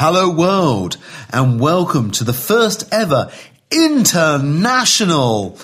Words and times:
Hello 0.00 0.30
world 0.30 0.96
and 1.32 1.58
welcome 1.58 2.12
to 2.12 2.22
the 2.22 2.32
first 2.32 2.84
ever 2.92 3.32
international 3.68 5.58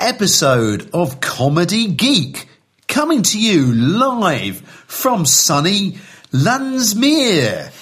episode 0.00 0.90
of 0.92 1.20
Comedy 1.20 1.86
Geek 1.86 2.48
coming 2.88 3.22
to 3.22 3.38
you 3.40 3.72
live 3.72 4.62
from 4.88 5.24
sunny 5.24 5.92
Landsmeer 6.32 7.72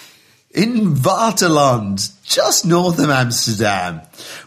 in 0.50 0.96
Waterland, 0.96 2.12
just 2.24 2.66
north 2.66 2.98
of 2.98 3.08
Amsterdam, 3.08 4.02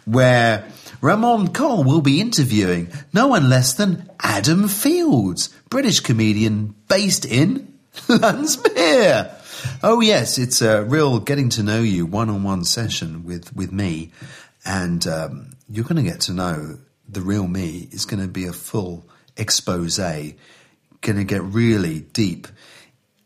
where 0.06 0.68
Ramon 1.02 1.52
Cole 1.52 1.84
will 1.84 2.02
be 2.02 2.22
interviewing 2.22 2.92
no 3.12 3.26
one 3.26 3.50
less 3.50 3.74
than 3.74 4.08
Adam 4.20 4.68
Fields, 4.68 5.48
British 5.72 6.00
comedian 6.02 6.76
based 6.88 7.26
in 7.26 7.74
Landsmeer. 8.08 9.39
Oh 9.84 10.02
yes, 10.02 10.38
it's 10.38 10.62
a 10.62 10.84
real 10.84 11.20
getting 11.20 11.50
to 11.50 11.64
know 11.64 11.82
you 11.82 12.06
one-on-one 12.06 12.66
session 12.66 13.24
with 13.24 13.56
with 13.56 13.72
me, 13.72 14.12
and 14.66 15.06
um, 15.08 15.52
you're 15.70 15.86
going 15.86 16.04
to 16.04 16.10
get 16.10 16.22
to 16.22 16.34
know 16.34 16.80
the 17.08 17.22
real 17.22 17.48
me. 17.48 17.88
It's 17.92 18.06
going 18.06 18.22
to 18.22 18.28
be 18.28 18.46
a 18.46 18.54
full 18.54 19.06
expose. 19.38 19.98
Going 19.98 21.18
to 21.18 21.24
get 21.24 21.42
really 21.44 22.02
deep 22.02 22.48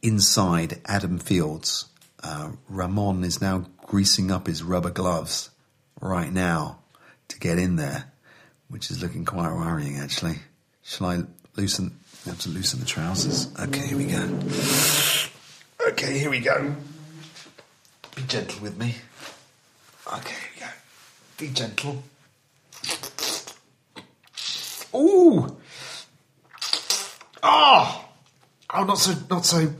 inside 0.02 0.80
Adam 0.86 1.18
Fields. 1.18 1.86
Uh, 2.22 2.52
Ramon 2.70 3.24
is 3.24 3.42
now 3.42 3.66
greasing 3.86 4.32
up 4.32 4.48
his 4.48 4.64
rubber 4.64 4.92
gloves 4.92 5.50
right 6.00 6.32
now 6.32 6.80
to 7.30 7.40
get 7.40 7.58
in 7.58 7.76
there, 7.78 8.12
which 8.70 8.92
is 8.92 9.02
looking 9.02 9.26
quite 9.26 9.54
worrying 9.54 9.98
actually. 9.98 10.38
Shall 10.84 11.08
I 11.08 11.24
loosen? 11.56 11.98
I 12.26 12.30
have 12.30 12.40
to 12.42 12.50
loosen 12.50 12.80
the 12.80 12.86
trousers. 12.86 13.50
Okay, 13.60 13.88
here 13.88 13.98
we 13.98 14.06
go. 14.06 15.30
Okay, 15.90 16.18
here 16.18 16.30
we 16.30 16.40
go. 16.40 16.74
Be 18.16 18.22
gentle 18.24 18.62
with 18.62 18.78
me. 18.78 18.96
Okay, 20.08 20.36
here 20.36 20.50
we 20.56 20.62
go. 20.62 20.68
Be 21.38 21.48
gentle. 21.54 22.04
Ooh! 24.96 25.58
Oh! 27.42 28.06
Oh, 28.74 28.84
not 28.86 28.98
so, 28.98 29.14
not 29.30 29.46
so. 29.46 29.74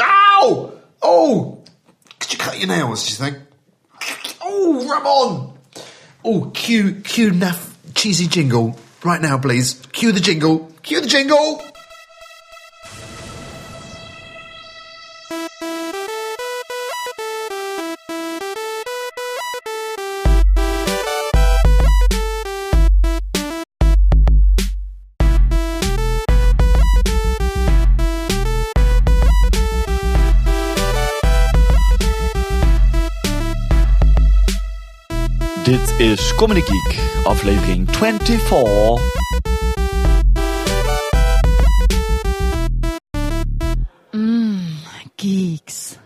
Ow! 0.00 0.72
Oh! 1.00 1.64
Could 2.18 2.32
you 2.32 2.38
cut 2.38 2.58
your 2.58 2.68
nails, 2.68 3.06
do 3.06 3.10
you 3.10 3.30
think? 3.30 3.44
Oh, 4.42 4.88
Ramon! 4.90 5.58
Oh, 6.22 6.50
cue, 6.52 7.00
cue 7.00 7.30
naff 7.30 7.74
cheesy 7.94 8.26
jingle 8.26 8.78
right 9.02 9.22
now, 9.22 9.38
please. 9.38 9.80
Cue 9.92 10.12
the 10.12 10.20
jingle. 10.20 10.70
Cue 10.82 11.00
the 11.00 11.08
jingle! 11.08 11.62
Comedy 36.18 36.60
Geek, 36.60 36.98
aflevering 37.24 37.86
24. 37.90 39.00
Geeks. 45.16 45.96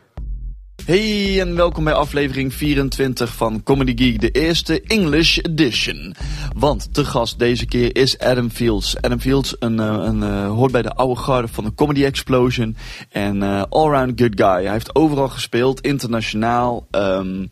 Hey 0.85 1.41
en 1.41 1.57
welkom 1.57 1.85
bij 1.85 1.93
aflevering 1.93 2.55
24 2.55 3.35
van 3.35 3.63
Comedy 3.63 3.97
Geek, 3.97 4.21
de 4.21 4.31
eerste 4.31 4.83
English 4.83 5.39
edition. 5.39 6.15
Want 6.57 6.95
te 6.95 7.05
gast 7.05 7.39
deze 7.39 7.67
keer 7.67 7.97
is 7.97 8.19
Adam 8.19 8.51
Fields. 8.51 9.01
Adam 9.01 9.21
Fields 9.21 9.57
een, 9.59 9.81
eh, 9.81 9.86
een, 9.86 10.23
eh, 10.23 10.48
hoort 10.48 10.73
bij 10.73 10.83
de 10.83 10.95
oude 10.95 11.20
garde 11.20 11.48
van 11.48 11.65
de 11.65 11.75
Comedy 11.75 12.05
Explosion. 12.05 12.77
En 13.09 13.42
eh, 13.42 13.63
all-round 13.69 14.20
good 14.20 14.33
guy. 14.35 14.63
Hij 14.63 14.73
heeft 14.73 14.95
overal 14.95 15.29
gespeeld, 15.29 15.81
internationaal. 15.81 16.86
ehm, 16.91 17.45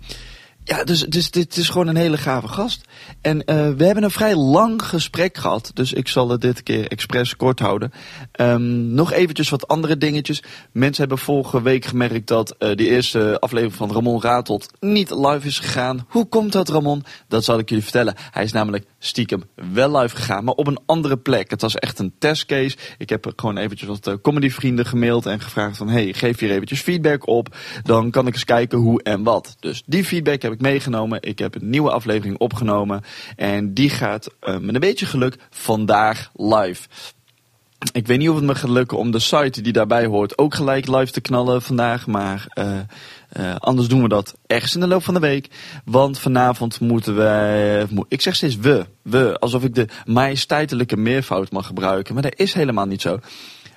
ja, 0.71 0.85
dus, 0.85 1.01
dus 1.01 1.31
dit 1.31 1.57
is 1.57 1.69
gewoon 1.69 1.87
een 1.87 1.97
hele 1.97 2.17
gave 2.17 2.49
gast. 2.49 2.85
En 3.21 3.45
eh, 3.45 3.71
we 3.71 3.85
hebben 3.85 4.05
een 4.05 4.11
vrij 4.11 4.37
lang 4.37 4.83
gesprek 4.83 5.37
gehad. 5.37 5.71
Dus 5.75 5.93
ik 5.93 6.09
zal 6.09 6.29
het 6.29 6.41
dit 6.41 6.63
keer 6.63 6.87
expres 6.87 7.37
kort 7.37 7.59
houden. 7.59 7.93
Ehm, 8.33 8.95
nog 8.95 9.13
eventjes 9.13 9.49
wat 9.49 9.69
andere 9.69 9.99
dingetjes. 9.99 10.43
Mensen 10.73 11.01
hebben 11.01 11.25
vorige 11.25 11.63
week 11.63 11.85
gemerkt 11.85 12.27
dat 12.27 12.57
eh, 12.59 12.77
de 12.77 12.89
eerste 12.89 13.41
aflevering 13.41 13.77
van 13.77 13.93
Ramon 13.93 14.21
Ratelt 14.21 14.67
niet 14.81 15.11
live 15.11 15.47
is 15.47 15.59
gegaan. 15.59 16.07
Hoe 16.09 16.29
komt 16.29 16.53
dat, 16.53 16.69
Ramon? 16.69 17.05
Dat 17.29 17.45
zal 17.45 17.59
ik 17.59 17.69
jullie 17.69 17.85
vertellen. 17.85 18.15
Hij 18.31 18.45
is 18.45 18.53
namelijk 18.53 18.85
stiekem 18.99 19.43
wel 19.73 19.99
live 19.99 20.17
gegaan, 20.17 20.45
maar 20.45 20.55
op 20.55 20.67
een 20.67 20.81
andere 20.87 21.17
plek. 21.17 21.51
Het 21.51 21.61
was 21.61 21.75
echt 21.75 21.99
een 21.99 22.13
testcase. 22.19 22.77
Ik 22.99 23.09
heb 23.09 23.33
gewoon 23.37 23.57
eventjes 23.57 23.89
wat 23.89 24.07
uh, 24.07 24.15
comedyvrienden 24.23 24.87
gemaild 24.87 25.27
en 25.27 25.41
gevraagd 25.41 25.77
van... 25.77 25.89
hey, 25.89 26.13
geef 26.13 26.39
hier 26.39 26.51
eventjes 26.51 26.81
feedback 26.81 27.27
op. 27.27 27.57
Dan 27.83 28.11
kan 28.11 28.27
ik 28.27 28.35
eens 28.35 28.45
kijken 28.45 28.79
hoe 28.79 29.03
en 29.03 29.23
wat. 29.23 29.57
Dus 29.61 29.83
die 29.87 30.05
feedback 30.05 30.43
heb 30.43 30.53
ik 30.53 30.60
meegenomen. 30.61 31.23
Ik 31.23 31.39
heb 31.39 31.55
een 31.55 31.71
nieuwe 31.71 31.91
aflevering 31.91 32.39
opgenomen. 32.39 33.03
En 33.37 33.75
die 33.75 33.91
gaat 33.91 34.29
uh, 34.43 34.59
met 34.59 34.75
een 34.75 34.81
beetje 34.81 35.07
geluk 35.07 35.37
vandaag 35.51 36.31
live. 36.35 36.89
Ik 37.93 38.07
weet 38.07 38.19
niet 38.19 38.29
of 38.29 38.35
het 38.35 38.45
me 38.45 38.55
gaat 38.55 38.71
lukken 38.71 38.99
om 38.99 39.11
de 39.11 39.19
site 39.19 39.61
die 39.61 39.73
daarbij 39.73 40.07
hoort 40.07 40.39
ook 40.39 40.55
gelijk 40.55 40.87
live 40.87 41.13
te 41.13 41.21
knallen 41.21 41.63
vandaag. 41.63 42.07
Maar 42.07 42.47
uh, 42.55 42.79
uh, 43.39 43.55
anders 43.59 43.89
doen 43.89 44.03
we 44.03 44.09
dat 44.09 44.35
ergens 44.47 44.75
in 44.75 44.81
de 44.81 44.87
loop 44.87 45.05
van 45.05 45.15
de 45.15 45.21
week. 45.21 45.49
Want 45.85 46.19
vanavond 46.19 46.81
moeten 46.81 47.15
wij. 47.15 47.87
Ik 48.09 48.21
zeg 48.21 48.35
steeds 48.35 48.57
we. 48.57 48.87
We. 49.03 49.39
Alsof 49.39 49.65
ik 49.65 49.75
de 49.75 49.87
majesteitelijke 50.05 50.97
meervoud 50.97 51.51
mag 51.51 51.67
gebruiken. 51.67 52.15
Maar 52.15 52.23
dat 52.23 52.39
is 52.39 52.53
helemaal 52.53 52.87
niet 52.87 53.01
zo. 53.01 53.19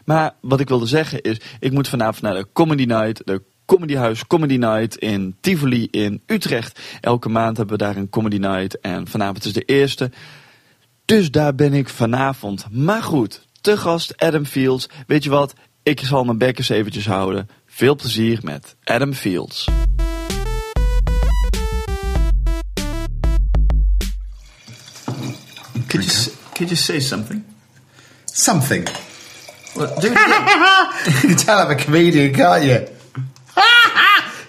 Maar 0.05 0.33
wat 0.41 0.59
ik 0.59 0.67
wilde 0.67 0.85
zeggen 0.85 1.21
is. 1.21 1.37
Ik 1.59 1.71
moet 1.71 1.87
vanavond 1.87 2.21
naar 2.21 2.33
de 2.33 2.47
Comedy 2.53 2.85
Night. 2.85 3.21
De 3.25 3.41
Comedyhuis 3.65 4.27
Comedy 4.27 4.55
Night 4.57 4.95
in 4.95 5.35
Tivoli 5.41 5.87
in 5.91 6.21
Utrecht. 6.25 6.79
Elke 7.01 7.29
maand 7.29 7.57
hebben 7.57 7.77
we 7.77 7.83
daar 7.83 7.95
een 7.95 8.09
Comedy 8.09 8.37
Night. 8.37 8.79
En 8.79 9.07
vanavond 9.07 9.45
is 9.45 9.53
de 9.53 9.61
eerste. 9.61 10.11
Dus 11.05 11.31
daar 11.31 11.55
ben 11.55 11.73
ik 11.73 11.89
vanavond. 11.89 12.65
Maar 12.71 13.03
goed, 13.03 13.47
te 13.61 13.77
gast 13.77 14.17
Adam 14.17 14.45
Fields. 14.45 14.89
Weet 15.07 15.23
je 15.23 15.29
wat? 15.29 15.53
Ik 15.83 15.99
zal 15.99 16.23
mijn 16.23 16.37
bek 16.37 16.57
eens 16.57 16.69
eventjes 16.69 17.05
houden. 17.05 17.49
Veel 17.65 17.95
plezier 17.95 18.39
met 18.41 18.75
Adam 18.83 19.13
Fields. 19.13 19.67
Could 25.87 26.05
you 26.05 26.35
could 26.53 26.69
you 26.69 26.75
say 26.75 26.99
something? 26.99 27.43
Something. 28.25 28.87
Well, 29.75 29.93
do 29.99 30.07
you 30.07 30.15
can 31.21 31.35
tell 31.35 31.59
I'm 31.59 31.71
a 31.71 31.75
comedian, 31.75 32.31
can't 32.31 32.63
you? 32.63 32.92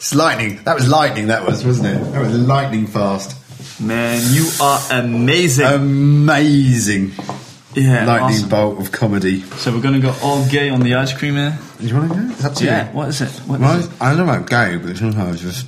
It's 0.04 0.14
lightning. 0.14 0.60
That 0.64 0.74
was 0.74 0.86
lightning, 0.88 1.28
that 1.28 1.46
was, 1.46 1.64
wasn't 1.64 1.88
it? 1.96 2.12
That 2.12 2.20
was 2.20 2.38
lightning 2.38 2.86
fast. 2.86 3.40
Man, 3.80 4.20
you 4.34 4.46
are 4.60 4.80
amazing. 4.92 5.64
Amazing. 5.66 7.12
yeah, 7.74 8.04
lightning 8.04 8.36
awesome. 8.36 8.48
bolt 8.50 8.80
of 8.80 8.92
comedy. 8.92 9.40
So 9.56 9.72
we're 9.72 9.80
gonna 9.80 9.98
go 10.00 10.14
all 10.22 10.46
gay 10.48 10.68
on 10.68 10.80
the 10.80 10.94
ice 10.94 11.16
cream 11.16 11.34
here. 11.34 11.58
Do 11.80 11.86
you 11.86 11.94
want 11.96 12.12
to 12.12 12.18
go? 12.18 12.30
It's 12.30 12.44
up 12.44 12.54
to 12.54 12.64
Yeah. 12.64 12.90
you. 12.90 12.96
What 12.96 13.08
is 13.08 13.20
it? 13.20 13.30
What 13.46 13.56
is 13.56 13.60
Well, 13.62 13.80
it? 13.80 13.90
I 14.00 14.08
don't 14.14 14.18
know 14.26 14.32
about 14.32 14.48
gay, 14.48 14.76
but 14.76 14.96
sometimes 14.96 15.40
just. 15.40 15.66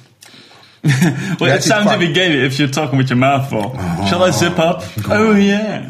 Well, 1.41 1.51
it 1.57 1.63
sounds 1.65 1.85
quite- 1.87 1.97
a 1.97 1.99
bit 1.99 2.15
gay 2.15 2.45
if 2.47 2.59
you're 2.61 2.69
talking 2.69 2.97
with 2.99 3.11
your 3.11 3.17
mouth 3.17 3.51
full. 3.51 3.73
Shall 4.09 4.23
I 4.23 4.31
zip 4.31 4.59
up? 4.59 4.85
Oh 5.09 5.33
yeah. 5.35 5.89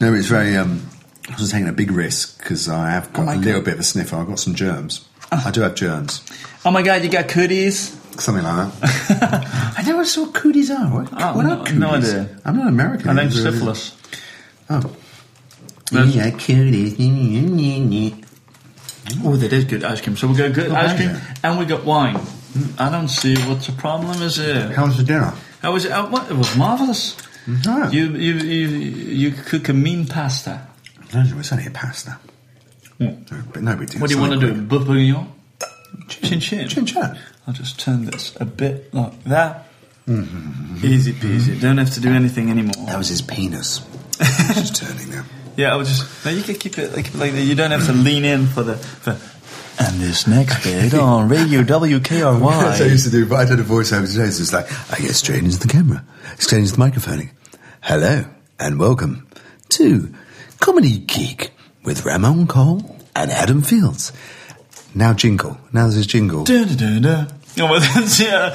No, 0.00 0.12
it's 0.12 0.26
very. 0.26 0.56
Um, 0.56 0.82
I 1.30 1.40
was 1.40 1.50
taking 1.50 1.68
a 1.68 1.72
big 1.72 1.90
risk 1.90 2.38
because 2.38 2.68
I 2.68 2.90
have 2.90 3.12
got 3.14 3.28
Oh 3.28 3.32
a 3.32 3.36
little 3.36 3.60
God. 3.60 3.64
bit 3.64 3.74
of 3.74 3.80
a 3.80 3.84
sniffer. 3.84 4.16
I've 4.16 4.26
got 4.28 4.38
some 4.38 4.54
germs. 4.54 5.06
I 5.32 5.50
do 5.50 5.60
have 5.62 5.74
germs. 5.74 6.22
Oh 6.64 6.70
my 6.70 6.82
god, 6.82 7.02
you 7.02 7.08
got 7.10 7.28
cooties. 7.28 7.90
Something 8.20 8.44
like 8.44 8.72
that. 8.80 9.74
I 9.78 9.82
never 9.82 10.04
saw 10.04 10.26
cooties 10.32 10.70
are. 10.70 10.86
What, 10.92 11.08
Oh, 11.12 11.36
what 11.36 11.42
no- 11.46 11.52
are 11.60 11.64
cooties? 11.64 11.74
no 11.78 11.90
idea. 11.90 12.38
I'm 12.44 12.56
not 12.56 12.68
American. 12.68 13.10
I 13.10 13.14
think 13.14 13.32
Is 13.32 13.42
syphilis. 13.42 13.94
Oh. 14.70 14.80
That's- 15.92 16.14
Yeah, 16.14 16.30
cooties. 16.30 16.94
Oh, 19.24 19.36
that 19.36 19.52
is 19.52 19.64
good 19.64 19.84
ice 19.84 20.00
cream. 20.00 20.16
So 20.16 20.28
we 20.28 20.34
got 20.36 20.52
good 20.52 20.70
Not 20.72 20.84
ice 20.86 20.96
cream 20.96 21.10
yeah. 21.10 21.34
and 21.44 21.58
we 21.58 21.64
got 21.64 21.84
wine. 21.84 22.16
Hmm, 22.16 22.70
I 22.80 22.90
don't 22.90 23.08
see 23.08 23.36
what 23.48 23.60
the 23.62 23.72
problem 23.72 24.20
is 24.22 24.36
here. 24.36 24.72
How 24.74 24.86
was 24.86 24.96
the 24.96 25.04
dinner? 25.04 25.32
How 25.62 25.72
was 25.72 25.84
it? 25.84 25.92
Oh, 25.92 26.06
what? 26.06 26.30
It 26.30 26.36
was 26.36 26.56
marvelous. 26.56 27.16
No, 27.64 27.88
You 27.90 28.06
you 28.16 28.34
you 28.34 28.66
you 28.68 29.30
cook 29.32 29.68
a 29.68 29.72
mean 29.72 30.06
pasta. 30.06 30.66
no, 31.14 31.20
was 31.36 31.52
only 31.52 31.66
a 31.66 31.70
pasta. 31.70 32.18
But 32.98 33.62
no 33.62 33.76
big 33.76 33.90
deal. 33.90 34.00
What 34.00 34.10
do 34.10 34.16
you 34.16 34.20
want 34.20 34.40
to 34.40 34.52
do? 34.54 34.62
Bourguignon? 34.62 35.32
Chin 36.08 36.40
chin. 36.40 36.68
Chin 36.68 36.86
chin. 36.86 37.18
I'll 37.46 37.54
just 37.54 37.78
turn 37.78 38.04
this 38.06 38.34
a 38.40 38.44
bit 38.44 38.92
like 38.94 39.22
that. 39.24 39.66
Mm-hmm. 40.06 40.86
Easy 40.86 41.12
peasy. 41.12 41.60
Don't 41.60 41.78
have 41.78 41.92
to 41.94 42.00
do 42.00 42.10
anything 42.12 42.50
anymore. 42.50 42.86
That 42.86 42.98
was 42.98 43.08
his 43.08 43.22
penis. 43.22 43.80
Just 44.54 44.76
turning 44.76 45.10
there. 45.10 45.24
Yeah, 45.56 45.74
I 45.74 45.76
was 45.76 45.88
just. 45.88 46.24
No, 46.24 46.30
you 46.30 46.42
can 46.42 46.54
keep 46.54 46.78
it 46.78 46.92
like 46.94 47.12
like 47.14 47.32
that. 47.32 47.42
You 47.42 47.54
don't 47.54 47.70
have 47.70 47.84
to 47.86 47.92
lean 47.92 48.24
in 48.24 48.46
for 48.46 48.62
the. 48.62 48.76
For, 48.76 49.10
And 49.78 50.00
this 50.00 50.26
next 50.26 50.64
bit 50.64 50.94
on 50.94 51.28
Radio 51.28 51.62
That's 51.62 51.70
what 51.80 51.90
I 51.90 52.78
WKRY. 52.78 52.90
used 52.90 53.04
to 53.04 53.10
do, 53.10 53.26
but 53.26 53.36
I 53.36 53.44
did 53.44 53.60
a 53.60 53.62
voiceover 53.62 54.10
today, 54.10 54.30
so 54.30 54.40
it's 54.42 54.52
like, 54.54 54.66
I 54.90 54.98
get 55.02 55.14
straight 55.14 55.44
into 55.44 55.58
the 55.58 55.68
camera, 55.68 56.02
straight 56.38 56.60
into 56.60 56.72
the 56.72 56.78
microphone. 56.78 57.30
Hello, 57.82 58.24
and 58.58 58.78
welcome 58.78 59.26
to 59.70 60.14
Comedy 60.60 60.98
Geek 60.98 61.50
with 61.86 62.04
Ramon 62.04 62.46
Cole 62.46 62.82
and 63.14 63.30
Adam 63.30 63.62
Fields. 63.62 64.12
Now 64.94 65.14
jingle. 65.14 65.56
Now 65.72 65.84
there's 65.84 65.96
a 65.96 66.04
jingle. 66.04 66.44
Oh, 67.58 67.70
well, 67.70 67.80
that's, 67.80 68.20
yeah. 68.20 68.52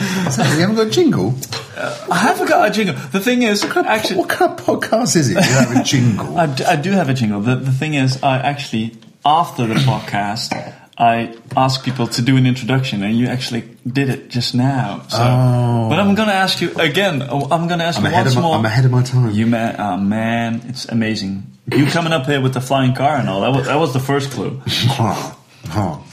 you 0.54 0.60
haven't 0.60 0.76
got 0.76 0.88
a 0.88 0.90
jingle? 0.92 1.34
I 1.76 2.18
haven't 2.18 2.48
got 2.48 2.68
a 2.68 2.72
jingle. 2.72 2.94
The 3.12 3.20
thing 3.20 3.42
is, 3.42 3.64
actually, 3.64 4.18
what 4.20 4.30
kind 4.30 4.52
of 4.52 4.64
podcast 4.64 5.16
is 5.16 5.30
it? 5.32 5.36
You 5.36 5.42
have 5.42 5.76
a 5.76 5.84
jingle. 5.84 6.38
I, 6.38 6.46
d- 6.46 6.66
I 6.66 6.76
do 6.76 6.92
have 6.92 7.10
a 7.10 7.16
jingle. 7.16 7.42
The, 7.42 7.56
the 7.56 7.72
thing 7.72 7.96
is, 7.96 8.22
I 8.22 8.38
actually, 8.38 8.96
after 9.26 9.66
the 9.66 9.76
podcast, 9.76 10.81
I 11.02 11.36
asked 11.58 11.84
people 11.84 12.06
to 12.08 12.22
do 12.22 12.38
an 12.38 12.46
introduction, 12.46 13.02
and 13.04 13.18
you 13.18 13.26
actually 13.26 13.64
did 13.92 14.08
it 14.10 14.30
just 14.30 14.54
now. 14.54 15.02
So, 15.10 15.18
Oh. 15.20 15.88
but 15.90 16.00
I'm 16.00 16.14
going 16.14 16.28
to 16.28 16.34
ask 16.36 16.62
you 16.62 16.72
again. 16.76 17.24
oh, 17.28 17.48
I'm 17.50 17.68
going 17.68 17.80
to 17.80 17.86
ask 17.86 17.98
I'm 17.98 18.06
you 18.06 18.12
once 18.12 18.36
my- 18.36 18.42
more. 18.42 18.56
I'm 18.56 18.66
ahead 18.66 18.86
of 18.86 18.92
my 18.92 19.02
time. 19.02 19.32
You 19.32 19.48
man, 19.48 19.76
oh, 19.80 19.84
ah, 19.84 19.98
man, 19.98 20.62
it's 20.68 20.86
amazing. 20.86 21.48
You 21.74 21.88
coming 21.88 22.14
up 22.14 22.28
here 22.28 22.40
with 22.40 22.54
the 22.54 22.62
flying 22.62 22.94
car 22.94 23.16
and 23.16 23.28
all 23.30 23.42
that 23.42 23.50
was, 23.52 23.66
that 23.66 23.80
was 23.80 23.94
the 23.94 24.00
first 24.00 24.30
clue. 24.32 24.62
Oh, 25.00 25.38
oh. 25.70 26.04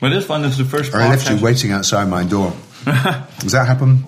But 0.00 0.10
this 0.10 0.28
one 0.28 0.44
is 0.44 0.56
the 0.56 0.64
first. 0.64 0.94
I 0.94 1.08
left 1.08 1.28
you 1.28 1.36
waiting 1.42 1.72
outside 1.72 2.08
my 2.08 2.22
door. 2.24 2.52
Does 2.84 3.52
that 3.52 3.66
happen 3.66 4.04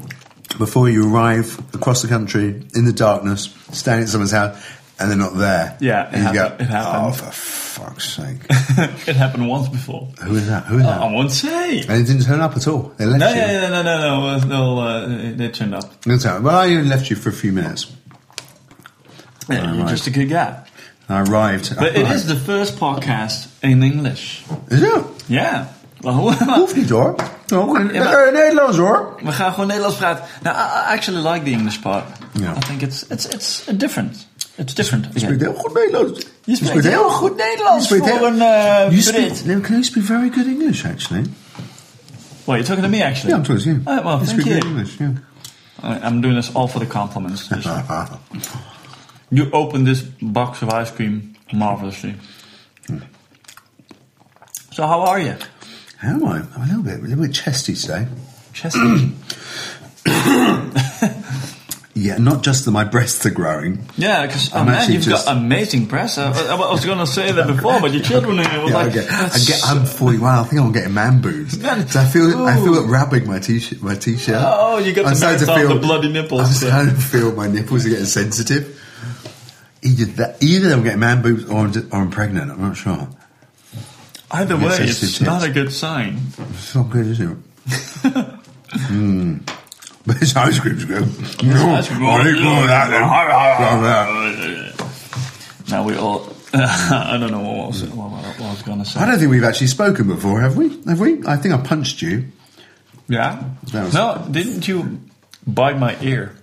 before 0.58 0.88
you 0.88 1.12
arrive 1.12 1.58
across 1.74 2.02
the 2.02 2.08
country 2.08 2.62
in 2.74 2.84
the 2.84 2.92
darkness, 2.92 3.52
standing 3.72 4.04
at 4.04 4.08
someone's 4.10 4.30
house, 4.30 4.56
and 5.00 5.10
they're 5.10 5.16
not 5.18 5.36
there? 5.36 5.76
Yeah, 5.80 6.08
it 6.08 6.18
happened- 6.18 6.34
go, 6.58 6.64
it 6.64 6.68
happened. 6.68 7.06
"Oh, 7.06 7.12
for 7.12 7.30
fuck's 7.32 8.04
sake! 8.12 8.36
it 9.08 9.16
happened 9.16 9.48
once 9.48 9.68
before. 9.68 10.08
Who 10.22 10.36
is 10.36 10.46
that? 10.46 10.64
Who 10.66 10.78
is 10.78 10.84
that?" 10.84 11.00
I 11.00 11.12
won't 11.12 11.32
say. 11.32 11.80
And 11.88 12.00
it 12.00 12.06
didn't 12.06 12.24
turn 12.24 12.40
up 12.40 12.56
at 12.56 12.66
all. 12.68 12.92
They 12.96 13.06
left 13.06 13.20
No, 13.20 13.28
you. 13.30 13.36
yeah, 13.36 13.52
yeah, 13.62 13.68
no, 13.68 13.82
no, 13.82 14.38
no. 14.38 14.78
uh, 14.80 15.08
they 15.36 15.48
turned 15.48 15.74
up. 15.74 16.00
Turned 16.02 16.24
up. 16.26 16.42
Well, 16.42 16.56
I 16.56 16.66
only 16.74 16.88
left 16.88 17.10
you 17.10 17.16
for 17.16 17.30
a 17.30 17.32
few 17.32 17.52
minutes. 17.52 17.86
Yeah, 19.48 19.74
you're 19.74 19.88
just 19.88 20.06
a 20.06 20.10
good 20.10 20.28
guy. 20.28 20.64
I 21.08 21.22
arrived. 21.22 21.74
But 21.76 21.96
it 21.96 22.06
is 22.10 22.26
the 22.26 22.36
first 22.36 22.76
podcast 22.78 23.48
in 23.62 23.82
English. 23.82 24.44
Is 24.68 24.82
it? 24.82 25.04
Well, 26.02 26.32
Hoeft 26.58 26.76
niet 26.76 26.90
hoor. 26.90 27.14
No, 27.48 27.74
eh, 27.76 28.32
Nederlands 28.32 28.76
hoor. 28.76 29.14
we 29.22 29.32
gaan 29.32 29.52
gewoon 29.52 29.68
Nederlands 29.68 29.96
praten. 29.96 30.24
Now, 30.42 30.54
I 30.54 30.92
actually 30.94 31.32
like 31.32 31.44
the 31.44 31.50
English 31.50 31.80
part. 31.80 32.04
Ja. 32.32 32.52
I 32.52 32.58
think 32.66 32.82
it's 32.82 33.04
it's 33.08 33.26
it's 33.28 33.68
a 33.68 33.72
different. 33.72 34.26
It's 34.60 34.74
different. 34.74 35.06
Je 35.12 35.18
spreekt 35.20 35.40
heel 35.40 35.54
goed 35.54 35.74
Nederlands. 35.74 36.26
Je 36.44 36.56
spreekt 36.56 36.84
heel 36.84 37.08
goed 37.10 37.36
Nederlands 37.36 37.88
voor 37.88 38.06
heel- 38.06 38.26
een 38.26 38.40
eh, 38.40 38.90
You 38.90 39.00
speak, 39.00 39.62
can 39.62 39.72
you 39.72 39.82
speak 39.84 40.04
very 40.04 40.30
good 40.30 40.46
English, 40.46 40.84
actually? 40.84 41.24
Well, 42.44 42.56
you're 42.58 42.64
talking 42.64 42.84
to 42.84 42.88
me 42.90 43.04
actually. 43.04 43.28
Yeah, 43.30 43.38
I'm 43.38 43.42
talking 43.44 43.84
to 43.84 43.90
you. 43.90 43.98
Oh, 43.98 44.04
well, 44.04 44.16
you 44.16 44.26
thank 44.26 44.40
speak 44.40 44.62
you. 44.62 44.68
English, 44.68 44.98
yeah. 44.98 46.04
I'm 46.06 46.20
doing 46.20 46.34
this 46.36 46.54
all 46.54 46.68
for 46.68 46.78
the 46.80 46.86
compliments. 46.86 47.48
You 49.32 49.48
opened 49.52 49.86
this 49.86 50.02
box 50.20 50.62
of 50.62 50.68
ice 50.82 50.90
cream 50.90 51.36
marvelously. 51.52 52.14
So 54.72 54.86
how 54.86 55.00
are 55.02 55.20
you? 55.20 55.34
How 55.98 56.14
am 56.14 56.24
I? 56.24 56.42
I'm 56.56 56.62
a 56.62 56.66
little 56.66 56.82
bit, 56.82 56.98
a 56.98 57.02
little 57.02 57.24
bit 57.26 57.32
chesty 57.32 57.74
today. 57.74 58.06
Chesty. 58.52 59.12
Yeah, 61.92 62.18
not 62.18 62.44
just 62.44 62.66
that 62.66 62.70
my 62.70 62.84
breasts 62.84 63.26
are 63.26 63.30
growing. 63.30 63.84
Yeah, 63.96 64.24
because 64.24 64.52
oh 64.54 64.64
man, 64.64 64.92
you've 64.92 65.02
just- 65.02 65.26
got 65.26 65.36
amazing 65.36 65.86
breasts. 65.86 66.18
I, 66.18 66.30
I 66.30 66.54
was 66.54 66.84
going 66.84 66.98
to 66.98 67.06
say 67.06 67.32
that 67.32 67.48
before, 67.48 67.80
but 67.80 67.92
your 67.92 68.02
children 68.02 68.36
were 68.36 68.42
Yeah, 68.44 68.62
like, 68.72 68.96
okay. 68.96 69.08
I 69.08 69.38
get, 69.44 69.60
I'm 69.64 69.84
41. 69.84 70.32
I 70.32 70.44
think 70.44 70.62
I'm 70.62 70.70
getting 70.72 70.94
man 70.94 71.20
boobs. 71.20 71.58
So 71.90 72.00
I 72.00 72.04
feel, 72.04 72.46
I 72.46 72.54
feel 72.56 72.74
it 72.74 72.88
wrapping 72.88 73.26
my 73.26 73.40
t-shirt. 73.40 73.82
My 73.82 73.96
t-shirt. 73.96 74.36
Oh, 74.38 74.78
you 74.78 74.92
got 74.92 75.06
I'm 75.06 75.14
the 75.14 75.44
to 75.44 75.52
feel 75.52 75.68
the 75.74 75.80
bloody 75.80 76.12
nipples. 76.12 76.40
I'm 76.40 76.52
starting 76.52 76.94
to 76.94 77.00
feel 77.00 77.32
my 77.32 77.48
nipples 77.48 77.86
are 77.86 77.88
getting 77.88 78.04
sensitive. 78.04 78.80
Either 79.82 80.04
that, 80.04 80.42
either 80.42 80.72
I'm 80.72 80.84
getting 80.84 81.00
man 81.00 81.22
boobs 81.22 81.48
or 81.50 81.64
I'm, 81.64 81.72
just, 81.72 81.92
or 81.92 82.00
I'm 82.00 82.10
pregnant. 82.10 82.50
I'm 82.52 82.60
not 82.60 82.76
sure. 82.76 83.08
Either 84.30 84.56
way, 84.56 84.76
it's 84.80 85.20
not 85.20 85.42
a 85.42 85.50
good 85.50 85.72
sign. 85.72 86.20
It's 86.38 86.74
not 86.74 86.90
good, 86.90 87.06
is 87.06 87.20
it? 87.20 87.28
mm. 88.86 89.59
But 90.06 90.18
this 90.18 90.34
ice 90.34 90.58
cream's 90.58 90.84
good. 90.84 91.06
No, 91.42 91.70
ice 91.74 91.88
cream. 91.88 92.02
I 92.04 92.22
more 92.40 92.62
of 92.62 92.68
that 92.68 92.90
then. 92.90 94.88
Now 95.70 95.84
we 95.84 95.94
all. 95.96 96.32
I 96.52 97.16
don't 97.20 97.30
know 97.30 97.40
what 97.40 97.68
was, 97.68 97.84
what, 97.84 98.10
what 98.10 98.40
I 98.40 98.50
was 98.50 98.62
going 98.62 98.80
to 98.80 98.84
say. 98.84 98.98
I 98.98 99.06
don't 99.06 99.18
think 99.18 99.30
we've 99.30 99.44
actually 99.44 99.68
spoken 99.68 100.08
before, 100.08 100.40
have 100.40 100.56
we? 100.56 100.82
Have 100.86 100.98
we? 100.98 101.24
I 101.24 101.36
think 101.36 101.54
I 101.54 101.58
punched 101.58 102.02
you. 102.02 102.26
Yeah. 103.08 103.44
No, 103.72 104.26
didn't 104.28 104.66
you 104.66 105.00
bite 105.46 105.78
my 105.78 105.96
ear? 106.00 106.34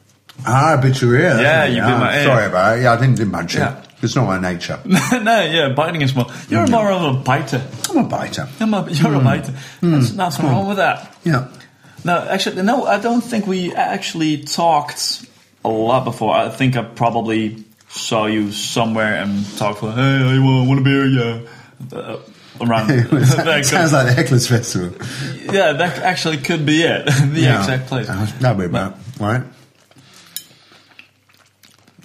Ah, 0.45 0.77
I 0.77 0.81
bit 0.81 1.01
your 1.01 1.15
ear. 1.15 1.42
Yeah, 1.42 1.65
you 1.65 1.75
bit 1.81 1.83
Ah, 1.83 2.00
my 2.00 2.18
ear. 2.18 2.24
Sorry 2.24 2.45
about 2.45 2.77
it. 2.77 2.83
Yeah, 2.83 2.94
I 2.94 2.98
didn't, 2.98 3.15
didn't 3.15 3.33
punch 3.33 3.56
Yeah. 3.56 3.81
you. 3.81 3.83
It's 4.04 4.15
not 4.15 4.27
my 4.27 4.39
nature. 4.39 4.80
no, 4.86 4.95
yeah, 5.44 5.69
biting 5.75 6.01
is 6.01 6.15
more. 6.15 6.27
You're 6.50 6.68
more 6.68 6.92
of 6.92 7.15
a 7.15 7.19
biter. 7.19 7.65
I'm 7.89 7.98
a 7.98 8.04
biter. 8.04 8.48
You're, 8.59 8.69
a, 8.69 8.92
you're 8.92 9.15
a 9.15 9.19
biter. 9.19 9.54
There's 9.81 10.15
nothing 10.15 10.45
wrong 10.45 10.68
with 10.68 10.77
that. 10.77 11.15
Yeah. 11.24 11.48
No, 12.07 12.18
actually, 12.30 12.62
no, 12.63 12.86
I 12.86 13.00
don't 13.00 13.19
think 13.21 13.48
we 13.48 13.74
actually 13.75 14.44
talked 14.44 15.25
a 15.65 15.68
lot 15.68 16.06
before. 16.06 16.33
I 16.33 16.48
think 16.50 16.77
I 16.77 16.83
probably 16.83 17.65
saw 17.89 18.27
you 18.27 18.51
somewhere 18.54 19.15
and 19.21 19.45
talked 19.57 19.80
for, 19.80 19.92
hey, 19.92 20.01
I 20.01 20.39
want, 20.39 20.80
a 20.80 20.83
beer, 20.83 21.06
yeah. 21.06 21.42
Uh, 21.92 22.19
around. 22.62 22.88
that 23.12 23.65
Sounds 23.65 23.92
could- 23.92 23.98
like 23.98 24.15
the 24.15 24.24
Hecklers 24.24 24.48
Festival. 24.48 24.89
yeah, 25.54 25.74
that 25.74 26.00
actually 26.00 26.38
could 26.38 26.65
be 26.65 26.83
it. 26.83 27.06
the 27.33 27.42
Yeah. 27.42 27.59
exact 27.59 27.88
place. 27.88 28.07
Uh, 28.09 28.25
That'll 28.39 28.57
be 28.57 28.65
about 28.65 28.98
right. 29.19 29.44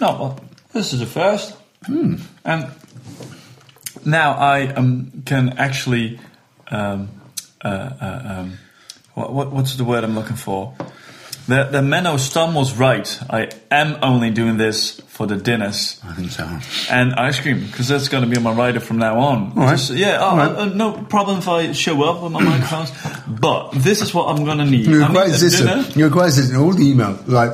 No, 0.01 0.11
well, 0.19 0.39
this 0.73 0.91
is 0.91 0.99
the 0.99 1.05
first. 1.05 1.55
And 1.87 2.71
now 4.05 4.33
I 4.33 4.67
um, 4.67 5.23
can 5.25 5.57
actually. 5.57 6.19
Um, 6.69 7.09
uh, 7.63 7.67
uh, 8.01 8.21
um, 8.41 8.57
what, 9.13 9.33
what, 9.33 9.51
what's 9.51 9.75
the 9.75 9.83
word 9.83 10.03
I'm 10.03 10.15
looking 10.15 10.35
for? 10.35 10.73
The, 11.45 11.65
the 11.65 11.79
Menno 11.79 12.17
Stam 12.17 12.53
was 12.53 12.77
right. 12.77 13.19
I 13.29 13.49
am 13.69 13.97
only 14.01 14.31
doing 14.31 14.55
this 14.55 15.01
for 15.07 15.27
the 15.27 15.35
dinners 15.35 15.99
I 16.03 16.13
think 16.13 16.31
so. 16.31 16.47
and 16.89 17.13
ice 17.15 17.39
cream 17.41 17.65
because 17.65 17.89
that's 17.89 18.07
going 18.07 18.23
to 18.23 18.29
be 18.29 18.39
my 18.41 18.53
rider 18.53 18.79
from 18.79 18.97
now 18.97 19.19
on. 19.19 19.51
All 19.51 19.65
right. 19.65 19.71
Just- 19.77 19.91
yeah, 19.91 20.15
right. 20.15 20.49
uh, 20.55 20.65
no 20.65 20.93
problem 20.93 21.39
if 21.39 21.47
I 21.49 21.73
show 21.73 22.01
up 22.03 22.23
with 22.23 22.31
my 22.31 22.41
microphones. 22.43 22.91
But 23.27 23.71
this 23.71 24.01
is 24.01 24.13
what 24.13 24.29
I'm 24.33 24.45
going 24.45 24.59
to 24.59 24.65
need. 24.65 24.85
You're 24.87 25.05
quite 25.07 25.27
insistent. 25.27 25.95
You're 25.97 26.09
quite 26.09 26.27
insistent. 26.27 26.57
All 26.59 26.71
the 26.71 26.93
emails 26.93 27.27
like, 27.27 27.51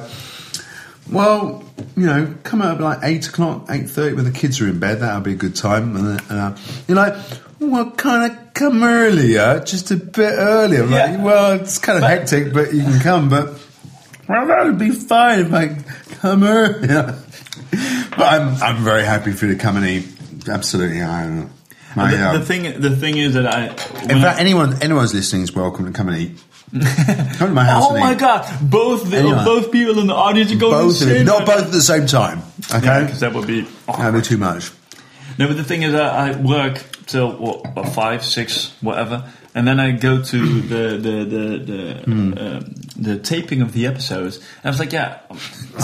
well, 1.12 1.64
you 1.96 2.06
know, 2.06 2.36
come 2.44 2.62
out 2.62 2.76
at 2.78 2.82
like 2.82 3.00
eight 3.04 3.28
o'clock, 3.28 3.66
eight 3.70 3.90
thirty 3.90 4.16
when 4.16 4.26
the 4.26 4.32
kids 4.32 4.60
are 4.62 4.68
in 4.68 4.80
bed. 4.80 5.00
That'll 5.02 5.22
be 5.22 5.34
a 5.34 5.36
good 5.36 5.56
time. 5.56 5.96
And 5.96 6.20
then, 6.20 6.38
uh, 6.38 6.58
you're 6.88 6.96
like, 6.98 7.16
well, 7.60 7.92
kind 7.92 8.32
of 8.32 8.54
come 8.54 8.84
earlier, 8.84 9.60
just 9.66 9.92
a 9.92 9.96
bit 9.98 10.34
earlier. 10.38 10.84
I'm 10.84 10.92
Yeah. 10.92 11.06
Like, 11.16 11.24
well, 11.26 11.52
it's 11.54 11.78
kind 11.78 11.98
of 11.98 12.02
But- 12.02 12.10
hectic, 12.12 12.54
but 12.54 12.74
you 12.74 12.84
can 12.84 13.00
come. 13.00 13.30
But 13.30 13.54
well, 14.28 14.46
that 14.48 14.66
would 14.66 14.78
be 14.78 14.92
fine 14.92 15.40
if 15.40 15.54
I 15.54 15.78
come 16.22 16.44
earlier. 16.44 17.16
but 17.72 18.20
I'm 18.22 18.62
I'm 18.62 18.84
very 18.84 19.04
happy 19.04 19.32
for 19.32 19.46
you 19.48 19.54
to 19.56 19.60
come 19.60 19.78
and 19.78 19.86
eat. 19.86 20.08
Absolutely, 20.48 21.02
I. 21.02 21.48
My, 21.96 22.12
the, 22.12 22.30
um, 22.30 22.40
the 22.40 22.46
thing, 22.46 22.80
the 22.82 22.96
thing 22.96 23.18
is 23.18 23.34
that 23.34 23.48
I. 23.48 23.66
in 24.04 24.08
when 24.10 24.18
I- 24.18 24.22
fact, 24.22 24.40
anyone 24.40 24.82
anyone's 24.84 25.14
listening 25.14 25.42
is 25.42 25.54
welcome 25.56 25.86
to 25.86 25.92
come 25.92 26.10
and 26.10 26.18
eat. 26.18 26.44
Come 26.72 27.48
to 27.50 27.54
my 27.54 27.66
house 27.66 27.86
Oh 27.90 27.98
my 28.00 28.14
eat. 28.14 28.20
god! 28.20 28.48
Both 28.62 29.10
the, 29.10 29.18
Anyway. 29.18 29.44
both 29.44 29.72
people 29.72 30.00
in 30.00 30.08
the 30.08 30.14
audience 30.16 30.52
are 30.52 30.58
going 30.58 30.72
both 30.74 30.98
to 31.00 31.04
of 31.06 31.10
say 31.10 31.18
them, 31.20 31.26
not 31.28 31.46
both 31.46 31.66
at 31.66 31.72
the 31.72 31.82
same 31.82 32.06
time. 32.06 32.42
Okay, 32.74 33.04
because 33.06 33.22
that 33.22 33.34
would 33.34 33.48
be. 33.48 33.62
that'd 33.88 34.14
be 34.14 34.22
too 34.22 34.38
much. 34.38 34.72
No, 35.38 35.48
but 35.48 35.58
the 35.58 35.64
thing 35.64 35.84
is, 35.84 35.94
I, 35.94 36.32
I 36.32 36.36
work 36.36 36.84
till 37.08 37.32
what, 37.38 37.74
what, 37.76 37.90
five, 37.90 38.26
six, 38.26 38.74
whatever, 38.82 39.32
and 39.56 39.66
then 39.68 39.80
I 39.80 39.92
go 39.92 40.22
to 40.22 40.62
the 40.62 40.98
the 40.98 41.24
the 41.26 41.58
the, 41.66 41.94
Hmm. 42.04 42.34
um, 42.38 42.76
the 42.98 43.18
taping 43.18 43.62
of 43.62 43.72
the 43.72 43.88
episodes. 43.88 44.38
And 44.38 44.66
I 44.66 44.70
was 44.70 44.80
like, 44.80 44.92
yeah, 44.92 45.20
I'm, 45.30 45.38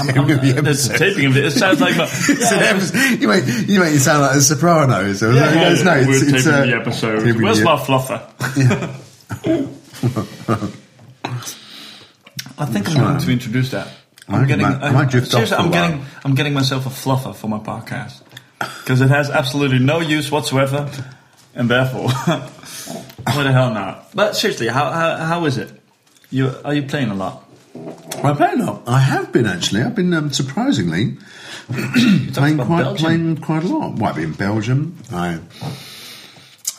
Taping 0.06 0.18
of 0.30 0.42
the 0.42 0.62
the 0.62 0.96
taping 0.98 1.26
of 1.28 1.38
it. 1.38 1.46
It 1.46 1.52
sounds 1.52 1.80
like 1.80 1.96
my, 1.98 2.04
yeah, 2.04 2.70
episode- 2.70 3.22
you 3.22 3.28
make 3.30 3.46
you 3.48 3.80
make 3.80 3.94
it 3.96 4.02
sound 4.02 4.22
like 4.24 4.34
the 4.34 4.42
Sopranos. 4.42 5.24
Or 5.24 5.32
yeah, 5.34 5.54
no, 5.56 5.72
it's, 5.72 5.84
no, 5.84 5.94
it's, 5.94 6.08
we're 6.08 6.16
it's, 6.36 6.44
taping 6.44 6.54
uh, 6.54 6.66
the 6.66 6.76
episodes. 6.76 7.24
taping 7.24 7.42
Where's 7.42 7.62
my 7.62 7.78
fluffer? 7.78 9.72
I 12.58 12.66
think 12.66 12.90
I'm 12.90 12.96
going 12.98 13.18
to 13.20 13.32
introduce 13.32 13.72
that. 13.72 13.88
I 14.28 14.38
I'm 14.38 14.48
getting. 14.48 14.66
might- 14.68 14.82
I 14.84 14.92
might 14.92 15.12
seriously, 15.12 15.58
a 15.58 15.60
I'm 15.60 15.72
while. 15.72 15.90
getting. 15.90 16.06
I'm 16.24 16.36
getting 16.36 16.54
myself 16.54 16.86
a 16.86 16.90
fluffer 16.90 17.36
for 17.36 17.48
my 17.48 17.60
podcast 17.60 18.22
because 18.84 19.02
it 19.02 19.10
has 19.10 19.30
absolutely 19.30 19.80
no 19.80 20.00
use 20.00 20.32
whatsoever, 20.32 20.90
and 21.54 21.70
therefore, 21.70 22.10
why 23.34 23.44
the 23.44 23.52
hell 23.52 23.74
not? 23.74 24.14
But 24.16 24.36
seriously, 24.36 24.68
how 24.68 24.92
how, 24.92 25.18
how 25.18 25.46
is 25.46 25.58
it? 25.58 25.70
You 26.32 26.52
are 26.64 26.74
you 26.74 26.84
playing 26.84 27.10
a 27.10 27.16
lot? 27.16 27.44
I'm 28.24 28.38
playing 28.38 28.60
lot. 28.66 28.84
I 28.88 29.00
have 29.00 29.32
been 29.32 29.46
actually. 29.46 29.82
I've 29.84 29.96
been 29.96 30.14
um, 30.14 30.32
surprisingly 30.32 31.18
playing 32.34 32.58
quite 32.58 32.84
Belgium. 32.84 32.96
playing 33.06 33.38
quite 33.38 33.64
a 33.64 33.68
lot. 33.68 34.02
I've 34.02 34.16
been 34.16 34.24
in 34.26 34.34
Belgium. 34.34 34.98
I 35.12 35.40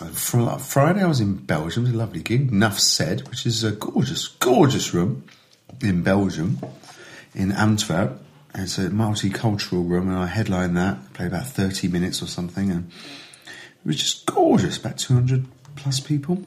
Friday 0.01 1.03
I 1.03 1.07
was 1.07 1.21
in 1.21 1.37
Belgium. 1.37 1.85
It 1.85 1.89
was 1.89 1.95
a 1.95 1.99
lovely 1.99 2.23
gig. 2.23 2.53
Nuff 2.53 2.79
said, 2.79 3.27
which 3.29 3.47
is 3.47 3.65
a 3.65 3.73
gorgeous, 3.73 4.29
gorgeous 4.29 4.93
room 4.93 5.25
in 5.81 6.03
Belgium, 6.03 6.59
in 7.35 7.53
Antwerp. 7.53 8.23
It's 8.55 8.79
a 8.79 8.89
multicultural 8.91 9.89
room, 9.89 10.09
and 10.09 10.19
I 10.19 10.27
headlined 10.27 10.77
that. 10.77 11.13
Played 11.15 11.29
about 11.29 11.47
thirty 11.47 11.89
minutes 11.89 12.23
or 12.23 12.27
something, 12.27 12.71
and 12.71 12.91
it 13.47 13.87
was 13.87 13.97
just 13.97 14.27
gorgeous. 14.27 14.77
About 14.79 14.99
two 14.99 15.15
hundred 15.15 15.47
plus 15.77 16.01
people. 16.01 16.43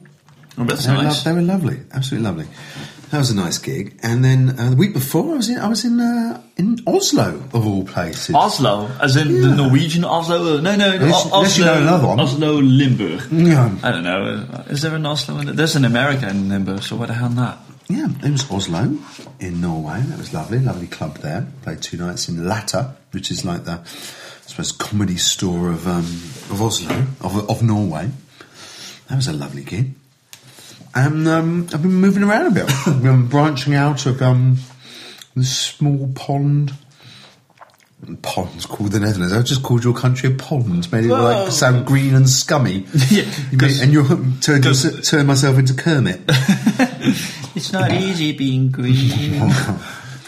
Oh, 0.58 0.64
that's 0.64 0.86
They 0.86 0.92
nice. 0.92 1.22
they 1.24 1.32
were 1.32 1.42
lovely, 1.42 1.80
absolutely 1.92 2.28
lovely. 2.28 2.46
That 3.10 3.18
was 3.18 3.30
a 3.30 3.34
nice 3.34 3.58
gig. 3.58 3.98
And 4.04 4.24
then 4.24 4.54
uh, 4.56 4.70
the 4.70 4.76
week 4.76 4.92
before, 4.92 5.32
I 5.32 5.36
was 5.36 5.48
in 5.48 5.58
I 5.58 5.66
was 5.68 5.84
in 5.84 5.98
uh, 5.98 6.40
in 6.56 6.78
Oslo 6.86 7.42
of 7.52 7.66
all 7.66 7.84
places. 7.84 8.34
Oslo, 8.36 8.86
as 9.02 9.16
in 9.16 9.40
the 9.42 9.48
Norwegian 9.54 10.04
Oslo. 10.04 10.60
No, 10.60 10.76
no, 10.76 10.92
Unless- 10.92 11.26
O- 11.26 11.30
unless 11.38 11.58
you 11.58 11.64
Oslo. 11.64 11.74
know 11.74 11.82
another 11.82 12.06
one. 12.06 12.20
Oslo, 12.20 12.52
Limburg. 12.60 13.20
Yeah. 13.32 13.76
I 13.82 13.90
don't 13.90 14.04
know. 14.04 14.46
uh, 14.52 14.62
Is 14.68 14.82
there 14.82 14.94
an 14.94 15.04
Oslo? 15.06 15.38
In 15.40 15.56
There's 15.56 15.74
an 15.74 15.84
America 15.84 16.28
in 16.28 16.48
Limburg, 16.48 16.82
so 16.84 16.94
what 16.96 17.08
the 17.08 17.14
hell 17.14 17.30
not? 17.30 17.58
Yeah, 17.88 18.06
it 18.22 18.30
was 18.30 18.48
Oslo 18.48 18.96
in 19.40 19.60
Norway. 19.60 20.00
That 20.06 20.18
was 20.18 20.32
lovely, 20.32 20.60
lovely 20.60 20.86
club 20.86 21.18
there. 21.18 21.48
Played 21.62 21.82
two 21.82 21.96
nights 21.96 22.28
in 22.28 22.46
Latter, 22.46 22.94
which 23.10 23.32
is 23.32 23.44
like 23.44 23.64
the, 23.64 23.72
I 23.72 24.46
suppose, 24.46 24.70
comedy 24.70 25.16
store 25.16 25.70
of 25.70 25.88
um, 25.88 26.04
of 26.54 26.62
Oslo, 26.62 26.94
of, 27.22 27.50
of 27.50 27.60
Norway. 27.64 28.08
That 29.08 29.16
was 29.16 29.26
a 29.26 29.32
lovely 29.32 29.64
gig. 29.64 29.94
And 30.94 31.28
um, 31.28 31.68
I've 31.72 31.82
been 31.82 31.92
moving 31.94 32.22
around 32.24 32.46
a 32.46 32.50
bit. 32.50 32.64
I've 32.86 33.02
been 33.02 33.26
branching 33.28 33.74
out 33.74 34.06
of 34.06 34.20
um, 34.22 34.56
this 35.36 35.56
small 35.56 36.10
pond. 36.14 36.72
Ponds 38.22 38.64
called 38.64 38.92
the 38.92 39.00
Netherlands. 39.00 39.32
I 39.34 39.42
just 39.42 39.62
called 39.62 39.84
your 39.84 39.94
country 39.94 40.32
a 40.32 40.34
pond. 40.34 40.90
Made 40.90 41.04
it 41.04 41.08
Whoa. 41.08 41.22
like 41.22 41.52
sound 41.52 41.84
green 41.86 42.14
and 42.14 42.28
scummy. 42.28 42.86
Yeah, 43.10 43.30
You 43.52 43.58
made- 43.58 43.80
and 43.80 43.92
you 43.92 44.02
turned, 44.40 44.64
your- 44.64 44.74
turned 45.02 45.28
myself 45.28 45.58
into 45.58 45.74
Kermit. 45.74 46.20
It's 47.52 47.72
not 47.72 47.92
easy 47.92 48.30
being 48.32 48.70
green. 48.70 49.34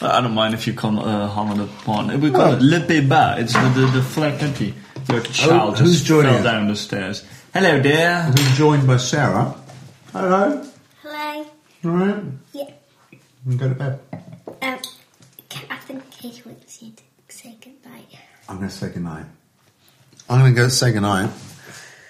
I 0.02 0.20
don't 0.20 0.34
mind 0.34 0.54
if 0.54 0.66
you 0.66 0.74
come 0.74 0.98
uh, 0.98 1.28
on 1.28 1.60
a 1.60 1.66
pond. 1.84 2.20
We 2.20 2.30
call 2.32 2.40
Oh. 2.42 2.52
it 2.56 2.62
Le 2.62 2.80
Pays-Bas. 2.80 3.38
It's 3.38 3.52
the, 3.52 3.68
the, 3.80 3.86
the 3.86 4.02
flat 4.02 4.40
country. 4.40 4.74
Where 5.06 5.20
the 5.20 5.28
child 5.28 5.78
who's 5.78 5.92
just 5.92 6.04
joining 6.06 6.32
fell 6.34 6.42
down 6.42 6.66
the 6.68 6.74
stairs. 6.76 7.24
Hello 7.54 7.80
there. 7.80 8.16
I've 8.26 8.34
been 8.34 8.54
joined 8.54 8.86
by 8.88 8.96
Sarah. 8.96 9.54
Hello. 10.12 10.62
Hello. 11.02 11.46
All 11.84 11.90
right. 11.90 12.22
Yeah. 12.52 12.70
And 13.46 13.58
go 13.58 13.68
to 13.68 13.74
bed. 13.74 14.00
Um, 14.60 14.78
I 15.70 15.76
think 15.76 16.10
Kate 16.10 16.44
wants 16.44 16.82
you 16.82 16.92
to 16.92 17.02
say 17.28 17.56
goodbye. 17.62 18.02
I'm 18.48 18.58
going 18.58 18.68
to 18.68 18.74
say 18.74 18.90
goodnight. 18.90 19.26
I'm 20.28 20.40
going 20.40 20.54
to 20.54 20.60
go 20.60 20.68
say 20.68 20.92
goodnight. 20.92 21.30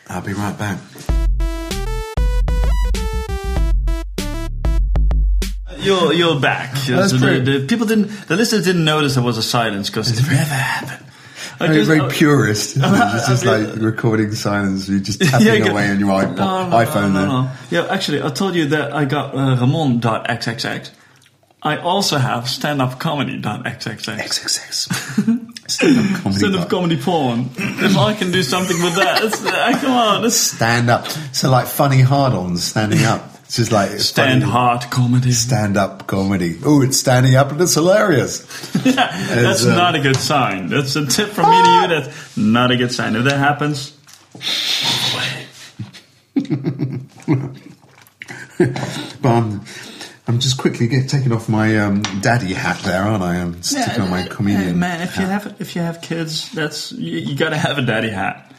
I'll 0.09 0.21
be 0.21 0.33
right 0.33 0.57
back. 0.59 0.79
You're 5.79 6.13
you're 6.13 6.39
back. 6.39 6.73
That's 6.87 7.11
So 7.11 7.17
the, 7.17 7.27
great. 7.27 7.45
the 7.45 7.67
people 7.67 7.87
didn't. 7.87 8.07
The 8.29 8.37
listeners 8.37 8.65
didn't 8.65 8.85
notice 8.85 9.15
there 9.15 9.25
was 9.25 9.37
a 9.39 9.43
silence 9.43 9.91
because 9.91 10.11
it 10.17 10.23
never 10.31 10.55
happened. 10.55 11.05
I 11.63 11.67
Very, 11.69 11.79
just- 11.85 11.89
very 11.91 12.11
purist. 12.11 12.77
it? 12.77 12.83
It's 12.85 13.29
just 13.29 13.45
like 13.45 13.77
recording 13.77 14.33
silence. 14.35 14.89
You're 14.89 15.01
just 15.01 15.21
tapping 15.23 15.47
Yeah, 15.47 15.71
away 15.71 15.89
on 15.91 16.01
your 16.01 16.09
iPod, 16.11 16.37
No, 16.37 16.69
no, 16.69 16.77
iPhone 16.77 17.13
no. 17.13 17.51
Yeah, 17.71 17.87
actually, 17.91 18.23
I 18.23 18.31
told 18.31 18.55
you 18.55 18.67
that 18.69 18.93
I 18.93 19.05
got 19.05 19.35
uh, 19.35 19.57
Ramon.xxx. 19.61 20.91
I 21.65 21.77
also 21.77 22.19
have 22.19 22.45
standupcomedy.xxx. 22.45 24.19
XXX. 24.19 25.49
Stand-up 25.71 26.21
comedy. 26.23 26.39
stand-up 26.39 26.69
comedy 26.69 26.97
porn. 27.01 27.49
if 27.57 27.97
I 27.97 28.15
can 28.15 28.33
do 28.33 28.43
something 28.43 28.77
with 28.83 28.97
that, 28.97 29.23
it's, 29.25 29.45
uh, 29.47 29.79
come 29.81 29.93
on, 29.93 30.25
it's 30.25 30.35
Stand 30.37 30.91
up. 30.91 31.07
So 31.33 31.51
like 31.51 31.67
funny 31.67 32.01
hard-ons 32.01 32.65
standing 32.65 33.05
up. 33.05 33.32
It's 33.53 33.59
just 33.59 33.71
like 33.71 33.91
stand 34.01 34.41
funny 34.41 34.51
hard 34.51 34.91
comedy. 34.91 35.31
Stand-up 35.31 36.07
comedy. 36.07 36.59
Oh, 36.65 36.81
it's 36.81 36.97
standing 36.97 37.35
up 37.35 37.53
and 37.53 37.61
it's 37.61 37.75
hilarious. 37.75 38.47
yeah, 38.83 38.93
that's 38.95 39.67
um, 39.67 39.77
not 39.77 39.95
a 39.95 40.01
good 40.01 40.17
sign. 40.17 40.69
That's 40.69 40.97
a 40.97 41.05
tip 41.05 41.29
from 41.29 41.51
me 41.51 41.63
to 41.63 41.69
you. 41.69 41.89
That's 41.89 42.37
not 42.39 42.71
a 42.71 42.79
good 42.79 42.93
sign. 42.93 43.15
If 43.15 43.25
that 43.25 43.37
happens, 43.37 43.93
But 49.21 49.29
I'm, 49.29 49.61
I'm 50.27 50.39
just 50.39 50.57
quickly 50.57 50.89
get, 50.89 51.11
taking 51.11 51.33
off 51.33 51.51
my 51.51 51.77
um, 51.77 52.01
daddy 52.23 52.55
hat 52.55 52.79
there, 52.85 53.03
aren't 53.03 53.23
I? 53.23 53.35
I'm 53.35 53.63
sticking 53.63 54.01
on 54.01 54.09
my 54.09 54.27
comedian. 54.29 54.71
uh, 54.71 54.77
man, 54.77 55.03
if 55.03 55.19
you 55.19 55.27
have 55.27 55.61
if 55.61 55.77
you 55.77 55.83
have 55.83 56.01
kids, 56.01 56.51
that's 56.53 56.93
you, 56.93 57.19
you 57.19 57.37
got 57.37 57.51
to 57.51 57.59
have 57.59 57.77
a 57.77 57.83
daddy 57.83 58.09
hat. 58.09 58.51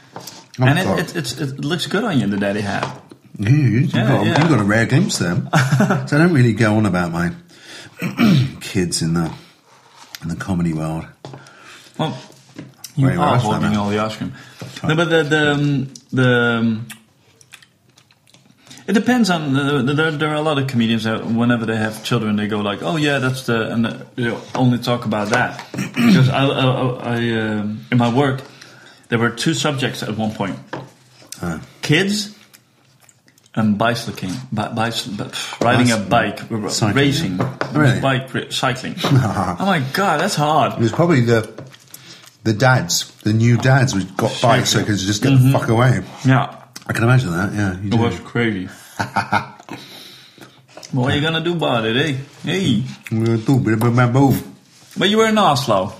Oh, 0.59 0.65
and 0.65 0.77
God. 0.77 0.99
it, 0.99 1.15
it, 1.15 1.41
it 1.41 1.65
looks 1.65 1.87
good 1.87 2.03
on 2.03 2.19
you, 2.19 2.25
in 2.25 2.29
the 2.29 2.37
daddy 2.37 2.61
hat. 2.61 2.99
You, 3.37 3.49
you've, 3.49 3.93
Yeah, 3.93 4.07
got, 4.07 4.25
yeah. 4.25 4.41
you've 4.41 4.49
got 4.49 4.59
a 4.59 4.63
rare 4.63 4.85
glimpse 4.85 5.17
there. 5.17 5.35
so 6.07 6.15
I 6.15 6.19
don't 6.19 6.33
really 6.33 6.53
go 6.53 6.75
on 6.75 6.85
about 6.85 7.11
my 7.11 7.33
kids 8.61 9.01
in 9.01 9.13
the 9.13 9.33
in 10.21 10.29
the 10.29 10.35
comedy 10.35 10.73
world. 10.73 11.05
Well, 11.97 12.17
you 12.95 13.07
Very 13.07 13.17
are 13.17 13.37
holding 13.37 13.75
all 13.75 13.89
the 13.89 13.99
ice 13.99 14.15
cream. 14.15 14.33
No, 14.83 14.95
but 14.95 15.09
the 15.09 15.23
the 15.23 15.51
um, 15.53 15.93
the 16.11 16.29
um, 16.59 16.87
it 18.85 18.93
depends 18.93 19.29
on 19.29 19.53
the, 19.53 19.93
there. 19.93 20.11
There 20.11 20.29
are 20.29 20.35
a 20.35 20.41
lot 20.41 20.59
of 20.59 20.67
comedians 20.67 21.05
that 21.05 21.25
whenever 21.25 21.65
they 21.65 21.77
have 21.77 22.03
children, 22.03 22.35
they 22.35 22.47
go 22.47 22.59
like, 22.59 22.83
"Oh 22.83 22.97
yeah, 22.97 23.19
that's 23.19 23.45
the," 23.47 23.71
and 23.71 24.05
you 24.15 24.25
know, 24.29 24.41
only 24.53 24.77
talk 24.77 25.05
about 25.05 25.29
that. 25.29 25.65
because 25.95 26.29
I, 26.29 26.45
I, 26.45 27.15
I 27.15 27.15
um, 27.39 27.85
in 27.91 27.97
my 27.97 28.13
work, 28.13 28.41
there 29.09 29.17
were 29.19 29.29
two 29.31 29.53
subjects 29.53 30.03
at 30.03 30.17
one 30.17 30.33
point: 30.33 30.59
Uh, 31.41 31.59
kids 31.81 32.37
and 33.55 33.77
bicycling, 33.77 34.33
bi- 34.51 34.69
bicy- 34.69 35.15
bi- 35.17 35.29
riding 35.65 35.91
a 35.91 35.97
bike, 35.97 36.39
Cycling. 36.69 36.95
racing, 36.95 37.37
Really? 37.73 37.99
bike 38.01 38.33
ra- 38.33 38.49
cycling. 38.49 38.95
oh 39.03 39.55
my 39.59 39.83
god, 39.93 40.19
that's 40.21 40.35
hard. 40.35 40.73
it 40.73 40.79
was 40.79 40.91
probably 40.91 41.21
the 41.21 41.47
the 42.43 42.53
dads, 42.53 43.11
the 43.21 43.31
new 43.33 43.57
dads, 43.57 43.93
who 43.93 44.03
got 44.17 44.37
bikes 44.41 44.71
so 44.71 44.79
they 44.79 44.85
could 44.85 44.97
just 44.97 45.21
get 45.23 45.29
the 45.39 45.49
fuck 45.51 45.69
away. 45.69 46.01
Yeah. 46.25 46.59
I 46.85 46.91
can 46.93 47.03
imagine 47.03 47.31
that. 47.31 47.53
Yeah, 47.53 47.79
you 47.79 47.87
It 47.87 47.91
do. 47.91 47.97
was 47.97 48.19
crazy. 48.19 48.67
what 50.91 51.11
are 51.11 51.15
you 51.15 51.21
gonna 51.21 51.41
do 51.41 51.53
about 51.53 51.85
it, 51.85 51.95
eh? 51.95 52.15
Hey. 52.43 52.83
We're 53.11 53.25
gonna 53.25 53.37
do 53.37 53.55
a 53.57 53.59
bit 53.77 53.87
of 53.87 53.95
bamboo. 53.95 54.35
But 54.97 55.09
you 55.09 55.17
were 55.17 55.27
in 55.27 55.37
Oslo, 55.37 55.93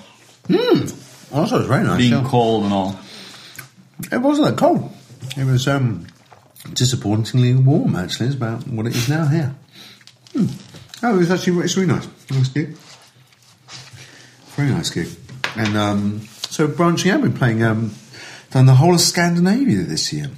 Also, 1.32 1.56
it 1.56 1.60
was 1.60 1.68
very 1.68 1.84
nice. 1.84 1.98
being 1.98 2.12
yeah. 2.14 2.24
cold 2.28 2.66
and 2.66 2.74
all. 2.74 3.00
It 4.12 4.18
wasn't 4.22 4.48
that 4.50 4.58
cold. 4.58 4.92
It 5.38 5.46
was 5.46 5.68
um, 5.68 6.06
disappointingly 6.72 7.56
warm. 7.56 7.96
Actually, 7.96 8.28
it's 8.28 8.36
about 8.36 8.68
what 8.68 8.88
it 8.88 8.96
is 8.96 9.10
now 9.10 9.26
here. 9.26 9.56
Hmm. 10.34 10.46
Oh, 11.04 11.16
it 11.16 11.18
was 11.18 11.32
actually 11.32 11.64
it's 11.64 11.76
really 11.76 11.90
nice. 11.90 12.08
Nice 12.32 12.50
gig. 12.50 12.78
Very 14.56 14.70
nice 14.70 14.90
gig. 14.90 15.10
And 15.56 15.76
um, 15.76 16.22
so 16.50 16.68
branching 16.68 17.12
out, 17.12 17.22
we've 17.22 17.32
been 17.32 17.38
playing 17.38 17.64
um, 17.64 17.92
done 18.52 18.66
the 18.66 18.76
whole 18.76 18.94
of 18.94 19.02
Scandinavia 19.02 19.84
this 19.84 20.14
year. 20.14 20.30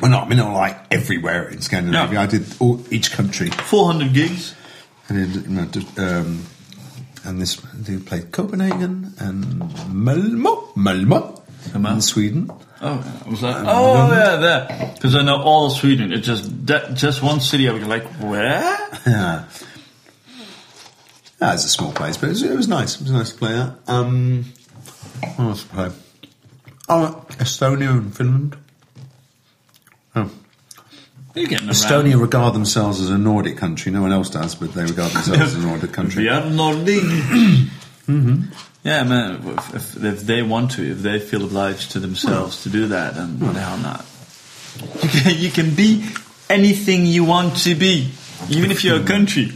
Well, 0.00 0.10
not 0.10 0.24
I 0.24 0.28
mean 0.28 0.38
not 0.38 0.52
like 0.52 0.92
everywhere 0.92 1.48
in 1.48 1.60
Scandinavia. 1.60 2.14
No. 2.14 2.20
I 2.20 2.26
did 2.26 2.44
all, 2.60 2.80
each 2.92 3.12
country. 3.12 3.50
400 3.50 4.12
gigs. 4.12 4.54
I 5.08 5.14
did, 5.14 5.34
you 5.34 5.48
know, 5.48 5.64
did, 5.66 5.98
um, 5.98 6.44
and 7.24 7.40
this 7.40 7.56
they 7.74 7.98
played 7.98 8.32
Copenhagen 8.32 9.14
and 9.18 9.58
Malmo, 9.92 10.72
Malmo, 10.74 10.74
Malmö. 10.74 11.43
In 11.74 12.00
Sweden. 12.02 12.50
Oh, 12.80 13.22
I 13.24 13.28
was 13.28 13.42
like, 13.42 13.56
oh 13.66 14.10
yeah, 14.10 14.36
there. 14.36 14.92
Because 14.94 15.14
I 15.14 15.22
know 15.22 15.40
all 15.40 15.66
of 15.66 15.72
Sweden. 15.72 16.12
It's 16.12 16.26
just 16.26 16.66
that, 16.66 16.94
just 16.94 17.22
one 17.22 17.40
city. 17.40 17.68
I 17.68 17.72
was 17.72 17.86
like, 17.86 18.04
where? 18.20 18.78
Yeah. 19.06 19.44
Yeah, 21.40 21.52
it's 21.52 21.64
a 21.64 21.68
small 21.68 21.92
place, 21.92 22.16
but 22.16 22.26
it 22.26 22.30
was, 22.30 22.42
it 22.42 22.56
was 22.56 22.68
nice. 22.68 22.94
It 22.96 23.02
was 23.02 23.10
nice 23.10 23.32
to 23.32 23.38
play 23.38 23.52
that. 23.52 23.76
Um, 23.86 24.44
what 25.36 25.44
else 25.48 25.62
to 25.64 25.68
play? 25.68 25.90
Oh, 26.88 27.26
Estonia 27.32 27.90
and 27.90 28.16
Finland. 28.16 28.56
Oh. 30.14 30.30
You're 31.34 31.46
getting 31.48 31.66
around. 31.66 31.74
Estonia 31.74 32.20
regard 32.20 32.54
themselves 32.54 33.00
as 33.00 33.10
a 33.10 33.18
Nordic 33.18 33.56
country. 33.58 33.90
No 33.92 34.02
one 34.02 34.12
else 34.12 34.30
does, 34.30 34.54
but 34.54 34.72
they 34.72 34.84
regard 34.84 35.12
themselves 35.12 35.40
as 35.40 35.54
a 35.56 35.58
Nordic 35.66 35.92
country. 35.92 36.22
We 36.24 36.28
are 36.28 36.48
Nordic. 36.48 37.02
Yeah, 38.84 39.02
man. 39.04 39.40
If, 39.46 39.74
if, 39.74 40.04
if 40.04 40.20
they 40.20 40.42
want 40.42 40.72
to, 40.72 40.82
if 40.90 40.98
they 40.98 41.18
feel 41.18 41.44
obliged 41.44 41.92
to 41.92 42.00
themselves 42.00 42.62
to 42.64 42.68
do 42.68 42.88
that, 42.88 43.14
then 43.14 43.40
why 43.40 43.52
the 43.52 43.60
hell 43.60 43.78
not? 43.78 44.04
You 45.02 45.08
can, 45.08 45.34
you 45.38 45.50
can 45.50 45.74
be 45.74 46.06
anything 46.50 47.06
you 47.06 47.24
want 47.24 47.56
to 47.62 47.74
be, 47.74 48.10
even 48.50 48.70
if 48.70 48.84
you're 48.84 49.00
a 49.00 49.04
country. 49.04 49.52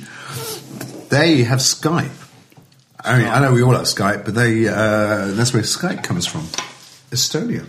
They 1.11 1.43
have 1.45 1.59
Skype. 1.59 2.11
I 3.05 3.19
mean, 3.19 3.29
I 3.29 3.41
know 3.41 3.53
we 3.53 3.63
all 3.63 3.73
have 3.73 3.83
Skype, 3.83 4.25
but 4.25 4.35
they 4.35 4.67
uh, 4.67 5.29
that's 5.33 5.53
where 5.53 5.63
Skype 5.63 6.03
comes 6.03 6.27
from. 6.27 6.43
Estonia. 7.11 7.67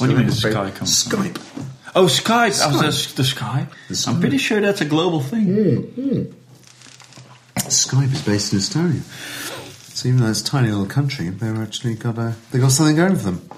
What 0.00 0.06
do 0.06 0.12
you 0.12 0.18
mean 0.18 0.28
Skype 0.28 0.74
comes 0.74 1.04
from? 1.04 1.22
Skype. 1.22 1.64
Oh, 1.94 2.06
Skype. 2.06 2.34
I 2.34 2.44
was 2.46 2.58
Skype. 2.58 2.82
just 2.82 3.16
the 3.16 3.24
Sky. 3.24 3.66
The 3.88 4.04
I'm 4.08 4.20
pretty 4.20 4.38
sure 4.38 4.60
that's 4.60 4.80
a 4.80 4.84
global 4.84 5.20
thing. 5.20 6.34
Skype 7.56 8.12
is 8.12 8.22
based 8.22 8.52
in 8.52 8.58
Estonia. 8.58 9.02
So 9.98 10.06
even 10.06 10.20
though 10.20 10.30
it's 10.30 10.42
a 10.42 10.44
tiny 10.44 10.68
little 10.68 10.86
country, 10.86 11.28
they've 11.28 11.58
actually 11.58 11.96
got 11.96 12.18
a 12.18 12.36
they 12.52 12.60
got 12.60 12.70
something 12.70 12.94
going 12.94 13.16
for 13.16 13.32
them. 13.32 13.50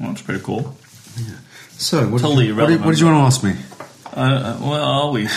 Well, 0.00 0.08
that's 0.08 0.22
pretty 0.22 0.42
cool. 0.42 0.74
Yeah. 1.18 1.34
So, 1.72 2.08
what, 2.08 2.22
Totally 2.22 2.44
did, 2.44 2.48
you, 2.48 2.56
what, 2.56 2.66
did, 2.68 2.80
what 2.80 2.90
did 2.92 3.00
you 3.00 3.06
want 3.08 3.18
to 3.18 3.26
ask 3.26 3.44
me? 3.44 3.54
Uh, 4.06 4.20
uh, 4.20 4.58
well, 4.62 4.82
are 4.82 5.12
we? 5.12 5.24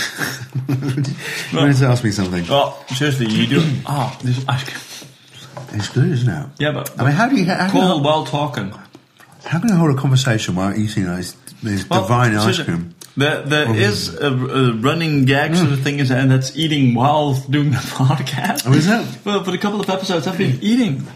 You 1.52 1.58
wanted 1.60 1.76
to 1.76 1.88
ask 1.88 2.06
me 2.06 2.12
something. 2.12 2.48
well, 2.48 2.86
seriously, 2.88 3.28
you 3.28 3.48
do. 3.48 3.70
Ah, 3.86 4.18
this 4.24 4.46
ice 4.48 4.64
cream. 4.64 5.10
It's 5.74 5.90
good, 5.90 6.10
isn't 6.12 6.30
it? 6.30 6.50
Yeah, 6.60 6.72
but 6.72 6.98
I 6.98 7.04
mean, 7.04 7.12
how 7.12 7.28
do 7.28 7.36
you 7.36 7.44
how, 7.44 7.70
can 7.70 7.76
you 7.76 7.88
hold, 7.88 8.06
while 8.06 8.26
talking. 8.26 8.72
how 9.44 9.60
can 9.60 9.68
you 9.68 9.76
hold 9.76 9.94
a 9.94 10.00
conversation 10.00 10.56
while 10.56 10.74
eating 10.74 11.04
those, 11.04 11.34
these 11.62 11.90
Well, 11.90 12.04
divine 12.04 12.34
ice 12.34 12.64
cream? 12.64 12.95
There, 13.18 13.44
there 13.44 13.74
is 13.74 14.14
a, 14.14 14.28
a 14.28 14.74
running 14.74 15.24
gag 15.24 15.56
sort 15.56 15.70
of 15.72 15.78
hmm. 15.78 15.84
thing, 15.84 16.00
is 16.00 16.12
and 16.12 16.30
that's 16.30 16.58
eating 16.58 16.94
while 16.96 17.36
doing 17.36 17.72
the 17.72 17.78
podcast. 17.78 18.68
Oh, 18.68 18.74
is 18.74 18.88
that? 18.88 19.20
Well, 19.24 19.44
for 19.44 19.52
a 19.52 19.58
couple 19.58 19.80
of 19.80 19.90
episodes, 19.90 20.28
I've 20.28 20.38
been 20.38 20.60
eating 20.62 21.08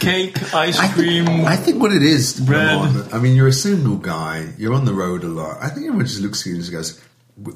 cake, 0.00 0.54
ice 0.54 0.78
I 0.78 0.88
cream. 0.88 1.26
think, 1.26 1.46
I 1.46 1.56
think 1.56 1.80
what 1.80 1.92
it 1.92 2.02
is, 2.02 2.38
bread. 2.40 2.78
I 3.12 3.18
mean, 3.18 3.36
you're 3.36 3.48
a 3.48 3.52
single 3.52 3.96
guy. 3.96 4.52
You're 4.58 4.74
on 4.74 4.84
the 4.84 4.92
road 4.92 5.24
a 5.24 5.28
lot. 5.28 5.58
I 5.62 5.68
think 5.68 5.86
everyone 5.86 6.06
just 6.06 6.20
looks 6.20 6.42
at 6.42 6.46
you 6.46 6.54
and 6.56 6.62
just 6.62 6.72
goes, 6.72 7.02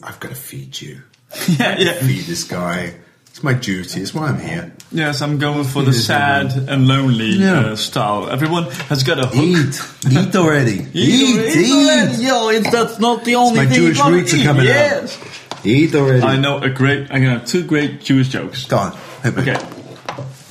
"I've 0.03 0.19
got 0.21 0.31
to 0.31 0.35
feed 0.35 0.81
you. 0.81 1.03
yeah, 1.59 1.77
yeah. 1.79 1.93
Feed 1.93 2.25
this 2.25 2.45
guy. 2.45 2.95
It's 3.37 3.45
my 3.45 3.53
duty. 3.53 4.01
It's 4.01 4.15
why 4.15 4.29
I'm 4.29 4.39
here. 4.41 4.73
Yes, 4.91 5.21
I'm 5.21 5.37
going 5.39 5.65
for 5.65 5.83
the 5.83 5.93
sad 5.93 6.53
and 6.71 6.89
lonely 6.89 7.33
Yeah. 7.33 7.67
uh, 7.73 7.77
style. 7.77 8.31
Everyone 8.31 8.65
has 8.89 9.03
got 9.03 9.19
a 9.19 9.27
hook. 9.27 9.35
Eat, 9.37 9.83
eat 10.11 10.35
already. 10.35 10.87
Eat, 10.95 11.55
eat. 11.55 12.19
Yo, 12.19 12.49
it's, 12.49 12.71
that's 12.71 12.99
not 12.99 13.27
the 13.27 13.35
only 13.35 13.59
My 13.59 13.67
thing 13.67 13.75
Jewish 13.75 13.99
you 13.99 14.03
gotta 14.05 14.15
roots 14.15 14.33
are 14.33 14.37
eat. 14.39 14.45
coming 14.45 14.63
out. 14.63 14.67
yes. 14.69 15.19
Eat 15.65 15.95
already. 15.95 16.23
I 16.23 16.37
know 16.39 16.61
a 16.63 16.71
great. 16.71 17.09
I 17.11 17.19
know 17.19 17.39
two 17.45 17.63
great 17.67 18.01
Jewish 18.01 18.31
jokes. 18.31 18.65
Go 18.65 18.79
on. 18.79 18.97
hit 19.23 19.37
me. 19.37 19.43
Okay, 19.43 19.63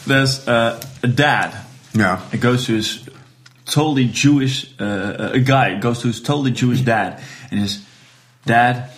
there's 0.06 0.48
uh, 0.48 0.80
a 1.02 1.08
dad. 1.08 1.58
Yeah. 1.96 2.22
He 2.30 2.38
goes 2.38 2.68
to 2.68 2.76
his 2.76 3.10
totally 3.66 4.06
Jewish. 4.06 4.80
Uh, 4.80 5.32
a 5.34 5.40
guy 5.40 5.80
goes 5.80 6.02
to 6.02 6.08
his 6.10 6.22
totally 6.22 6.52
Jewish 6.52 6.82
dad 6.82 7.20
and 7.50 7.62
says, 7.68 7.84
"Dad, 8.46 8.92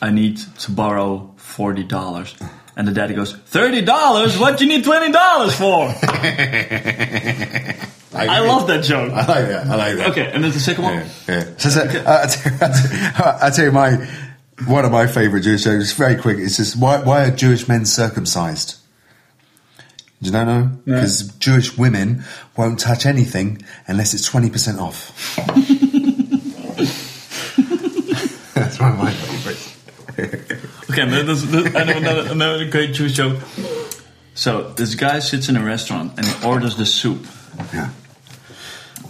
I 0.00 0.12
need 0.12 0.38
to 0.60 0.70
borrow 0.70 1.34
forty 1.36 1.82
dollars." 1.84 2.34
And 2.78 2.86
the 2.88 2.92
daddy 2.92 3.12
goes, 3.14 3.34
30 3.34 3.82
dollars? 3.82 4.38
What 4.38 4.56
do 4.56 4.64
you 4.64 4.70
need 4.76 4.84
twenty 4.84 5.10
dollars 5.12 5.54
for?" 5.54 5.88
I 8.14 8.38
love 8.40 8.66
that 8.68 8.82
joke. 8.84 9.12
I 9.12 9.26
like 9.26 9.48
that. 9.48 9.66
I 9.66 9.74
like 9.76 9.96
that. 9.96 10.10
Okay, 10.12 10.30
and 10.32 10.42
then 10.44 10.50
the 10.52 10.60
second 10.60 10.84
one. 10.84 10.94
Yeah, 10.94 11.08
yeah. 11.28 11.44
So, 11.58 11.68
so, 11.70 11.80
uh, 11.82 11.86
I 12.24 12.26
tell 12.26 12.52
you- 12.52 12.58
I 12.62 12.68
tell- 13.12 13.38
I 13.42 13.50
tell 13.50 13.64
you 13.66 13.72
my 13.72 13.96
one 14.66 14.84
of 14.84 14.92
my 14.92 15.06
favourite 15.08 15.42
Jewish 15.42 15.64
jokes. 15.64 15.82
It's 15.84 15.92
very 15.92 16.14
quick. 16.16 16.38
It's 16.38 16.56
just 16.56 16.76
why 16.78 17.00
why 17.02 17.24
are 17.26 17.30
Jewish 17.32 17.66
men 17.68 17.84
circumcised? 17.84 18.76
Do 20.22 20.26
you 20.26 20.32
don't 20.32 20.46
know? 20.46 20.70
Because 20.84 21.28
Jewish 21.38 21.76
women 21.78 22.22
won't 22.56 22.78
touch 22.80 23.06
anything 23.06 23.62
unless 23.86 24.14
it's 24.14 24.24
twenty 24.26 24.50
percent 24.50 24.78
off. 24.80 25.12
That's 28.54 28.78
one 28.80 28.92
of 28.92 28.98
my 28.98 29.12
favourites. 31.06 31.44
Okay, 31.44 31.62
but 31.62 31.62
there's, 31.62 31.72
there's 31.72 31.76
I 31.76 31.84
know 31.84 31.96
another, 31.98 32.30
another 32.32 32.70
great 32.70 32.94
Jewish 32.94 33.12
joke. 33.14 33.38
So 34.34 34.70
this 34.70 34.94
guy 34.94 35.18
sits 35.18 35.48
in 35.48 35.56
a 35.56 35.64
restaurant 35.64 36.12
and 36.16 36.26
he 36.26 36.46
orders 36.46 36.76
the 36.76 36.86
soup, 36.86 37.26
Yeah. 37.72 37.90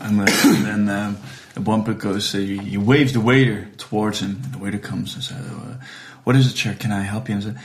and, 0.00 0.20
uh, 0.20 0.26
and 0.44 0.64
then 0.64 0.88
um, 0.88 1.18
at 1.54 1.62
one 1.62 1.84
point 1.84 1.98
goes, 1.98 2.34
uh, 2.34 2.38
he, 2.38 2.56
he 2.58 2.76
waves 2.78 3.12
the 3.12 3.20
waiter 3.20 3.68
towards 3.76 4.20
him, 4.20 4.40
and 4.44 4.54
the 4.54 4.58
waiter 4.58 4.78
comes 4.78 5.14
and 5.14 5.22
says, 5.24 5.36
uh, 5.46 5.76
"What 6.24 6.34
is 6.36 6.46
it, 6.46 6.56
sir? 6.56 6.74
Can 6.74 6.92
I 6.92 7.02
help 7.02 7.28
you?" 7.28 7.34
And 7.34 7.42
said, 7.44 7.58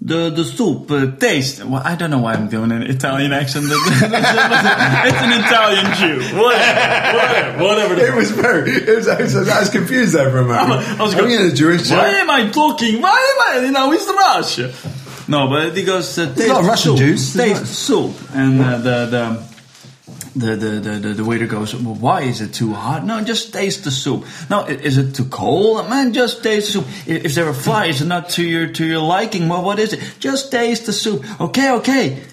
the 0.00 0.30
the 0.30 0.44
soup 0.44 0.90
uh, 0.90 1.16
taste. 1.16 1.64
Well, 1.64 1.82
I 1.84 1.94
don't 1.94 2.10
know 2.10 2.18
why 2.18 2.34
I'm 2.34 2.48
doing 2.48 2.72
an 2.72 2.82
Italian 2.82 3.32
accent. 3.32 3.66
it's 3.68 4.02
an 4.02 5.32
Italian 5.32 5.86
Jew. 5.96 6.36
Whatever, 6.36 7.64
whatever, 7.64 7.94
whatever. 7.94 8.00
It 8.00 8.14
was 8.14 8.30
very. 8.30 8.70
It 8.70 8.96
was, 8.96 9.08
I, 9.08 9.20
was, 9.22 9.48
I 9.48 9.60
was 9.60 9.70
confused 9.70 10.14
there 10.14 10.30
for 10.30 10.38
a 10.38 10.44
moment. 10.44 10.86
I 11.00 11.02
was 11.02 11.14
going, 11.14 11.30
in 11.32 11.46
a 11.46 11.52
Jewish 11.52 11.90
Why 11.90 12.08
am 12.08 12.30
I 12.30 12.50
talking? 12.50 13.00
Why 13.00 13.34
am 13.50 13.62
I? 13.62 13.66
You 13.66 13.72
know, 13.72 13.92
it's 13.92 14.06
Russia. 14.06 14.74
No, 15.26 15.48
but 15.48 15.74
goes. 15.86 16.18
Uh, 16.18 16.34
taste 16.34 16.48
not 16.48 16.64
Russian 16.64 16.92
soup, 16.92 16.98
Jews. 16.98 17.34
Taste 17.34 17.66
soup, 17.66 18.14
and 18.34 18.60
uh, 18.60 18.78
the 18.78 19.06
the. 19.06 19.53
The, 20.36 20.56
the, 20.56 20.68
the, 20.80 21.08
the, 21.14 21.24
waiter 21.24 21.46
goes, 21.46 21.76
well, 21.76 21.94
why 21.94 22.22
is 22.22 22.40
it 22.40 22.52
too 22.52 22.72
hot? 22.72 23.04
No, 23.04 23.22
just 23.22 23.52
taste 23.52 23.84
the 23.84 23.92
soup. 23.92 24.26
No, 24.50 24.64
is 24.66 24.98
it 24.98 25.14
too 25.14 25.26
cold? 25.26 25.88
Man, 25.88 26.12
just 26.12 26.42
taste 26.42 26.72
the 26.72 26.80
soup. 26.80 26.86
If, 27.06 27.36
there 27.36 27.46
are 27.46 27.54
flies 27.54 28.00
and 28.00 28.08
not 28.08 28.30
to 28.30 28.42
your 28.42 28.66
to 28.66 28.84
your 28.84 29.00
liking, 29.00 29.48
well, 29.48 29.62
what 29.62 29.78
is 29.78 29.92
it? 29.92 30.16
Just 30.18 30.50
taste 30.50 30.86
the 30.86 30.92
soup. 30.92 31.24
Okay, 31.40 31.70
okay. 31.74 32.24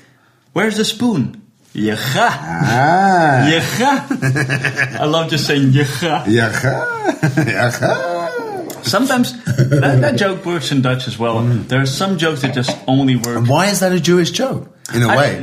Where's 0.53 0.77
the 0.77 0.85
spoon? 0.85 1.41
Yecha. 1.73 2.27
Ah. 2.27 3.47
Yecha. 3.49 4.99
I 4.99 5.05
love 5.05 5.29
just 5.29 5.45
saying 5.45 5.69
yecha. 5.69 6.25
Yeah. 6.27 6.51
Yeah. 7.37 8.81
Sometimes 8.81 9.45
that, 9.45 10.01
that 10.01 10.15
joke 10.17 10.43
works 10.45 10.71
in 10.71 10.81
Dutch 10.81 11.07
as 11.07 11.19
well. 11.19 11.37
Mm. 11.37 11.67
There 11.67 11.81
are 11.81 11.85
some 11.85 12.17
jokes 12.17 12.41
that 12.41 12.55
just 12.55 12.75
only 12.87 13.15
work. 13.15 13.47
Why 13.47 13.67
is 13.67 13.79
that 13.81 13.91
a 13.91 13.99
Jewish 13.99 14.31
joke? 14.31 14.70
In 14.93 15.03
a 15.03 15.07
way, 15.07 15.39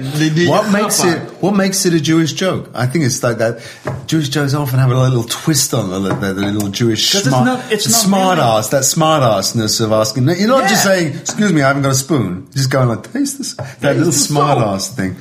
what 0.47 0.71
makes 0.71 1.03
it 1.05 1.19
what 1.43 1.53
makes 1.53 1.87
it 1.87 1.95
a 1.95 2.01
Jewish 2.01 2.35
joke? 2.35 2.71
I 2.75 2.85
think 2.87 3.05
it's 3.07 3.23
like 3.23 3.39
that. 3.39 3.63
Jewish 4.07 4.29
jokes 4.29 4.53
often 4.53 4.79
have 4.79 4.91
a 4.91 4.95
little 4.95 5.25
twist 5.25 5.73
on 5.73 5.89
the, 5.91 6.15
the, 6.15 6.35
the 6.35 6.43
little 6.53 6.69
Jewish 6.69 7.13
'Cause 7.13 7.21
it's 7.23 7.29
smart, 7.31 7.45
not- 7.47 7.73
it's 7.73 7.85
smart 7.87 8.39
really- 8.39 8.49
ass, 8.51 8.69
that 8.69 8.85
smart 8.85 9.23
assness 9.23 9.81
of 9.81 9.91
asking. 9.93 10.25
You're 10.29 10.49
not 10.49 10.69
just 10.69 10.83
saying, 10.85 11.17
"Excuse 11.17 11.53
me, 11.53 11.63
I 11.63 11.69
haven't 11.69 11.83
got 11.83 11.93
a 11.93 11.95
spoon." 11.95 12.49
Just 12.53 12.69
going 12.71 12.89
like, 12.91 13.11
"Taste 13.11 13.39
this." 13.39 13.55
That 13.55 13.81
Taste 13.81 13.97
little 13.99 14.13
smart 14.13 14.59
ass 14.59 14.89
thing, 14.89 15.17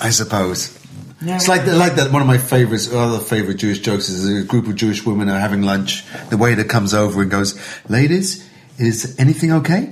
I 0.00 0.10
suppose. 0.10 0.76
Yeah. 1.22 1.36
It's 1.36 1.48
like 1.48 1.66
like 1.66 1.94
that. 1.94 2.12
One 2.12 2.20
of 2.20 2.28
my 2.28 2.38
favorites, 2.38 2.92
other 2.92 3.18
favorite 3.18 3.56
Jewish 3.58 3.78
jokes 3.78 4.10
is 4.10 4.28
a 4.28 4.42
group 4.42 4.66
of 4.66 4.74
Jewish 4.74 5.06
women 5.06 5.30
are 5.30 5.38
having 5.40 5.62
lunch. 5.62 6.04
The 6.28 6.36
waiter 6.36 6.64
comes 6.64 6.92
over 6.92 7.22
and 7.22 7.30
goes, 7.30 7.54
"Ladies, 7.88 8.44
is 8.78 9.14
anything 9.18 9.52
okay?" 9.52 9.90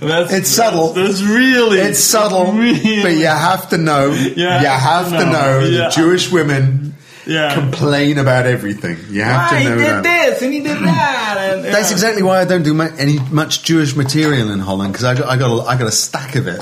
That's, 0.00 0.32
It's 0.32 0.50
subtle. 0.50 0.92
That's 0.92 1.22
really. 1.22 1.78
It's 1.78 1.98
subtle, 2.00 2.52
really- 2.52 3.02
but 3.02 3.12
you 3.12 3.26
have 3.26 3.68
to 3.70 3.78
know. 3.78 4.12
you 4.12 4.44
have 4.46 5.08
to 5.10 5.24
no, 5.24 5.32
know 5.32 5.58
yeah. 5.60 5.78
that 5.78 5.92
Jewish 5.92 6.30
women 6.30 6.94
Yeah. 7.26 7.54
complain 7.54 8.18
about 8.18 8.46
everything. 8.46 8.98
You 9.10 9.22
have 9.22 9.52
Why 9.52 9.58
to 9.58 9.64
know 9.64 9.76
he 9.78 9.82
did 9.84 9.90
that. 9.90 10.02
this 10.02 10.42
and 10.42 10.52
he 10.52 10.60
did 10.60 10.76
that. 10.78 11.36
And, 11.38 11.64
That's 11.64 11.90
exactly 11.92 12.22
why 12.22 12.40
I 12.40 12.44
don't 12.44 12.62
do 12.64 12.74
mu- 12.74 12.90
any 12.98 13.18
much 13.30 13.62
Jewish 13.62 13.96
material 13.96 14.50
in 14.50 14.58
Holland 14.60 14.92
because 14.92 15.04
I 15.04 15.14
got 15.14 15.28
I 15.28 15.36
got 15.36 15.50
a, 15.50 15.62
I 15.68 15.76
got 15.78 15.86
a 15.88 15.92
stack 15.92 16.36
of 16.36 16.46
it. 16.48 16.58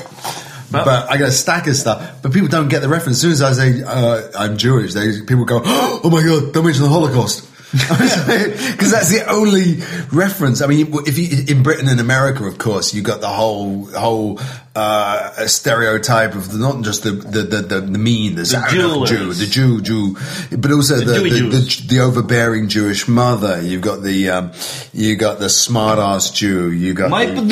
Well- 0.72 0.84
but 0.86 1.10
I 1.10 1.18
got 1.18 1.28
a 1.28 1.32
stack 1.32 1.66
of 1.66 1.76
stuff, 1.76 2.22
but 2.22 2.32
people 2.32 2.48
don't 2.48 2.68
get 2.68 2.80
the 2.80 2.88
reference. 2.88 3.16
As 3.18 3.20
soon 3.22 3.32
as 3.32 3.42
I 3.42 3.52
say 3.52 3.82
uh, 3.82 4.22
I'm 4.38 4.56
Jewish, 4.56 4.94
they 4.94 5.20
people 5.20 5.44
go, 5.44 5.60
"Oh 5.64 6.08
my 6.10 6.22
god, 6.22 6.52
don't 6.54 6.64
mention 6.64 6.84
the 6.84 6.88
Holocaust," 6.88 7.44
because 7.72 8.90
that's 8.90 9.08
the 9.08 9.24
only 9.30 9.80
reference. 10.12 10.60
I 10.60 10.66
mean, 10.66 10.92
if 11.06 11.16
you 11.16 11.44
in 11.48 11.62
Britain 11.62 11.88
and 11.88 12.00
America, 12.00 12.44
of 12.44 12.58
course, 12.58 12.92
you 12.92 13.00
got 13.00 13.22
the 13.22 13.28
whole 13.28 13.86
whole 13.86 14.38
uh, 14.74 15.34
a 15.36 15.48
stereotype 15.48 16.34
of 16.34 16.50
the, 16.50 16.58
not 16.58 16.82
just 16.82 17.02
the 17.02 17.10
the 17.10 17.42
the, 17.42 17.56
the, 17.62 17.80
the 17.82 17.98
mean, 17.98 18.36
the, 18.36 18.44
Jewelers. 18.70 19.10
Jew, 19.10 19.32
the 19.34 19.46
Jew 19.46 19.80
Jew, 19.82 20.16
but 20.56 20.72
also 20.72 20.96
the 20.96 21.04
the, 21.04 21.28
the, 21.50 21.84
the 21.88 22.00
overbearing 22.00 22.68
Jewish 22.68 23.06
mother. 23.06 23.60
You've 23.60 23.82
got 23.82 24.02
the 24.02 24.30
um, 24.30 24.52
you 24.94 25.16
got 25.16 25.40
the 25.40 25.50
smart 25.50 25.98
ass 25.98 26.30
Jew. 26.30 26.70
You 26.72 26.94
got 26.94 27.10
My 27.10 27.26
the, 27.26 27.42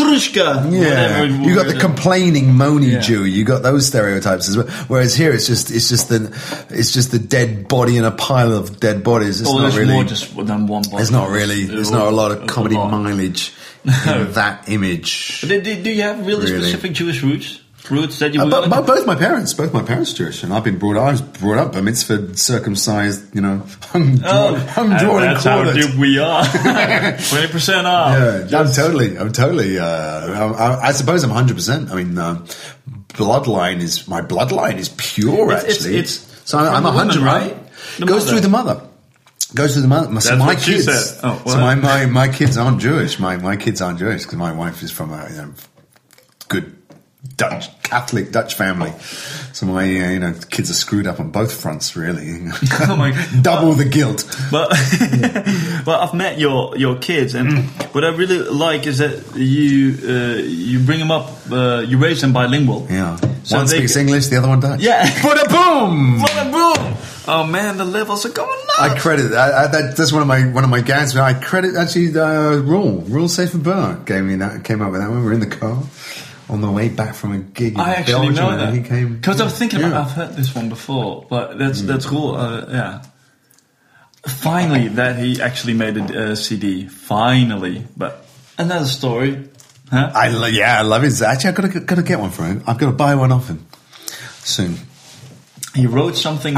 yeah, 0.71 1.25
you 1.25 1.55
got 1.55 1.67
the 1.67 1.79
complaining, 1.79 2.47
moany 2.47 2.93
Yeah. 2.93 3.01
Jew. 3.01 3.25
You 3.27 3.45
got 3.45 3.63
those 3.63 3.87
stereotypes 3.87 4.49
as 4.49 4.57
well. 4.57 4.67
Whereas 4.89 5.15
here, 5.15 5.33
it's 5.33 5.47
just 5.47 5.71
it's 5.71 5.91
just 5.91 6.09
the 6.09 6.35
it's 6.71 6.91
just 6.91 7.11
the 7.11 7.19
dead 7.19 7.69
body 7.69 7.99
in 7.99 8.05
a 8.07 8.13
pile 8.13 8.53
of 8.53 8.81
dead 8.81 9.05
bodies. 9.05 9.43
It's 9.43 9.49
Well, 9.51 9.59
not 9.59 9.63
there's 9.65 9.79
really. 9.79 9.93
more 9.93 10.05
just 10.05 10.35
than 10.35 10.67
one. 10.67 10.85
There's 10.91 11.11
not 11.11 11.29
really. 11.29 11.65
There's 11.65 11.91
not 11.91 12.07
a 12.07 12.11
lot 12.11 12.31
of 12.33 12.47
comedy 12.47 12.77
mileage 12.77 13.53
that 13.85 14.69
image. 14.69 15.41
Do, 15.43 15.61
do, 15.61 15.83
do 15.83 15.91
you 15.91 16.03
have 16.03 16.27
really, 16.27 16.51
Really. 16.53 16.63
specific 16.69 16.93
Jewish 16.93 17.23
roots? 17.23 17.61
Roots 17.91 18.19
that 18.21 18.35
you 18.35 18.43
Uh, 18.43 18.49
but, 18.49 18.69
but 18.69 18.87
both 18.87 19.07
my 19.07 19.15
parents, 19.17 19.55
both 19.55 19.73
my 19.73 19.83
parents 19.83 20.13
Jewish, 20.13 20.43
and 20.45 20.53
I've 20.53 20.63
been 20.63 20.79
brought. 20.79 20.97
I 20.99 21.11
was 21.13 21.23
brought 21.23 21.57
up 21.59 21.75
a 21.75 21.81
mitzvah, 21.83 22.37
circumcised, 22.37 23.35
you 23.35 23.41
know, 23.41 23.63
hung, 23.91 24.17
drawn, 24.19 24.25
Oh, 24.33 24.55
hung, 24.57 24.89
drawn, 24.99 25.23
and 25.23 25.33
that's 25.35 25.45
how 25.45 25.63
quartered. 25.65 25.83
deep 25.83 25.95
we 25.99 26.19
are. 26.19 26.45
Twenty 27.31 27.49
percent 27.49 27.87
off. 27.87 28.51
Yeah, 28.51 28.61
I'm 28.61 28.71
totally, 28.71 29.19
I'm 29.19 29.33
totally. 29.33 29.79
Uh, 29.79 29.85
I, 29.87 30.89
I 30.89 30.93
suppose 30.93 31.25
I'm 31.25 31.31
100. 31.31 31.55
percent 31.55 31.91
I 31.91 31.97
mean, 31.97 32.17
um, 32.19 32.45
bloodline 33.09 33.81
is 33.81 34.07
my 34.07 34.21
bloodline 34.21 34.77
is 34.77 34.91
pure. 34.91 35.51
It's- 35.53 35.65
it's- 35.65 35.77
actually, 35.79 35.97
it's 35.99 36.43
so 36.49 36.59
I'm, 36.59 36.67
from 36.67 36.75
I'm 36.77 36.95
100. 36.95 37.17
woman, 37.17 37.25
right? 37.25 37.53
right? 37.55 37.67
The 37.99 38.07
Goes 38.07 38.21
mother. 38.25 38.31
through 38.31 38.41
the 38.41 38.49
mother. 38.51 38.80
Goes 39.55 39.75
to 39.75 39.81
the 39.81 39.89
mother. 39.89 40.21
So 40.21 40.37
That's 40.37 40.39
my 40.39 40.55
kids. 40.55 40.89
Oh, 41.23 41.43
so 41.47 41.59
my, 41.61 41.75
my 41.75 42.07
my 42.07 42.29
kids 42.29 42.57
aren't 42.57 42.81
Jewish. 42.81 43.19
My 43.19 43.37
my 43.37 43.57
kids 43.57 43.81
aren't 43.81 43.99
Jewish 43.99 44.23
because 44.23 44.39
my 44.39 44.53
wife 44.53 44.83
is 44.83 44.91
from 44.91 45.13
a 45.13 45.29
you 45.31 45.37
know, 45.37 45.53
Dutch 47.41 47.65
Catholic 47.83 48.31
Dutch 48.33 48.55
family. 48.55 48.93
So 49.53 49.67
my 49.67 49.83
uh, 49.83 50.11
you 50.15 50.21
know 50.21 50.33
kids 50.51 50.71
are 50.71 50.75
screwed 50.85 51.07
up 51.07 51.19
on 51.21 51.31
both 51.31 51.53
fronts. 51.53 51.97
Really, 51.97 52.47
Oh 52.89 52.95
my- 52.97 53.13
double 53.43 53.73
the 53.73 53.85
guilt. 53.89 54.21
But 54.51 54.69
well, 55.87 56.01
I've 56.01 56.15
met 56.15 56.39
your 56.39 56.77
your 56.77 56.97
kids, 56.99 57.35
and 57.35 57.51
Mm. 57.51 57.95
what 57.95 58.05
I 58.05 58.09
really 58.21 58.39
like 58.39 58.87
is 58.87 58.99
that 58.99 59.15
you 59.35 59.97
uh, 60.07 60.39
you 60.45 60.79
bring 60.85 60.99
them 61.01 61.11
up, 61.11 61.27
uh, 61.51 61.81
you 61.91 61.99
raise 61.99 62.21
them 62.21 62.33
bilingual. 62.33 62.87
Yeah. 62.91 63.17
So 63.43 63.57
one 63.57 63.67
speaks 63.69 63.97
English, 63.97 64.27
the 64.29 64.37
other 64.37 64.49
one 64.49 64.61
Dutch. 64.61 64.81
Yeah. 64.81 65.07
Bada 65.25 65.49
boom! 65.49 66.19
Boom, 66.21 66.53
boom. 66.53 66.95
Oh 67.27 67.45
man, 67.45 67.77
the 67.79 67.85
levels 67.85 68.25
are 68.27 68.33
going 68.33 68.59
nuts. 68.67 68.81
I 68.81 68.99
credit 68.99 69.33
I, 69.33 69.65
I, 69.65 69.67
that. 69.69 69.97
That's 69.97 70.13
one 70.13 70.23
of 70.23 70.29
my 70.29 70.43
one 70.53 70.63
of 70.65 70.71
my 70.71 70.81
gags. 70.83 71.17
I 71.17 71.35
credit 71.35 71.75
actually 71.77 72.09
uh, 72.17 72.61
Roel 72.63 73.01
Roel 73.09 73.29
C. 73.29 73.45
Verburg 73.45 74.05
gave 74.07 74.23
me 74.25 74.37
that. 74.37 74.63
Came 74.65 74.81
up 74.83 74.93
with 74.93 75.01
that 75.01 75.11
when 75.11 75.21
we 75.21 75.25
were 75.27 75.33
in 75.33 75.41
the 75.41 75.47
car 75.61 75.83
on 76.51 76.61
the 76.61 76.71
way 76.71 76.89
back 76.89 77.15
from 77.15 77.33
a 77.33 77.39
gig. 77.39 77.75
In 77.75 77.81
I 77.81 77.95
actually 77.95 78.35
Belgium, 78.35 78.35
know 78.35 78.57
that 78.59 78.75
He 78.75 78.83
came 78.83 79.17
because 79.17 79.41
I 79.41 79.45
was 79.45 79.57
thinking 79.59 79.81
about. 79.81 80.07
I've 80.07 80.13
heard 80.13 80.37
this 80.37 80.55
one 80.55 80.69
before, 80.69 81.27
but 81.31 81.59
that's 81.59 81.83
that's 81.83 82.07
cool. 82.07 82.35
Uh, 82.35 82.67
yeah. 82.69 83.03
Finally, 84.27 84.89
that 84.89 85.19
he 85.19 85.41
actually 85.41 85.73
made 85.75 85.97
a 85.97 86.33
uh, 86.33 86.35
CD. 86.35 86.87
Finally, 86.89 87.85
but 87.97 88.27
another 88.59 88.85
story, 88.87 89.49
huh? 89.91 90.13
I 90.15 90.29
lo- 90.29 90.47
yeah, 90.47 90.79
I 90.79 90.83
love 90.83 91.03
his. 91.03 91.23
Actually, 91.23 91.49
I've 91.51 91.55
got 91.57 91.73
to 91.73 91.81
got 91.81 91.95
to 91.97 92.03
get 92.03 92.21
one 92.21 92.31
for 92.31 92.45
him. 92.45 92.63
I've 92.67 92.77
got 92.79 92.87
to 92.87 92.93
buy 92.93 93.15
one 93.15 93.33
off 93.33 93.49
him 93.49 93.67
soon. 94.45 94.77
he 95.75 95.87
wrote 95.87 96.17
something 96.17 96.55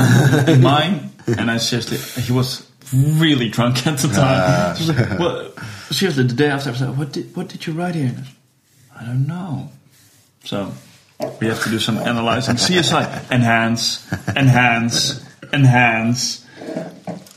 in 0.49 0.61
mine, 0.73 1.13
and 1.27 1.51
I 1.51 1.59
seriously, 1.59 1.99
he 2.23 2.33
was 2.33 2.67
really 2.93 3.49
drunk 3.49 3.87
at 3.87 3.99
the 3.99 4.09
time. 4.09 4.77
He 4.77 4.87
was 4.89 4.99
like, 4.99 5.19
well, 5.21 5.53
seriously, 5.91 6.25
the 6.25 6.35
day 6.35 6.49
after, 6.49 6.71
I 6.71 6.73
was 6.73 6.81
like, 6.83 6.97
"What 6.97 7.13
did 7.13 7.37
what 7.37 7.49
did 7.49 7.65
you 7.67 7.75
write 7.75 7.95
here?" 7.95 8.07
And 8.07 8.17
I, 8.17 8.21
was, 8.21 8.31
I 9.01 9.05
don't 9.05 9.27
know. 9.29 9.69
So 10.45 10.73
we 11.41 11.47
have 11.47 11.63
to 11.65 11.71
do 11.71 11.79
some 11.79 11.99
analyzing. 11.99 12.57
CSI 12.57 13.31
enhance, 13.31 14.13
enhance, 14.37 15.25
enhance. 15.53 16.47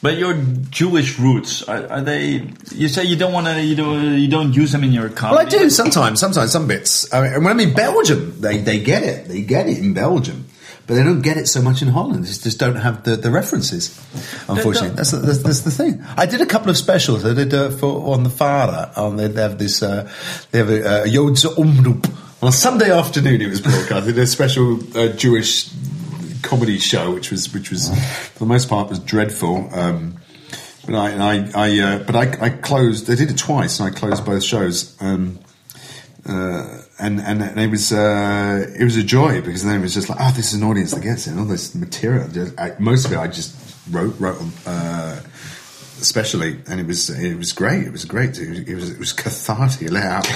But 0.01 0.17
your 0.17 0.33
Jewish 0.69 1.17
roots 1.17 1.63
are, 1.63 1.87
are 1.87 2.01
they? 2.01 2.47
You 2.71 2.87
say 2.87 3.05
you 3.05 3.15
don't 3.15 3.33
want 3.33 3.47
to. 3.47 3.61
You 3.61 3.75
don't. 3.75 4.19
You 4.19 4.27
don't 4.27 4.53
use 4.53 4.71
them 4.71 4.83
in 4.83 4.91
your 4.91 5.09
comedy. 5.09 5.37
Well, 5.37 5.45
I 5.45 5.49
do 5.49 5.69
sometimes. 5.69 6.19
Sometimes 6.19 6.51
some 6.51 6.67
bits. 6.67 7.11
I 7.13 7.21
mean, 7.21 7.33
and 7.33 7.43
when 7.43 7.53
I'm 7.53 7.59
in 7.59 7.73
Belgium, 7.73 8.39
they 8.39 8.59
they 8.59 8.79
get 8.79 9.03
it. 9.03 9.27
They 9.27 9.41
get 9.41 9.67
it 9.67 9.79
in 9.79 9.93
Belgium. 9.93 10.47
But 10.87 10.93
they 10.93 11.03
don't 11.03 11.21
get 11.21 11.37
it 11.37 11.47
so 11.47 11.63
much 11.63 11.81
in 11.81 11.87
Holland. 11.87 12.25
They 12.25 12.27
just 12.27 12.59
don't 12.59 12.75
have 12.75 13.03
the, 13.03 13.15
the 13.15 13.31
references. 13.31 13.99
Unfortunately, 14.47 14.95
that's 14.95 15.09
the, 15.09 15.17
that's, 15.17 15.39
that's 15.39 15.61
the 15.61 15.71
thing. 15.71 16.03
I 16.15 16.27
did 16.27 16.41
a 16.41 16.45
couple 16.45 16.69
of 16.69 16.77
specials. 16.77 17.25
I 17.25 17.33
did 17.33 17.51
uh, 17.55 17.71
for 17.71 18.13
on 18.13 18.21
the 18.21 18.29
Father. 18.29 18.91
On 18.95 19.15
they, 19.15 19.27
they 19.27 19.41
have 19.41 19.57
this. 19.57 19.81
Uh, 19.81 20.07
they 20.51 20.59
have 20.59 20.69
a, 20.69 21.05
a 21.05 21.07
Joodse 21.07 21.47
omroep 21.55 22.05
on 22.45 22.51
Sunday 22.51 22.91
afternoon. 22.91 23.41
It 23.41 23.49
was 23.49 23.59
broadcast. 23.59 24.05
Did 24.05 24.19
a 24.19 24.27
special 24.27 24.79
uh, 24.97 25.09
Jewish 25.09 25.71
comedy 26.43 26.77
show, 26.77 27.13
which 27.13 27.31
was 27.31 27.51
which 27.51 27.71
was 27.71 27.89
for 28.33 28.39
the 28.39 28.45
most 28.45 28.69
part 28.69 28.87
was 28.89 28.99
dreadful. 28.99 29.67
Um, 29.73 30.17
but 30.85 30.93
I, 30.93 31.13
I, 31.13 31.51
I 31.55 31.79
uh, 31.79 32.03
but 32.03 32.15
I, 32.15 32.45
I 32.45 32.49
closed. 32.49 33.07
They 33.07 33.15
did 33.15 33.31
it 33.31 33.37
twice, 33.37 33.79
and 33.79 33.91
I 33.91 33.97
closed 33.97 34.23
both 34.25 34.43
shows. 34.43 34.95
Um, 35.01 35.39
uh, 36.27 36.81
and, 36.99 37.19
and 37.19 37.41
and 37.41 37.59
it 37.59 37.69
was 37.69 37.91
uh, 37.91 38.71
it 38.77 38.83
was 38.83 38.95
a 38.95 39.03
joy 39.03 39.41
because 39.41 39.63
then 39.63 39.79
it 39.79 39.81
was 39.81 39.93
just 39.93 40.09
like 40.09 40.19
oh 40.21 40.31
this 40.31 40.53
is 40.53 40.61
an 40.61 40.67
audience 40.67 40.91
that 40.91 41.01
gets 41.03 41.27
it 41.27 41.31
and 41.31 41.39
all 41.39 41.45
this 41.45 41.75
material 41.75 42.27
just, 42.29 42.59
I, 42.59 42.73
most 42.79 43.05
of 43.05 43.11
it 43.11 43.17
I 43.17 43.27
just 43.27 43.55
wrote 43.91 44.19
wrote 44.19 44.41
on, 44.41 44.51
uh, 44.65 45.21
especially 46.01 46.59
and 46.67 46.79
it 46.79 46.85
was 46.85 47.09
it 47.09 47.37
was 47.37 47.51
great 47.53 47.83
it 47.83 47.91
was 47.91 48.05
great 48.05 48.37
it 48.37 48.49
was 48.49 48.59
it 48.59 48.75
was, 48.75 48.89
it 48.91 48.99
was 48.99 49.13
cathartic 49.13 49.89
let 49.91 50.03
out 50.03 50.27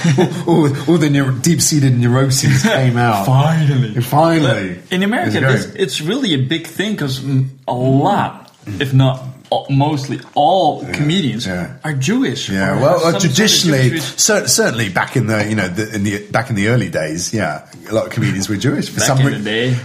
all, 0.46 0.66
all, 0.66 0.90
all 0.90 0.98
the 0.98 1.08
neur- 1.08 1.40
deep 1.42 1.60
seated 1.60 1.96
neuroses 1.96 2.62
came 2.62 2.96
out 3.08 3.26
Finally. 3.26 4.00
finally 4.00 4.78
In 4.90 5.02
America, 5.02 5.38
It 5.38 5.44
was 5.44 5.66
it's, 5.66 5.74
it's 5.76 6.00
really 6.00 6.34
a 6.34 6.38
big 6.38 6.66
thing 6.66 6.92
because 6.92 7.22
a 7.68 7.72
lot, 7.74 8.52
if 8.66 8.92
not 8.92 9.22
mostly 9.68 10.20
all 10.34 10.84
comedians, 10.92 11.44
yeah. 11.46 11.76
are 11.82 11.92
Jewish. 11.92 12.48
Yeah, 12.48 12.70
or 12.70 12.74
have 12.74 12.82
well, 12.82 12.98
some 13.00 13.08
uh, 13.08 13.10
sort 13.10 13.14
of 13.24 13.30
traditionally, 13.34 13.98
cer- 13.98 14.46
certainly 14.48 14.88
back 14.90 15.16
in 15.16 15.26
the 15.26 15.48
you 15.48 15.56
know 15.56 15.68
the, 15.68 15.92
in 15.94 16.04
the 16.04 16.24
back 16.30 16.50
in 16.50 16.56
the 16.56 16.68
early 16.68 16.88
days, 16.88 17.34
yeah, 17.34 17.68
a 17.88 17.92
lot 17.92 18.06
of 18.06 18.12
comedians 18.12 18.48
were 18.48 18.56
Jewish 18.56 18.88
for 18.90 19.00
back 19.00 19.06
some 19.08 19.18
in 19.20 19.26
re- 19.26 19.38
the 19.38 19.44
day. 19.44 19.76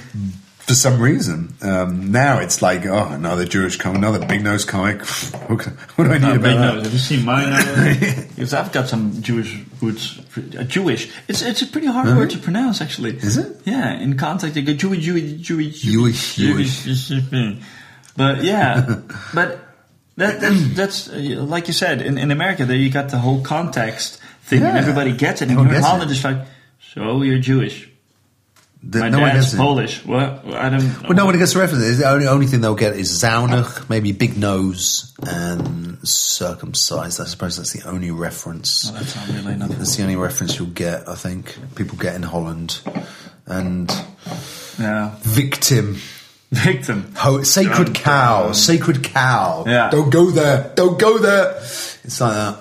For 0.76 0.82
some 0.82 1.02
reason. 1.02 1.54
Um, 1.62 2.12
now 2.12 2.40
it's 2.40 2.62
like, 2.62 2.86
oh, 2.86 3.08
another 3.12 3.46
Jewish 3.46 3.78
comic, 3.78 3.98
another 4.00 4.26
big 4.26 4.44
nose 4.44 4.66
comic. 4.66 5.02
what 5.48 6.04
do 6.06 6.12
I 6.12 6.18
need 6.18 6.26
Uh, 6.26 6.36
about 6.36 6.42
big 6.42 6.58
that? 6.58 6.74
nose. 6.76 6.84
Have 6.84 6.94
you 6.94 7.00
seen 7.00 7.26
my 7.26 7.50
nose? 7.50 8.26
because 8.36 8.54
I've 8.60 8.72
got 8.72 8.90
some 8.90 9.22
Jewish 9.22 9.58
roots. 9.82 10.20
Uh, 10.38 10.64
Jewish. 10.64 11.10
It's 11.30 11.42
it's 11.42 11.62
a 11.62 11.68
pretty 11.68 11.88
hard 11.88 12.08
word 12.18 12.30
to 12.32 12.38
pronounce, 12.40 12.82
actually. 12.82 13.16
Is 13.18 13.38
it? 13.38 13.62
Yeah. 13.64 13.94
In 13.94 14.18
context, 14.18 14.56
you 14.58 14.64
go 14.64 14.74
Jewish, 14.74 15.04
Jewish, 15.06 15.82
Jewish, 15.82 16.36
Jewish, 16.36 16.86
Jewish. 16.86 17.64
But 18.18 18.44
yeah, 18.44 19.02
but 19.34 19.60
that, 20.18 20.40
that's 20.42 20.76
that's 20.76 21.10
uh, 21.10 21.46
like 21.48 21.68
you 21.68 21.74
said 21.74 22.02
in, 22.02 22.18
in 22.18 22.32
America. 22.32 22.66
There 22.66 22.76
you 22.78 22.90
got 22.90 23.10
the 23.10 23.18
whole 23.20 23.42
context 23.42 24.20
thing, 24.44 24.62
and 24.64 24.78
everybody 24.78 25.14
gets 25.14 25.42
it. 25.42 25.50
And 25.50 25.60
here 25.60 25.76
in 25.78 25.84
Holland, 25.84 26.12
it. 26.12 26.16
it's 26.16 26.24
like, 26.24 26.46
so 26.94 27.22
you're 27.22 27.40
Jewish. 27.40 27.90
The- 28.88 29.00
My 29.00 29.10
no 29.10 29.20
one 29.20 29.34
dad's 29.34 29.54
it. 29.54 29.58
Polish. 29.58 30.06
What? 30.06 30.46
I 30.54 30.70
don't. 30.70 31.02
Well, 31.04 31.14
no 31.14 31.26
one 31.26 31.38
gets 31.40 31.54
the 31.54 31.60
reference. 31.60 31.98
The 31.98 32.08
only, 32.08 32.28
only 32.28 32.46
thing 32.46 32.62
they'll 32.62 32.76
get 32.76 32.96
is 32.96 33.10
Zaunach, 33.12 33.90
maybe 33.90 34.12
big 34.12 34.38
nose, 34.38 35.12
and 35.26 35.98
circumcised. 36.08 37.20
I 37.20 37.26
suppose 37.26 37.58
that's 37.58 37.72
the 37.74 37.88
only 37.90 38.12
reference. 38.12 38.90
Oh, 38.90 38.94
that's 38.94 39.16
not 39.16 39.28
really 39.30 39.54
another. 39.54 39.74
That's 39.76 39.96
the 39.96 40.04
only 40.04 40.16
reference 40.18 40.60
you'll 40.60 40.68
get, 40.68 41.10
I 41.10 41.16
think. 41.16 41.58
People 41.76 41.98
get 41.98 42.16
in 42.16 42.22
Holland. 42.24 42.80
And 43.48 43.92
Yeah. 44.80 45.16
victim. 45.22 45.98
Victim. 46.52 47.12
Ho- 47.18 47.42
sacred 47.44 47.96
cow, 47.96 48.44
dun. 48.46 48.54
sacred 48.54 49.04
cow. 49.04 49.64
Yeah. 49.68 49.90
Don't 49.90 50.10
go 50.12 50.30
there. 50.32 50.72
Don't 50.76 51.00
go 51.00 51.18
there. 51.18 51.56
It's 52.04 52.22
like 52.22 52.34
that. 52.34 52.58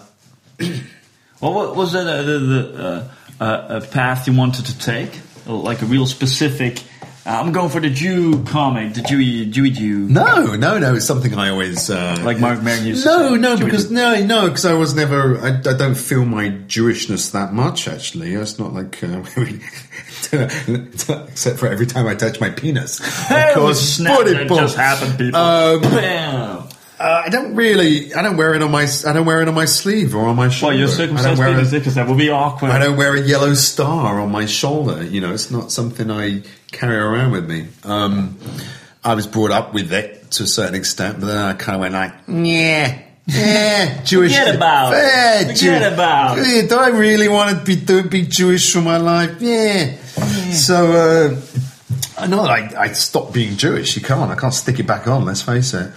Well, 1.40 1.52
what 1.52 1.76
was 1.76 1.92
that 1.92 2.06
uh, 2.06 2.22
the, 2.22 2.38
the 2.38 3.08
uh, 3.40 3.44
uh, 3.44 3.80
a 3.82 3.86
path 3.86 4.26
you 4.26 4.32
wanted 4.32 4.64
to 4.66 4.78
take? 4.78 5.10
Like 5.46 5.82
a 5.82 5.86
real 5.86 6.06
specific. 6.06 6.82
Uh, 7.26 7.30
I'm 7.40 7.52
going 7.52 7.70
for 7.70 7.80
the 7.80 7.88
Jew 7.88 8.44
comic, 8.44 8.92
the 8.92 9.00
Jewy 9.00 9.50
Jewy 9.50 9.72
Jew. 9.72 10.00
No, 10.10 10.56
no, 10.56 10.78
no. 10.78 10.94
It's 10.94 11.06
something 11.06 11.32
I 11.34 11.48
always 11.48 11.88
uh, 11.88 12.20
Like 12.22 12.38
Marc 12.38 12.62
Maron 12.62 12.84
used 12.84 13.04
No, 13.06 13.30
say, 13.34 13.38
no, 13.40 13.56
Jewy 13.56 13.64
because 13.64 13.88
Jew. 13.88 13.94
no, 13.94 14.22
no, 14.26 14.48
because 14.48 14.66
I 14.66 14.74
was 14.74 14.94
never. 14.94 15.38
I, 15.38 15.48
I 15.58 15.72
don't 15.74 15.94
feel 15.96 16.26
my 16.26 16.48
Jewishness 16.48 17.32
that 17.32 17.54
much. 17.54 17.88
Actually, 17.88 18.34
it's 18.34 18.58
not 18.58 18.74
like 18.74 19.02
uh, 19.02 19.22
except 21.28 21.58
for 21.58 21.66
every 21.68 21.86
time 21.86 22.06
I 22.06 22.14
touch 22.14 22.40
my 22.40 22.50
penis. 22.50 23.00
Of 23.30 23.54
course, 23.54 23.80
snap, 23.96 24.24
bump. 24.48 24.48
just 24.60 24.76
happened, 24.76 25.18
people. 25.18 25.40
Um, 25.40 25.80
Bam. 25.80 26.68
Uh, 26.98 27.22
I 27.26 27.28
don't 27.28 27.54
really. 27.56 28.14
I 28.14 28.22
don't 28.22 28.36
wear 28.36 28.54
it 28.54 28.62
on 28.62 28.70
my. 28.70 28.86
I 29.06 29.12
don't 29.12 29.26
wear 29.26 29.42
it 29.42 29.48
on 29.48 29.54
my 29.54 29.64
sleeve 29.64 30.14
or 30.14 30.28
on 30.28 30.36
my 30.36 30.48
shoulder. 30.48 30.76
Well, 30.76 30.78
your 30.78 30.88
I 30.88 30.90
don't 30.90 30.96
circumcised 31.16 31.42
penis, 31.42 31.72
it- 31.72 31.78
because 31.80 31.94
that 31.96 32.06
would 32.08 32.18
be 32.18 32.30
awkward. 32.30 32.70
I 32.70 32.78
don't 32.78 32.96
wear 32.96 33.14
a 33.14 33.20
yellow 33.20 33.54
star 33.54 34.20
on 34.20 34.30
my 34.30 34.46
shoulder. 34.46 35.02
You 35.02 35.20
know, 35.20 35.32
it's 35.34 35.50
not 35.50 35.72
something 35.72 36.10
I 36.10 36.42
carry 36.70 36.96
around 36.96 37.32
with 37.32 37.48
me. 37.48 37.66
Um, 37.82 38.38
I 39.02 39.14
was 39.14 39.26
brought 39.26 39.50
up 39.50 39.74
with 39.74 39.92
it 39.92 40.30
to 40.32 40.44
a 40.44 40.46
certain 40.46 40.74
extent, 40.76 41.20
but 41.20 41.26
then 41.26 41.36
I 41.36 41.52
kind 41.54 41.74
of 41.76 41.80
went 41.80 41.94
like, 41.94 42.14
yeah. 42.28 43.00
Yeah, 43.26 44.02
Jewish. 44.04 44.36
Forget 44.36 44.54
about. 44.54 44.92
Yeah, 44.92 45.38
Forget 45.40 45.56
Jew- 45.56 45.94
about. 45.94 46.36
Yeah, 46.46 46.66
Do 46.68 46.76
I 46.76 46.88
really 46.88 47.26
want 47.28 47.58
to 47.58 47.64
be 47.64 47.74
do, 47.76 48.02
be 48.08 48.22
Jewish 48.26 48.70
for 48.72 48.82
my 48.82 48.98
life? 48.98 49.40
Yeah. 49.40 49.96
So, 50.52 50.92
uh, 50.92 51.40
I 52.18 52.26
know 52.26 52.42
that 52.42 52.50
I, 52.76 52.82
I 52.82 52.92
stopped 52.92 53.32
being 53.32 53.56
Jewish. 53.56 53.96
You 53.96 54.02
can't. 54.02 54.30
I 54.30 54.36
can't 54.36 54.52
stick 54.54 54.78
it 54.78 54.86
back 54.86 55.06
on. 55.08 55.24
Let's 55.24 55.42
face 55.42 55.72
it. 55.74 55.90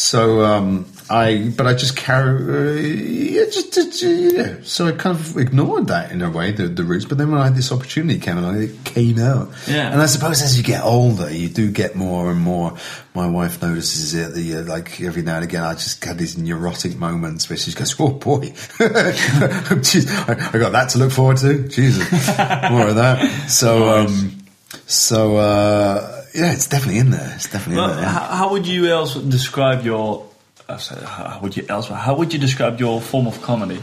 So 0.00 0.40
um, 0.40 0.86
I, 1.10 1.52
but 1.54 1.66
I 1.66 1.74
just 1.74 1.94
carry, 1.94 2.40
uh, 2.40 2.80
yeah, 2.80 3.44
just, 3.44 3.74
just 3.74 4.02
yeah. 4.02 4.56
So 4.62 4.86
I 4.86 4.92
kind 4.92 5.14
of 5.14 5.36
ignored 5.36 5.88
that 5.88 6.10
in 6.10 6.22
a 6.22 6.30
way, 6.30 6.52
the, 6.52 6.68
the 6.68 6.84
roots. 6.84 7.04
But 7.04 7.18
then 7.18 7.30
when 7.30 7.38
I 7.38 7.44
had 7.44 7.54
this 7.54 7.70
opportunity 7.70 8.18
came 8.18 8.38
along, 8.38 8.62
it 8.62 8.82
came 8.84 9.18
out. 9.18 9.50
Yeah. 9.68 9.92
And 9.92 10.00
I 10.00 10.06
suppose 10.06 10.40
as 10.40 10.56
you 10.56 10.64
get 10.64 10.82
older, 10.82 11.30
you 11.30 11.50
do 11.50 11.70
get 11.70 11.96
more 11.96 12.30
and 12.30 12.40
more. 12.40 12.78
My 13.14 13.28
wife 13.28 13.60
notices 13.60 14.14
it. 14.14 14.32
The 14.32 14.56
uh, 14.56 14.62
like 14.62 15.02
every 15.02 15.20
now 15.20 15.36
and 15.36 15.44
again, 15.44 15.64
I 15.64 15.74
just 15.74 16.02
had 16.02 16.16
these 16.16 16.38
neurotic 16.38 16.96
moments 16.96 17.50
where 17.50 17.58
she 17.58 17.72
goes, 17.72 17.94
"Oh 18.00 18.08
boy, 18.08 18.46
Jeez, 18.80 20.08
I, 20.28 20.56
I 20.56 20.58
got 20.58 20.72
that 20.72 20.88
to 20.90 20.98
look 20.98 21.12
forward 21.12 21.36
to." 21.38 21.68
Jesus, 21.68 22.10
more 22.70 22.88
of 22.88 22.96
that. 22.96 23.50
So. 23.50 23.88
Um, 23.88 24.38
so 24.86 25.36
uh, 25.36 26.19
yeah, 26.34 26.52
it's 26.52 26.66
definitely 26.66 26.98
in 26.98 27.10
there. 27.10 27.32
It's 27.34 27.50
definitely 27.50 27.76
Well, 27.76 27.90
in 27.90 27.96
there. 27.96 28.04
yeah. 28.04 28.10
how, 28.10 28.36
how 28.36 28.50
would 28.52 28.66
you 28.66 28.86
else 28.86 29.14
describe 29.14 29.84
your? 29.84 30.28
Uh, 30.68 30.76
sorry, 30.78 31.04
how 31.04 31.40
would 31.42 31.56
you 31.56 31.64
else? 31.68 31.88
How 31.88 32.16
would 32.16 32.32
you 32.32 32.38
describe 32.38 32.80
your 32.80 33.00
form 33.00 33.26
of 33.26 33.40
comedy? 33.42 33.80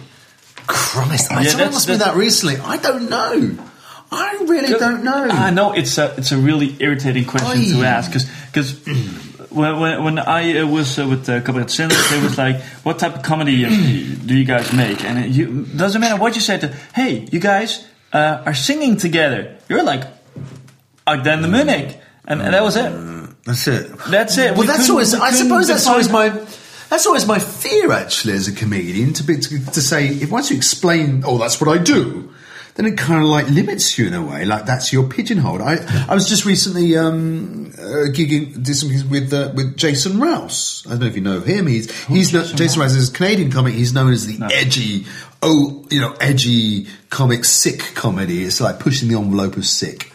Christ, 0.68 1.32
I 1.32 1.44
Yeah, 1.44 1.50
someone 1.50 1.74
asked 1.74 1.88
me 1.88 1.96
that 1.96 2.16
recently. 2.16 2.58
I 2.58 2.78
don't 2.78 3.10
know. 3.10 3.58
I 4.12 4.38
really 4.48 4.70
don't 4.80 5.04
know. 5.04 5.28
I 5.30 5.50
know 5.50 5.74
it's 5.74 5.98
a 5.98 6.14
it's 6.18 6.32
a 6.32 6.38
really 6.38 6.76
irritating 6.80 7.26
question 7.26 7.78
to 7.78 7.84
ask 7.84 8.12
because 8.12 8.80
when, 9.50 9.80
when 9.80 10.04
when 10.04 10.20
I 10.20 10.60
uh, 10.60 10.68
was 10.68 10.98
uh, 10.98 11.08
with 11.08 11.28
uh, 11.28 11.42
Cabaret 11.42 11.68
Cinema, 11.68 12.00
it 12.12 12.24
was 12.24 12.38
like, 12.38 12.62
what 12.84 13.00
type 13.00 13.16
of 13.16 13.24
comedy 13.24 13.66
uh, 13.66 13.70
do 13.70 14.36
you 14.36 14.46
guys 14.46 14.72
make? 14.72 15.04
And 15.04 15.26
it 15.26 15.32
you, 15.32 15.66
doesn't 15.76 16.00
matter 16.00 16.20
what 16.22 16.36
you 16.36 16.42
said. 16.42 16.62
To 16.62 16.68
hey, 16.96 17.28
you 17.32 17.40
guys 17.40 17.86
uh, 18.14 18.44
are 18.46 18.54
singing 18.54 18.96
together. 18.98 19.58
You're 19.68 19.84
like 19.84 20.04
Acda 21.06 21.32
en 21.32 21.42
De 21.42 21.48
Munnik, 21.48 21.98
and, 22.28 22.42
and 22.42 22.54
that 22.54 22.64
was 22.64 22.76
it. 22.76 22.92
That's 23.46 23.68
it. 23.68 23.92
That's 24.10 24.38
it. 24.38 24.52
Well, 24.52 24.62
We 24.62 24.68
that's 24.68 24.90
always. 24.90 25.14
we 25.14 25.20
I 25.20 25.32
suppose 25.32 25.68
that's 25.68 25.88
always 25.88 26.10
my. 26.10 26.30
That's 26.90 27.06
always 27.06 27.26
my 27.28 27.38
fear, 27.40 27.92
actually, 27.92 28.34
as 28.36 28.48
a 28.48 28.54
comedian, 28.54 29.12
to 29.14 29.24
be 29.24 29.38
to, 29.38 29.66
to 29.72 29.82
say 29.82 30.08
if 30.08 30.32
once 30.32 30.50
you 30.50 30.56
explain, 30.58 31.24
oh, 31.26 31.38
that's 31.38 31.60
what 31.60 31.70
I 31.70 31.82
do. 31.84 32.32
then 32.76 32.86
it 32.86 32.98
kind 32.98 33.22
of 33.24 33.28
like 33.28 33.48
limits 33.50 33.98
you 33.98 34.08
in 34.08 34.14
a 34.14 34.22
way. 34.24 34.46
Like 34.46 34.66
that's 34.66 34.94
your 34.94 35.10
pigeonhole. 35.10 35.62
I 35.62 35.78
I 36.08 36.14
was 36.14 36.30
just 36.30 36.46
recently 36.46 36.96
um, 36.96 37.74
uh, 37.78 38.08
gigging 38.16 38.64
did 38.64 38.76
some 38.76 38.88
gigs 38.90 39.04
with 39.04 39.34
uh, 39.34 39.52
with 39.56 39.76
Jason 39.76 40.20
Rouse. 40.22 40.84
I 40.86 40.92
don't 40.92 41.00
know 41.02 41.06
if 41.08 41.16
you 41.16 41.22
know 41.22 41.38
of 41.38 41.46
him. 41.46 41.68
He's 41.68 41.92
he's 42.08 42.32
no, 42.34 42.44
Jason 42.46 42.80
Rouse 42.82 42.94
is 42.94 43.10
a 43.10 43.14
Canadian 43.14 43.52
comic. 43.52 43.74
He's 43.74 43.94
known 43.94 44.14
as 44.14 44.26
the 44.26 44.38
edgy, 44.54 45.06
oh 45.42 45.86
you 45.90 46.00
know, 46.00 46.14
edgy 46.22 46.88
comic, 47.10 47.44
sick 47.46 47.80
comedy. 47.96 48.44
It's 48.44 48.62
like 48.62 48.80
pushing 48.80 49.10
the 49.10 49.18
envelope 49.20 49.58
of 49.58 49.66
sick. 49.66 50.12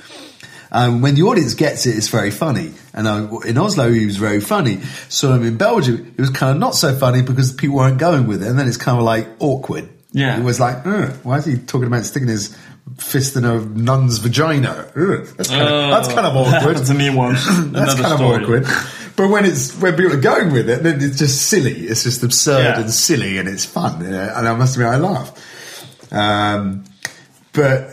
Um, 0.75 1.03
when 1.03 1.15
the 1.15 1.23
audience 1.25 1.53
gets 1.55 1.85
it, 1.87 1.97
it's 1.97 2.09
very 2.09 2.31
funny. 2.31 2.73
And 2.95 3.07
I, 3.07 3.29
in 3.47 3.59
Oslo, 3.59 3.93
he 3.93 4.07
was 4.07 4.17
very 4.17 4.41
funny. 4.41 4.81
So 5.11 5.33
um, 5.33 5.45
in 5.45 5.59
Belgium, 5.59 6.15
it 6.17 6.21
was 6.21 6.31
kind 6.31 6.51
of 6.53 6.59
not 6.59 6.75
so 6.75 6.95
funny 6.97 7.21
because 7.23 7.53
people 7.53 7.77
weren't 7.77 7.99
going 7.99 8.27
with 8.27 8.43
it. 8.43 8.49
And 8.49 8.59
then 8.59 8.67
it's 8.67 8.79
kind 8.79 8.97
of 8.97 9.05
like 9.05 9.29
awkward. 9.39 9.91
Yeah. 10.13 10.39
It 10.39 10.43
was 10.45 10.59
like, 10.61 10.85
why 11.25 11.37
is 11.39 11.45
he 11.45 11.57
talking 11.59 11.87
about 11.87 12.05
sticking 12.07 12.29
his 12.29 12.57
fist 12.97 13.37
in 13.37 13.45
a 13.45 13.61
nun's 13.61 14.19
vagina? 14.19 14.91
Ugh, 14.97 15.27
that's, 15.37 15.49
kind 15.51 15.63
of, 15.69 15.91
that's 15.91 16.09
kind 16.09 16.27
of 16.27 16.37
awkward. 16.55 16.77
That's 16.79 16.89
a 16.91 16.95
me 16.95 17.11
one. 17.11 17.35
That's 17.73 17.95
kind 18.01 18.17
story. 18.19 18.37
of 18.37 18.43
awkward. 18.43 18.67
But 19.15 19.29
when 19.29 19.45
it's 19.45 19.79
when 19.79 19.95
people 19.95 20.15
are 20.15 20.21
going 20.21 20.53
with 20.55 20.71
it, 20.71 20.83
then 20.83 21.03
it's 21.03 21.19
just 21.19 21.43
silly. 21.49 21.73
It's 21.87 22.03
just 22.03 22.23
absurd 22.23 22.63
Yeah. 22.65 22.81
and 22.81 22.91
silly, 22.91 23.37
and 23.37 23.47
it's 23.47 23.67
fun. 23.67 24.03
you 24.03 24.11
know, 24.11 24.33
And 24.37 24.49
I 24.49 24.55
must 24.55 24.77
admit, 24.77 24.89
I 24.89 24.97
laugh. 24.97 26.13
Um, 26.13 26.85
but 27.53 27.71
uh, 27.71 27.89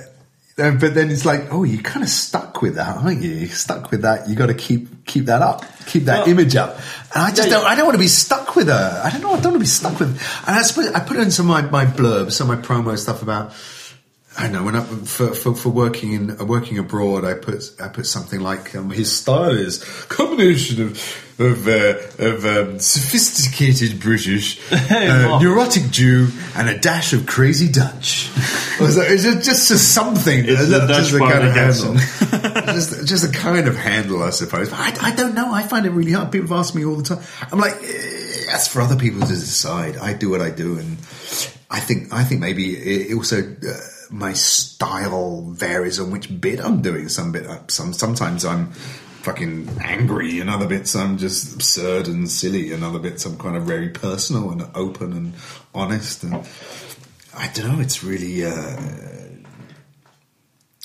but 0.79 0.93
then 0.93 1.09
it's 1.09 1.25
like, 1.25 1.51
oh, 1.51 1.63
you're 1.63 1.81
kind 1.81 2.03
of 2.03 2.09
stuck 2.09 2.61
with 2.61 2.75
that, 2.75 2.97
aren't 2.97 3.21
you? 3.21 3.31
You're 3.31 3.49
stuck 3.49 3.91
with 3.91 4.01
that. 4.03 4.27
You 4.27 4.35
got 4.35 4.47
to 4.47 4.53
keep 4.53 5.05
keep 5.05 5.25
that 5.25 5.41
up, 5.41 5.63
keep 5.85 6.03
that 6.05 6.19
Well, 6.19 6.29
image 6.29 6.55
up. 6.55 6.75
And 7.15 7.23
I 7.23 7.29
just 7.29 7.47
yeah, 7.47 7.55
don't. 7.55 7.65
I 7.65 7.75
don't 7.75 7.85
want 7.85 7.95
to 7.95 8.03
be 8.03 8.07
stuck 8.07 8.55
with 8.55 8.67
her. 8.67 9.01
I 9.03 9.09
don't 9.09 9.21
know. 9.21 9.31
I 9.31 9.39
don't 9.39 9.53
want 9.53 9.55
to 9.55 9.59
be 9.59 9.65
stuck 9.65 9.99
with. 9.99 10.09
And 10.09 10.55
I 10.55 10.61
suppose 10.61 10.87
I 10.91 10.99
put 10.99 11.17
it 11.17 11.23
in 11.23 11.31
some 11.31 11.49
of 11.49 11.71
my 11.71 11.85
my 11.85 11.91
blurbs, 11.91 12.33
some 12.33 12.49
of 12.49 12.59
my 12.59 12.65
promo 12.65 12.97
stuff 12.97 13.21
about. 13.21 13.53
I 14.39 14.47
know 14.47 14.63
when 14.63 14.77
I, 14.77 14.85
for, 14.85 15.35
for 15.35 15.53
for 15.53 15.67
working 15.67 16.13
in 16.13 16.39
uh, 16.39 16.45
working 16.45 16.77
abroad, 16.77 17.25
I 17.25 17.33
put 17.33 17.73
I 17.77 17.89
put 17.89 18.05
something 18.05 18.39
like 18.39 18.73
um, 18.73 18.89
his 18.89 19.13
style 19.13 19.51
is 19.51 19.83
combination 20.07 20.81
of 20.81 20.91
of 21.39 21.67
uh, 21.67 21.95
of 22.19 22.45
um, 22.45 22.79
sophisticated 22.79 23.99
British, 23.99 24.57
uh, 24.71 25.39
neurotic 25.41 25.91
Jew, 25.91 26.29
and 26.55 26.69
a 26.69 26.77
dash 26.79 27.11
of 27.11 27.25
crazy 27.25 27.69
Dutch. 27.69 28.29
Was, 28.79 28.95
it's 28.95 29.23
just, 29.45 29.67
just 29.67 29.93
something, 29.93 30.45
It's 30.47 30.69
the 30.69 30.87
just 30.87 31.13
a 31.13 31.19
kind 31.19 31.45
of 31.45 31.53
handle, 31.53 31.95
just 32.73 33.05
just 33.05 33.25
a 33.25 33.37
kind 33.37 33.67
of 33.67 33.75
handle, 33.75 34.23
I 34.23 34.29
suppose. 34.29 34.71
I, 34.71 34.95
I 35.01 35.15
don't 35.15 35.35
know. 35.35 35.51
I 35.51 35.63
find 35.63 35.85
it 35.85 35.89
really 35.89 36.13
hard. 36.13 36.31
People 36.31 36.55
ask 36.55 36.73
me 36.73 36.85
all 36.85 36.95
the 36.95 37.03
time. 37.03 37.21
I'm 37.51 37.59
like, 37.59 37.73
eh, 37.73 38.45
that's 38.47 38.69
for 38.69 38.79
other 38.81 38.95
people 38.95 39.19
to 39.19 39.27
decide. 39.27 39.97
I 39.97 40.13
do 40.13 40.29
what 40.29 40.39
I 40.39 40.49
do, 40.49 40.79
and 40.79 40.97
I 41.69 41.81
think 41.81 42.13
I 42.13 42.23
think 42.23 42.39
maybe 42.39 42.71
it 42.73 43.13
also 43.13 43.39
uh, 43.39 43.73
my 44.11 44.33
style 44.33 45.41
varies 45.51 45.99
on 45.99 46.11
which 46.11 46.39
bit 46.41 46.59
I'm 46.59 46.81
doing. 46.81 47.09
Some 47.09 47.31
bit, 47.31 47.45
uh, 47.47 47.59
some 47.67 47.93
sometimes 47.93 48.43
I'm 48.45 48.71
fucking 49.21 49.69
angry, 49.81 50.39
and 50.39 50.49
other 50.49 50.67
bits 50.67 50.95
I'm 50.95 51.17
just 51.17 51.53
absurd 51.53 52.07
and 52.07 52.29
silly, 52.29 52.71
and 52.71 52.83
other 52.83 52.99
bits 52.99 53.25
I'm 53.25 53.37
kind 53.37 53.55
of 53.55 53.63
very 53.63 53.89
personal 53.89 54.51
and 54.51 54.63
open 54.75 55.13
and 55.13 55.33
honest. 55.75 56.23
And 56.23 56.35
I 57.35 57.47
don't 57.53 57.67
know. 57.75 57.79
It's 57.81 58.03
really. 58.03 58.45
Uh, 58.45 58.79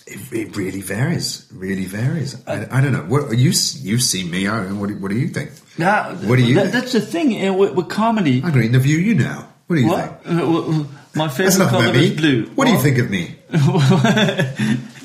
it, 0.06 0.32
it 0.32 0.56
really 0.56 0.82
varies. 0.82 1.48
Really 1.52 1.86
varies. 1.86 2.36
I, 2.46 2.66
I 2.70 2.80
don't 2.82 2.92
know. 2.92 3.04
What 3.04 3.36
you 3.38 3.52
you've 3.80 4.02
seen 4.02 4.30
me? 4.30 4.46
I, 4.46 4.70
what, 4.72 4.88
do- 4.90 4.98
what 4.98 5.10
do 5.10 5.18
you 5.18 5.28
think? 5.28 5.52
Yeah, 5.78 6.12
What 6.26 6.36
do 6.36 6.42
you 6.44 6.54
that- 6.56 6.72
that's 6.72 6.92
the 6.92 7.00
thing 7.00 7.46
uh, 7.48 7.52
with, 7.54 7.74
with 7.74 7.88
comedy. 7.88 8.36
I'm 8.44 8.50
going 8.52 8.62
to 8.62 8.68
interview 8.68 8.98
you 8.98 9.14
now. 9.14 9.48
What 9.66 9.76
do 9.76 9.82
you 9.82 9.88
What? 9.88 10.22
think? 10.24 10.36
Uh, 10.36 10.40
w- 10.40 10.62
w- 10.66 10.86
my 11.14 11.26
That's 11.26 11.36
favorite 11.36 11.54
enough 11.56 11.70
color 11.70 11.84
about 11.90 11.96
is 11.96 12.10
blue. 12.12 12.46
What 12.54 12.66
do 12.66 12.72
you 12.72 12.80
think 12.80 12.98
of 12.98 13.10
me? 13.10 13.36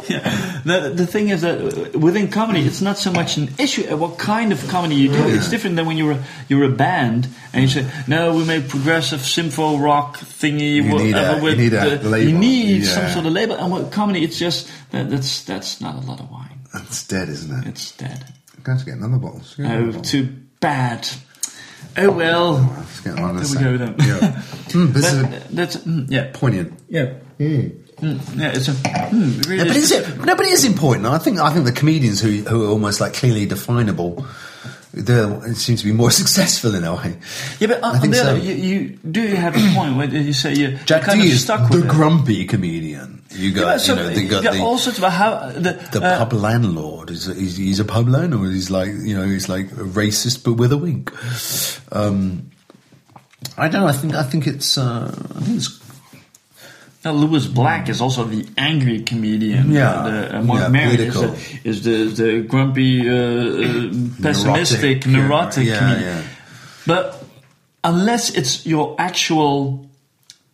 yeah. 0.10 0.62
The, 0.66 0.92
the 0.96 1.08
thing 1.08 1.30
is 1.30 1.42
that 1.42 1.60
uh, 1.96 2.00
within 2.00 2.30
comedy, 2.30 2.62
it's 2.62 2.82
not 2.82 2.98
so 2.98 3.12
much 3.12 3.38
an 3.38 3.50
issue 3.60 3.84
what 3.96 4.18
kind 4.18 4.52
of 4.52 4.68
comedy 4.68 4.96
you 4.96 5.10
do. 5.10 5.28
It's 5.28 5.50
different 5.50 5.76
than 5.76 5.86
when 5.86 5.98
you're 5.98 6.14
a, 6.14 6.24
you're 6.48 6.64
a 6.64 6.70
band 6.76 7.28
and 7.54 7.62
you 7.64 7.70
say, 7.70 7.90
"No, 8.08 8.34
we 8.36 8.44
make 8.46 8.68
progressive 8.70 9.22
sympho 9.22 9.78
rock 9.78 10.18
thingy." 10.18 10.76
You 10.76 10.84
need 10.84 10.92
whatever 11.14 11.40
a- 11.40 11.44
with 11.44 11.60
you 11.60 11.70
need 11.70 11.74
a 11.74 11.98
the- 11.98 12.10
label. 12.10 12.32
You 12.32 12.38
need 12.38 12.84
Yeah. 12.84 12.90
some 12.90 13.10
sort 13.10 13.26
of 13.26 13.34
label. 13.34 13.56
And 13.56 13.72
with 13.72 13.92
comedy, 13.92 14.24
it's 14.24 14.38
just 14.40 14.70
that, 14.92 15.10
that's 15.10 15.44
that's 15.44 15.80
not 15.82 15.96
a 15.96 16.06
lot 16.08 16.20
of 16.20 16.30
wine. 16.32 16.60
That's 16.74 17.06
dead, 17.08 17.30
isn't 17.30 17.64
it? 17.64 17.68
It's 17.68 17.92
dead. 17.96 18.26
I'm 18.58 18.64
going 18.64 18.78
to 18.80 18.86
get 18.86 18.96
another 18.96 19.18
bottle. 19.18 19.38
Let's 19.38 19.56
get 19.56 19.66
another 19.66 19.82
Oh, 19.84 19.86
bottle. 19.88 20.02
too 20.02 20.36
bad. 20.60 21.08
Oh 21.98 22.12
well. 22.12 22.54
Let's 22.78 23.00
get 23.02 23.16
There 23.16 23.74
we 23.74 23.78
go 23.78 23.86
then. 23.86 23.96
Yeah. 24.00 24.42
Mm, 24.70 24.94
this 24.94 25.12
is 25.12 25.22
That, 25.22 25.48
that's 25.50 25.78
mm, 25.78 26.06
yeah. 26.10 26.30
poignant. 26.34 26.80
Yeah. 26.88 27.14
Mm, 27.40 28.38
yeah, 28.38 28.52
it's 28.54 28.68
a 28.68 28.72
mm, 28.72 29.46
really 29.46 29.58
Yeah, 29.58 29.64
but 29.66 29.76
is 29.76 29.92
it? 29.92 30.18
No, 30.20 30.36
but 30.36 30.46
it 30.46 30.54
is 30.54 30.64
important. 30.64 31.06
I 31.06 31.18
think 31.18 31.40
I 31.40 31.52
think 31.52 31.66
the 31.66 31.72
comedians 31.72 32.22
who 32.22 32.30
who 32.44 32.66
are 32.66 32.70
almost 32.70 33.02
like 33.02 33.14
clearly 33.14 33.46
definable, 33.46 34.26
they 34.94 35.54
seem 35.54 35.76
to 35.78 35.86
be 35.86 35.92
more 35.92 36.12
successful 36.22 36.76
in 36.76 36.84
a 36.84 36.96
way. 36.96 37.18
Yeah, 37.60 37.68
but 37.68 37.84
on, 37.84 37.96
I 37.96 38.00
think 38.00 38.16
so. 38.16 38.30
other, 38.30 38.38
you, 38.40 38.54
you 38.54 38.90
do 39.12 39.28
have 39.28 39.56
a 39.56 39.76
point 39.76 39.98
where 39.98 40.08
you 40.08 40.34
say 40.34 40.54
you 40.56 40.78
Jack 40.86 41.04
kind 41.04 41.22
Dee 41.22 41.28
of 41.28 41.34
is 41.34 41.44
stuck 41.44 41.72
the 41.72 41.84
it. 41.84 41.88
grumpy 41.88 42.46
comedian. 42.46 43.22
You 43.32 43.54
got, 43.54 43.62
Yeah, 43.62 43.78
so 43.78 43.94
you 43.94 44.00
know, 44.00 44.10
they 44.10 44.26
got 44.26 44.44
you 44.44 44.52
the, 44.52 44.60
all 44.62 44.78
sorts 44.80 44.98
of 44.98 45.12
how 45.12 45.52
the, 45.52 45.74
the 45.92 46.02
uh, 46.04 46.18
pub 46.18 46.34
landlord. 46.34 47.10
He's, 47.10 47.26
he's, 47.28 47.58
he's 47.58 47.80
a 47.80 47.86
pub 47.86 48.08
landlord. 48.08 48.52
He's 48.52 48.72
like, 48.72 48.90
you 48.90 49.16
know, 49.16 49.24
he's 49.26 49.48
like 49.48 49.72
a 49.74 49.86
racist, 49.86 50.44
but 50.44 50.54
with 50.54 50.72
a 50.72 50.78
wink. 50.78 51.12
Um, 51.94 52.50
I 53.58 53.68
don't 53.68 53.82
know. 53.82 53.88
I 53.88 53.92
think 53.92 54.16
I 54.16 54.24
think 54.24 54.48
it's. 54.48 54.78
Uh, 54.78 55.14
I 55.36 55.40
think 55.42 55.58
it's. 55.58 55.80
Now 57.10 57.16
Lewis 57.16 57.48
Black 57.48 57.90
is 57.90 58.02
also 58.02 58.24
the 58.24 58.46
angry 58.56 59.02
comedian. 59.02 59.72
Yeah. 59.72 60.04
The, 60.04 60.38
uh, 60.38 60.42
Marc 60.44 60.62
Yeah, 60.62 60.68
Maron 60.70 61.00
is 61.00 61.14
the, 61.14 61.60
is 61.64 61.84
the 61.84 62.24
the 62.24 62.42
grumpy, 62.42 63.10
uh, 63.10 63.14
uh, 63.14 64.22
pessimistic, 64.22 65.06
yeah, 65.06 65.12
neurotic 65.12 65.66
yeah, 65.66 65.80
comedian. 65.80 66.04
yeah. 66.04 66.24
But 66.86 67.24
unless 67.84 68.30
it's 68.36 68.66
your 68.66 68.96
actual 69.00 69.90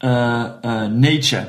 uh, 0.02 0.08
uh, 0.64 0.88
nature. 0.88 1.48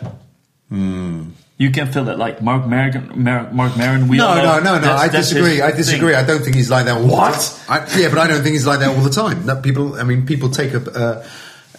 You 1.59 1.71
can 1.71 1.87
feel 1.93 2.05
that, 2.05 2.19
like 2.19 2.43
Marc 2.43 2.67
Maron. 2.67 3.23
Mar- 3.23 3.51
Marc 3.53 3.77
Maron. 3.79 4.09
We 4.09 4.19
No, 4.19 4.35
no, 4.35 4.59
no, 4.61 4.79
no. 4.79 4.93
I 4.93 5.09
disagree. 5.09 5.63
I 5.63 5.71
disagree. 5.71 6.13
thing. 6.13 6.25
I 6.25 6.27
don't 6.27 6.43
think 6.43 6.57
he's 6.57 6.71
like 6.71 6.85
that. 6.87 7.01
What? 7.01 7.39
I, 7.69 7.79
yeah, 7.97 8.09
but 8.11 8.19
I 8.19 8.27
don't 8.27 8.43
think 8.43 8.55
he's 8.55 8.67
like 8.67 8.81
that 8.81 8.91
all 8.95 9.03
the 9.03 9.11
time. 9.11 9.47
That 9.47 9.63
people, 9.63 9.95
I 9.95 10.03
mean, 10.03 10.27
people 10.27 10.51
take 10.51 10.75
a, 10.75 10.83
uh, 10.83 11.27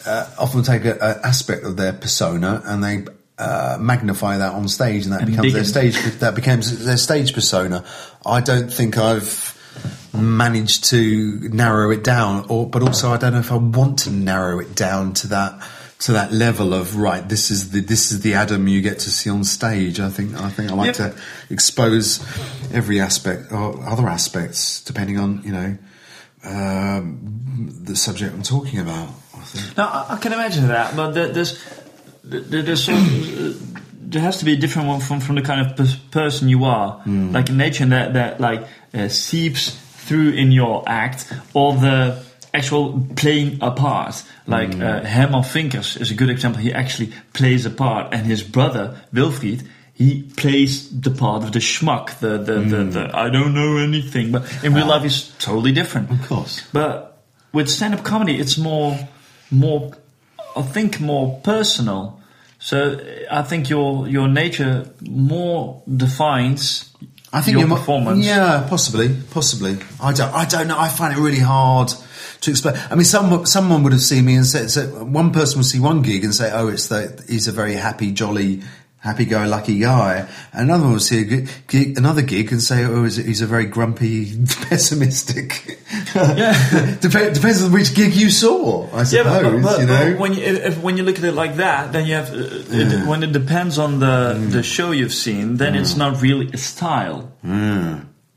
uh, 0.08 0.30
often 0.40 0.64
take 0.64 0.86
a, 0.86 0.96
a 0.96 1.28
aspect 1.28 1.64
of 1.64 1.78
their 1.78 1.94
persona 1.94 2.62
and 2.66 2.84
they 2.84 3.06
uh, 3.38 3.78
magnify 3.80 4.38
that 4.38 4.54
on 4.54 4.68
stage, 4.68 5.04
and 5.06 5.14
that 5.14 5.22
And 5.22 5.32
becomes 5.32 5.54
their 5.54 5.64
stage. 5.64 5.96
That 6.20 6.36
becomes 6.36 6.86
their 6.86 6.98
stage 6.98 7.34
persona. 7.34 7.84
I 8.26 8.42
don't 8.42 8.72
think 8.74 8.98
I've 8.98 9.54
managed 10.14 10.86
to 10.86 11.40
narrow 11.50 11.92
it 11.92 12.04
down, 12.04 12.46
or 12.50 12.68
but 12.68 12.82
also 12.82 13.12
I 13.12 13.18
don't 13.18 13.34
know 13.34 13.40
if 13.40 13.52
I 13.52 13.58
want 13.58 14.00
to 14.00 14.10
narrow 14.12 14.60
it 14.60 14.76
down 14.76 15.14
to 15.16 15.28
that 15.28 15.62
to 16.00 16.14
that 16.14 16.32
level 16.32 16.74
of 16.74 16.98
right. 16.98 17.28
This 17.28 17.52
is 17.52 17.72
the 17.72 17.82
this 17.82 18.12
is 18.12 18.22
the 18.22 18.34
Adam 18.34 18.68
you 18.68 18.82
get 18.82 19.00
to 19.00 19.12
see 19.12 19.30
on 19.30 19.44
stage. 19.44 20.00
I 20.00 20.10
think 20.10 20.36
I 20.36 20.50
think 20.50 20.72
I 20.72 20.76
like 20.76 20.98
Yep. 20.98 21.14
to 21.14 21.22
expose 21.50 22.20
every 22.74 23.00
aspect 23.00 23.52
or 23.52 23.84
other 23.86 24.08
aspects 24.08 24.84
depending 24.84 25.20
on 25.20 25.42
you 25.44 25.52
know 25.52 25.78
um, 26.44 27.20
the 27.84 27.96
subject 27.96 28.34
I'm 28.34 28.44
talking 28.44 28.80
about. 28.80 29.10
I 29.36 29.42
think. 29.42 29.78
No, 29.78 29.84
I, 30.10 30.18
can 30.20 30.34
imagine 30.34 30.68
that, 30.68 30.96
but 30.96 31.12
there's 31.12 31.34
there, 31.34 31.77
there's 32.30 32.90
uh, 32.90 33.54
there 34.10 34.22
has 34.22 34.38
to 34.38 34.46
be 34.46 34.54
a 34.54 34.56
different 34.58 34.88
one 34.88 35.00
from, 35.00 35.20
from 35.20 35.36
the 35.36 35.42
kind 35.42 35.62
of 35.62 35.76
pers- 35.76 35.96
person 35.96 36.50
you 36.50 36.66
are, 36.66 37.02
like 37.06 37.52
nature 37.52 37.86
that 37.86 38.14
that 38.14 38.40
like 38.40 38.68
uh, 38.94 39.08
seeps 39.08 39.78
through 40.06 40.32
in 40.32 40.52
your 40.52 40.84
act, 40.88 41.32
or 41.54 41.74
the 41.74 42.24
actual 42.54 43.06
playing 43.16 43.60
a 43.62 43.72
part. 43.72 44.24
Like 44.46 44.74
uh, 44.80 45.02
Herman 45.04 45.44
Finkers 45.44 45.98
is 45.98 46.12
a 46.12 46.16
good 46.16 46.30
example. 46.30 46.62
He 46.62 46.74
actually 46.74 47.12
plays 47.34 47.66
a 47.66 47.70
part, 47.70 48.14
and 48.14 48.26
his 48.26 48.44
brother 48.44 49.02
Wilfried. 49.14 49.68
He 49.94 50.22
plays 50.38 50.90
the 50.92 51.10
part 51.10 51.44
of 51.44 51.52
the 51.54 51.60
schmuck, 51.60 52.20
the 52.20 52.38
the, 52.38 52.60
the, 52.60 52.84
the 52.84 53.18
I 53.18 53.30
don't 53.30 53.54
know 53.56 53.78
anything, 53.78 54.32
but 54.32 54.46
in 54.64 54.76
real 54.76 54.86
life 54.86 55.02
he's 55.02 55.34
totally 55.40 55.72
different. 55.72 56.12
Of 56.12 56.28
course. 56.28 56.62
But 56.72 57.18
with 57.52 57.68
stand-up 57.68 58.04
comedy, 58.04 58.38
it's 58.38 58.60
more, 58.60 58.96
more, 59.50 59.92
I 60.58 60.62
think, 60.64 61.00
more 61.00 61.40
personal. 61.44 62.20
So 62.60 63.00
I 63.30 63.44
think 63.44 63.70
your 63.70 64.08
your 64.08 64.28
nature 64.28 64.90
more 65.02 65.84
defines 65.96 66.92
I 67.34 67.42
think 67.42 67.58
your 67.58 67.68
you're 67.68 67.78
performance. 67.78 68.26
Yeah, 68.26 68.66
possibly, 68.70 69.16
possibly. 69.32 69.78
I 70.02 70.14
don't. 70.14 70.34
I 70.34 70.46
don't 70.46 70.68
know. 70.68 70.80
I 70.80 70.88
find 70.88 71.18
it 71.18 71.22
really 71.22 71.40
hard 71.40 71.92
to 72.42 72.52
explain. 72.52 72.76
I 72.90 72.96
mean, 72.96 73.04
some 73.04 73.46
someone 73.46 73.84
would 73.84 73.92
have 73.92 74.02
seen 74.02 74.26
me 74.26 74.36
and 74.36 74.46
said, 74.46 74.72
so 74.72 75.04
one 75.04 75.32
person 75.32 75.60
would 75.60 75.66
see 75.66 75.80
one 75.80 76.02
gig 76.02 76.24
and 76.24 76.34
say, 76.34 76.52
"Oh, 76.54 76.70
it's 76.70 76.88
that 76.88 77.24
he's 77.28 77.48
a 77.48 77.52
very 77.52 77.76
happy, 77.76 78.12
jolly." 78.12 78.62
Happy-go-lucky 79.00 79.80
guy. 79.80 80.28
Another 80.54 80.84
one 80.84 80.94
will 80.94 81.00
see 81.00 81.22
a 81.22 81.48
gig, 81.68 81.98
another 81.98 82.22
gig 82.22 82.52
and 82.52 82.62
say, 82.62 82.84
"Oh, 82.84 83.04
he's 83.04 83.42
a, 83.42 83.46
very 83.48 83.66
grumpy, 83.66 84.36
pessimistic." 84.70 85.80
Yeah. 86.16 86.98
Dep- 87.02 87.34
depends 87.34 87.64
on 87.64 87.72
which 87.72 87.94
gig 87.94 88.14
you 88.16 88.30
saw, 88.30 88.86
I 88.94 89.04
suppose. 89.04 89.14
Yeah, 89.14 89.24
but, 89.24 89.62
but, 89.62 89.80
you 89.80 89.86
know, 89.86 90.12
but 90.12 90.20
when 90.20 90.34
you 90.34 90.44
if, 90.44 90.82
when 90.82 90.98
you 90.98 91.04
look 91.04 91.18
at 91.18 91.24
it 91.24 91.34
like 91.34 91.56
that, 91.58 91.92
then 91.94 92.06
you 92.08 92.16
have 92.16 92.32
uh, 92.34 92.38
it, 92.38 93.08
when 93.08 93.24
it 93.24 93.32
depends 93.32 93.78
on 93.78 94.00
the 94.00 94.18
Mm. 94.38 94.52
the 94.52 94.64
show 94.64 94.92
you've 94.92 95.14
seen, 95.14 95.58
then 95.58 95.76
it's 95.76 95.96
not 95.96 96.22
really 96.22 96.50
a 96.54 96.58
style. 96.58 97.32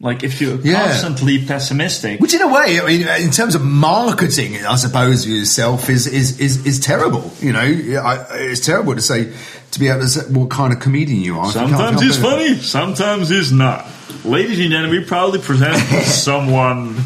Like 0.03 0.23
if 0.25 0.41
you're 0.41 0.57
Mm. 0.57 0.65
Yeah. 0.65 0.87
constantly 0.87 1.45
pessimistic, 1.45 2.21
Which, 2.21 2.33
in 2.33 2.41
a 2.41 2.49
way, 2.49 2.81
I 2.81 2.87
mean, 2.87 3.07
in 3.27 3.31
terms 3.31 3.55
of 3.55 3.63
marketing, 3.63 4.57
I 4.65 4.77
suppose 4.77 5.27
yourself 5.27 5.91
is 5.91 6.07
is 6.07 6.41
is, 6.41 6.65
is 6.65 6.81
terrible. 6.81 7.31
You 7.41 7.53
know, 7.53 7.61
I, 8.01 8.25
it's 8.51 8.65
terrible 8.65 8.95
to 8.95 9.03
say 9.03 9.33
to 9.73 9.81
be 9.81 9.89
able 9.89 10.01
to 10.01 10.09
say 10.09 10.33
what 10.33 10.51
kind 10.51 10.73
of 10.73 10.81
comedian 10.81 11.21
you 11.21 11.39
are. 11.39 11.49
if 11.49 11.55
you 11.55 11.61
can't 11.61 11.71
sometimes 11.71 12.03
he's 12.03 12.19
it. 12.19 12.23
funny, 12.23 12.55
sometimes 12.57 13.29
he's 13.29 13.53
not. 13.53 13.87
Ladies 14.25 14.59
and 14.59 14.71
gentlemen, 14.71 15.01
we 15.01 15.05
proudly 15.05 15.39
present 15.39 15.77
someone. 16.05 16.97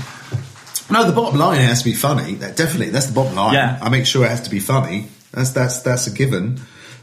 No, 0.90 1.04
the 1.04 1.12
bottom 1.12 1.38
line 1.38 1.60
has 1.60 1.80
to 1.80 1.84
be 1.84 1.94
funny. 1.94 2.34
That 2.34 2.56
definitely, 2.56 2.90
that's 2.90 3.06
the 3.06 3.14
bottom 3.14 3.34
line. 3.34 3.54
Yeah. 3.54 3.78
I 3.80 3.88
make 3.88 4.06
sure 4.06 4.24
it 4.24 4.28
has 4.30 4.42
to 4.42 4.50
be 4.50 4.60
funny. 4.60 5.08
That's 5.32 5.50
that's 5.50 5.82
that's 5.82 6.06
a 6.06 6.12
given. 6.12 6.60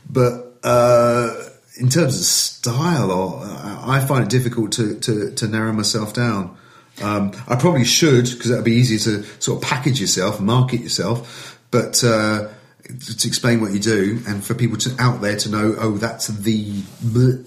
But 0.10 0.58
uh, 0.64 1.36
in 1.80 1.90
terms 1.90 2.18
of 2.18 2.24
style, 2.26 3.12
or 3.12 3.42
I 3.44 4.04
find 4.08 4.24
it 4.24 4.30
difficult 4.30 4.74
to 4.74 5.00
to, 5.00 5.32
to 5.32 5.48
narrow 5.48 5.74
myself 5.74 6.14
down. 6.14 6.58
Um, 7.02 7.32
I 7.48 7.56
probably 7.56 7.86
should 7.86 8.26
because 8.26 8.50
that'd 8.50 8.66
be 8.66 8.74
easier 8.74 9.00
to 9.00 9.24
sort 9.42 9.64
of 9.64 9.68
package 9.68 10.00
yourself, 10.02 10.40
market 10.40 10.82
yourself, 10.82 11.60
but. 11.70 12.04
Uh, 12.04 12.50
to 13.00 13.28
explain 13.28 13.62
what 13.62 13.72
you 13.72 13.80
do, 13.80 14.20
and 14.28 14.44
for 14.44 14.54
people 14.54 14.78
to 14.78 14.96
out 15.00 15.22
there 15.22 15.38
to 15.38 15.50
know, 15.50 15.76
oh, 15.78 15.98
that's 15.98 16.28
the 16.28 16.84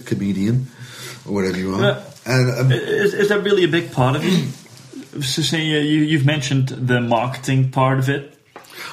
comedian, 0.04 0.66
or 1.26 1.35
whatever 1.35 1.59
you 1.59 1.74
are. 1.74 1.83
Yeah. 1.83 2.04
And 2.26 2.59
um, 2.59 2.72
Is, 2.72 3.14
is 3.14 3.28
that 3.28 3.42
really 3.42 3.64
a 3.64 3.68
big 3.68 3.92
part 3.92 4.16
of 4.16 4.22
say 5.22 5.76
uh, 5.76 5.80
you 5.80 6.00
you've 6.00 6.26
mentioned 6.26 6.68
the 6.68 7.00
marketing 7.00 7.70
part 7.70 7.98
of 7.98 8.09
it. 8.09 8.30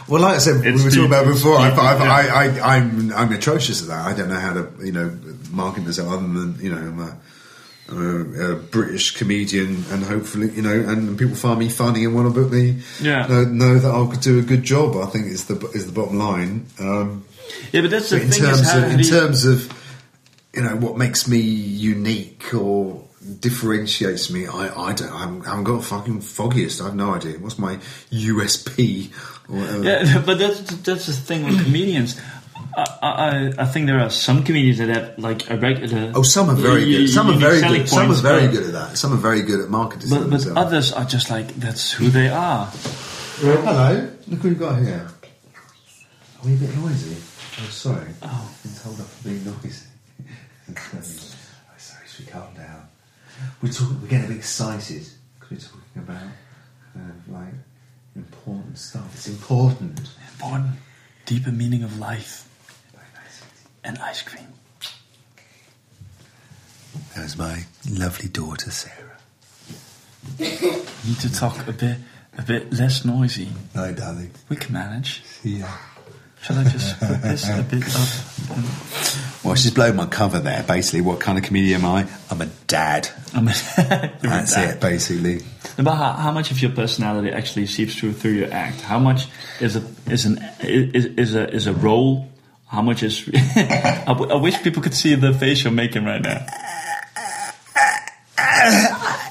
Well, 0.08 0.22
like 0.22 0.36
I 0.36 0.38
said, 0.40 0.66
It's 0.66 0.78
we 0.78 0.84
were 0.84 0.90
talking 0.90 1.06
about 1.06 1.26
before. 1.26 1.58
I've, 1.58 1.78
I've, 1.78 2.00
yeah. 2.00 2.12
I, 2.12 2.46
I, 2.46 2.76
I'm, 2.76 3.14
I'm 3.14 3.32
atrocious 3.32 3.82
at 3.82 3.88
that. 3.90 4.06
I 4.06 4.14
don't 4.14 4.30
know 4.30 4.40
how 4.40 4.54
to, 4.54 4.70
you 4.84 4.92
know, 4.92 5.18
market 5.52 5.84
myself 5.84 6.12
other 6.12 6.22
than, 6.22 6.58
you 6.60 6.72
know, 6.72 6.78
I'm 6.78 7.00
a, 7.00 7.18
I'm 7.92 8.42
a, 8.42 8.56
British 8.56 9.12
comedian, 9.12 9.84
and 9.90 10.04
hopefully, 10.04 10.50
you 10.52 10.62
know, 10.62 10.72
and 10.90 11.18
people 11.18 11.36
find 11.36 11.60
me 11.60 11.70
funny 11.70 12.06
and 12.06 12.16
want 12.16 12.34
to 12.34 12.42
book 12.42 12.52
me. 12.52 12.82
Yeah. 13.02 13.28
know, 13.28 13.44
know 13.46 13.80
that 13.80 13.92
I 13.94 14.10
could 14.12 14.22
do 14.22 14.40
a 14.40 14.42
good 14.44 14.64
job. 14.64 14.96
I 14.98 15.06
think 15.08 15.28
is 15.28 15.46
the 15.46 15.56
is 15.74 15.86
the 15.88 15.92
bottom 15.94 16.18
line. 16.18 16.66
Um, 16.80 17.26
Yeah, 17.72 17.82
but 17.82 17.92
that's 17.92 18.10
the 18.10 18.22
in 18.22 18.30
thing. 18.30 18.42
terms 18.44 18.74
of 18.74 18.84
in 18.92 19.00
you- 19.00 19.06
terms 19.06 19.46
of 19.46 19.74
you 20.54 20.62
know 20.64 20.76
what 20.78 20.98
makes 20.98 21.28
me 21.28 21.40
unique 21.40 22.54
or 22.54 23.04
differentiates 23.40 24.32
me, 24.32 24.48
I, 24.48 24.68
I 24.90 24.94
don't. 24.94 25.12
I'm, 25.12 25.42
I 25.44 25.50
haven't 25.50 25.66
got 25.66 25.74
a 25.74 25.82
fucking 25.84 26.22
foggiest. 26.22 26.82
I 26.82 26.86
have 26.86 26.96
no 26.96 27.14
idea. 27.14 27.34
What's 27.38 27.60
my 27.60 27.78
USP? 28.12 29.12
Or 29.50 29.60
whatever. 29.60 29.84
Yeah, 29.84 30.22
but 30.26 30.40
that's 30.40 30.60
that's 30.78 31.06
the 31.08 31.14
thing 31.14 31.46
with 31.46 31.64
comedians. 31.64 32.20
I, 32.76 32.86
I 33.02 33.54
I 33.64 33.66
think 33.66 33.88
there 33.88 34.00
are 34.00 34.10
some 34.10 34.44
comedians 34.44 34.78
that 34.78 34.90
have 34.90 35.18
like 35.18 35.50
a 35.50 35.58
regular. 35.58 36.12
Oh, 36.16 36.24
some 36.24 36.50
are 36.50 36.56
very 36.56 36.86
good. 36.86 37.10
Some 37.10 37.30
are 37.30 37.34
very 37.34 37.60
selling 37.60 37.82
good. 37.82 37.90
Some 37.90 38.12
are 38.12 38.16
very 38.16 38.48
good 38.48 38.64
at 38.64 38.74
that. 38.74 38.98
Some 38.98 39.14
are 39.14 39.18
very 39.18 39.42
good 39.42 39.60
at 39.60 39.70
marketing. 39.70 40.10
But, 40.10 40.22
but 40.22 40.30
themselves. 40.30 40.58
others 40.58 40.92
are 40.94 41.06
just 41.06 41.30
like 41.30 41.48
that's 41.56 41.92
who 41.92 42.10
they 42.10 42.30
are. 42.30 42.68
Hello, 43.38 44.10
look 44.28 44.40
who 44.40 44.50
we've 44.50 44.60
got 44.60 44.80
here. 44.80 45.08
Are 45.08 46.46
we 46.46 46.54
a 46.54 46.58
bit 46.58 46.76
noisy? 46.78 47.18
Oh, 47.62 47.70
sorry. 47.70 48.08
Oh, 48.22 48.56
been 48.64 48.74
told 48.74 49.00
off 49.00 49.18
for 49.18 49.30
being 49.30 49.44
noisy. 49.44 49.88
oh, 50.70 51.02
sorry, 51.78 52.08
should 52.08 52.26
we 52.26 52.32
calm 52.32 52.54
down? 52.56 52.88
We're 53.62 53.72
talking. 53.72 54.02
We're 54.02 54.08
getting 54.08 54.26
a 54.26 54.30
bit 54.30 54.38
excited 54.38 55.08
because 55.40 55.52
we're 55.52 55.58
talking 55.58 56.02
about 56.04 56.32
kind 56.94 57.10
of 57.10 57.34
like 57.34 57.54
important 58.16 58.78
stuff. 58.78 59.14
It's 59.14 59.28
important. 59.28 60.00
Important, 60.34 60.72
deeper 61.26 61.52
meaning 61.52 61.84
of 61.84 62.00
life 62.00 62.48
and 63.84 63.98
ice 64.00 64.22
cream. 64.22 64.48
There's 67.16 67.38
my 67.38 67.66
lovely 67.90 68.30
daughter 68.30 68.72
Sarah. 68.72 69.18
Need 70.40 71.20
to 71.20 71.34
talk 71.34 71.68
a 71.68 71.72
bit 71.72 71.98
a 72.38 72.42
bit 72.42 72.72
less 72.74 73.04
noisy. 73.04 73.50
Hi, 73.76 73.92
darling. 73.92 74.32
We 74.50 74.56
can 74.56 74.74
manage. 74.74 75.24
Yeah. 75.44 75.78
Shall 76.42 76.58
I 76.58 76.64
just 76.64 77.00
put 77.00 77.22
this 77.22 77.48
a 77.50 77.62
bit 77.62 77.84
up? 77.96 79.46
Well, 79.46 79.54
she's 79.56 79.72
blown 79.72 79.96
my 79.96 80.08
cover 80.08 80.40
there. 80.40 80.64
Basically, 80.64 81.02
what 81.02 81.20
kind 81.20 81.38
of 81.38 81.44
comedian 81.44 81.82
am 81.82 81.86
I? 81.86 82.08
I'm 82.32 82.42
a 82.42 82.48
dad. 82.66 83.10
I'm 83.36 83.48
a. 83.48 83.54
That's 84.22 84.58
it, 84.58 84.80
basically. 84.80 85.42
But 85.78 85.94
how, 85.94 86.14
how 86.14 86.32
much 86.32 86.50
of 86.50 86.60
your 86.60 86.72
personality 86.72 87.32
actually 87.32 87.68
seeps 87.68 87.96
through 87.96 88.14
through 88.14 88.32
your 88.32 88.52
act? 88.52 88.82
How 88.82 88.98
much 88.98 89.28
is 89.60 89.76
a 89.76 89.84
is 90.08 90.26
an 90.26 90.44
is, 90.62 91.06
is 91.06 91.36
a 91.36 91.48
is 91.54 91.68
a 91.68 91.74
role? 91.74 92.28
How 92.72 92.82
much 92.82 93.04
is? 93.04 93.30
I, 93.36 94.06
w- 94.08 94.32
I 94.32 94.36
wish 94.36 94.64
people 94.64 94.82
could 94.82 94.94
see 94.94 95.14
the 95.16 95.34
face 95.34 95.66
you're 95.66 95.74
making 95.74 96.06
right 96.06 96.22
now. 96.22 96.46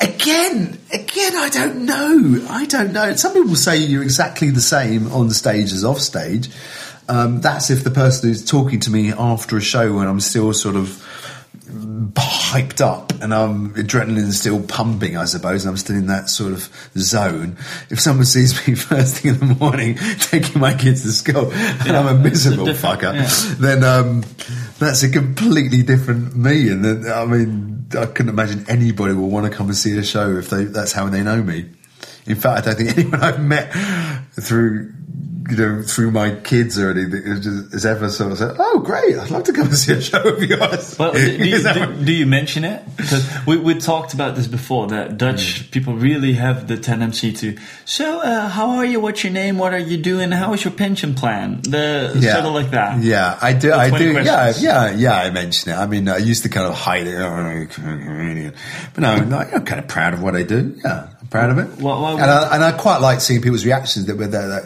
Again, 0.02 0.78
again, 0.92 1.36
I 1.36 1.48
don't 1.50 1.86
know. 1.86 2.46
I 2.50 2.66
don't 2.66 2.92
know. 2.92 3.14
Some 3.16 3.32
people 3.32 3.56
say 3.56 3.78
you're 3.78 4.02
exactly 4.02 4.50
the 4.50 4.60
same 4.60 5.10
on 5.10 5.30
stage 5.30 5.72
as 5.72 5.84
off 5.86 6.00
stage. 6.00 6.50
Um, 7.08 7.40
that's 7.40 7.70
if 7.70 7.82
the 7.82 7.90
person 7.90 8.28
who's 8.28 8.44
talking 8.44 8.78
to 8.80 8.90
me 8.90 9.10
after 9.10 9.56
a 9.56 9.60
show 9.62 9.94
when 9.94 10.06
I'm 10.06 10.20
still 10.20 10.52
sort 10.52 10.76
of 10.76 11.02
hyped 12.00 12.80
up 12.80 13.12
and 13.20 13.34
I'm 13.34 13.74
adrenaline's 13.74 14.40
still 14.40 14.62
pumping, 14.62 15.16
I 15.16 15.26
suppose, 15.26 15.64
and 15.64 15.70
I'm 15.70 15.76
still 15.76 15.96
in 15.96 16.06
that 16.06 16.30
sort 16.30 16.52
of 16.52 16.68
zone. 16.96 17.56
If 17.90 18.00
someone 18.00 18.24
sees 18.24 18.66
me 18.66 18.74
first 18.76 19.18
thing 19.18 19.34
in 19.34 19.40
the 19.40 19.54
morning 19.54 19.96
taking 20.18 20.60
my 20.60 20.74
kids 20.74 21.02
to 21.02 21.12
school 21.12 21.52
and 21.52 21.90
I'm 21.96 22.06
a 22.06 22.18
miserable 22.18 22.64
different- 22.64 23.00
fucker, 23.00 23.14
yeah. 23.14 23.54
then 23.58 23.84
um, 23.84 24.24
that's 24.78 25.02
a 25.02 25.10
completely 25.10 25.82
different 25.82 26.34
me. 26.34 26.70
And 26.70 26.84
then, 26.84 27.12
I 27.12 27.24
mean, 27.26 27.86
I 27.98 28.06
couldn't 28.06 28.30
imagine 28.30 28.64
anybody 28.68 29.14
will 29.14 29.28
want 29.28 29.50
to 29.50 29.56
come 29.56 29.66
and 29.66 29.76
see 29.76 29.98
a 29.98 30.04
show 30.04 30.36
if 30.38 30.48
they 30.48 30.64
that's 30.64 30.92
how 30.92 31.08
they 31.08 31.22
know 31.22 31.42
me. 31.42 31.68
In 32.26 32.36
fact, 32.36 32.66
I 32.66 32.72
don't 32.72 32.76
think 32.76 32.98
anyone 32.98 33.20
I've 33.20 33.40
met 33.40 33.72
through 34.40 34.92
you 35.48 35.56
know 35.56 35.82
through 35.82 36.10
my 36.10 36.34
kids 36.34 36.78
or 36.78 36.90
anything 36.90 37.22
has, 37.22 37.86
ever 37.86 38.10
sort 38.10 38.32
of 38.32 38.38
said, 38.38 38.56
"Oh, 38.58 38.80
great! 38.80 39.16
I'd 39.18 39.30
love 39.30 39.44
to 39.44 39.52
come 39.52 39.68
and 39.68 39.76
see 39.76 39.92
a 39.92 40.00
show 40.02 40.22
of 40.22 40.42
yours." 40.42 40.98
Well, 40.98 41.12
do, 41.12 41.38
do, 41.38 41.44
you, 41.48 41.62
do, 41.72 42.04
do 42.04 42.12
you 42.12 42.26
mention 42.26 42.64
it? 42.64 42.82
Because 42.96 43.26
we, 43.46 43.56
we 43.56 43.74
talked 43.74 44.12
about 44.14 44.34
this 44.36 44.46
before. 44.46 44.88
That 44.88 45.16
Dutch 45.18 45.70
people 45.70 45.94
really 45.94 46.34
have 46.34 46.66
the 46.68 46.76
tendency 46.76 47.32
to. 47.32 47.56
So, 47.84 48.20
uh, 48.20 48.48
how 48.48 48.70
are 48.70 48.84
you? 48.84 49.00
What's 49.00 49.24
your 49.24 49.32
name? 49.32 49.56
What 49.58 49.72
are 49.72 49.78
you 49.78 49.96
doing? 49.96 50.30
How 50.32 50.52
is 50.52 50.64
your 50.64 50.72
pension 50.74 51.14
plan? 51.14 51.60
The 51.62 52.12
sort 52.20 52.44
of 52.44 52.52
like 52.54 52.70
that. 52.72 53.02
Yeah, 53.02 53.38
I 53.40 53.52
do. 53.52 53.72
I 53.72 53.90
do. 53.96 54.12
Yeah, 54.12 54.22
questions. 54.22 54.62
yeah, 54.64 54.90
yeah. 54.94 55.14
I 55.14 55.30
mention 55.30 55.72
it. 55.72 55.76
I 55.76 55.86
mean, 55.86 56.08
I 56.08 56.18
used 56.18 56.42
to 56.42 56.48
kind 56.48 56.66
of 56.66 56.74
hide 56.74 57.06
it, 57.06 57.14
oh, 57.16 57.26
I'm 57.28 57.62
a 57.62 57.66
comedian. 57.66 58.54
but 58.94 59.00
no, 59.02 59.16
no, 59.24 59.38
I'm 59.38 59.64
kind 59.64 59.80
of 59.80 59.88
proud 59.88 60.14
of 60.14 60.22
what 60.22 60.36
I 60.36 60.42
do. 60.42 60.78
Yeah, 60.84 61.08
I'm 61.20 61.26
proud 61.28 61.50
of 61.50 61.58
it. 61.58 61.80
What- 61.80 62.00
what- 62.00 62.12
and, 62.20 62.30
I, 62.30 62.54
and 62.54 62.64
I 62.64 62.72
quite 62.72 62.98
like 62.98 63.20
seeing 63.20 63.40
people's 63.42 63.64
reactions 63.64 64.06
that 64.06 64.16
where 64.16 64.26
they 64.28 64.38
that 64.38 64.64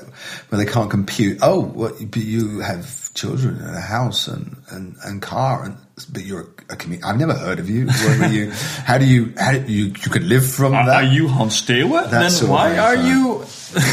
when 0.48 0.58
they 0.64 0.70
can't 0.74 0.90
compute. 0.90 1.38
Oh, 1.40 1.60
what? 1.60 1.94
But 2.10 2.22
you 2.22 2.58
have 2.58 3.14
children 3.14 3.56
and 3.60 3.76
a 3.76 3.80
house 3.80 4.26
and 4.26 4.56
and, 4.70 4.96
and 5.04 5.22
car, 5.22 5.64
and 5.64 5.76
but 6.12 6.24
you're 6.24 6.40
a, 6.40 6.72
a 6.72 6.76
comedian. 6.76 7.04
I've 7.04 7.18
never 7.18 7.34
heard 7.34 7.60
of 7.60 7.70
you. 7.70 7.88
You? 8.28 8.50
How 8.84 8.98
do 8.98 9.04
you? 9.06 9.32
How 9.38 9.52
do 9.52 9.72
you? 9.72 9.84
You 9.86 10.10
can 10.10 10.28
live 10.28 10.44
from 10.50 10.74
Are, 10.74 10.84
that? 10.86 11.04
are 11.04 11.08
you 11.16 11.28
Hans 11.28 11.62
Teeuwen? 11.62 12.10
Then 12.10 12.48
why 12.50 12.76
are 12.76 12.96
you? 12.96 13.44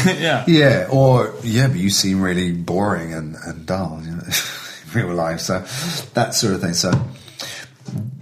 yeah. 0.20 0.44
Yeah, 0.48 0.88
or 0.90 1.34
yeah, 1.44 1.68
but 1.68 1.76
you 1.76 1.90
seem 1.90 2.20
really 2.20 2.50
boring 2.52 3.14
and, 3.14 3.36
and 3.46 3.64
dull, 3.64 4.00
you 4.04 4.10
know, 4.10 4.22
in 4.86 4.92
real 4.92 5.14
life. 5.14 5.40
So 5.40 5.60
that 6.14 6.34
sort 6.34 6.54
of 6.54 6.60
thing. 6.60 6.74
So 6.74 6.90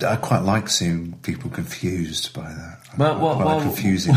I 0.07 0.16
quite 0.16 0.42
like 0.42 0.68
seeing 0.68 1.14
people 1.23 1.51
confused 1.51 2.35
by 2.35 2.49
that. 2.49 2.79
I 2.92 2.96
Well, 2.99 3.18
well, 3.18 3.37
like 3.37 3.46
well, 3.46 3.61
confusing. 3.62 4.14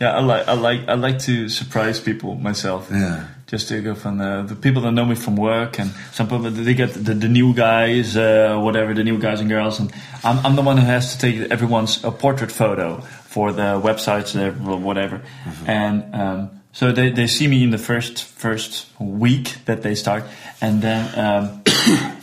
yeah, 0.00 0.12
I 0.12 0.20
like 0.20 0.46
I 0.48 0.52
like 0.52 0.88
I 0.88 0.94
like 0.94 1.18
to 1.20 1.48
surprise 1.48 2.00
people 2.00 2.34
myself. 2.34 2.88
Yeah. 2.92 3.28
Just 3.52 3.68
to 3.68 3.82
go 3.82 3.94
from 3.94 4.16
the, 4.16 4.44
the 4.48 4.54
people 4.56 4.80
that 4.80 4.92
know 4.92 5.04
me 5.04 5.14
from 5.14 5.36
work, 5.36 5.78
and 5.78 5.90
some 6.10 6.26
people 6.26 6.50
they 6.50 6.72
get 6.72 6.94
the, 6.94 7.12
the 7.12 7.28
new 7.28 7.52
guys, 7.52 8.16
uh, 8.16 8.58
whatever 8.58 8.94
the 8.94 9.04
new 9.04 9.18
guys 9.18 9.40
and 9.40 9.50
girls, 9.50 9.78
and 9.78 9.92
I'm, 10.24 10.38
I'm 10.38 10.56
the 10.56 10.62
one 10.62 10.78
who 10.78 10.86
has 10.86 11.14
to 11.14 11.18
take 11.20 11.50
everyone's 11.50 12.02
a 12.02 12.10
portrait 12.10 12.50
photo 12.50 13.02
for 13.02 13.52
the 13.52 13.78
websites, 13.78 14.34
uh, 14.34 14.52
whatever, 14.78 15.20
and 15.66 16.14
um, 16.14 16.62
so 16.72 16.92
they, 16.92 17.10
they 17.10 17.26
see 17.26 17.46
me 17.46 17.62
in 17.62 17.68
the 17.68 17.76
first 17.76 18.24
first 18.24 18.88
week 18.98 19.58
that 19.66 19.82
they 19.82 19.94
start, 19.94 20.24
and 20.62 20.80
then. 20.80 21.02
Um, 21.18 21.62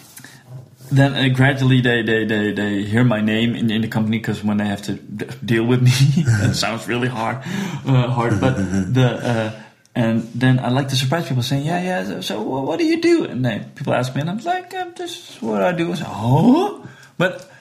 then 0.91 1.13
uh, 1.13 1.31
gradually 1.35 1.81
they, 1.81 2.01
they, 2.01 2.25
they, 2.25 2.51
they 2.51 2.81
hear 2.81 3.03
my 3.03 3.21
name 3.21 3.53
in, 3.53 3.69
in 3.69 3.81
the 3.81 3.87
company 3.87 4.17
because 4.17 4.43
when 4.43 4.57
they 4.57 4.65
have 4.65 4.81
to 4.81 4.93
d- 4.93 5.27
deal 5.45 5.63
with 5.63 5.83
me, 5.83 6.23
that 6.41 6.55
sounds 6.55 6.87
really 6.87 7.07
hard, 7.07 7.37
uh, 7.85 8.07
hard. 8.07 8.41
But 8.41 8.53
the 8.93 9.19
uh, 9.21 9.63
And 9.99 10.23
then 10.33 10.59
I 10.63 10.69
like 10.71 10.87
to 10.93 10.95
surprise 10.95 11.27
people, 11.27 11.43
saying, 11.43 11.65
"Yeah, 11.67 11.81
yeah. 11.83 11.99
So, 12.07 12.21
so 12.21 12.33
what 12.67 12.79
do 12.79 12.85
you 12.87 13.01
do?" 13.03 13.15
And 13.27 13.43
then 13.43 13.71
people 13.75 13.91
ask 13.93 14.15
me, 14.15 14.21
and 14.23 14.29
I'm 14.31 14.39
like, 14.47 14.71
um, 14.79 14.93
"This 14.95 15.11
is 15.11 15.41
what 15.43 15.59
I 15.61 15.71
do." 15.75 15.91
I 15.91 15.95
say, 15.99 16.05
"Oh," 16.07 16.87
but 17.17 17.51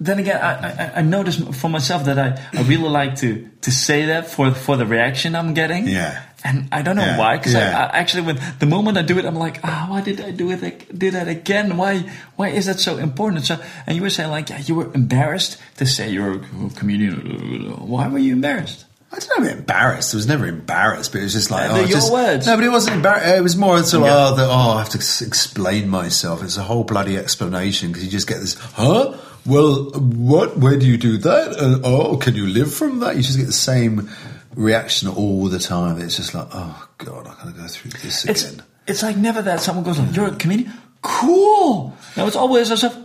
then 0.00 0.18
again, 0.24 0.40
I, 0.40 0.52
I, 0.52 0.92
I 1.00 1.02
notice 1.02 1.36
for 1.60 1.68
myself 1.68 2.04
that 2.08 2.18
I, 2.18 2.40
I 2.56 2.62
really 2.64 2.88
like 2.88 3.16
to, 3.24 3.48
to 3.60 3.70
say 3.70 4.06
that 4.06 4.28
for 4.32 4.52
for 4.56 4.76
the 4.80 4.86
reaction 4.88 5.36
I'm 5.36 5.52
getting. 5.52 5.84
Yeah. 5.88 6.22
And 6.44 6.68
I 6.72 6.80
don't 6.80 6.96
know 6.96 7.02
Yeah, 7.04 7.18
why, 7.18 7.36
because 7.36 7.54
yeah. 7.54 7.76
I, 7.76 7.96
I 7.96 7.98
actually, 8.00 8.22
when 8.24 8.38
the 8.60 8.66
moment 8.66 8.96
I 8.96 9.02
do 9.02 9.18
it, 9.18 9.24
I'm 9.28 9.36
like, 9.36 9.58
ah, 9.64 9.86
why 9.90 10.00
did 10.00 10.20
I 10.20 10.30
do 10.32 10.48
it? 10.52 10.62
Did 10.96 11.12
that 11.12 11.28
again? 11.28 11.76
Why? 11.76 12.08
Why 12.36 12.48
is 12.56 12.66
that 12.66 12.78
so 12.78 12.96
important? 13.02 13.44
So, 13.44 13.58
and 13.84 13.96
you 13.96 14.02
were 14.02 14.10
saying 14.10 14.30
like, 14.30 14.48
yeah, 14.48 14.60
you 14.64 14.76
were 14.76 14.88
embarrassed 14.94 15.58
to 15.76 15.84
say 15.84 16.08
you're 16.08 16.40
a 16.40 16.70
comedian. 16.76 17.76
Why 17.84 18.08
were 18.08 18.22
you 18.22 18.32
embarrassed? 18.32 18.85
I 19.16 19.18
don't 19.36 19.44
know, 19.44 19.50
embarrassed. 19.50 20.14
I 20.14 20.16
was 20.18 20.26
never 20.26 20.46
embarrassed, 20.46 21.12
but 21.12 21.20
it 21.20 21.24
was 21.24 21.32
just 21.32 21.50
like, 21.50 21.68
Yeah, 21.70 21.76
oh, 21.76 21.80
your 21.80 21.88
just, 21.88 22.12
words. 22.12 22.46
No, 22.46 22.56
but 22.56 22.64
it 22.64 22.68
wasn't 22.70 22.96
embarrassed. 22.96 23.38
It 23.38 23.42
was 23.42 23.56
more 23.56 23.82
sort 23.82 24.08
of, 24.08 24.08
Okay. 24.08 24.32
oh, 24.32 24.36
the, 24.36 24.44
oh, 24.46 24.70
I 24.76 24.78
have 24.80 24.90
to 24.90 24.98
explain 24.98 25.88
myself. 25.88 26.42
It's 26.42 26.56
a 26.56 26.62
whole 26.62 26.84
bloody 26.84 27.16
explanation 27.16 27.88
because 27.88 28.04
you 28.04 28.10
just 28.10 28.26
get 28.26 28.40
this, 28.40 28.54
huh? 28.54 29.16
Well, 29.46 29.90
what? 29.94 30.58
Where 30.58 30.76
do 30.76 30.86
you 30.86 30.96
do 30.96 31.18
that? 31.18 31.56
And, 31.58 31.84
oh, 31.84 32.16
can 32.16 32.34
you 32.34 32.46
live 32.46 32.74
from 32.74 33.00
that? 33.00 33.16
You 33.16 33.22
just 33.22 33.38
get 33.38 33.46
the 33.46 33.52
same 33.52 34.10
reaction 34.54 35.08
all 35.08 35.48
the 35.48 35.58
time. 35.58 36.00
It's 36.00 36.16
just 36.16 36.34
like, 36.34 36.48
oh 36.52 36.88
god, 36.98 37.26
I 37.28 37.34
gotta 37.34 37.52
go 37.52 37.66
through 37.68 37.92
this 37.92 38.24
It's 38.24 38.44
again. 38.44 38.62
it's 38.86 39.02
like 39.02 39.16
never 39.16 39.42
that 39.42 39.60
someone 39.60 39.84
goes 39.84 39.98
like, 39.98 40.16
you're 40.16 40.26
a 40.28 40.34
comedian. 40.34 40.72
Cool. 41.02 41.94
No, 42.16 42.26
it's 42.26 42.36
always 42.36 42.70
as 42.70 42.82
if, 42.82 42.96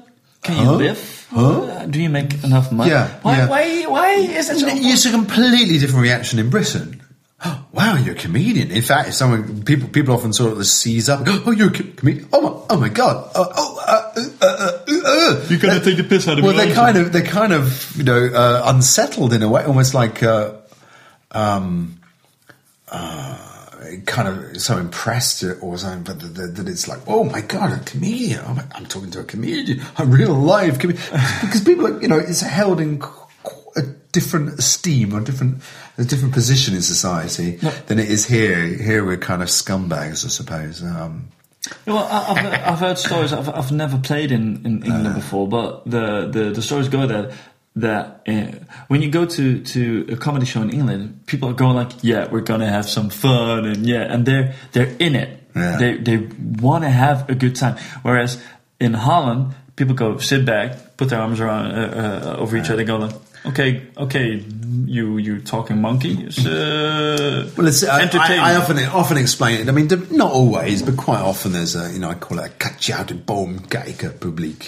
can 0.43 0.65
you 0.65 0.71
live? 0.71 1.20
Huh? 1.31 1.61
Uh, 1.63 1.85
Do 1.85 2.01
you 2.01 2.09
make 2.09 2.43
enough 2.43 2.71
money? 2.71 2.91
Yeah, 2.91 3.07
Why? 3.21 3.37
yeah. 3.37 3.47
Why? 3.47 3.83
Why 3.87 4.09
is 4.15 4.49
it 4.49 4.59
so? 4.59 4.67
It's 4.69 5.05
a 5.05 5.11
completely 5.11 5.77
different 5.79 6.03
reaction 6.03 6.39
in 6.39 6.49
Britain. 6.49 7.01
Oh, 7.43 7.65
wow, 7.71 7.95
you're 7.95 8.15
a 8.15 8.17
comedian. 8.17 8.69
In 8.69 8.81
fact, 8.81 9.07
if 9.09 9.15
someone 9.15 9.63
people 9.63 9.87
people 9.87 10.13
often 10.13 10.33
sort 10.33 10.57
of 10.57 10.65
seize 10.67 11.07
up. 11.07 11.25
Oh, 11.45 11.51
you're 11.51 11.69
a 11.69 11.73
co- 11.73 11.87
comedian. 11.95 12.27
Oh 12.33 12.41
my, 12.41 12.75
oh 12.75 12.79
my 12.79 12.89
god. 12.89 13.31
Uh, 13.33 13.45
oh, 13.55 13.83
uh, 13.87 14.21
uh, 14.41 14.45
uh, 14.45 14.81
uh. 15.05 15.45
You 15.49 15.57
gotta 15.57 15.79
take 15.79 15.97
the 15.97 16.03
piss 16.03 16.27
out 16.27 16.37
of 16.37 16.43
me. 16.43 16.49
Well, 16.49 16.53
your 16.55 16.65
they're 16.65 16.71
own 16.77 16.93
kind 16.93 16.97
of 16.97 17.13
they're 17.13 17.23
kind 17.23 17.53
of 17.53 17.95
you 17.95 18.03
know 18.03 18.25
uh, 18.25 18.63
unsettled 18.65 19.31
in 19.33 19.41
a 19.41 19.47
way, 19.49 19.63
almost 19.63 19.93
like 19.93 20.21
uh, 20.21 20.55
um, 21.31 21.97
uh, 22.89 23.50
kind 24.05 24.27
of 24.27 24.61
so 24.61 24.77
impressed 24.77 25.43
or 25.61 25.77
something, 25.77 26.03
but 26.03 26.35
that, 26.35 26.55
that 26.55 26.67
it's 26.67 26.87
like, 26.87 26.99
oh 27.07 27.23
my 27.23 27.41
god, 27.41 27.71
a 27.71 27.83
comedian! 27.83 28.43
My, 28.55 28.63
I'm 28.73 28.85
talking 28.85 29.11
to 29.11 29.19
a 29.19 29.23
comedian, 29.23 29.81
a 29.97 30.05
real 30.05 30.33
live 30.33 30.79
comedian, 30.79 31.03
because 31.41 31.61
people 31.63 31.87
are 31.87 32.01
you 32.01 32.07
know 32.07 32.17
it's 32.17 32.41
held 32.41 32.79
in 32.79 33.01
a 33.75 33.81
different 34.11 34.59
esteem 34.59 35.13
or 35.13 35.21
different 35.21 35.61
a 35.97 36.03
different 36.03 36.33
position 36.33 36.75
in 36.75 36.81
society 36.81 37.57
than 37.87 37.99
it 37.99 38.09
is 38.09 38.25
here. 38.25 38.65
Here 38.65 39.05
we're 39.05 39.17
kind 39.17 39.41
of 39.41 39.49
scumbags, 39.49 40.25
I 40.25 40.29
suppose. 40.29 40.83
Um, 40.83 41.29
Well, 41.85 42.07
I've, 42.09 42.45
I've 42.45 42.79
heard 42.79 42.97
stories. 42.97 43.33
I've, 43.33 43.47
I've 43.47 43.71
never 43.71 43.99
played 43.99 44.31
in, 44.31 44.65
in 44.65 44.83
England 44.83 45.13
before, 45.15 45.47
but 45.47 45.85
the, 45.85 46.27
the, 46.27 46.49
the 46.49 46.61
stories 46.61 46.89
go 46.89 47.05
that 47.05 47.33
that 47.75 48.21
uh, 48.27 48.51
when 48.87 49.01
you 49.01 49.09
go 49.09 49.25
to, 49.25 49.61
to 49.61 50.05
a 50.09 50.17
comedy 50.17 50.45
show 50.45 50.61
in 50.61 50.71
England, 50.71 51.25
people 51.25 51.49
are 51.49 51.53
going 51.53 51.75
like, 51.75 51.91
"Yeah, 52.01 52.27
we're 52.29 52.41
gonna 52.41 52.69
have 52.69 52.87
some 52.87 53.09
fun," 53.09 53.65
and 53.65 53.85
yeah, 53.85 54.01
and 54.01 54.25
they're 54.25 54.53
they're 54.73 54.93
in 54.99 55.15
it. 55.15 55.41
Yeah. 55.55 55.77
They 55.77 55.97
they 55.97 56.17
want 56.61 56.83
to 56.83 56.89
have 56.89 57.29
a 57.29 57.35
good 57.35 57.55
time. 57.55 57.77
Whereas 58.01 58.41
in 58.79 58.93
Holland, 58.93 59.55
people 59.75 59.95
go 59.95 60.17
sit 60.17 60.45
back, 60.45 60.97
put 60.97 61.09
their 61.09 61.19
arms 61.19 61.39
around 61.39 61.71
uh, 61.71 62.33
uh, 62.35 62.35
over 62.39 62.57
each 62.57 62.69
other, 62.69 62.79
and 62.79 62.87
go 62.87 62.97
like, 62.97 63.15
"Okay, 63.45 63.87
okay, 63.97 64.43
you 64.85 65.17
you 65.17 65.41
talking 65.41 65.81
monkey." 65.81 66.27
Uh, 66.39 67.49
Well, 67.57 67.67
it's, 67.67 67.83
I. 67.83 68.09
I, 68.13 68.53
I 68.53 68.55
often 68.55 68.77
often 68.79 69.17
explain 69.17 69.61
it. 69.61 69.69
I 69.69 69.71
mean, 69.71 69.87
not 70.11 70.31
always, 70.31 70.81
but 70.81 70.97
quite 70.97 71.21
often 71.21 71.51
there's 71.53 71.75
a 71.75 71.91
you 71.91 71.99
know 71.99 72.09
I 72.09 72.15
call 72.15 72.39
it 72.39 72.45
a 72.45 72.49
kat-uit-de-boom 72.49 73.59
publiek. 73.69 74.61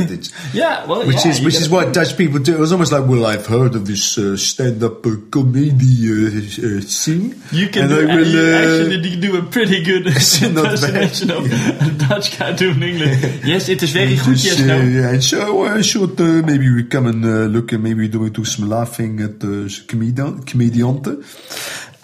You 0.00 0.06
know, 0.06 0.22
Yeah, 0.52 0.86
well, 0.86 1.06
which 1.06 1.24
yeah, 1.24 1.32
is 1.32 1.40
which 1.40 1.56
is 1.56 1.68
what 1.68 1.92
Dutch 1.92 2.16
people 2.16 2.38
do. 2.40 2.54
It 2.54 2.60
was 2.60 2.72
almost 2.72 2.92
like, 2.92 3.06
well, 3.06 3.26
I've 3.26 3.46
heard 3.46 3.74
of 3.74 3.86
this 3.86 4.18
uh, 4.18 4.36
stand-up 4.36 5.06
uh, 5.06 5.16
comedy 5.30 5.72
uh, 5.74 6.78
uh, 6.78 6.80
scene. 6.82 7.40
You 7.52 7.68
can 7.68 7.82
and 7.82 7.90
do, 7.90 8.08
I 8.08 8.16
will, 8.16 8.26
you 8.26 8.40
uh, 8.40 8.58
actually 8.58 9.16
do 9.20 9.38
a 9.38 9.42
pretty 9.42 9.82
good 9.82 10.06
impersonation 10.42 11.30
of 11.30 11.46
a 11.82 11.90
Dutch 12.08 12.38
guy 12.38 12.52
doing 12.52 12.82
English. 12.82 13.44
Yes, 13.44 13.68
it 13.68 13.82
is 13.82 13.90
very 13.92 14.16
good. 14.16 14.42
Yes, 14.42 14.60
uh, 14.60 14.66
no. 14.66 14.80
yeah, 14.80 15.10
and 15.10 15.24
so 15.24 15.64
I 15.64 15.80
uh, 16.20 16.42
maybe 16.46 16.72
we 16.72 16.84
come 16.84 17.06
and 17.06 17.24
uh, 17.24 17.46
look 17.46 17.72
and 17.72 17.82
maybe 17.82 18.08
do 18.08 18.19
do 18.28 18.44
some 18.44 18.68
laughing 18.68 19.20
at 19.20 19.40
the 19.40 19.64
uh, 19.64 19.68
comedian 19.88 20.42
comediante. 20.44 21.16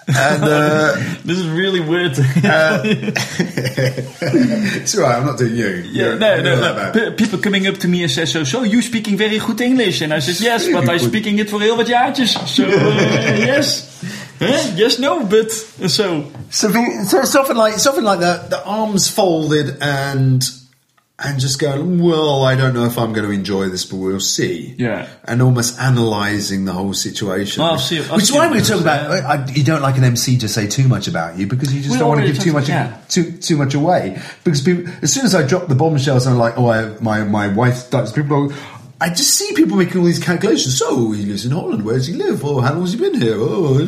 And 0.09 0.45
uh, 0.45 0.95
This 1.25 1.39
is 1.39 1.49
really 1.49 1.81
weird. 1.81 2.13
it's 3.67 4.97
all 4.97 5.03
right. 5.03 5.17
I'm 5.19 5.27
not 5.27 5.37
doing 5.39 5.55
you. 5.57 5.67
yeah, 5.67 6.05
You're- 6.05 6.19
no, 6.19 6.35
you're 6.35 6.43
no, 6.45 6.61
not 6.61 6.95
no. 6.95 7.11
P- 7.11 7.17
people 7.17 7.39
coming 7.41 7.67
up 7.67 7.77
to 7.79 7.89
me 7.89 8.03
and 8.03 8.11
say, 8.11 8.25
so, 8.25 8.45
so, 8.45 8.63
you 8.63 8.83
speaking 8.83 9.17
very 9.17 9.39
good 9.39 9.61
English? 9.61 10.03
And 10.03 10.13
I 10.15 10.21
said, 10.21 10.41
yes, 10.41 10.69
but 10.73 10.89
I'm 10.89 10.99
speaking 11.01 11.39
it 11.39 11.51
for 11.51 11.61
heel 11.61 11.77
wat 11.77 11.87
jaartjes. 11.87 12.37
So, 12.47 12.65
uh, 12.65 12.69
yes. 12.71 13.85
Huh? 14.39 14.73
Yes, 14.77 14.99
no, 14.99 15.25
but, 15.27 15.51
so. 15.51 16.31
Something, 16.51 17.05
so 17.05 17.21
it's 17.21 17.35
often 17.35 17.57
like 17.57 17.75
it's 17.75 17.87
often 17.89 18.05
like 18.05 18.21
the, 18.21 18.47
the 18.51 18.65
arms 18.65 19.09
folded 19.09 19.79
and 19.83 20.45
and 21.19 21.41
just 21.41 21.59
going, 21.59 22.03
well, 22.03 22.45
I 22.45 22.57
don't 22.57 22.75
know 22.75 22.85
if 22.85 22.99
I'm 22.99 23.15
going 23.15 23.27
to 23.27 23.33
enjoy 23.33 23.71
this, 23.71 23.87
but 23.87 23.97
we'll 23.97 24.21
see. 24.21 24.75
Yeah. 24.77 25.09
and 25.25 25.41
almost 25.41 25.77
analysing 25.79 26.67
the 26.67 26.73
whole 26.73 26.93
situation. 26.93 27.63
Well, 27.63 27.73
I'll 27.73 27.79
see- 27.79 28.05
I'll 28.05 28.17
Which 28.17 28.25
is 28.25 28.33
why 28.33 28.51
we 28.53 28.61
talk 28.61 28.83
about. 28.83 29.11
I, 29.11 29.47
you 29.53 29.65
don't 29.65 29.81
like 29.81 29.97
an 29.97 30.05
MC 30.05 30.39
to 30.39 30.49
say 30.49 30.67
too 30.67 30.87
much 30.89 31.09
about 31.09 31.39
you 31.39 31.47
because 31.47 31.73
you 31.75 31.81
just 31.81 31.93
We 31.93 31.99
don't 31.99 32.09
want 32.09 32.21
to 32.21 32.27
give 32.27 32.39
too 32.39 32.53
much 32.53 32.69
yeah. 32.69 33.01
too 33.09 33.33
too 33.33 33.57
much 33.57 33.75
away. 33.75 34.21
Because 34.45 34.61
people, 34.61 34.93
as 35.03 35.13
soon 35.13 35.25
as 35.25 35.35
I 35.35 35.47
drop 35.47 35.69
the 35.69 35.75
bombshells, 35.75 36.27
I'm 36.27 36.37
like, 36.37 36.59
oh, 36.59 36.69
I, 36.69 36.99
my 37.01 37.25
my 37.25 37.49
wife 37.49 37.91
Dutch. 37.91 38.15
People, 38.15 38.49
go, 38.49 38.57
I 39.01 39.09
just 39.09 39.31
see 39.35 39.55
people 39.55 39.79
making 39.79 39.99
all 39.99 40.07
these 40.07 40.23
calculations. 40.23 40.79
So 40.79 41.13
he 41.13 41.25
lives 41.25 41.47
in 41.47 41.53
Holland. 41.53 41.85
Where 41.85 41.95
does 41.95 42.09
he 42.09 42.15
live? 42.15 42.45
Oh, 42.45 42.61
how 42.61 42.73
long 42.75 42.83
has 42.83 42.93
he 42.93 42.99
been 42.99 43.21
here? 43.21 43.37
Oh, 43.39 43.79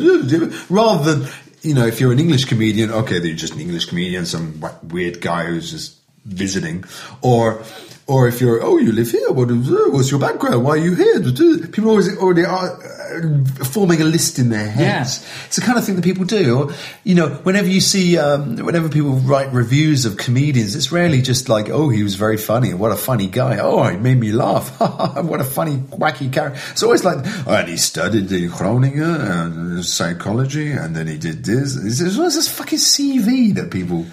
rather 0.69 1.15
than 1.15 1.29
you 1.61 1.73
know, 1.73 1.85
if 1.85 1.99
you're 1.99 2.11
an 2.11 2.19
English 2.19 2.45
comedian, 2.45 2.89
okay, 2.89 3.19
they're 3.19 3.35
just 3.35 3.53
an 3.53 3.59
English 3.59 3.85
comedian, 3.85 4.25
some 4.25 4.63
weird 4.83 5.21
guy 5.21 5.45
who's 5.45 5.69
just 5.69 5.98
visiting, 6.29 6.83
or 7.21 7.63
or 8.09 8.27
if 8.27 8.41
you're, 8.41 8.63
oh, 8.63 8.79
you 8.79 8.91
live 8.91 9.11
here, 9.11 9.31
what 9.31 9.51
is, 9.51 9.71
uh, 9.71 9.85
what's 9.91 10.09
your 10.09 10.19
background? 10.19 10.63
Why 10.63 10.71
are 10.71 10.77
you 10.77 10.95
here? 10.95 11.21
People 11.67 11.91
always 11.91 12.17
already 12.17 12.43
are 12.43 12.71
uh, 12.71 13.65
forming 13.65 14.01
a 14.01 14.03
list 14.03 14.39
in 14.39 14.49
their 14.49 14.67
heads. 14.67 15.23
It's 15.45 15.57
the 15.57 15.61
kind 15.61 15.77
of 15.77 15.85
thing 15.85 15.95
that 15.95 16.03
people 16.03 16.25
do. 16.25 16.57
Or, 16.57 16.73
you 17.03 17.13
know, 17.13 17.29
whenever 17.43 17.67
you 17.67 17.79
see, 17.79 18.17
um, 18.17 18.55
whenever 18.57 18.89
people 18.89 19.11
write 19.11 19.53
reviews 19.53 20.05
of 20.05 20.17
comedians, 20.17 20.75
it's 20.75 20.91
rarely 20.91 21.21
just 21.21 21.49
like, 21.49 21.69
oh, 21.69 21.89
he 21.89 22.01
was 22.01 22.15
very 22.15 22.37
funny. 22.37 22.73
What 22.73 22.91
a 22.91 22.95
funny 22.95 23.27
guy. 23.27 23.59
Oh, 23.59 23.83
he 23.83 23.97
made 23.97 24.17
me 24.17 24.31
laugh. 24.31 24.79
what 25.23 25.39
a 25.39 25.43
funny, 25.43 25.77
wacky 25.77 26.33
character. 26.33 26.59
It's 26.71 26.81
always 26.81 27.05
like, 27.05 27.19
oh, 27.45 27.53
and 27.53 27.69
he 27.69 27.77
studied 27.77 28.31
in 28.31 28.49
Groningen 28.49 29.21
and 29.21 29.85
psychology, 29.85 30.71
and 30.71 30.95
then 30.95 31.05
he 31.05 31.19
did 31.19 31.45
this. 31.45 31.75
It's, 31.75 32.01
it's 32.01 32.17
always 32.17 32.33
this 32.33 32.49
fucking 32.49 32.79
CV 32.79 33.53
that 33.53 33.69
people, 33.69 34.07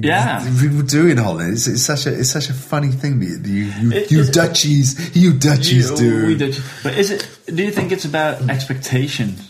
Yeah. 0.00 0.38
people 0.60 0.82
do 0.82 1.08
in 1.08 1.16
Holland. 1.16 1.52
It's, 1.54 1.66
it's 1.66 1.82
such 1.82 2.06
a, 2.06 2.18
it's 2.18 2.30
such 2.30 2.48
a 2.48 2.54
funny 2.54 2.88
thing 2.88 3.20
you, 3.22 3.28
you, 3.44 3.92
It- 3.92 4.10
you 4.10 4.24
Dutchies, 4.24 5.16
you 5.16 5.32
Dutchies 5.32 5.90
You- 5.90 5.96
do. 5.96 6.26
we 6.26 6.36
Dutch- 6.36 6.60
But 6.82 6.96
is 6.98 7.10
it, 7.10 7.28
do 7.46 7.62
you 7.62 7.70
think 7.70 7.92
it's 7.92 8.04
about 8.04 8.48
expectations? 8.48 9.46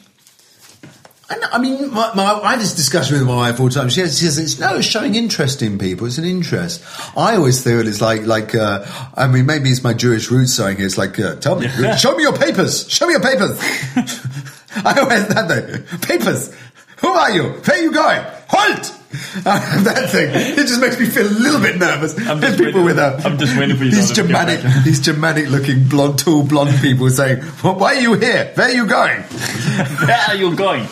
I, 1.32 1.36
know, 1.36 1.46
I 1.52 1.58
mean, 1.58 1.92
my, 1.94 2.12
my, 2.14 2.24
I 2.24 2.50
had 2.52 2.60
this 2.60 2.74
discussion 2.74 3.16
with 3.16 3.24
my 3.28 3.36
wife 3.36 3.60
all 3.60 3.68
the 3.68 3.74
time. 3.74 3.88
She 3.88 4.00
says, 4.00 4.18
she 4.18 4.24
says 4.24 4.38
it's 4.38 4.58
no, 4.58 4.76
it's 4.78 4.86
showing 4.86 5.14
interest 5.14 5.62
in 5.62 5.78
people. 5.78 6.08
It's 6.08 6.18
an 6.18 6.24
interest. 6.24 6.82
I 7.16 7.36
always 7.36 7.62
feel 7.62 7.86
it's 7.86 8.00
like, 8.00 8.22
like, 8.26 8.52
uh, 8.56 8.84
I 9.14 9.28
mean, 9.28 9.46
maybe 9.46 9.70
it's 9.70 9.84
my 9.84 9.94
Jewish 9.94 10.28
roots 10.32 10.54
saying 10.54 10.80
it. 10.80 10.84
It's 10.84 10.98
like, 10.98 11.20
uh, 11.20 11.36
tell 11.36 11.54
me, 11.60 11.68
show 11.98 12.16
me 12.16 12.24
your 12.24 12.36
papers. 12.36 12.90
Show 12.90 13.06
me 13.06 13.12
your 13.12 13.22
papers. 13.22 13.60
I 14.84 14.98
always 15.00 15.28
that 15.28 15.46
though. 15.46 15.98
Papers. 15.98 16.52
Who 16.98 17.08
are 17.08 17.30
you? 17.30 17.44
Where 17.44 17.78
are 17.78 17.82
you 17.82 17.92
going? 17.92 18.24
Halt! 18.48 18.92
that 19.42 20.08
thing. 20.10 20.30
It 20.32 20.66
just 20.68 20.80
makes 20.80 20.98
me 20.98 21.06
feel 21.06 21.26
a 21.26 21.34
little 21.34 21.60
bit 21.60 21.78
nervous. 21.78 22.16
I'm 22.28 22.38
There's 22.40 22.52
just 22.56 22.64
people 22.64 22.84
waiting- 22.84 22.84
with 22.84 22.98
a, 22.98 23.20
I'm 23.26 23.38
just 23.38 23.56
waiting 23.58 23.76
for 23.76 23.84
you 23.84 23.90
these 23.90 24.12
Germanic, 24.12 24.60
these 24.84 25.00
Germanic 25.00 25.48
looking 25.48 25.84
blonde, 25.88 26.18
tall 26.20 26.44
blonde 26.44 26.78
people 26.80 27.10
saying, 27.10 27.42
well, 27.64 27.74
why 27.74 27.96
are 27.96 28.00
you 28.00 28.14
here? 28.14 28.52
Where 28.54 28.68
are 28.68 28.72
you 28.72 28.86
going? 28.86 29.20
Where 30.06 30.24
are 30.28 30.36
you 30.36 30.54
going? 30.54 30.86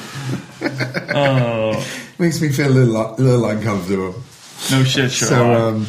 Oh, 1.15 1.87
Makes 2.19 2.41
me 2.43 2.49
feel 2.49 2.69
a 2.69 2.75
little, 2.75 2.97
a 2.97 3.21
little 3.21 3.45
uncomfortable. 3.45 4.15
no 4.73 4.83
shit, 4.83 5.13
sure. 5.13 5.29
So, 5.29 5.53
um, 5.69 5.87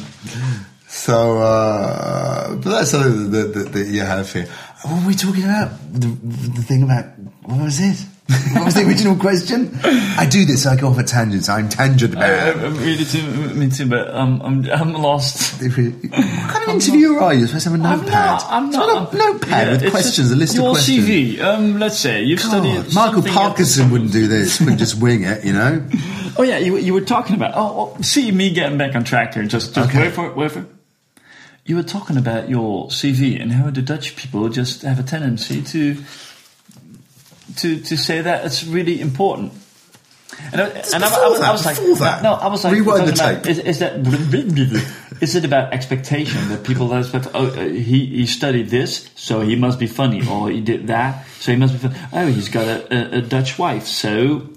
so, 0.87 1.39
uh, 1.39 2.55
but 2.55 2.69
that's 2.69 2.91
something 2.91 3.31
that, 3.31 3.53
that, 3.55 3.71
that 3.73 3.87
you 3.87 4.01
have 4.01 4.31
here. 4.31 4.45
What 4.83 5.01
were 5.01 5.07
we 5.07 5.15
talking 5.15 5.43
about? 5.45 5.71
The, 5.91 6.07
the 6.07 6.61
thing 6.61 6.83
about, 6.83 7.05
what 7.43 7.63
was 7.63 7.79
it? 7.79 8.05
What 8.53 8.65
was 8.65 8.75
the 8.75 8.85
original 8.85 9.15
question? 9.15 9.71
I 9.83 10.27
do 10.29 10.45
this, 10.45 10.65
I 10.67 10.75
go 10.75 10.89
off 10.89 10.99
at 10.99 11.07
tangents. 11.07 11.49
I'm 11.49 11.67
tangent 11.67 12.13
man. 12.13 12.59
I'm 12.63 12.77
really 12.77 13.03
too, 13.03 13.23
me 13.55 13.69
too, 13.69 13.87
but 13.87 14.13
um, 14.13 14.39
I'm, 14.43 14.69
I'm 14.69 14.93
lost. 14.93 15.59
what 15.63 15.73
kind 15.73 16.63
of 16.63 16.69
interviewer 16.69 17.19
are 17.21 17.33
you? 17.33 17.39
You're 17.39 17.47
supposed 17.47 17.63
to 17.65 17.71
have 17.71 17.79
a 17.79 17.83
I'm 17.87 17.99
notepad. 18.01 18.13
not. 18.13 18.45
I'm 18.49 18.69
not. 18.69 19.13
a 19.13 19.17
notepad 19.17 19.67
Yeah, 19.67 19.71
with 19.83 19.91
questions, 19.91 20.15
just 20.17 20.31
a 20.31 20.35
list 20.35 20.57
of 20.59 20.65
questions. 20.69 21.09
your. 21.09 21.39
CV. 21.39 21.39
Um, 21.41 21.79
let's 21.79 21.97
say 21.97 22.21
you've 22.23 22.39
God, 22.39 22.49
studied. 22.63 22.93
Michael 22.93 23.23
Parkinson 23.23 23.89
wouldn't 23.89 24.11
do 24.11 24.27
this. 24.27 24.59
Wouldn't 24.59 24.77
just 24.79 25.01
wing 25.01 25.23
it, 25.23 25.43
you 25.43 25.53
know. 25.53 25.87
Oh 26.37 26.43
yeah, 26.43 26.57
you, 26.57 26.77
you 26.77 26.93
were 26.93 27.01
talking 27.01 27.35
about. 27.35 27.53
Oh, 27.55 27.93
oh, 27.97 28.01
see 28.01 28.31
me 28.31 28.51
getting 28.53 28.77
back 28.77 28.95
on 28.95 29.03
track 29.03 29.33
here. 29.33 29.43
Just, 29.43 29.73
just 29.75 29.89
Okay. 29.89 30.03
wait 30.03 30.13
for 30.13 30.27
it. 30.27 30.37
Wait 30.37 30.51
for 30.51 30.59
it. 30.59 30.67
You 31.65 31.75
were 31.75 31.83
talking 31.83 32.15
about 32.15 32.47
your 32.49 32.87
CV 32.87 33.41
and 33.41 33.51
how 33.51 33.69
the 33.71 33.81
Dutch 33.81 34.15
people 34.15 34.47
just 34.47 34.83
have 34.83 34.99
a 34.99 35.03
tendency 35.03 35.61
to 35.63 35.95
to 37.57 37.79
to 37.81 37.97
say 37.97 38.21
that 38.21 38.45
it's 38.45 38.63
really 38.63 39.01
important. 39.01 39.53
And, 40.51 40.61
I, 40.61 40.67
and 40.93 41.03
I, 41.03 41.07
I, 41.07 41.29
was, 41.29 41.41
I 41.41 41.51
was 41.51 41.65
like, 41.65 41.77
that. 41.99 42.23
no, 42.23 42.33
I 42.33 42.47
was 42.47 42.63
like, 42.63 42.73
Rewind 42.73 43.07
the 43.07 43.13
about, 43.13 43.43
tape. 43.43 43.51
Is, 43.51 43.59
is 43.59 43.79
that 43.79 43.99
is 45.21 45.35
it 45.35 45.43
about 45.43 45.73
expectation 45.73 46.49
that 46.49 46.63
people 46.63 46.93
expect? 46.97 47.27
Oh, 47.33 47.47
uh, 47.47 47.67
he 47.67 48.05
he 48.05 48.25
studied 48.25 48.69
this, 48.69 49.09
so 49.15 49.41
he 49.41 49.55
must 49.55 49.79
be 49.79 49.87
funny, 49.87 50.25
or 50.27 50.49
he 50.49 50.61
did 50.61 50.87
that, 50.87 51.25
so 51.39 51.51
he 51.51 51.57
must 51.57 51.73
be 51.73 51.79
funny. 51.79 51.95
Oh, 52.13 52.27
he's 52.27 52.49
got 52.49 52.67
a, 52.67 52.93
a, 52.93 53.17
a 53.17 53.21
Dutch 53.21 53.59
wife, 53.59 53.85
so 53.85 54.47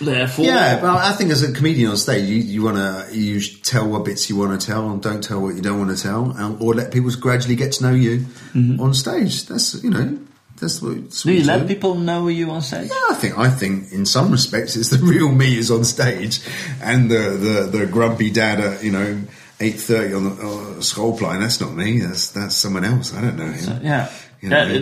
therefore, 0.00 0.44
Yeah, 0.44 0.82
well, 0.82 0.96
I 0.96 1.12
think 1.12 1.30
as 1.30 1.42
a 1.42 1.52
comedian 1.52 1.90
on 1.90 1.96
stage, 1.96 2.28
you, 2.28 2.36
you 2.36 2.62
want 2.62 2.76
to 2.78 3.16
you 3.16 3.40
tell 3.40 3.88
what 3.88 4.04
bits 4.04 4.28
you 4.28 4.36
want 4.36 4.58
to 4.58 4.66
tell 4.66 4.90
and 4.90 5.00
don't 5.00 5.22
tell 5.22 5.40
what 5.40 5.54
you 5.54 5.62
don't 5.62 5.78
want 5.78 5.96
to 5.96 6.02
tell, 6.02 6.30
and, 6.32 6.60
or 6.60 6.74
let 6.74 6.92
people 6.92 7.10
gradually 7.20 7.56
get 7.56 7.72
to 7.72 7.84
know 7.84 7.94
you 7.94 8.26
on 8.54 8.92
stage. 8.94 9.46
That's 9.46 9.82
you 9.84 9.90
know 9.90 10.18
that's 10.62 10.80
what. 10.80 10.94
That's. 11.02 11.22
Do 11.24 11.32
you 11.32 11.44
let 11.44 11.60
do. 11.60 11.66
people 11.74 11.94
know 11.96 12.28
you 12.28 12.50
on 12.50 12.62
stage? 12.62 12.88
Yeah, 12.88 12.96
I 13.10 13.14
think 13.14 13.36
I 13.36 13.50
think 13.50 13.92
in 13.92 14.06
some 14.06 14.30
respects 14.30 14.76
it's 14.76 14.88
the 14.88 14.98
real 15.04 15.30
me 15.30 15.58
is 15.58 15.70
on 15.70 15.84
stage, 15.84 16.40
and 16.82 17.10
the 17.10 17.68
the, 17.70 17.78
the 17.78 17.86
grumpy 17.86 18.30
dad 18.30 18.60
at 18.60 18.82
you 18.82 18.90
know 18.92 19.20
eight 19.60 19.78
thirty 19.78 20.14
on 20.14 20.24
the 20.24 20.30
uh, 20.30 20.80
schoolplein. 20.80 21.40
That's 21.40 21.60
not 21.60 21.74
me. 21.74 22.00
That's 22.00 22.30
that's 22.30 22.56
someone 22.56 22.84
else. 22.84 23.12
I 23.14 23.20
don't 23.20 23.36
know 23.36 23.46
him. 23.52 23.80
Yeah. 23.84 24.10
You 24.40 24.48
know, 24.48 24.66
That- 24.66 24.72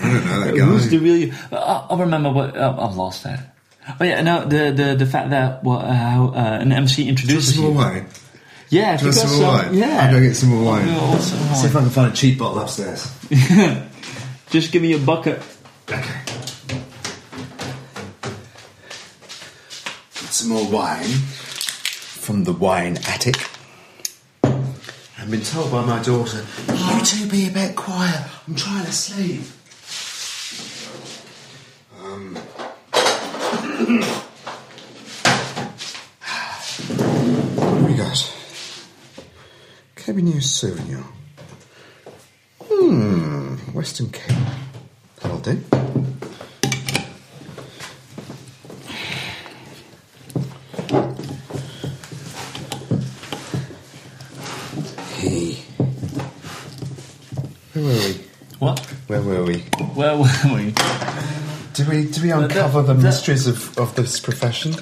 I 0.00 0.10
don't 0.12 0.24
know 0.24 0.40
that 0.44 0.54
guy. 0.58 0.64
Who's 0.64 0.88
the 0.88 0.98
real 0.98 1.16
you? 1.16 1.32
I, 1.52 1.86
I 1.90 1.98
remember 1.98 2.32
what 2.32 2.56
oh, 2.56 2.78
I've 2.80 2.96
lost 2.96 3.24
that. 3.24 3.54
Oh 4.00 4.04
yeah, 4.04 4.22
no, 4.22 4.44
the 4.44 4.70
the 4.72 4.94
the 4.96 5.06
fact 5.06 5.30
that 5.30 5.62
well, 5.62 5.78
uh, 5.80 5.92
how 5.92 6.28
uh, 6.28 6.58
an 6.60 6.72
MC 6.72 6.96
Do 6.96 7.02
you 7.02 7.08
introduces 7.10 7.54
some 7.54 7.64
more 7.64 7.72
you. 7.72 7.78
wine? 7.78 8.06
Yeah, 8.68 8.94
if 8.94 9.00
Do 9.00 9.06
you 9.06 9.12
you 9.12 9.18
got 9.18 9.28
some 9.28 9.40
more 9.40 9.48
wine? 9.52 9.74
yeah. 9.74 10.00
I'll 10.06 10.12
go 10.12 10.20
get 10.20 10.34
some 10.34 10.48
more 10.48 10.64
wine. 10.64 10.88
I'll 10.88 11.12
go 11.12 11.18
See 11.20 11.66
if. 11.66 11.76
I 11.76 11.80
can 11.80 11.90
find 11.90 12.12
a 12.12 12.16
cheap 12.16 12.38
bottle 12.38 12.58
upstairs. 12.60 13.12
Just 14.50 14.72
give 14.72 14.82
me 14.82 14.92
a 14.92 14.98
bucket. 14.98 15.42
Okay. 15.90 16.20
Some 20.30 20.50
more 20.50 20.68
wine 20.70 21.04
from 21.04 22.44
the 22.44 22.52
wine 22.52 22.98
attic. 23.08 23.36
I've 25.18 25.30
been 25.30 25.42
told 25.42 25.72
by 25.72 25.84
my 25.84 26.00
daughter, 26.02 26.44
you 26.68 27.00
two 27.04 27.28
be 27.28 27.48
a 27.48 27.50
bit 27.50 27.74
quiet. 27.74 28.22
I'm 28.46 28.54
trying 28.54 28.84
to 28.84 28.92
sleep. 28.92 29.42
Um. 32.00 32.36
Here 36.86 37.86
we 37.86 37.94
go. 37.96 38.12
Cabernet 39.96 40.42
Sauvignon. 40.42 41.25
Hmm, 43.86 43.92
Western 43.92 44.10
Cape. 44.10 44.36
That'll 45.22 45.38
do. 45.38 45.62
Hey. 55.14 55.58
Where 57.74 57.84
were 57.84 57.92
we? 57.92 58.24
What? 58.58 58.80
Where 59.06 59.22
were 59.22 59.44
we? 59.44 59.58
Where 59.94 60.16
were 60.16 60.26
we? 60.52 60.74
Did 61.76 61.88
we 61.88 62.04
did 62.06 62.22
we 62.22 62.30
uncover 62.30 62.82
the 62.82 62.94
that- 62.94 63.02
mysteries 63.02 63.46
of, 63.46 63.76
of 63.78 63.94
this 63.94 64.18
profession? 64.18 64.72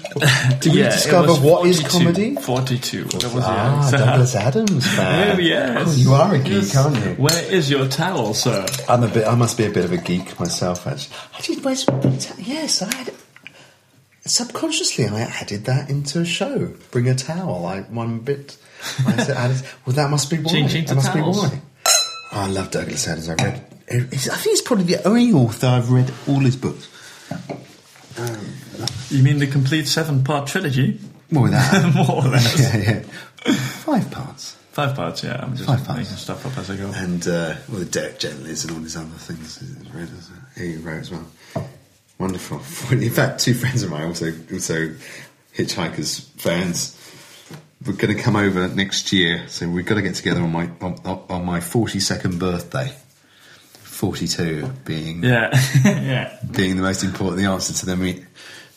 Do 0.60 0.70
we 0.70 0.78
Yeah, 0.80 0.90
discover 0.90 1.32
what 1.34 1.66
is 1.66 1.80
42. 1.80 1.88
comedy? 1.98 2.36
Forty-two. 2.36 3.04
That 3.04 3.32
was 3.34 3.44
Ah. 3.44 3.88
Douglas 3.92 4.34
Adams. 4.36 4.86
Oh, 4.86 5.38
yes. 5.38 5.86
Oh, 5.88 5.92
you 5.96 6.12
are 6.14 6.34
a 6.34 6.38
geek, 6.38 6.52
Yes. 6.52 6.76
aren't 6.76 6.96
you? 7.04 7.14
Where 7.14 7.44
is 7.52 7.68
your 7.68 7.88
towel, 7.88 8.32
sir? 8.34 8.64
I'm 8.88 9.02
a 9.02 9.08
bit. 9.08 9.26
I 9.26 9.34
must 9.34 9.58
be 9.58 9.64
a 9.66 9.70
bit 9.70 9.84
of 9.84 9.92
a 9.92 9.96
geek 9.96 10.38
myself. 10.38 10.86
Actually, 10.86 11.16
I 11.36 11.40
did. 11.40 11.64
Where's, 11.64 11.86
yes, 12.38 12.80
I 12.82 12.94
had. 12.94 13.12
Subconsciously, 14.26 15.06
I 15.06 15.20
added 15.20 15.66
that 15.66 15.90
into 15.90 16.20
a 16.20 16.24
show. 16.24 16.72
Bring 16.92 17.08
a 17.08 17.14
towel. 17.14 17.66
I 17.66 17.80
one 17.82 18.20
bit. 18.20 18.56
I 19.06 19.16
said, 19.22 19.36
added, 19.36 19.62
well, 19.84 19.96
that 19.96 20.10
must 20.10 20.30
be 20.30 20.38
why. 20.38 20.50
Ching, 20.52 20.68
ching 20.68 20.84
that 20.86 20.94
must 20.94 21.12
towels. 21.12 21.50
be 21.50 21.56
why. 21.56 21.62
Oh, 22.32 22.40
I 22.40 22.46
love 22.48 22.70
Douglas 22.70 23.06
Adams. 23.08 23.28
I 23.28 23.34
read. 23.34 23.64
He's- 23.90 24.28
I 24.28 24.36
think 24.36 24.56
he's 24.56 24.62
probably 24.62 24.84
the 24.86 25.06
only 25.06 25.32
author 25.32 25.66
I've 25.66 25.90
read 25.90 26.12
all 26.26 26.40
his 26.40 26.56
books. 26.56 26.88
You 29.10 29.22
mean 29.22 29.38
the 29.38 29.46
complete 29.46 29.86
seven-part 29.86 30.46
trilogy? 30.46 31.00
More 31.30 31.48
than 31.48 31.58
that. 31.60 31.94
More 32.08 32.24
or 32.24 32.28
less. 32.28 32.58
yeah, 32.60 32.76
yeah. 33.46 33.52
Five 33.54 34.10
parts. 34.10 34.56
Five 34.72 34.96
parts. 34.96 35.22
Yeah, 35.22 35.40
I'm 35.40 35.54
just 35.56 35.68
Five 35.68 35.84
parts. 35.84 35.98
making 36.00 36.16
stuff 36.16 36.46
up 36.46 36.56
as 36.58 36.70
I 36.70 36.76
go. 36.76 36.90
And 36.94 37.26
uh, 37.28 37.54
well, 37.68 37.78
the 37.80 37.84
Dirk 37.84 38.18
Gentlys 38.18 38.64
and 38.64 38.72
all 38.74 38.80
these 38.80 38.96
other 38.96 39.06
things 39.06 39.58
he's 39.58 39.92
read 39.92 40.08
he 40.56 40.76
wrote 40.76 41.00
as 41.00 41.10
well. 41.10 41.26
Wonderful. 42.18 42.58
In 42.96 43.10
fact, 43.10 43.40
two 43.40 43.54
friends 43.54 43.82
of 43.82 43.90
mine 43.90 44.06
also 44.06 44.32
also 44.52 44.94
hitchhikers 45.54 46.24
fans. 46.40 46.98
We're 47.86 47.92
going 47.94 48.16
to 48.16 48.22
come 48.22 48.34
over 48.36 48.66
next 48.68 49.12
year, 49.12 49.44
so 49.48 49.68
we've 49.68 49.84
got 49.86 49.96
to 49.96 50.02
get 50.02 50.14
together 50.14 50.40
on 50.40 50.50
my 50.52 50.70
on, 50.80 50.98
on 51.04 51.44
my 51.44 51.60
forty 51.60 52.00
second 52.00 52.38
birthday. 52.38 52.92
Forty 53.94 54.26
two 54.26 54.70
being 54.84 55.22
Yeah, 55.22 55.50
yeah. 55.84 56.36
being 56.50 56.76
the 56.76 56.82
most 56.82 57.04
important, 57.04 57.38
the 57.38 57.46
answer 57.46 57.72
to 57.72 57.86
the 57.86 57.96
me- 57.96 58.24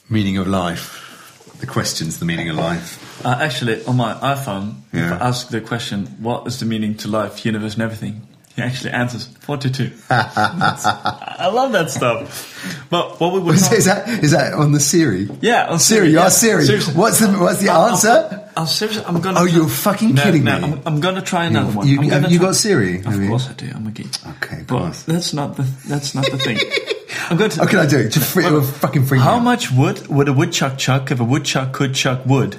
meaning 0.09 0.38
of 0.38 0.47
life, 0.47 1.55
the 1.59 1.65
questions, 1.65 2.20
the 2.20 2.26
meaning 2.26 2.49
of 2.49 2.55
life. 2.55 3.26
Uh, 3.26 3.36
actually, 3.41 3.84
on 3.86 3.95
my 3.97 4.13
iPhone, 4.13 4.76
Yeah. 4.93 5.15
if 5.15 5.22
I 5.22 5.28
ask 5.28 5.49
the 5.49 5.59
question, 5.61 6.05
"What 6.22 6.45
is 6.47 6.59
the 6.59 6.65
meaning 6.65 6.95
to 6.97 7.07
life, 7.07 7.43
universe, 7.45 7.74
and 7.74 7.82
everything?" 7.82 8.27
He 8.58 8.62
actually 8.64 8.91
answers 8.91 9.28
forty-two. 9.41 9.91
I 10.10 11.49
love 11.53 11.72
that 11.72 11.89
stuff. 11.89 12.88
But 12.89 13.20
what 13.20 13.32
we 13.34 13.39
would 13.39 13.55
Is, 13.55 13.72
is 13.72 13.86
that 13.86 14.10
is 14.10 14.32
that 14.32 14.53
on 14.53 14.72
the 14.74 14.80
Siri? 14.80 15.30
yeah, 15.41 15.68
on 15.68 15.80
Siri, 15.80 16.10
you 16.10 16.16
yeah. 16.16 16.24
are 16.26 16.30
Siri. 16.30 16.66
Seriously. 16.66 16.93
What's 16.95 17.20
the 17.20 17.28
what's 17.34 17.62
the 17.62 17.70
I'm- 17.70 17.91
answer? 17.91 18.28
I'm, 18.58 18.64
I'm 18.64 18.66
seriously, 18.68 19.03
I'm 19.05 19.22
gonna. 19.22 19.39
Oh, 19.39 19.43
you're 19.45 19.68
fucking 19.70 20.16
no, 20.16 20.24
kidding 20.24 20.43
no, 20.43 20.58
me. 20.60 20.64
I'm, 20.74 20.82
I'm 20.88 20.99
gonna 20.99 21.22
try 21.22 21.45
another 21.45 21.72
one. 21.72 21.88
You- 21.88 22.01
have 22.10 22.32
you 22.32 22.39
try- 22.39 22.47
got 22.47 22.55
Siri? 22.55 22.97
Of 23.05 23.22
you? 23.22 23.28
course 23.30 23.47
I 23.47 23.53
do. 23.53 23.70
I'm 23.74 23.86
a 23.86 23.91
geek. 23.91 24.08
Okay, 24.41 24.64
but 24.68 24.80
course. 24.80 25.03
that's 25.03 25.34
not 25.34 25.55
the 25.55 25.64
that's 25.88 26.16
not 26.16 26.26
the 26.32 26.39
thing. 26.39 26.58
I'm 27.30 27.38
going 27.38 27.51
to. 27.51 27.60
How 27.60 27.68
can 27.68 27.80
I 27.80 27.86
do 27.86 27.99
it? 27.99 28.10
Just 28.10 28.34
free, 28.34 28.43
Well, 28.45 28.62
fucking 28.64 29.05
free. 29.05 29.20
How 29.20 29.38
much 29.39 29.72
wood 29.72 30.08
would 30.08 30.28
a 30.30 30.34
woodchuck 30.34 30.78
chuck 30.78 31.12
if 31.12 31.20
a 31.20 31.24
woodchuck 31.24 31.74
could 31.74 31.93
chuck 31.93 32.26
wood? 32.26 32.58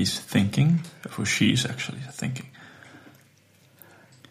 He's 0.00 0.18
thinking, 0.18 0.80
or 1.18 1.26
she's 1.26 1.66
actually 1.66 1.98
thinking. 2.10 2.46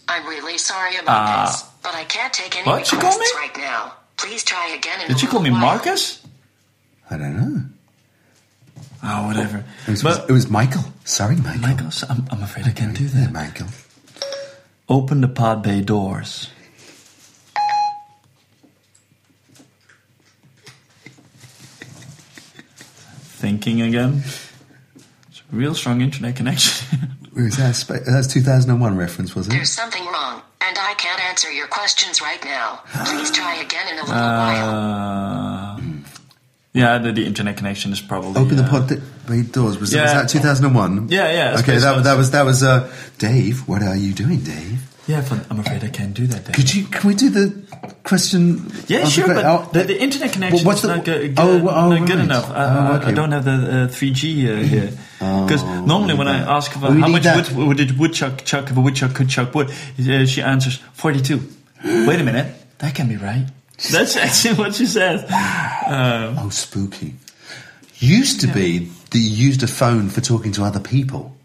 I'm 0.07 0.25
really 0.25 0.57
sorry 0.57 0.95
about 0.97 1.21
Ah. 1.29 1.45
this, 1.45 1.61
but 1.83 1.93
I 1.93 2.05
can't 2.05 2.33
take 2.33 2.57
any 2.57 2.65
What? 2.65 2.87
She 2.87 2.95
requests 2.95 3.19
me? 3.19 3.27
right 3.35 3.55
now. 3.55 3.93
Please 4.17 4.43
try 4.43 4.69
again 4.69 4.99
in 5.01 5.07
Did 5.09 5.17
a 5.17 5.19
she 5.19 5.27
call 5.27 5.41
me 5.41 5.51
while. 5.51 5.59
Marcus? 5.77 6.25
I 7.11 7.17
don't 7.17 7.35
know. 7.37 7.61
Oh, 9.03 9.27
whatever. 9.27 9.63
It 9.85 9.91
was, 9.91 10.01
But 10.01 10.27
it 10.27 10.33
was 10.33 10.49
Michael. 10.49 10.85
Sorry, 11.05 11.35
Michael. 11.35 11.61
Michael, 11.61 11.91
so 11.91 12.07
I'm, 12.09 12.25
I'm 12.31 12.41
afraid 12.41 12.65
I 12.65 12.71
can't 12.71 12.97
do 12.97 13.07
that. 13.09 13.31
Michael. 13.31 13.67
Open 14.89 15.21
the 15.21 15.27
pod 15.27 15.61
bay 15.61 15.81
doors. 15.81 16.49
Thinking 23.39 23.81
again. 23.81 24.23
It's 25.49 25.53
a 25.53 25.55
real 25.55 25.73
strong 25.73 26.01
internet 26.01 26.35
connection. 26.35 26.99
Was 27.35 27.57
that 27.57 27.71
a 27.71 27.73
spa- 27.73 27.97
that's 28.05 28.27
2001 28.27 28.97
reference, 28.97 29.33
was 29.33 29.47
it? 29.47 29.51
There's 29.51 29.71
something 29.71 30.03
wrong, 30.05 30.41
and 30.61 30.77
I 30.77 30.93
can't 30.95 31.21
answer 31.23 31.49
your 31.51 31.67
questions 31.67 32.21
right 32.21 32.43
now. 32.43 32.81
Please 33.05 33.31
try 33.31 33.55
again 33.55 33.87
in 33.87 33.93
a 33.93 34.01
little 34.01 34.13
while. 34.13 35.77
Uh, 35.77 35.81
yeah, 36.73 36.97
the, 36.97 37.13
the 37.13 37.25
internet 37.25 37.55
connection 37.55 37.93
is 37.93 38.01
probably. 38.01 38.41
Open 38.41 38.57
the 38.57 38.63
uh, 38.63 38.69
pod 38.69 38.89
bay 39.27 39.43
doors. 39.43 39.77
Was, 39.79 39.93
Yeah. 39.93 40.03
was 40.03 40.33
that 40.33 40.37
2001? 40.37 41.07
Yeah, 41.09 41.31
yeah, 41.31 41.59
Okay, 41.59 41.77
that, 41.77 41.95
on- 41.97 42.03
that 42.03 42.17
was 42.17 42.31
that 42.31 42.43
was 42.43 42.61
uh, 42.61 42.91
Dave. 43.19 43.67
What 43.69 43.83
are 43.83 43.95
you 43.95 44.13
doing, 44.13 44.41
Dave? 44.41 44.81
Yeah, 45.09 45.25
I'm 45.49 45.59
afraid 45.59 45.83
I 45.83 45.89
can't 45.89 46.13
do 46.13 46.27
that. 46.27 46.45
Then. 46.45 46.53
Could 46.53 46.71
you? 46.75 46.85
Can 46.85 47.07
we 47.07 47.15
do 47.15 47.31
the 47.31 47.45
question? 48.03 48.71
Yeah, 48.87 48.99
of 48.99 49.05
the 49.05 49.09
sure, 49.09 49.27
but 49.27 49.43
oh, 49.43 49.67
the, 49.73 49.83
the 49.85 49.99
internet 49.99 50.31
connection 50.33 50.67
is 50.69 50.83
not 50.83 51.03
good, 51.03 51.35
good, 51.35 51.39
oh, 51.39 51.67
oh, 51.67 51.89
not 51.89 52.07
good 52.07 52.17
right. 52.17 52.23
enough. 52.25 52.47
I, 52.51 52.63
Oh, 52.63 53.01
I- 53.03 53.07
I 53.07 53.11
don't 53.11 53.31
have 53.31 53.43
the 53.43 53.51
uh, 53.51 53.87
3G 53.87 54.23
uh, 54.45 54.61
here. 54.73 54.91
Because 55.17 55.63
Oh, 55.63 55.83
normally 55.85 56.13
when 56.13 56.27
I 56.27 56.37
ask 56.57 56.75
about 56.75 56.91
Oh, 56.91 56.93
how 56.93 57.07
much 57.07 57.23
that. 57.23 57.49
wood, 57.53 57.79
would 57.79 57.97
woodchuck 57.97 58.45
chuck 58.45 58.69
if 58.69 58.77
a 58.77 58.81
woodchuck 58.81 59.15
could 59.15 59.29
chuck 59.29 59.55
wood, 59.55 59.71
uh, 59.71 60.25
she 60.27 60.43
answers 60.43 60.77
42. 60.93 61.41
Wait 62.05 62.21
a 62.21 62.23
minute, 62.23 62.53
that 62.77 62.93
can 62.93 63.07
be 63.09 63.17
right. 63.17 63.47
That's 63.91 64.15
actually 64.15 64.55
what 64.61 64.75
she 64.75 64.85
says. 64.85 65.23
Um, 65.87 66.37
Oh, 66.37 66.49
spooky. 66.51 67.15
Used 67.97 68.41
to 68.41 68.47
be 68.47 68.91
that 69.09 69.17
you 69.17 69.47
used 69.47 69.63
a 69.63 69.67
phone 69.67 70.09
for 70.09 70.21
talking 70.21 70.51
to 70.53 70.63
other 70.63 70.79
people. 70.79 71.35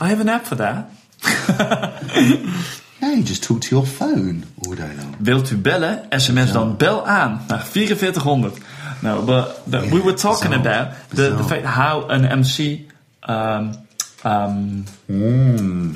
I 0.00 0.08
have 0.08 0.20
an 0.20 0.30
app 0.30 0.46
for 0.46 0.54
that. 0.54 0.88
Yeah, 3.04 3.12
you 3.12 3.22
just 3.22 3.42
talk 3.42 3.60
to 3.60 3.76
your 3.76 3.86
phone 3.86 4.44
all 4.64 4.74
day 4.74 4.90
long. 4.96 5.14
Wilt 5.18 5.50
u 5.50 5.56
bellen? 5.56 6.06
SMS 6.10 6.52
dan 6.52 6.76
bel 6.76 7.06
aan 7.06 7.40
naar 7.48 7.64
4400. 7.64 8.58
No, 9.02 9.22
but 9.22 9.60
the, 9.70 9.80
we 9.90 10.00
were 10.02 10.14
talking 10.14 10.50
bizarre. 10.50 10.80
about 10.80 10.94
the, 11.08 11.34
the 11.36 11.44
fact 11.44 11.64
how 11.64 12.08
an 12.08 12.38
MC 12.40 12.86
um, 13.28 13.74
um, 14.24 14.84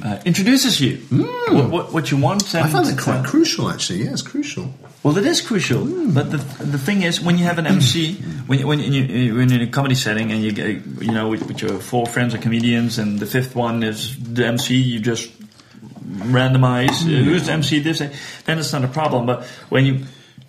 uh, 0.05 0.17
introduces 0.25 0.79
you. 0.79 0.99
What, 1.09 1.71
what, 1.71 1.93
what 1.93 2.09
you 2.11 2.21
want. 2.21 2.55
I 2.55 2.69
find 2.69 2.87
it 2.87 2.99
quite 2.99 3.25
crucial, 3.25 3.71
actually. 3.71 4.05
Yeah, 4.05 4.13
it's 4.13 4.23
crucial. 4.23 4.65
Well, 5.05 5.17
it 5.17 5.27
is 5.27 5.41
crucial, 5.41 5.85
but 6.13 6.31
the 6.33 6.39
the 6.65 6.79
thing 6.79 7.03
is, 7.03 7.21
when 7.21 7.39
you 7.39 7.45
have 7.45 7.59
an 7.59 7.67
MC, 7.67 8.15
when 8.49 8.59
you- 8.59 8.67
when 8.67 8.81
you 8.81 9.35
when 9.37 9.49
you're 9.49 9.61
in 9.63 9.69
a 9.69 9.71
comedy 9.71 9.95
setting 9.95 10.33
and 10.33 10.43
you 10.43 10.53
get 10.53 10.67
you 11.01 11.13
know 11.13 11.29
with, 11.29 11.47
with 11.47 11.63
your 11.63 11.79
four 11.79 12.05
friends 12.07 12.35
are 12.35 12.39
comedians 12.39 12.99
and 12.99 13.19
the 13.21 13.27
fifth 13.27 13.55
one 13.55 13.83
is 13.85 14.17
the 14.35 14.45
MC, 14.47 14.75
you 14.77 14.99
just 15.01 15.31
randomize 16.05 17.03
uh, 17.03 17.23
who's 17.25 17.47
the 17.47 17.53
MC 17.53 17.79
this 17.81 17.99
then 18.45 18.59
it's 18.59 18.73
not 18.73 18.85
a 18.85 18.89
problem. 18.89 19.27
But 19.27 19.45
when 19.69 19.87
you 19.87 20.05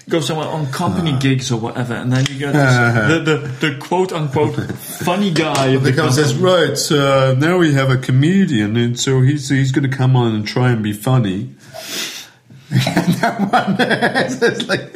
go 0.10 0.20
somewhere 0.20 0.48
on 0.48 0.66
company 0.72 1.16
gigs 1.20 1.52
or 1.52 1.60
whatever, 1.60 1.94
and 1.94 2.12
then 2.12 2.26
you 2.30 2.40
get 2.40 2.54
this, 2.54 2.76
the, 3.26 3.38
the 3.62 3.68
the 3.70 3.78
quote 3.80 4.12
unquote 4.12 4.56
funny 5.06 5.32
guy. 5.32 5.68
of 5.68 5.84
the 5.84 5.94
company. 5.94 6.44
right, 6.44 6.92
uh, 6.92 7.36
now 7.38 7.58
we 7.60 7.74
have 7.74 7.90
a 7.92 7.98
comedian, 7.98 8.78
and 8.78 9.00
so 9.00 9.22
he's 9.22 9.50
he's 9.50 9.72
going 9.72 9.90
to 9.90 9.96
come 9.96 10.16
on 10.16 10.34
and 10.34 10.48
try 10.48 10.72
and 10.72 10.82
be 10.84 10.94
funny. 10.94 11.50
that 13.20 13.40
one, 13.52 13.76
it's 13.80 14.68
like, 14.68 14.92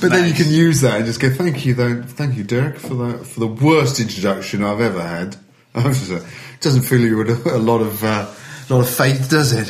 but 0.00 0.10
then 0.10 0.28
you 0.28 0.34
can 0.34 0.50
use 0.52 0.82
that 0.82 0.96
and 0.96 1.06
just 1.06 1.20
go, 1.20 1.30
"Thank 1.30 1.64
you, 1.64 1.74
though. 1.74 2.02
Thank 2.02 2.36
you, 2.36 2.44
Derek, 2.44 2.78
for 2.78 2.94
the 2.94 3.18
for 3.24 3.40
the 3.40 3.46
worst 3.46 3.98
introduction 4.00 4.62
I've 4.62 4.80
ever 4.80 5.02
had." 5.02 5.36
it 5.74 6.22
doesn't 6.60 6.82
fill 6.82 7.00
you 7.00 7.16
with 7.16 7.46
a, 7.46 7.56
a 7.56 7.58
lot 7.58 7.80
of 7.80 8.04
uh, 8.04 8.30
lot 8.68 8.80
of 8.80 8.90
faith, 8.90 9.30
does 9.30 9.52
it? 9.52 9.66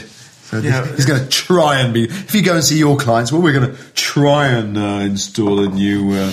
So 0.52 0.58
Yeah. 0.58 0.86
he's 0.96 1.06
going 1.06 1.20
to 1.22 1.28
try 1.28 1.80
and 1.80 1.94
be. 1.94 2.04
If 2.04 2.34
you 2.34 2.42
go 2.42 2.54
and 2.54 2.64
see 2.64 2.78
your 2.78 2.96
clients, 2.98 3.32
well, 3.32 3.40
we're 3.40 3.58
going 3.58 3.74
to 3.74 3.92
try 3.94 4.48
and 4.48 4.76
uh, 4.76 4.80
install 5.02 5.60
a 5.60 5.68
new 5.68 6.12
uh, 6.12 6.32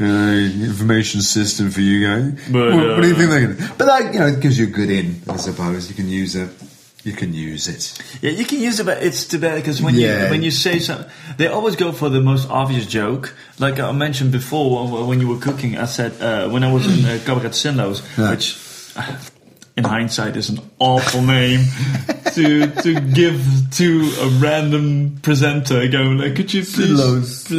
uh, 0.00 0.04
information 0.04 1.20
system 1.20 1.70
for 1.70 1.80
you 1.80 2.06
guys. 2.06 2.48
But, 2.50 2.74
what, 2.74 2.88
what 2.88 3.00
do 3.02 3.08
you 3.08 3.14
uh, 3.14 3.18
think 3.18 3.30
they're 3.30 3.46
going 3.46 3.56
to? 3.56 3.74
But 3.76 3.86
that 3.86 4.14
you 4.14 4.20
know 4.20 4.26
it 4.26 4.40
gives 4.40 4.58
you 4.58 4.66
a 4.66 4.70
good 4.70 4.90
in, 4.90 5.20
I 5.28 5.36
suppose. 5.36 5.88
You 5.88 5.96
can 5.96 6.08
use 6.08 6.36
it. 6.36 6.50
You 7.02 7.12
can 7.12 7.32
use 7.32 7.66
it. 7.66 7.98
Yeah, 8.20 8.32
you 8.32 8.44
can 8.44 8.60
use 8.60 8.78
it, 8.78 8.84
but 8.84 9.02
it's 9.02 9.24
too 9.24 9.38
bad 9.38 9.54
because 9.56 9.80
when 9.80 9.94
Yeah. 9.94 10.24
you 10.24 10.30
when 10.30 10.42
you 10.42 10.50
say 10.50 10.78
something, 10.80 11.10
they 11.38 11.46
always 11.46 11.74
go 11.76 11.92
for 11.92 12.10
the 12.10 12.20
most 12.20 12.48
obvious 12.50 12.86
joke. 12.86 13.34
Like 13.58 13.80
I 13.80 13.90
mentioned 13.92 14.32
before, 14.32 14.86
when- 14.86 15.06
when 15.06 15.20
you 15.20 15.28
were 15.28 15.38
cooking, 15.40 15.78
I 15.78 15.86
said 15.86 16.12
uh, 16.20 16.48
when 16.50 16.62
I 16.62 16.70
was 16.72 16.84
in 16.86 17.04
uh, 17.06 17.18
Cabaret 17.24 17.50
Zinloos, 17.52 18.02
Yeah. 18.18 18.30
which 18.30 18.56
uh, 18.96 19.16
in 19.78 19.84
hindsight 19.84 20.36
is 20.36 20.50
an 20.50 20.58
awful 20.78 21.22
name 21.22 21.64
to 22.34 22.66
to 22.82 23.00
give 23.00 23.40
to 23.78 23.86
a 24.20 24.28
random 24.38 25.18
presenter. 25.22 25.88
Going 25.88 26.18
like, 26.18 26.36
could 26.36 26.52
you 26.52 26.64
please? 26.64 27.50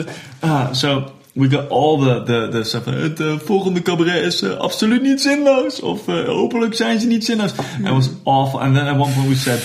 Ah, 0.44 0.72
so. 0.74 1.14
We 1.34 1.48
got 1.48 1.70
all 1.70 1.98
the, 1.98 2.24
the, 2.24 2.48
the 2.52 2.64
stuff. 2.64 2.86
Het 2.86 3.20
uh, 3.20 3.40
volgende 3.40 3.82
cabaret 3.82 4.24
is 4.26 4.42
uh, 4.42 4.58
absoluut 4.58 5.02
niet 5.02 5.22
zinloos. 5.22 5.80
Of 5.80 6.08
uh, 6.08 6.26
hopelijk 6.26 6.74
zijn 6.74 7.00
ze 7.00 7.08
niet 7.08 7.26
zinloos. 7.26 7.52
And 7.58 7.88
it 7.88 7.92
was 7.92 8.10
awful. 8.24 8.60
And 8.62 8.76
then 8.76 8.88
at 8.88 9.00
one 9.00 9.14
point 9.14 9.28
we 9.28 9.36
said, 9.36 9.62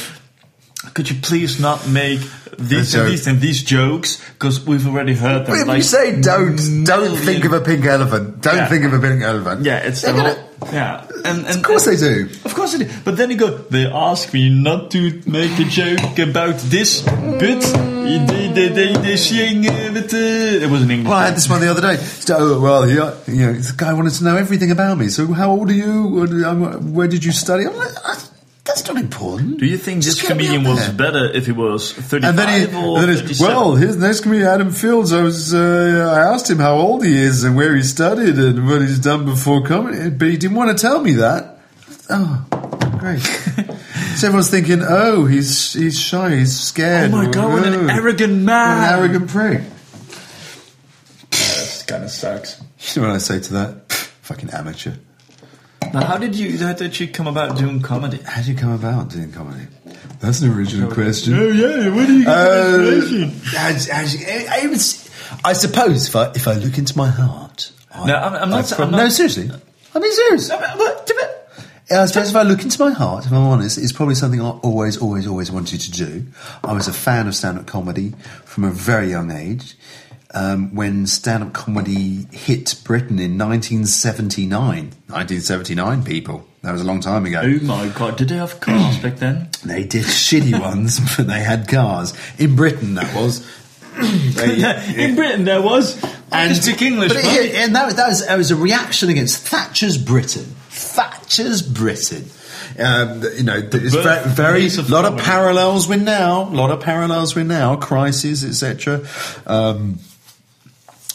could 0.95 1.11
you 1.11 1.17
please 1.21 1.59
not 1.61 1.87
make 1.89 2.21
these 2.59 2.95
and 2.95 3.09
these 3.11 3.27
and 3.27 3.41
these 3.41 3.63
jokes 3.63 4.17
because 4.33 4.65
we've 4.65 4.87
already 4.87 5.15
heard 5.15 5.47
them. 5.47 5.57
If 5.57 5.67
like 5.67 5.77
you 5.79 5.83
say 5.83 6.21
don't, 6.21 6.57
don't 6.85 6.87
million- 6.87 7.17
think 7.17 7.45
of 7.45 7.53
a 7.53 7.61
pink 7.61 7.85
elephant. 7.85 8.41
Don't 8.41 8.57
Yeah. 8.57 8.69
think 8.69 8.85
of 8.85 8.93
a 8.95 8.99
pink 8.99 9.23
elephant. 9.23 9.65
Yeah, 9.65 9.79
it's 9.79 10.01
They're 10.03 10.13
the 10.15 10.19
gonna- 10.23 10.35
whole, 10.35 10.73
yeah, 10.73 11.05
and, 11.27 11.45
and 11.47 11.57
Of 11.57 11.63
course 11.63 11.85
they 11.85 11.97
do. 11.97 12.29
Of 12.47 12.55
course 12.55 12.73
they 12.73 12.85
do. 12.85 12.91
But 13.05 13.19
then 13.19 13.31
you 13.31 13.37
go. 13.37 13.59
They 13.71 13.85
ask 13.87 14.33
me 14.33 14.49
not 14.49 14.91
to 14.93 15.21
make 15.27 15.59
a 15.59 15.65
joke 15.65 16.19
about 16.19 16.57
this, 16.71 17.03
but 17.03 17.61
they 17.61 18.49
they 18.55 18.69
they, 18.69 18.93
they 18.95 19.17
sing 19.17 19.63
with 19.93 20.15
uh, 20.15 20.65
it 20.65 20.71
was 20.71 20.81
in 20.83 20.91
English. 20.91 21.11
Well, 21.11 21.19
I 21.19 21.27
had 21.27 21.37
this 21.37 21.51
one 21.51 21.61
the 21.61 21.71
other 21.71 21.83
day. 21.83 21.97
So, 21.97 22.37
oh, 22.39 22.61
well, 22.61 22.89
yeah, 22.89 23.13
you 23.27 23.47
know, 23.47 23.53
this 23.53 23.73
guy 23.73 23.93
wanted 23.93 24.15
to 24.15 24.25
know 24.25 24.37
everything 24.37 24.71
about 24.71 24.97
me. 24.97 25.09
So, 25.09 25.27
how 25.35 25.51
old 25.51 25.69
are 25.69 25.75
you? 25.75 26.25
Um, 26.47 26.95
Where 26.95 27.09
did 27.09 27.23
you 27.25 27.33
study? 27.33 27.67
I'm 27.67 27.77
like, 27.77 27.93
"Ah, 28.05 28.19
that's 28.67 28.87
not 28.87 28.97
important. 28.97 29.59
Do 29.59 29.67
you 29.67 29.79
think 29.79 30.03
Just 30.03 30.19
this 30.21 30.29
comedian 30.29 30.67
up 30.67 30.75
was 30.75 30.89
better 30.91 31.25
if 31.33 31.47
he 31.47 31.53
was 31.53 31.93
thirty-five 31.93 32.31
And 32.31 32.39
then 32.39 32.69
he, 32.71 32.77
or 32.77 32.99
and 32.99 33.09
then 33.09 33.09
he's, 33.11 33.21
37? 33.39 33.47
well, 33.55 33.75
here's 33.77 33.97
next 33.97 34.21
comedian 34.21 34.49
Adam 34.49 34.73
Fields. 34.73 35.13
I 35.13 35.23
was, 35.23 35.55
uh, 35.55 36.13
I 36.15 36.33
asked 36.35 36.51
him 36.51 36.59
how 36.59 36.75
old 36.75 37.05
he 37.05 37.15
is 37.17 37.45
and 37.45 37.57
where 37.57 37.75
he 37.77 37.83
studied 37.83 38.37
and 38.39 38.67
what 38.69 38.81
he's 38.83 38.99
done 38.99 39.25
before 39.25 39.63
comedy, 39.63 40.11
but 40.11 40.29
he 40.29 40.37
didn't 40.37 40.57
want 40.57 40.77
to 40.77 40.81
tell 40.81 41.01
me 41.01 41.13
that. 41.15 41.59
Oh, 42.11 42.47
great. 42.99 43.21
so 44.17 44.27
everyone's 44.29 44.51
thinking, 44.51 44.81
oh, 44.83 45.25
he's 45.27 45.73
he's 45.73 45.99
shy, 45.99 46.37
he's 46.37 46.59
scared. 46.59 47.13
Oh 47.13 47.17
my 47.25 47.31
God, 47.31 47.53
what 47.53 47.67
an 47.67 47.91
Oh, 47.91 47.95
arrogant 47.95 48.33
what 48.35 48.43
man. 48.43 48.95
an 48.95 48.99
arrogant 49.01 49.29
prick. 49.31 49.63
This 51.31 51.83
kind 51.83 52.05
of 52.05 52.11
sucks. 52.11 52.61
You 52.95 53.03
know 53.03 53.09
what 53.09 53.15
I 53.15 53.19
say 53.19 53.41
to 53.41 53.53
that? 53.55 53.93
Fucking 54.23 54.51
amateur. 54.51 54.93
Now, 55.97 56.05
how 56.07 56.19
did 56.19 56.35
you 56.35 56.59
how 56.59 56.75
did 56.75 56.99
you 57.01 57.09
come 57.09 57.27
about 57.27 57.57
doing 57.57 57.81
comedy? 57.81 58.19
How 58.19 58.37
did 58.43 58.49
you 58.49 58.55
come 58.55 58.73
about 58.73 59.09
doing 59.09 59.33
comedy? 59.33 59.67
That's 60.21 60.41
an 60.43 60.53
original 60.53 60.93
question. 60.93 61.35
Oh 61.35 61.49
yeah, 61.49 61.89
where 61.95 62.07
do 62.07 62.19
you 62.19 62.25
get 62.25 62.37
Uh, 62.37 62.71
the 62.77 62.97
inspiration? 62.97 63.41
as- 63.57 63.89
as- 63.89 64.17
I, 64.29 64.63
I 64.63 64.67
was- 64.67 65.09
I 65.45 65.53
suppose 65.55 66.09
if 66.09 66.15
I 66.17 66.31
if 66.35 66.47
I 66.47 66.55
look 66.55 66.77
into 66.77 66.97
my 66.99 67.09
heart, 67.09 67.71
I, 67.95 68.07
No, 68.07 68.15
I'm- 68.15 68.35
I'm 68.35 68.51
not- 68.51 68.71
I 68.73 68.77
prob- 68.77 68.87
I'm 68.89 68.91
not- 68.93 68.99
no, 68.99 69.09
seriously, 69.09 69.51
I 69.95 69.99
mean 69.99 70.13
serious. 70.15 70.51
Yeah, 71.91 72.03
I 72.03 72.07
suppose 72.07 72.31
if 72.31 72.37
I 72.37 72.43
look 72.43 72.63
into 72.63 72.81
my 72.85 72.91
heart, 72.91 73.27
if 73.27 73.33
I'm 73.33 73.39
honest, 73.47 73.79
it's 73.79 73.93
probably 73.93 74.17
something 74.17 74.41
I 74.41 74.51
always, 74.51 74.97
always, 74.97 75.27
always 75.27 75.51
wanted 75.53 75.81
to 75.83 75.91
do. 75.93 76.27
I 76.65 76.73
was 76.73 76.89
a 76.89 76.93
fan 76.93 77.29
of 77.29 77.35
stand-up 77.37 77.67
comedy 77.67 78.13
from 78.45 78.65
a 78.65 78.71
very 78.73 79.09
young 79.09 79.31
age. 79.31 79.77
Um, 80.37 80.75
when 80.75 81.07
stand-up 81.07 81.55
comedy 81.55 82.27
hit 82.31 82.75
Britain 82.85 83.19
in 83.19 83.39
1979, 83.39 84.93
1979, 85.09 86.05
people, 86.05 86.47
that 86.61 86.73
was 86.73 86.83
a 86.83 86.85
long 86.85 87.01
time 87.01 87.25
ago. 87.25 87.41
Oh 87.43 87.65
my 87.65 87.89
god, 87.89 88.19
did 88.19 88.29
they 88.29 88.37
have 88.37 88.61
cars 88.61 88.99
back 88.99 89.17
then? 89.17 89.49
They 89.65 89.85
did 89.85 90.05
shitty 90.05 90.61
ones, 90.61 91.01
but 91.17 91.27
they 91.27 91.41
had 91.43 91.69
cars 91.69 92.13
in 92.39 92.55
Britain. 92.55 92.95
That 92.97 93.15
was. 93.17 93.47
They- 93.97 94.95
In 95.05 95.15
Britain, 95.15 95.45
there 95.47 95.63
was. 95.63 95.99
Can 96.31 96.55
speak 96.55 96.83
English. 96.83 97.15
but 97.15 97.25
it, 97.25 97.55
and 97.55 97.75
that, 97.75 97.97
that, 97.97 98.09
was, 98.09 98.27
that 98.27 98.37
was 98.37 98.51
a 98.51 98.57
reaction 98.57 99.09
against 99.09 99.47
Thatcher's 99.47 99.97
Britain. 99.97 100.45
Thatcher's 100.69 101.63
Britain. 101.63 102.27
Um, 102.79 103.23
you 103.39 103.43
know, 103.43 103.63
there's 103.63 103.95
birth 103.95 104.25
very, 104.25 104.35
very 104.35 104.61
place 104.61 104.77
of 104.77 104.91
lot 104.91 105.07
of 105.07 105.19
parallels 105.19 105.89
with 105.89 106.03
now, 106.03 106.43
a 106.43 106.51
lot 106.51 106.71
of 106.71 106.81
parallels 106.81 107.35
with 107.35 107.47
now, 107.47 107.77
crisis, 107.77 108.45
etc. 108.45 109.01
Um, 109.47 109.99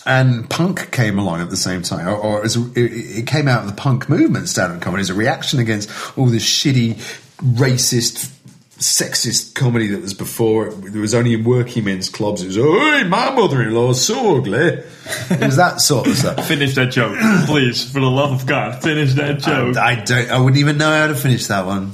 and 0.05 0.49
punk 0.49 0.91
came 0.91 1.19
along 1.19 1.41
at 1.41 1.49
the 1.49 1.57
same 1.57 1.81
time, 1.81 2.07
or, 2.07 2.15
or 2.15 2.41
a, 2.41 2.45
it, 2.45 2.77
it 3.19 3.27
came 3.27 3.47
out 3.47 3.61
of 3.61 3.67
the 3.67 3.75
punk 3.75 4.09
movement, 4.09 4.49
stand-up 4.49 4.81
comedy, 4.81 5.01
as 5.01 5.09
a 5.09 5.13
reaction 5.13 5.59
against 5.59 5.89
all 6.17 6.25
this 6.27 6.43
shitty, 6.45 6.95
racist, 7.37 8.31
sexist 8.79 9.53
comedy 9.53 9.87
that 9.87 10.01
was 10.01 10.13
before. 10.15 10.71
There 10.71 11.01
was 11.01 11.13
only 11.13 11.33
in 11.35 11.43
working 11.43 11.83
men's 11.85 12.09
clubs. 12.09 12.41
It 12.43 12.47
was, 12.47 12.57
"Oi, 12.57 13.03
my 13.07 13.31
mother-in-law's 13.31 14.03
so 14.03 14.37
ugly." 14.37 14.83
it 15.29 15.39
was 15.41 15.57
that 15.57 15.81
sort 15.81 16.07
of 16.07 16.15
stuff. 16.17 16.47
Finish 16.47 16.75
that 16.75 16.91
joke, 16.91 17.15
please, 17.45 17.83
for 17.91 17.99
the 17.99 18.09
love 18.09 18.31
of 18.31 18.47
God. 18.47 18.81
Finish 18.81 19.13
that 19.13 19.39
joke. 19.39 19.77
I, 19.77 19.91
I 19.91 19.95
don't. 20.03 20.31
I 20.31 20.39
wouldn't 20.39 20.57
even 20.59 20.77
know 20.77 20.89
how 20.91 21.07
to 21.07 21.15
finish 21.15 21.47
that 21.47 21.65
one. 21.65 21.93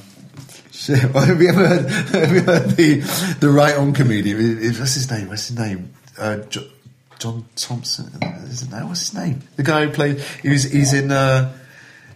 Shit. 0.71 1.13
Well, 1.13 1.25
have 1.25 1.41
you 1.41 1.49
ever 1.49 1.67
heard, 1.67 1.89
have 2.11 2.31
you 2.31 2.41
heard 2.41 2.69
the 2.71 3.35
the 3.41 3.49
right 3.49 3.75
on 3.75 3.93
comedian? 3.93 4.39
It- 4.39 4.63
it- 4.63 4.79
What's 4.79 4.93
his 4.93 5.11
name? 5.11 5.27
What's 5.27 5.47
his 5.47 5.57
name? 5.57 5.93
Uh, 6.17 6.37
jo- 6.37 6.67
John 7.19 7.45
Thomson. 7.55 8.11
Isn't 8.49 8.71
that 8.71 8.85
what's 8.85 8.99
his 9.09 9.13
name? 9.13 9.41
The 9.55 9.63
guy 9.63 9.85
who 9.85 9.91
played. 9.91 10.19
He's 10.41 10.63
he's 10.71 10.93
in. 10.93 11.11
Uh, 11.11 11.53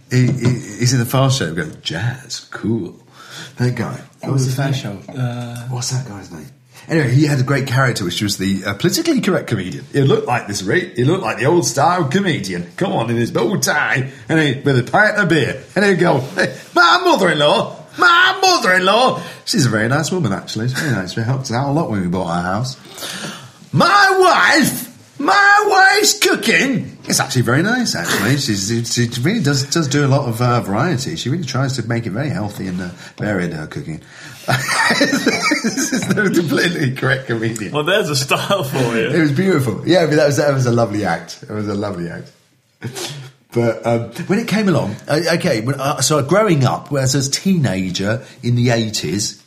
he, 0.10 0.28
he, 0.28 0.50
he's 0.80 0.94
in 0.94 1.00
the 1.00 1.06
Fast 1.06 1.40
Show. 1.40 1.54
Go 1.54 1.70
jazz, 1.82 2.42
cool. 2.52 3.00
That 3.58 3.76
guy. 3.76 4.00
What 4.22 4.34
was 4.34 4.46
the 4.48 4.62
Fast 4.62 4.82
show? 4.82 5.00
Uh, 5.10 5.68
What's 5.70 5.92
that 5.92 6.08
guy's 6.08 6.32
name? 6.32 6.48
Anyway, 6.88 7.12
he 7.14 7.26
had 7.26 7.40
a 7.40 7.44
great 7.44 7.68
character, 7.68 8.04
which 8.04 8.22
was 8.22 8.38
the 8.38 8.64
uh, 8.66 8.74
politically 8.74 9.22
correct 9.22 9.48
comedian. 9.48 9.86
He 9.94 10.02
looked 10.02 10.28
like 10.28 10.48
this, 10.48 10.64
right? 10.64 10.92
He 10.96 11.04
looked 11.04 11.24
like 11.24 11.38
the 11.38 11.46
old 11.46 11.66
style 11.66 12.06
comedian. 12.06 12.72
Come 12.76 12.92
on, 12.92 13.10
in 13.10 13.16
his 13.16 13.32
bow 13.32 13.56
tie, 13.58 14.12
and 14.28 14.40
he 14.40 14.62
with 14.62 14.80
a 14.80 14.92
pint 14.92 15.18
of 15.18 15.30
beer, 15.30 15.64
and 15.76 15.86
he'd 15.86 16.00
go, 16.00 16.20
hey, 16.20 16.56
"My 16.76 17.02
mother-in-law, 17.06 17.86
my 17.98 18.40
mother-in-law." 18.42 19.22
She's 19.46 19.66
a 19.66 19.70
very 19.70 19.88
nice 19.88 20.12
woman, 20.12 20.34
actually. 20.34 20.70
She's 20.70 20.80
very 20.80 20.92
nice. 20.92 21.14
She 21.14 21.22
helped 21.22 21.44
us 21.44 21.52
out 21.54 21.70
a 21.70 21.72
lot 21.72 21.90
when 21.90 22.02
we 22.02 22.08
bought 22.08 22.28
our 22.28 22.42
house. 22.44 22.78
My 23.72 24.58
wife, 24.60 24.91
my 25.22 25.64
wife's 25.68 26.18
cooking. 26.20 26.98
It's 27.06 27.20
actually 27.20 27.44
very 27.44 27.62
nice. 27.62 27.96
Actually, 27.96 28.38
She's, 28.38 28.94
she 28.94 29.08
really 29.22 29.44
does 29.44 29.70
does 29.70 29.88
do 29.88 30.06
a 30.06 30.08
lot 30.08 30.28
of 30.28 30.42
uh, 30.42 30.62
variety. 30.62 31.16
She 31.16 31.30
really 31.30 31.46
tries 31.46 31.76
to 31.78 31.88
make 31.88 32.06
it 32.06 32.12
very 32.12 32.30
healthy 32.30 32.68
and 32.68 32.82
uh, 32.82 32.90
varied 33.18 33.54
her 33.54 33.68
cooking. 33.68 34.02
this 34.48 35.94
is 35.94 36.08
the 36.08 36.32
completely 36.34 36.96
correct 36.96 37.28
comedian. 37.28 37.74
well, 37.74 37.84
there's 37.84 38.10
a 38.10 38.16
style 38.16 38.64
for 38.64 38.78
you. 38.98 39.10
It 39.10 39.20
was 39.20 39.32
beautiful. 39.32 39.88
Yeah, 39.88 40.08
but 40.08 40.16
that 40.16 40.26
was 40.28 40.38
that 40.38 40.54
was 40.54 40.66
a 40.66 40.72
lovely 40.72 41.06
act. 41.06 41.44
It 41.44 41.52
was 41.52 41.68
a 41.68 41.76
lovely 41.76 42.10
act. 42.10 42.32
But 43.54 43.86
um, 43.86 44.12
when 44.28 44.40
it 44.40 44.48
came 44.48 44.70
along, 44.70 44.96
uh, 45.08 45.20
okay, 45.34 45.60
when, 45.62 45.80
uh, 45.80 46.02
so 46.02 46.24
growing 46.24 46.64
up, 46.64 46.92
as 46.94 47.16
a 47.16 47.30
teenager 47.30 48.26
in 48.42 48.56
the 48.56 48.70
eighties, 48.70 49.41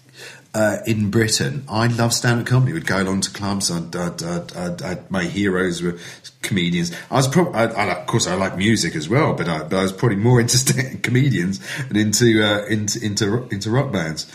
uh, 0.54 0.78
in 0.86 1.10
Britain, 1.10 1.64
I 1.68 1.88
love 1.88 2.12
stand-up 2.12 2.46
comedy. 2.46 2.72
Would 2.72 2.86
go 2.86 3.02
along 3.02 3.22
to 3.22 3.30
clubs. 3.30 3.70
I'd, 3.70 3.94
I'd, 3.94 4.82
I'd, 4.82 5.10
my 5.10 5.24
heroes 5.24 5.82
were 5.82 5.98
comedians. 6.42 6.92
I 7.10 7.16
was 7.16 7.26
probably, 7.26 7.60
of 7.60 8.06
course, 8.06 8.28
I 8.28 8.36
like 8.36 8.56
music 8.56 8.94
as 8.94 9.08
well, 9.08 9.34
but 9.34 9.48
I, 9.48 9.64
but 9.64 9.74
I 9.74 9.82
was 9.82 9.92
probably 9.92 10.16
more 10.16 10.40
into 10.40 10.56
stand- 10.56 11.02
comedians 11.02 11.60
and 11.88 11.96
into, 11.96 12.42
uh, 12.42 12.64
into 12.66 13.04
into 13.04 13.48
into 13.48 13.70
rock 13.70 13.92
bands, 13.92 14.30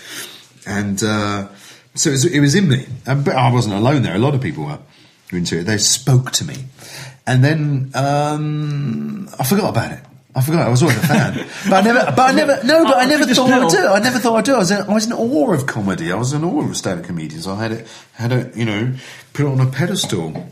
and 0.67 1.01
uh, 1.01 1.47
so 1.95 2.09
it 2.09 2.13
was, 2.13 2.25
it 2.25 2.39
was 2.41 2.53
in 2.53 2.67
me. 2.67 2.85
But 3.05 3.29
I 3.29 3.51
wasn't 3.51 3.75
alone 3.75 4.01
there. 4.01 4.15
A 4.15 4.19
lot 4.19 4.35
of 4.35 4.41
people 4.41 4.65
were 4.65 4.79
into 5.31 5.59
it. 5.59 5.63
They 5.63 5.77
spoke 5.77 6.31
to 6.33 6.43
me, 6.43 6.65
and 7.25 7.43
then 7.43 7.91
um, 7.93 9.29
I 9.39 9.45
forgot 9.45 9.69
about 9.69 9.93
it. 9.93 10.03
I 10.35 10.41
forgot. 10.41 10.67
I 10.67 10.69
was 10.69 10.83
always 10.83 10.97
a 10.97 11.07
fan, 11.07 11.33
but 11.69 11.73
I 11.73 11.81
never. 11.81 12.13
But 12.15 12.19
I 12.19 12.31
never. 12.33 12.63
No, 12.63 12.83
but 12.83 12.97
I 12.97 13.05
never 13.05 13.25
thought 13.25 13.49
I 13.49 13.59
would 13.59 13.71
do 13.71 13.79
it. 13.79 13.87
I 13.87 13.99
never 13.99 14.19
thought 14.19 14.35
I'd 14.35 14.45
do 14.45 14.53
it. 14.53 14.55
I 14.55 14.59
was, 14.59 14.71
in, 14.71 14.81
I 14.81 14.93
was 14.93 15.05
in 15.07 15.13
awe 15.13 15.53
of 15.53 15.65
comedy. 15.65 16.11
I 16.11 16.15
was 16.15 16.33
in 16.33 16.43
awe 16.43 16.69
of 16.69 16.77
stand-up 16.77 17.05
comedians. 17.07 17.47
I 17.47 17.55
had 17.59 17.71
it, 17.71 17.87
had 18.13 18.31
it, 18.31 18.55
you 18.55 18.63
know, 18.63 18.93
put 19.33 19.45
it 19.45 19.49
on 19.49 19.59
a 19.59 19.65
pedestal. 19.71 20.47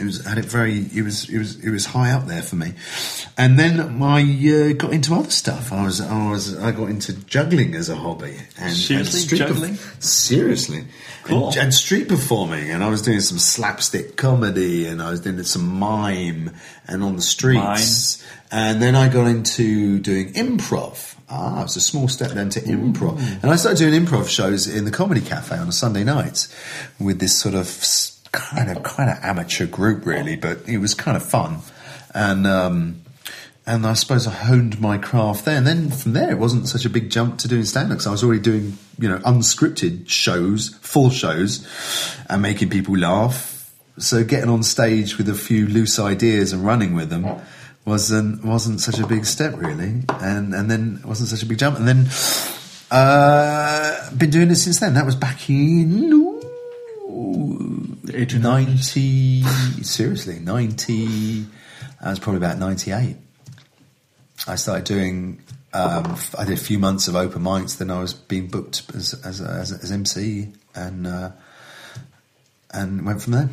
It 0.00 0.04
was 0.04 0.24
had 0.24 0.38
it 0.38 0.44
very. 0.44 0.86
It 0.94 1.02
was 1.02 1.28
it 1.28 1.38
was 1.38 1.64
it 1.64 1.70
was 1.70 1.86
high 1.86 2.12
up 2.12 2.26
there 2.26 2.42
for 2.42 2.56
me. 2.56 2.72
And 3.36 3.58
then 3.58 4.02
I 4.02 4.20
uh, 4.22 4.72
got 4.74 4.92
into 4.92 5.14
other 5.14 5.30
stuff. 5.30 5.72
I 5.72 5.84
was 5.84 6.00
I 6.00 6.30
was 6.30 6.56
I 6.56 6.72
got 6.72 6.88
into 6.90 7.12
juggling 7.26 7.74
as 7.74 7.88
a 7.88 7.96
hobby. 7.96 8.36
And, 8.58 8.72
Seriously? 8.74 8.96
and 8.96 9.06
street 9.08 9.40
perf- 9.40 9.48
Juggling? 9.48 9.74
seriously. 10.00 10.84
Cool. 11.24 11.48
And, 11.48 11.56
and 11.56 11.74
street 11.74 12.08
performing, 12.08 12.70
and 12.70 12.82
I 12.82 12.88
was 12.88 13.02
doing 13.02 13.20
some 13.20 13.38
slapstick 13.38 14.16
comedy, 14.16 14.86
and 14.86 15.02
I 15.02 15.10
was 15.10 15.20
doing 15.20 15.42
some 15.42 15.66
mime, 15.66 16.54
and 16.86 17.02
on 17.02 17.16
the 17.16 17.22
streets. 17.22 18.24
And 18.50 18.80
then 18.80 18.94
I 18.96 19.08
got 19.10 19.26
into 19.26 19.98
doing 19.98 20.32
improv. 20.32 21.16
Ah, 21.28 21.60
it 21.60 21.64
was 21.64 21.76
a 21.76 21.82
small 21.82 22.08
step 22.08 22.30
then 22.30 22.48
to 22.50 22.60
improv. 22.60 23.18
And 23.42 23.50
I 23.52 23.56
started 23.56 23.78
doing 23.78 24.06
improv 24.06 24.28
shows 24.28 24.66
in 24.66 24.86
the 24.86 24.90
Comedy 24.90 25.20
Cafe 25.20 25.54
on 25.54 25.68
a 25.68 25.72
Sunday 25.72 26.02
night 26.02 26.48
with 26.98 27.18
this 27.18 27.36
sort 27.38 27.54
of 27.54 27.66
kind 28.32 28.70
of 28.70 28.82
kind 28.82 29.10
of 29.10 29.18
amateur 29.22 29.66
group, 29.66 30.06
really, 30.06 30.36
but 30.36 30.68
it 30.68 30.78
was 30.78 30.94
kind 30.94 31.16
of 31.16 31.22
fun. 31.22 31.58
And 32.14 32.46
um, 32.46 33.02
and 33.68 33.86
I 33.86 33.92
suppose 33.92 34.26
I 34.26 34.30
honed 34.30 34.80
my 34.80 34.96
craft 34.96 35.44
there. 35.44 35.56
And 35.56 35.66
then 35.66 35.90
from 35.90 36.14
there, 36.14 36.30
it 36.30 36.38
wasn't 36.38 36.68
such 36.68 36.86
a 36.86 36.90
big 36.90 37.10
jump 37.10 37.38
to 37.40 37.48
doing 37.48 37.64
stand 37.64 37.92
up. 37.92 38.06
I 38.06 38.10
was 38.10 38.24
already 38.24 38.40
doing, 38.40 38.78
you 38.98 39.10
know, 39.10 39.18
unscripted 39.18 40.08
shows, 40.08 40.74
full 40.80 41.10
shows, 41.10 41.68
and 42.30 42.40
making 42.40 42.70
people 42.70 42.96
laugh. 42.96 43.70
So 43.98 44.24
getting 44.24 44.48
on 44.48 44.62
stage 44.62 45.18
with 45.18 45.28
a 45.28 45.34
few 45.34 45.66
loose 45.66 45.98
ideas 45.98 46.54
and 46.54 46.64
running 46.64 46.94
with 46.94 47.10
them 47.10 47.42
wasn't 47.84 48.44
wasn't 48.44 48.80
such 48.80 48.98
a 48.98 49.06
big 49.06 49.24
step 49.24 49.54
really, 49.56 50.02
and 50.08 50.54
and 50.54 50.70
then 50.70 51.00
it 51.02 51.06
wasn't 51.06 51.28
such 51.28 51.42
a 51.42 51.46
big 51.46 51.58
jump. 51.58 51.78
And 51.78 51.86
then 51.86 52.08
uh, 52.90 54.10
been 54.16 54.30
doing 54.30 54.50
it 54.50 54.56
since 54.56 54.80
then. 54.80 54.94
That 54.94 55.04
was 55.04 55.16
back 55.16 55.50
in 55.50 56.10
ooh, 58.08 58.16
Eight 58.16 58.34
or 58.34 58.38
ninety. 58.38 59.42
Seriously, 59.82 60.38
ninety. 60.38 61.42
That 62.00 62.10
was 62.10 62.18
probably 62.18 62.38
about 62.38 62.58
ninety-eight. 62.58 63.16
I 64.46 64.54
started 64.56 64.84
doing. 64.84 65.42
Um, 65.74 66.16
I 66.38 66.44
did 66.44 66.54
a 66.54 66.60
few 66.60 66.78
months 66.78 67.08
of 67.08 67.16
open 67.16 67.42
mics. 67.42 67.76
Then 67.78 67.90
I 67.90 68.00
was 68.00 68.14
being 68.14 68.48
booked 68.48 68.82
as 68.94 69.14
as 69.24 69.40
as, 69.40 69.72
as 69.72 69.92
MC, 69.92 70.52
and 70.74 71.06
uh, 71.06 71.32
and 72.72 73.04
went 73.04 73.22
from 73.22 73.32
there. 73.34 73.50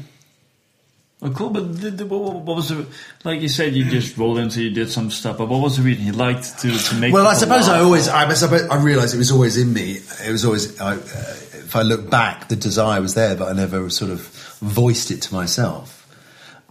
Oh, 1.21 1.31
cool. 1.31 1.49
But 1.49 1.79
the, 1.79 1.91
the, 1.91 2.05
what, 2.05 2.35
what 2.35 2.55
was 2.57 2.69
the 2.69 2.85
like? 3.23 3.41
You 3.41 3.47
said 3.47 3.73
you 3.73 3.85
just 3.85 4.17
rolled 4.17 4.37
into, 4.37 4.61
you 4.61 4.69
did 4.69 4.91
some 4.91 5.09
stuff. 5.09 5.37
But 5.37 5.47
what 5.47 5.61
was 5.61 5.77
the 5.77 5.83
reason 5.83 6.05
you 6.05 6.11
liked 6.11 6.59
to 6.59 6.71
to 6.71 6.95
make? 6.95 7.13
Well, 7.13 7.25
I 7.25 7.33
suppose 7.33 7.69
I 7.69 7.79
always, 7.79 8.09
I, 8.09 8.31
suppose 8.33 8.63
I 8.63 8.81
realised 8.81 9.15
it 9.15 9.17
was 9.17 9.31
always 9.31 9.57
in 9.57 9.73
me. 9.73 9.99
It 10.25 10.31
was 10.31 10.43
always, 10.43 10.79
I, 10.79 10.95
uh, 10.95 11.35
if 11.65 11.75
I 11.75 11.81
look 11.81 12.09
back, 12.09 12.47
the 12.47 12.55
desire 12.55 13.01
was 13.01 13.15
there, 13.15 13.35
but 13.35 13.49
I 13.49 13.53
never 13.53 13.89
sort 13.89 14.11
of 14.11 14.21
voiced 14.61 15.11
it 15.11 15.21
to 15.23 15.33
myself. 15.33 15.94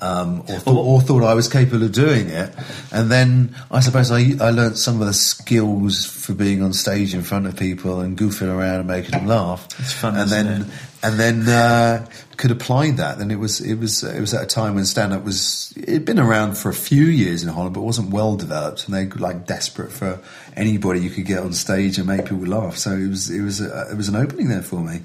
Um, 0.05 0.41
or, 0.41 0.59
thought, 0.59 0.85
or 0.85 1.01
thought 1.01 1.23
I 1.25 1.33
was 1.33 1.49
capable 1.49 1.83
of 1.83 1.93
doing 1.93 2.29
it, 2.29 2.55
and 2.93 3.11
then 3.11 3.57
I 3.71 3.81
suppose 3.81 4.11
I, 4.11 4.35
I 4.39 4.51
learnt 4.51 4.77
some 4.77 5.01
of 5.01 5.07
the 5.07 5.15
skills 5.15 6.05
for 6.05 6.35
being 6.35 6.63
on 6.63 6.75
stage 6.75 7.15
in 7.15 7.23
front 7.23 7.47
of 7.47 7.57
people 7.57 8.01
and 8.01 8.17
goofing 8.17 8.55
around 8.55 8.81
and 8.81 8.87
making 8.87 9.13
them 9.13 9.27
laugh. 9.27 9.67
It's 9.79 9.95
fun, 9.95 10.17
and 10.17 10.29
then 10.29 10.47
it? 10.47 10.67
and 11.03 11.19
then 11.19 11.49
uh, 11.49 12.07
could 12.37 12.51
apply 12.51 12.91
that. 12.91 13.17
Then 13.17 13.31
it 13.31 13.39
was 13.39 13.63
it 13.63 13.77
was 13.77 14.05
it 14.05 14.21
was 14.21 14.35
at 14.35 14.43
a 14.43 14.47
time 14.47 14.75
when 14.75 14.85
stand 14.85 15.15
up 15.15 15.25
was 15.25 15.73
it'd 15.77 16.05
been 16.05 16.19
around 16.19 16.59
for 16.59 16.69
a 16.69 16.75
few 16.75 17.05
years 17.05 17.43
in 17.43 17.49
Holland, 17.49 17.75
but 17.75 17.81
wasn't 17.81 18.11
well 18.11 18.37
developed, 18.37 18.87
and 18.87 18.95
they 18.95 19.07
were 19.07 19.17
like 19.17 19.47
desperate 19.47 19.91
for 19.91 20.21
anybody 20.55 21.01
you 21.01 21.09
could 21.09 21.25
get 21.25 21.39
on 21.39 21.55
stage 21.55 21.97
and 21.97 22.07
make 22.07 22.25
people 22.25 22.47
laugh. 22.47 22.77
So 22.77 22.93
it 22.93 23.09
was 23.09 23.31
it 23.31 23.41
was 23.41 23.63
a, 23.63 23.91
it 23.91 23.97
was 23.97 24.09
an 24.09 24.17
opening 24.17 24.49
there 24.49 24.63
for 24.63 24.81
me. 24.81 25.01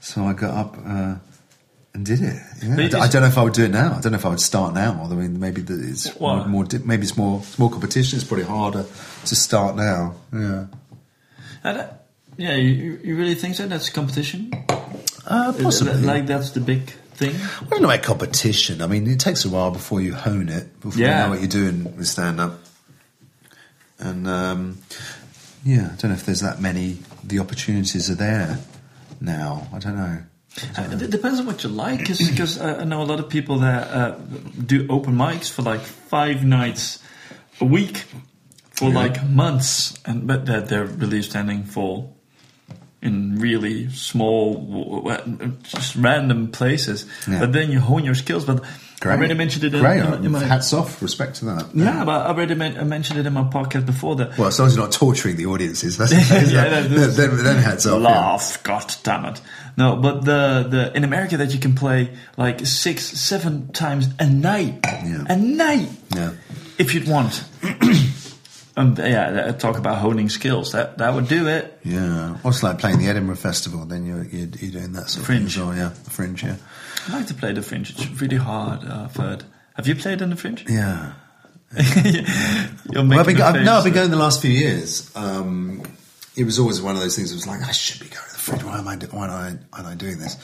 So 0.00 0.24
I 0.24 0.34
got 0.34 0.54
up. 0.54 0.76
Uh, 0.84 0.84
and 0.84 1.35
did 2.04 2.20
it. 2.22 2.42
Yeah. 2.62 2.76
I 2.76 2.80
it 2.82 2.90
d- 2.90 2.96
I 2.98 3.04
is- 3.06 3.10
don't 3.12 3.22
know 3.22 3.28
if 3.28 3.38
I 3.38 3.42
would 3.42 3.52
do 3.52 3.64
it 3.64 3.70
now. 3.70 3.94
I 3.96 4.00
don't 4.00 4.12
know 4.12 4.18
if 4.18 4.26
I 4.26 4.30
would 4.30 4.40
start 4.40 4.74
now. 4.74 5.06
I 5.10 5.14
mean, 5.14 5.38
maybe 5.40 5.60
the, 5.62 5.74
it's 5.74 6.18
more. 6.20 6.46
Maybe 6.46 7.02
it's 7.02 7.16
more. 7.16 7.42
More 7.58 7.70
competition. 7.70 8.18
It's 8.18 8.26
probably 8.26 8.44
harder 8.46 8.84
to 9.26 9.36
start 9.36 9.76
now. 9.76 10.14
Yeah, 10.32 10.66
And, 11.64 11.78
uh, 11.78 11.88
yeah, 12.36 12.54
you, 12.54 12.98
you 13.02 13.16
really 13.16 13.34
think 13.34 13.54
so? 13.56 13.66
That's 13.66 13.88
competition. 13.90 14.52
uh, 15.26 15.52
possibly. 15.60 15.94
Like 16.02 16.26
that's 16.26 16.50
the 16.50 16.60
big 16.60 16.90
thing. 17.14 17.34
Don't 17.70 17.80
know 17.82 17.88
about 17.90 18.02
competition. 18.02 18.82
I 18.82 18.86
mean, 18.86 19.06
it 19.06 19.18
takes 19.20 19.44
a 19.44 19.48
while 19.48 19.70
before 19.70 20.00
you 20.00 20.14
hone 20.14 20.48
it, 20.48 20.80
before 20.80 21.00
Yeah. 21.00 21.06
you 21.18 21.24
know 21.24 21.30
what 21.30 21.40
you're 21.40 21.48
doing 21.48 21.96
with 21.96 22.06
stand 22.08 22.40
up. 22.40 22.58
And 23.98 24.28
um, 24.28 24.78
yeah, 25.64 25.90
I 25.92 25.96
don't 25.96 26.10
know 26.10 26.16
if 26.16 26.26
there's 26.26 26.40
that 26.40 26.60
many. 26.60 26.98
The 27.24 27.38
opportunities 27.38 28.10
are 28.10 28.14
there 28.14 28.58
now. 29.20 29.66
I 29.72 29.78
don't 29.78 29.96
know. 29.96 30.18
Uh, 30.78 30.96
It 31.00 31.10
depends 31.10 31.40
on 31.40 31.46
what 31.46 31.62
you 31.64 31.70
like, 31.70 32.06
because 32.30 32.58
uh, 32.58 32.78
I 32.80 32.84
know 32.84 33.02
a 33.02 33.04
lot 33.04 33.20
of 33.20 33.28
people 33.28 33.58
that 33.58 33.88
uh, 33.90 34.14
do 34.66 34.86
open 34.88 35.14
mics 35.14 35.50
for 35.50 35.62
like 35.62 35.80
five 35.82 36.44
nights 36.44 36.98
a 37.60 37.64
week 37.64 38.04
for 38.70 38.90
like 38.90 39.22
months, 39.28 39.94
and 40.04 40.26
but 40.26 40.46
that 40.46 40.68
they're 40.68 40.84
really 40.86 41.22
standing 41.22 41.64
for 41.64 42.10
in 43.02 43.38
really 43.38 43.88
small, 43.90 45.10
just 45.62 45.96
random 45.96 46.50
places. 46.50 47.06
Yeah. 47.28 47.40
But 47.40 47.52
then 47.52 47.70
you 47.70 47.80
hone 47.80 48.04
your 48.04 48.14
skills. 48.14 48.44
But 48.44 48.64
I 49.04 49.08
already 49.10 49.34
mentioned 49.34 49.64
it 49.64 49.74
in, 49.74 49.80
Great. 49.80 50.00
in, 50.02 50.24
in 50.24 50.32
my 50.32 50.40
Hats 50.42 50.72
off. 50.72 51.00
Respect 51.02 51.36
to 51.36 51.44
that. 51.46 51.68
yeah, 51.74 52.04
but 52.04 52.22
I 52.22 52.28
already 52.28 52.54
men- 52.54 52.78
I 52.78 52.84
mentioned 52.84 53.20
it 53.20 53.26
in 53.26 53.32
my 53.32 53.44
podcast 53.44 53.86
before 53.86 54.16
that. 54.16 54.36
Well, 54.38 54.48
as 54.48 54.58
long 54.58 54.68
as 54.68 54.74
you're 54.76 54.84
not 54.84 54.92
torturing 54.92 55.36
the 55.36 55.46
audiences, 55.46 55.96
that's, 55.98 56.12
Yeah, 56.52 56.68
then, 56.68 56.90
that- 56.94 57.10
then, 57.16 57.36
then 57.44 57.56
hats 57.62 57.86
off. 57.86 58.00
yeah. 58.02 58.08
laugh. 58.08 58.62
God 58.62 58.94
damn 59.04 59.24
it! 59.26 59.40
No, 59.76 59.96
but 59.96 60.24
the 60.24 60.66
the 60.70 60.96
in 60.96 61.04
America 61.04 61.36
that 61.36 61.52
you 61.52 61.60
can 61.60 61.74
play 61.74 62.10
like 62.38 62.64
six, 62.66 63.04
seven 63.04 63.68
times 63.72 64.08
a 64.18 64.26
night, 64.26 64.78
Yeah. 64.84 65.24
a 65.28 65.36
night, 65.36 65.88
Yeah. 66.14 66.32
if 66.78 66.94
you'd 66.94 67.06
want. 67.06 67.44
um, 68.76 68.94
yeah, 68.98 69.52
talk 69.52 69.76
about 69.78 69.98
honing 69.98 70.28
skills. 70.30 70.72
That 70.72 70.98
that 70.98 71.12
would 71.14 71.28
do 71.28 71.46
it. 71.46 71.78
Yeah, 71.84 72.36
well, 72.42 72.52
it's 72.52 72.62
like 72.62 72.78
playing 72.78 72.98
the 72.98 73.08
Edinburgh 73.08 73.36
Festival. 73.36 73.84
Then 73.84 74.06
you're 74.06 74.24
you're, 74.24 74.48
you're 74.48 74.72
doing 74.80 74.92
that 74.92 75.08
sort 75.10 75.26
Fringe. 75.26 75.44
of 75.46 75.52
thing 75.52 75.62
as 75.62 75.66
well. 75.68 75.76
Yeah, 75.76 75.92
the 76.04 76.10
Fringe. 76.10 76.42
Yeah, 76.42 76.56
I 77.08 77.12
like 77.18 77.26
to 77.28 77.34
play 77.34 77.52
the 77.52 77.62
fringe. 77.62 77.90
It's 77.90 78.20
really 78.20 78.36
hard. 78.38 78.82
Uh, 78.84 79.04
I've 79.10 79.16
heard. 79.16 79.44
Have 79.74 79.86
you 79.86 79.94
played 79.94 80.22
in 80.22 80.30
the 80.30 80.36
fringe? 80.36 80.64
yeah. 80.68 81.12
You're 81.76 83.04
Well, 83.06 83.18
I've 83.20 83.26
been, 83.26 83.40
I've, 83.42 83.62
no, 83.62 83.74
I've 83.74 83.84
been 83.84 83.92
going 83.92 84.10
the 84.10 84.16
last 84.16 84.40
few 84.40 84.50
years. 84.50 85.10
Um, 85.16 85.82
it 86.36 86.44
was 86.44 86.58
always 86.58 86.82
one 86.82 86.94
of 86.94 87.02
those 87.02 87.16
things. 87.16 87.32
It 87.32 87.36
was 87.36 87.46
like 87.46 87.62
I 87.62 87.72
should 87.72 88.00
be 88.00 88.08
going 88.08 88.26
to 88.26 88.32
the 88.32 88.38
fringe. 88.38 88.64
Why 88.64 88.78
am 88.78 88.88
I? 88.88 88.96
Why 88.96 89.24
am 89.24 89.58
I? 89.72 89.78
Am 89.80 89.86
I 89.86 89.94
doing 89.94 90.18
this? 90.18 90.36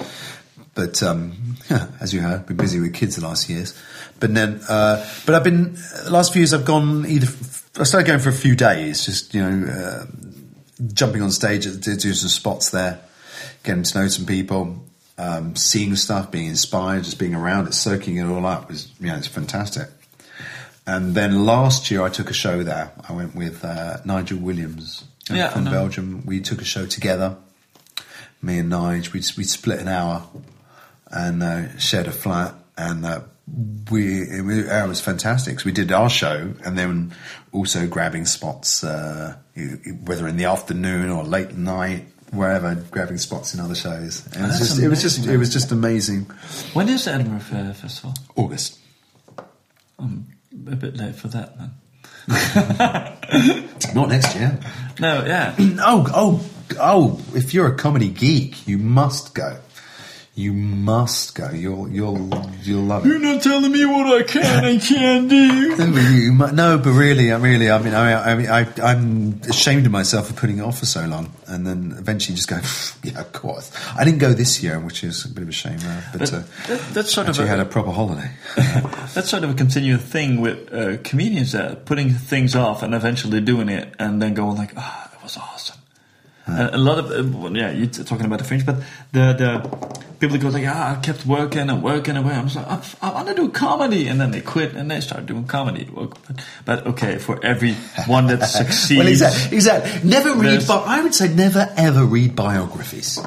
But 0.75 1.03
um, 1.03 1.57
yeah, 1.71 1.89
as 2.01 2.15
you 2.15 2.21
heard, 2.21 2.47
been 2.47 2.57
busy 2.57 2.81
with 2.81 2.95
kids 2.95 3.17
the 3.17 3.23
last 3.23 3.49
years. 3.49 3.79
But 4.19 4.35
then, 4.35 4.61
uh, 4.69 5.07
but 5.27 5.35
I've 5.35 5.45
been 5.45 5.75
the 6.05 6.11
last 6.11 6.33
few 6.33 6.41
years. 6.41 6.55
I've 6.55 6.65
gone 6.65 7.05
either. 7.07 7.27
I 7.79 7.85
started 7.85 8.07
going 8.07 8.21
for 8.21 8.31
a 8.31 8.35
few 8.35 8.57
days, 8.57 9.05
just 9.05 9.35
you 9.35 9.43
know, 9.43 9.71
uh, 9.71 10.07
jumping 10.95 11.23
on 11.23 11.31
stage, 11.31 11.65
do 11.65 11.97
do 11.97 12.15
some 12.15 12.29
spots 12.29 12.71
there, 12.71 13.01
getting 13.65 13.83
to 13.83 13.99
know 14.01 14.09
some 14.09 14.27
people, 14.27 14.83
um, 15.19 15.57
seeing 15.57 15.95
stuff, 15.97 16.31
being 16.31 16.47
inspired, 16.47 17.05
just 17.05 17.19
being 17.19 17.35
around 17.35 17.67
it, 17.67 17.75
soaking 17.75 18.17
it 18.17 18.25
all 18.25 18.47
up 18.47 18.69
was, 18.69 18.91
you 19.01 19.09
know, 19.09 19.17
it's 19.17 19.27
fantastic. 19.27 19.89
And 20.87 21.15
then 21.15 21.47
last 21.47 21.91
year 21.91 22.03
I 22.03 22.09
took 22.09 22.31
a 22.31 22.35
show 22.35 22.63
there. 22.63 22.93
I 23.09 23.13
went 23.13 23.35
with 23.37 23.65
uh, 23.65 23.99
Nigel 24.05 24.39
Williams 24.39 25.05
Yeah, 25.31 25.51
from. 25.51 25.65
Belgium. 25.65 26.25
We 26.27 26.41
took 26.41 26.61
a 26.61 26.65
show 26.65 26.87
together. 26.87 27.37
Me 28.41 28.59
and 28.59 28.73
Nige, 28.73 29.13
we 29.13 29.21
we 29.37 29.45
split 29.45 29.79
an 29.81 29.89
hour 29.89 30.27
and 31.11 31.43
uh, 31.43 31.79
shared 31.79 32.07
a 32.09 32.13
flat, 32.13 32.55
and 32.77 33.05
uh, 33.07 33.21
we 33.91 34.23
it 34.23 34.45
was, 34.45 34.59
it 34.59 34.89
was 34.89 35.01
fantastic. 35.01 35.57
'cause 35.59 35.65
we 35.65 35.73
did 35.73 35.93
our 35.93 36.11
show, 36.11 36.53
and 36.65 36.77
then 36.77 37.15
also 37.53 37.87
grabbing 37.87 38.27
spots, 38.27 38.83
uh, 38.83 39.37
whether 40.05 40.27
in 40.27 40.37
the 40.39 40.45
afternoon 40.47 41.09
or 41.11 41.23
late 41.23 41.55
night, 41.57 42.07
wherever, 42.33 42.75
grabbing 42.91 43.19
spots 43.19 43.55
in 43.55 43.61
other 43.61 43.75
shows. 43.77 44.27
And 44.35 44.47
it 44.47 44.49
was 44.49 44.59
just, 44.59 44.79
it 44.81 44.89
was 44.89 45.03
just, 45.03 45.19
amazing, 45.19 45.35
it 45.35 45.39
was 45.39 45.53
just 45.53 45.71
amazing. 45.73 46.25
When 46.73 46.89
is 46.89 47.05
the 47.05 47.13
Edinburgh 47.13 47.41
Fe- 47.41 47.73
Festival? 47.75 48.15
August. 48.35 48.79
I'm 49.99 50.27
a 50.67 50.75
bit 50.77 50.97
late 50.97 51.15
for 51.15 51.29
that, 51.29 51.57
man. 51.59 51.71
Not 53.95 54.09
next 54.09 54.37
year. 54.37 54.59
No, 55.01 55.25
yeah. 55.25 55.55
Oh, 55.85 56.07
oh, 56.15 56.51
oh, 56.79 57.21
if 57.35 57.53
you're 57.55 57.67
a 57.67 57.77
comedy 57.77 58.09
geek, 58.09 58.67
you 58.67 58.79
must 58.79 59.35
go. 59.35 59.59
You 60.35 60.55
must 60.55 61.35
go. 61.35 61.51
You'll 61.51 61.91
you'll 61.91 62.31
you'll 62.63 62.85
love 62.85 63.05
it. 63.05 63.09
You're 63.11 63.19
not 63.19 63.43
telling 63.43 63.71
me 63.71 63.85
what 63.85 64.07
I 64.19 64.23
can 64.23 64.65
and 64.65 64.81
can't 64.81 65.29
do. 65.29 65.77
No, 65.77 65.77
but 65.93 66.01
you 66.11 66.33
mu- 66.33 66.53
no, 66.53 66.79
but 66.79 66.93
really, 66.93 67.31
I 67.31 67.37
really, 67.37 67.71
I 67.71 67.77
mean, 67.77 67.93
I, 67.93 68.33
I 68.33 68.35
mean, 68.35 68.49
I, 68.49 68.67
I'm 68.83 69.43
ashamed 69.47 69.85
of 69.85 69.93
myself 69.93 70.29
for 70.29 70.33
putting 70.33 70.57
it 70.57 70.63
off 70.63 70.79
for 70.79 70.87
so 70.87 71.05
long, 71.05 71.35
and 71.49 71.67
then 71.67 71.95
eventually 71.99 72.35
just 72.35 72.49
go, 72.49 72.59
yeah, 73.05 73.21
of 73.21 73.31
course. 73.33 73.71
I 73.95 74.05
didn't 74.05 74.21
go 74.21 74.33
this 74.33 74.63
year, 74.63 74.81
which 74.81 75.05
is 75.05 75.23
a 75.27 75.29
bit 75.29 75.43
of 75.43 75.51
a 75.51 75.53
shame, 75.53 75.79
uh, 75.85 76.01
but 76.13 76.21
That- 76.23 76.33
uh, 76.33 76.43
that- 76.69 76.95
that's 76.95 77.13
sort 77.13 77.27
of 77.27 77.33
actually 77.35 77.49
a- 77.49 77.51
had 77.51 77.61
a 77.61 77.67
proper 77.67 77.91
holiday. 77.91 78.31
That's 79.13 79.29
sort 79.29 79.45
of 79.45 79.51
a 79.51 79.55
continual 79.55 79.99
thing 80.01 80.41
with 80.41 80.73
uh, 80.73 80.97
comedians 81.05 81.53
that 81.53 81.85
putting 81.85 82.09
things 82.15 82.57
off 82.57 82.83
and 82.83 82.95
eventually 82.95 83.43
doing 83.43 83.69
it 83.69 83.93
and 83.99 84.23
then 84.23 84.33
going 84.33 84.57
like, 84.57 84.73
ah, 84.79 85.11
that 85.13 85.23
was 85.23 85.37
awesome. 85.37 85.77
And 86.47 86.75
a 86.75 86.79
lot 86.79 86.99
of 86.99 87.11
uh, 87.11 87.39
well, 87.39 87.57
yeah, 87.57 87.71
you're 87.71 87.87
talking 87.87 88.27
about 88.27 88.39
the 88.41 88.45
fringe, 88.45 88.67
but 88.67 88.77
the 89.13 89.33
the 89.33 90.03
people 90.19 90.37
that 90.39 90.43
go 90.43 90.49
like, 90.49 90.67
ah, 90.67 90.97
I 90.97 91.01
kept 91.01 91.25
working 91.27 91.69
and 91.71 91.83
working 91.83 92.17
away. 92.17 92.33
I'm 92.33 92.49
just 92.49 92.57
like, 92.57 92.67
I, 92.67 93.11
I 93.11 93.15
want 93.15 93.29
to 93.29 93.35
do 93.35 93.49
comedy, 93.51 94.09
and 94.09 94.21
then 94.21 94.31
they 94.33 94.41
quit 94.41 94.75
and 94.75 94.91
they 94.91 95.01
start 95.01 95.27
doing 95.27 95.47
comedy. 95.47 95.85
But, 95.93 96.19
but 96.65 96.87
okay, 96.89 97.19
for 97.19 97.45
every 97.45 97.75
one 98.07 98.27
that 98.27 98.45
succeeds, 98.59 98.99
well, 98.99 99.07
exactly, 99.09 99.57
exactly. 99.57 100.09
Never 100.09 100.35
read. 100.35 100.65
but 100.67 100.83
I 100.87 101.03
would 101.03 101.15
say 101.15 101.29
never 101.33 101.69
ever 101.77 102.05
read 102.05 102.35
biographies. 102.35 103.19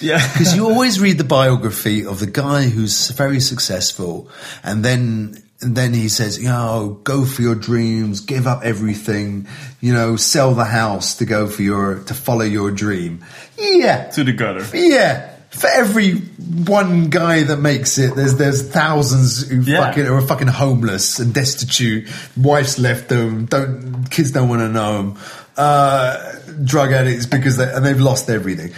yeah, 0.00 0.20
Because 0.32 0.54
you 0.54 0.66
always 0.68 1.00
read 1.00 1.18
the 1.18 1.24
biography 1.24 2.04
of 2.06 2.20
the 2.20 2.26
guy 2.26 2.68
who's 2.68 3.10
very 3.10 3.40
successful, 3.40 4.28
and 4.62 4.84
then 4.84 5.42
and 5.62 5.76
then 5.76 5.92
he 5.92 6.08
says, 6.08 6.38
you 6.38 6.48
know, 6.48 7.00
go 7.04 7.24
for 7.24 7.42
your 7.42 7.54
dreams, 7.54 8.20
give 8.20 8.46
up 8.46 8.62
everything, 8.64 9.46
you 9.80 9.92
know, 9.92 10.16
sell 10.16 10.54
the 10.54 10.64
house 10.64 11.16
to 11.16 11.24
go 11.26 11.46
for 11.48 11.62
your 11.62 12.00
to 12.04 12.14
follow 12.14 12.44
your 12.44 12.70
dream. 12.70 13.24
Yeah, 13.58 14.08
to 14.10 14.24
the 14.24 14.32
gutter. 14.32 14.64
yeah. 14.76 15.26
For 15.50 15.68
every 15.68 16.12
one 16.14 17.10
guy 17.10 17.42
that 17.42 17.56
makes 17.56 17.98
it, 17.98 18.14
there's 18.14 18.36
there's 18.36 18.62
thousands 18.70 19.48
who 19.50 19.60
Yeah. 19.62 19.84
fucking 19.86 20.06
are 20.06 20.20
fucking 20.20 20.46
homeless 20.46 21.18
and 21.18 21.34
destitute. 21.34 22.08
Wives 22.36 22.78
left 22.78 23.08
them. 23.08 23.46
Don't 23.46 24.04
kids 24.10 24.30
don't 24.30 24.48
want 24.48 24.60
to 24.62 24.68
know 24.68 24.96
them. 24.98 25.18
Uh, 25.56 26.32
drug 26.64 26.92
addicts 26.92 27.26
because 27.26 27.56
they 27.56 27.70
and 27.70 27.84
they've 27.84 28.00
lost 28.00 28.30
everything. 28.30 28.72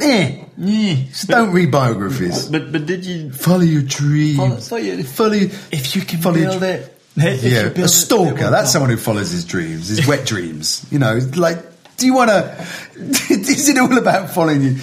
Eh. 0.00 0.44
Yeah. 0.58 0.94
Just 1.08 1.28
don't 1.28 1.52
read 1.52 1.70
biographies. 1.70 2.46
But 2.46 2.72
but 2.72 2.86
did 2.86 3.04
you? 3.04 3.32
follow 3.32 3.60
your 3.60 3.82
dreams. 3.82 4.36
Follow- 4.36 4.56
follow 4.56 4.80
your- 4.82 5.04
Follow 5.04 5.32
If 5.72 5.96
you 5.96 6.02
can 6.02 6.20
follow 6.20 6.36
build 6.36 6.60
dr- 6.60 6.88
it, 7.16 7.42
Yeah, 7.42 7.84
a 7.84 7.88
stalker. 7.88 8.46
It, 8.46 8.50
that's 8.50 8.72
someone 8.72 8.90
who 8.90 8.96
follows 8.96 9.30
his 9.30 9.44
dreams, 9.44 9.88
his 9.88 10.06
wet 10.06 10.24
dreams. 10.26 10.86
You 10.90 10.98
know, 10.98 11.18
like, 11.36 11.58
do 11.96 12.06
you 12.06 12.14
want 12.14 12.30
to? 12.30 12.66
Is 13.30 13.68
it 13.68 13.76
all 13.78 13.96
about 13.98 14.30
following 14.30 14.62
you, 14.62 14.76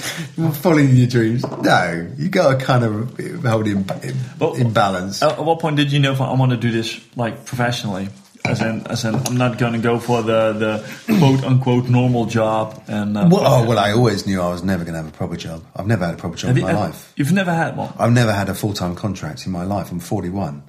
following 0.52 0.95
your 0.95 1.08
dreams? 1.08 1.43
No, 1.62 2.08
you 2.18 2.30
got 2.30 2.60
to 2.60 2.66
kind 2.66 2.84
of 2.84 3.43
hold 3.45 3.68
in, 3.68 3.78
in, 4.04 4.16
But- 4.38 4.56
in 4.58 4.74
balance. 4.74 5.24
At 5.24 5.34
at 5.39 5.43
what 5.45 5.60
point 5.60 5.78
did 5.78 5.91
you 5.91 6.00
know 6.00 6.12
if 6.12 6.22
I 6.22 6.32
want 6.34 6.52
to 6.52 6.58
do 6.58 6.72
this 6.72 7.00
like 7.16 7.45
professionally? 7.45 8.10
As 8.50 8.62
in, 8.62 8.88
as 8.88 9.06
in, 9.06 9.16
I'm 9.16 9.38
not 9.38 9.58
going 9.58 9.74
to 9.74 9.80
go 9.80 10.00
for 10.00 10.22
the, 10.22 10.54
the 11.08 11.18
quote 11.20 11.43
unquote 11.43 11.88
normal 11.88 12.26
job. 12.26 12.84
And 12.88 13.18
uh, 13.18 13.28
well, 13.32 13.41
oh, 13.45 13.68
well, 13.68 13.78
I 13.80 13.91
always 13.91 14.26
knew 14.26 14.41
I 14.41 14.50
was 14.50 14.64
never 14.64 14.84
going 14.84 14.93
to 14.93 15.02
have 15.04 15.08
a 15.14 15.16
proper 15.16 15.36
job. 15.38 15.64
I've 15.76 15.88
never 15.88 16.06
had 16.06 16.16
a 16.16 16.18
proper 16.18 16.36
job 16.36 16.58
in 16.58 16.64
my 16.64 16.74
life. 16.74 17.14
You've 17.16 17.32
never 17.32 17.54
had 17.54 17.78
one. 17.78 17.93
I've 17.97 18.12
never 18.12 18.34
had 18.34 18.50
a 18.50 18.56
full 18.56 18.74
time 18.74 18.95
contract 18.95 19.45
in 19.45 19.52
my 19.52 19.64
life. 19.64 19.91
I'm 19.91 20.00
41, 20.00 20.64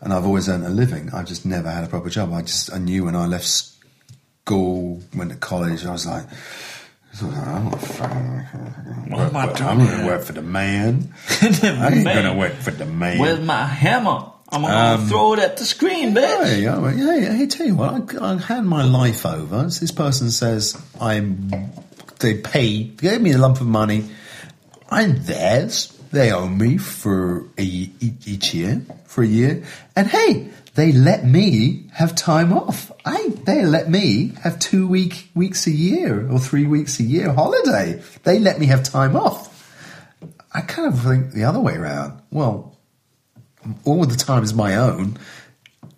and 0.00 0.12
I've 0.12 0.26
always 0.26 0.48
earned 0.48 0.66
a 0.66 0.70
living. 0.70 1.10
I've 1.12 1.26
just 1.26 1.46
never 1.46 1.70
had 1.70 1.84
a 1.84 1.88
proper 1.88 2.10
job. 2.10 2.32
I 2.32 2.42
just 2.42 2.72
I 2.72 2.78
knew 2.78 3.04
when 3.04 3.14
I 3.14 3.26
left 3.26 3.46
school, 3.46 5.00
went 5.14 5.30
to 5.30 5.36
college, 5.36 5.86
I 5.86 5.92
was 5.92 6.06
like. 6.06 6.26
I'm 7.22 7.70
not 7.70 7.80
fucking- 7.80 8.16
am 9.10 9.36
I 9.36 9.44
I'm 9.44 9.78
going 9.78 10.00
to 10.00 10.06
work 10.06 10.22
for 10.22 10.32
the 10.34 10.42
man. 10.42 11.14
I 11.40 11.46
ain't 11.94 12.04
going 12.04 12.24
to 12.24 12.34
work 12.36 12.52
for 12.52 12.72
the 12.72 12.84
man. 12.84 13.18
Where's 13.18 13.40
my 13.40 13.64
hammer? 13.64 14.32
I'm 14.56 14.62
going 14.62 14.72
to 14.72 15.02
um, 15.02 15.08
throw 15.08 15.34
it 15.34 15.38
at 15.38 15.58
the 15.58 15.66
screen, 15.66 16.14
bitch. 16.14 16.44
Hey, 16.44 16.62
yeah, 16.62 16.90
yeah, 16.90 17.34
hey, 17.34 17.46
tell 17.46 17.66
you 17.66 17.74
what, 17.74 18.14
I, 18.16 18.32
I 18.32 18.38
hand 18.38 18.66
my 18.66 18.84
life 18.84 19.26
over. 19.26 19.68
So 19.68 19.80
this 19.80 19.90
person 19.90 20.30
says 20.30 20.82
I'm. 20.98 21.50
They 22.20 22.38
pay, 22.38 22.84
they 22.84 23.08
gave 23.10 23.20
me 23.20 23.32
a 23.32 23.38
lump 23.38 23.60
of 23.60 23.66
money. 23.66 24.08
I'm 24.90 25.22
theirs. 25.24 25.92
They 26.10 26.32
owe 26.32 26.48
me 26.48 26.78
for 26.78 27.46
a, 27.58 27.62
each 27.62 28.54
year 28.54 28.80
for 29.04 29.22
a 29.22 29.26
year, 29.26 29.62
and 29.94 30.06
hey, 30.06 30.48
they 30.74 30.92
let 30.92 31.26
me 31.26 31.90
have 31.92 32.14
time 32.14 32.54
off. 32.54 32.90
I 33.04 33.28
they 33.44 33.66
let 33.66 33.90
me 33.90 34.32
have 34.42 34.58
two 34.58 34.88
week 34.88 35.28
weeks 35.34 35.66
a 35.66 35.70
year 35.70 36.30
or 36.30 36.38
three 36.38 36.66
weeks 36.66 36.98
a 36.98 37.02
year 37.02 37.30
holiday. 37.30 38.02
They 38.22 38.38
let 38.38 38.58
me 38.58 38.66
have 38.66 38.84
time 38.84 39.16
off. 39.16 39.52
I 40.54 40.62
kind 40.62 40.88
of 40.90 40.98
think 41.02 41.32
the 41.32 41.44
other 41.44 41.60
way 41.60 41.74
around. 41.74 42.22
Well, 42.30 42.75
all 43.84 44.04
the 44.04 44.16
time 44.16 44.42
is 44.42 44.54
my 44.54 44.76
own 44.76 45.18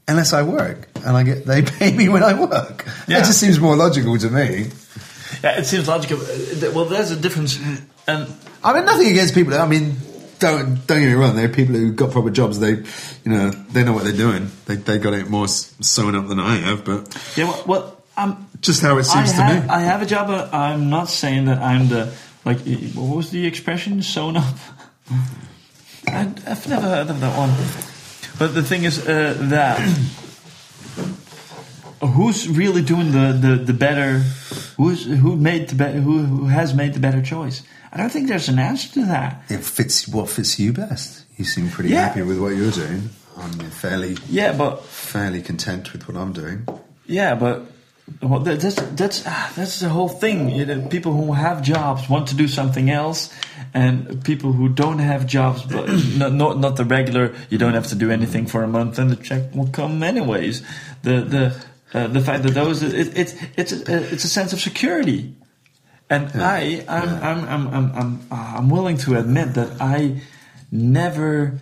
unless 0.08 0.32
I 0.32 0.42
work 0.42 0.88
and 1.04 1.16
I 1.16 1.22
get 1.22 1.44
they 1.44 1.62
pay 1.78 1.94
me 1.94 2.08
when 2.08 2.22
I 2.22 2.38
work. 2.38 2.84
Yeah. 3.06 3.18
That 3.20 3.26
just 3.26 3.38
seems 3.40 3.60
more 3.60 3.76
logical 3.76 4.18
to 4.18 4.30
me. 4.30 4.70
Yeah, 5.44 5.58
it 5.58 5.66
seems 5.66 5.86
logical. 5.86 6.18
Uh, 6.18 6.72
Well, 6.72 6.86
there's 6.86 7.10
a 7.10 7.16
difference. 7.16 7.58
And 8.06 8.34
I 8.64 8.72
mean, 8.72 8.86
nothing 8.86 9.08
against 9.08 9.34
people. 9.34 9.54
I 9.54 9.66
mean, 9.66 9.96
don't 10.38 10.86
don't 10.86 11.00
get 11.00 11.06
me 11.08 11.12
wrong. 11.12 11.36
There 11.36 11.44
are 11.44 11.52
people 11.52 11.74
who 11.74 11.92
got 11.92 12.10
proper 12.10 12.30
jobs. 12.30 12.58
They, 12.58 12.70
you 12.70 12.84
know, 13.26 13.50
they 13.50 13.84
know 13.84 13.92
what 13.92 14.04
they're 14.04 14.12
doing. 14.12 14.50
They 14.66 14.76
they 14.76 14.98
got 14.98 15.12
it 15.12 15.28
more 15.28 15.46
sewn 15.48 16.14
up 16.14 16.28
than 16.28 16.40
I 16.40 16.56
have. 16.56 16.84
But 16.84 17.16
yeah, 17.36 17.44
well, 17.44 17.64
well 17.66 18.02
I'm. 18.16 18.48
just 18.60 18.82
how 18.82 18.98
it 18.98 19.04
seems 19.04 19.32
I 19.34 19.54
to 19.54 19.60
me. 19.60 19.68
I 19.68 19.80
have 19.80 20.02
a 20.02 20.06
job. 20.06 20.28
But 20.28 20.54
I'm 20.54 20.88
not 20.88 21.08
saying 21.08 21.44
that 21.46 21.58
I'm 21.58 21.88
the 21.88 22.14
like. 22.44 22.58
What 22.94 23.16
was 23.16 23.30
the 23.30 23.46
expression? 23.46 24.02
Sewn 24.02 24.36
up. 24.36 24.54
I, 26.14 26.32
I've 26.46 26.68
never 26.68 26.88
heard 26.88 27.10
of 27.10 27.20
that 27.20 27.36
one. 27.36 27.50
But 28.38 28.54
the 28.54 28.62
thing 28.62 28.84
is 28.84 28.98
uh, 29.06 29.34
that 29.50 29.78
who's 32.00 32.48
really 32.48 32.82
doing 32.82 33.12
the, 33.12 33.32
the, 33.32 33.56
the 33.56 33.72
better? 33.72 34.18
Who's 34.76 35.04
who 35.04 35.36
made 35.36 35.68
the 35.68 35.74
better? 35.74 36.00
Who, 36.00 36.18
who 36.24 36.46
has 36.46 36.74
made 36.74 36.94
the 36.94 37.00
better 37.00 37.20
choice? 37.22 37.62
I 37.92 37.96
don't 37.96 38.10
think 38.10 38.28
there's 38.28 38.48
an 38.48 38.58
answer 38.58 38.92
to 38.94 39.06
that. 39.06 39.42
it 39.48 39.64
fits 39.64 40.06
what 40.06 40.28
fits 40.28 40.58
you 40.58 40.72
best. 40.72 41.24
You 41.36 41.44
seem 41.44 41.70
pretty 41.70 41.90
Yeah. 41.90 42.08
happy 42.08 42.22
with 42.22 42.38
what 42.38 42.54
you're 42.54 42.70
doing. 42.70 43.08
I'm 43.36 43.52
fairly 43.70 44.16
Yeah, 44.28 44.52
but 44.52 44.84
fairly 44.84 45.42
content 45.42 45.92
with 45.92 46.06
what 46.08 46.16
I'm 46.16 46.32
doing. 46.32 46.66
Yeah, 47.06 47.34
but 47.34 47.62
well, 48.22 48.40
that's 48.40 48.74
that's 48.74 49.24
ah, 49.26 49.52
that's 49.54 49.80
the 49.80 49.88
whole 49.88 50.08
thing. 50.08 50.50
You 50.50 50.66
know, 50.66 50.86
people 50.88 51.12
who 51.12 51.32
have 51.32 51.62
jobs 51.62 52.08
want 52.08 52.28
to 52.28 52.34
do 52.34 52.48
something 52.48 52.90
else, 52.90 53.32
and 53.74 54.24
people 54.24 54.52
who 54.52 54.68
don't 54.68 54.98
have 54.98 55.26
jobs, 55.26 55.62
but 55.62 55.88
not, 56.16 56.32
not 56.32 56.58
not 56.58 56.76
the 56.76 56.84
regular. 56.84 57.34
You 57.48 57.58
don't 57.58 57.74
have 57.74 57.86
to 57.88 57.94
do 57.94 58.10
anything 58.10 58.46
for 58.46 58.62
a 58.62 58.68
month, 58.68 58.98
and 58.98 59.10
the 59.10 59.16
check 59.16 59.54
will 59.54 59.68
come 59.68 60.02
anyways. 60.02 60.62
The 61.02 61.20
the 61.20 61.64
uh, 61.94 62.06
the 62.08 62.20
fact 62.20 62.42
that 62.42 62.54
those 62.54 62.82
it, 62.82 63.16
it 63.16 63.34
it's 63.56 63.72
a, 63.72 64.12
it's 64.12 64.24
a 64.24 64.28
sense 64.28 64.52
of 64.52 64.60
security, 64.60 65.34
and 66.10 66.30
I 66.34 66.84
I'm, 66.88 67.08
I'm 67.08 67.48
I'm 67.48 67.68
I'm 67.68 67.92
I'm 67.94 68.20
uh, 68.30 68.54
I'm 68.58 68.68
willing 68.68 68.96
to 68.98 69.16
admit 69.16 69.54
that 69.54 69.80
I 69.80 70.20
never 70.72 71.60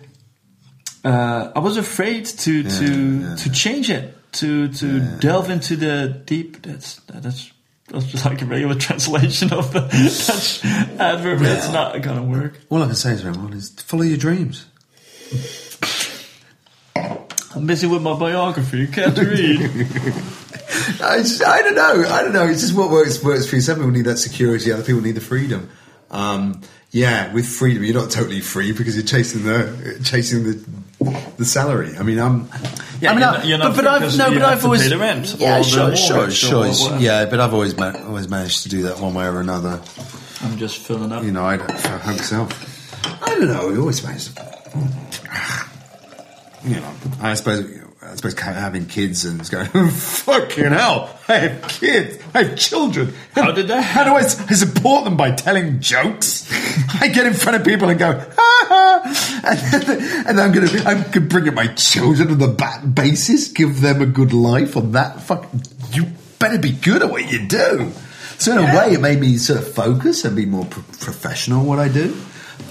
uh, 1.05 1.51
I 1.55 1.59
was 1.59 1.77
afraid 1.77 2.25
to 2.25 2.63
to 2.63 3.19
yeah. 3.19 3.35
to 3.35 3.51
change 3.51 3.89
it 3.89 4.16
to 4.33 4.67
to 4.69 5.17
delve 5.19 5.49
into 5.49 5.75
the 5.75 6.21
deep. 6.25 6.61
That's 6.63 6.95
that's 7.01 7.51
that's 7.87 8.05
just 8.05 8.25
like 8.25 8.41
a 8.41 8.45
regular 8.45 8.75
translation 8.79 9.53
of 9.53 9.73
the 9.73 9.81
Dutch 9.81 10.65
adverb. 10.99 11.41
It's 11.41 11.71
not 11.71 12.01
gonna 12.01 12.23
work. 12.23 12.59
All 12.69 12.83
I 12.83 12.87
can 12.87 12.95
say 12.95 13.13
is, 13.13 13.25
everyone, 13.25 13.53
is 13.53 13.69
follow 13.69 14.03
your 14.03 14.17
dreams. 14.17 14.65
I'm 17.55 17.65
busy 17.65 17.87
with 17.87 18.03
my 18.03 18.17
biography. 18.17 18.79
You 18.79 18.87
can't 18.87 19.17
read. 19.17 19.61
I, 21.01 21.23
I 21.45 21.61
don't 21.63 21.75
know. 21.75 22.05
I 22.07 22.21
don't 22.21 22.33
know. 22.33 22.45
It's 22.45 22.61
just 22.61 22.75
what 22.75 22.91
works 22.91 23.23
works 23.23 23.47
for 23.47 23.55
you. 23.55 23.61
Some 23.61 23.77
people 23.77 23.91
need 23.91 24.05
that 24.05 24.17
security. 24.17 24.71
Other 24.71 24.83
people 24.83 25.01
need 25.01 25.15
the 25.15 25.21
freedom. 25.21 25.69
Um, 26.11 26.61
yeah, 26.91 27.33
with 27.33 27.47
freedom, 27.47 27.83
you're 27.83 27.95
not 27.95 28.11
totally 28.11 28.41
free 28.41 28.73
because 28.73 28.95
you're 28.95 29.05
chasing 29.05 29.43
the 29.43 29.99
chasing 30.03 30.43
the 30.43 30.63
the 30.99 31.45
salary. 31.45 31.95
I 31.97 32.03
mean, 32.03 32.19
I'm. 32.19 32.49
Yeah, 32.99 33.11
I 33.11 33.15
mean, 33.15 33.47
you're 33.49 33.57
you're 33.57 33.59
but, 33.59 33.75
but 33.75 33.87
I've 33.87 34.17
no, 34.17 34.27
you 34.29 34.39
but 34.39 34.43
I've 34.49 34.65
always 34.65 34.81
pay 34.83 34.89
the 34.89 34.97
rent 34.97 35.35
Yeah, 35.37 35.61
sure, 35.61 35.95
sure, 35.95 36.31
sure. 36.31 36.65
or. 36.65 36.97
Yeah, 36.99 37.25
but 37.25 37.39
I've 37.39 37.53
always 37.53 37.77
ma- 37.77 37.93
always 38.05 38.27
managed 38.27 38.63
to 38.63 38.69
do 38.69 38.83
that 38.83 38.99
one 38.99 39.13
way 39.13 39.25
or 39.25 39.39
another. 39.39 39.81
I'm 40.41 40.57
just 40.57 40.79
filling 40.79 41.11
up. 41.11 41.23
You 41.23 41.31
know, 41.31 41.45
I 41.45 41.57
don't 41.57 41.71
I 41.71 41.97
hope 41.97 42.19
so. 42.19 42.47
I 43.21 43.29
don't 43.35 43.47
know. 43.47 43.67
We 43.69 43.77
always 43.77 44.03
managed 44.03 44.35
to. 44.35 44.47
You 46.63 46.81
know, 46.81 46.93
I 47.21 47.35
suppose. 47.35 47.86
I 48.09 48.15
suppose 48.15 48.39
having 48.39 48.85
kids 48.85 49.25
and 49.25 49.39
it's 49.39 49.49
going, 49.49 49.67
fucking 49.89 50.71
hell, 50.71 51.19
I 51.27 51.33
have 51.37 51.67
kids, 51.67 52.23
I 52.33 52.43
have 52.43 52.57
children. 52.57 53.13
How 53.33 53.51
did 53.51 53.67
that 53.67 53.81
How 53.81 54.03
do 54.05 54.11
I 54.11 54.21
support 54.21 55.03
them 55.03 55.17
by 55.17 55.31
telling 55.31 55.79
jokes? 55.81 56.47
I 57.01 57.09
get 57.09 57.25
in 57.25 57.33
front 57.33 57.57
of 57.57 57.65
people 57.65 57.89
and 57.89 57.99
go, 57.99 58.13
ha 58.13 58.65
ha, 58.69 59.41
and, 59.43 59.83
then, 59.83 60.27
and 60.27 60.39
I'm 60.39 60.51
going 60.53 60.67
to, 60.67 60.83
I'm 60.85 61.01
going 61.01 61.11
to 61.11 61.21
bring 61.21 61.47
up 61.49 61.53
my 61.53 61.67
children 61.67 62.31
on 62.31 62.37
the 62.37 62.47
bat 62.47 62.95
basis, 62.95 63.49
give 63.49 63.81
them 63.81 64.01
a 64.01 64.05
good 64.05 64.33
life 64.33 64.77
on 64.77 64.93
that. 64.93 65.21
Fuck, 65.21 65.47
you 65.91 66.05
better 66.39 66.59
be 66.59 66.71
good 66.71 67.01
at 67.01 67.09
what 67.09 67.29
you 67.29 67.45
do. 67.45 67.91
So 68.37 68.51
in 68.51 68.59
a 68.59 68.75
way, 68.75 68.93
it 68.93 69.01
made 69.01 69.19
me 69.19 69.37
sort 69.37 69.59
of 69.59 69.73
focus 69.73 70.23
and 70.23 70.35
be 70.35 70.45
more 70.45 70.65
pro- 70.65 70.83
professional 70.83 71.65
what 71.65 71.79
I 71.79 71.89
do. 71.89 72.15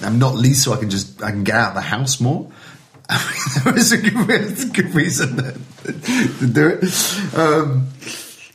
And 0.02 0.18
not 0.18 0.34
least 0.34 0.64
so 0.64 0.72
I 0.72 0.76
can 0.76 0.90
just 0.90 1.22
I 1.22 1.30
can 1.30 1.44
get 1.44 1.56
out 1.56 1.68
of 1.70 1.74
the 1.74 1.80
house 1.80 2.20
more. 2.20 2.50
I 3.10 3.32
mean, 3.32 3.64
there 3.64 3.78
is 3.78 3.92
a 3.92 3.98
good, 3.98 4.74
good 4.74 4.94
reason 4.94 5.36
to, 5.36 6.46
do 6.46 6.78
it. 6.80 7.38
Um, 7.38 7.88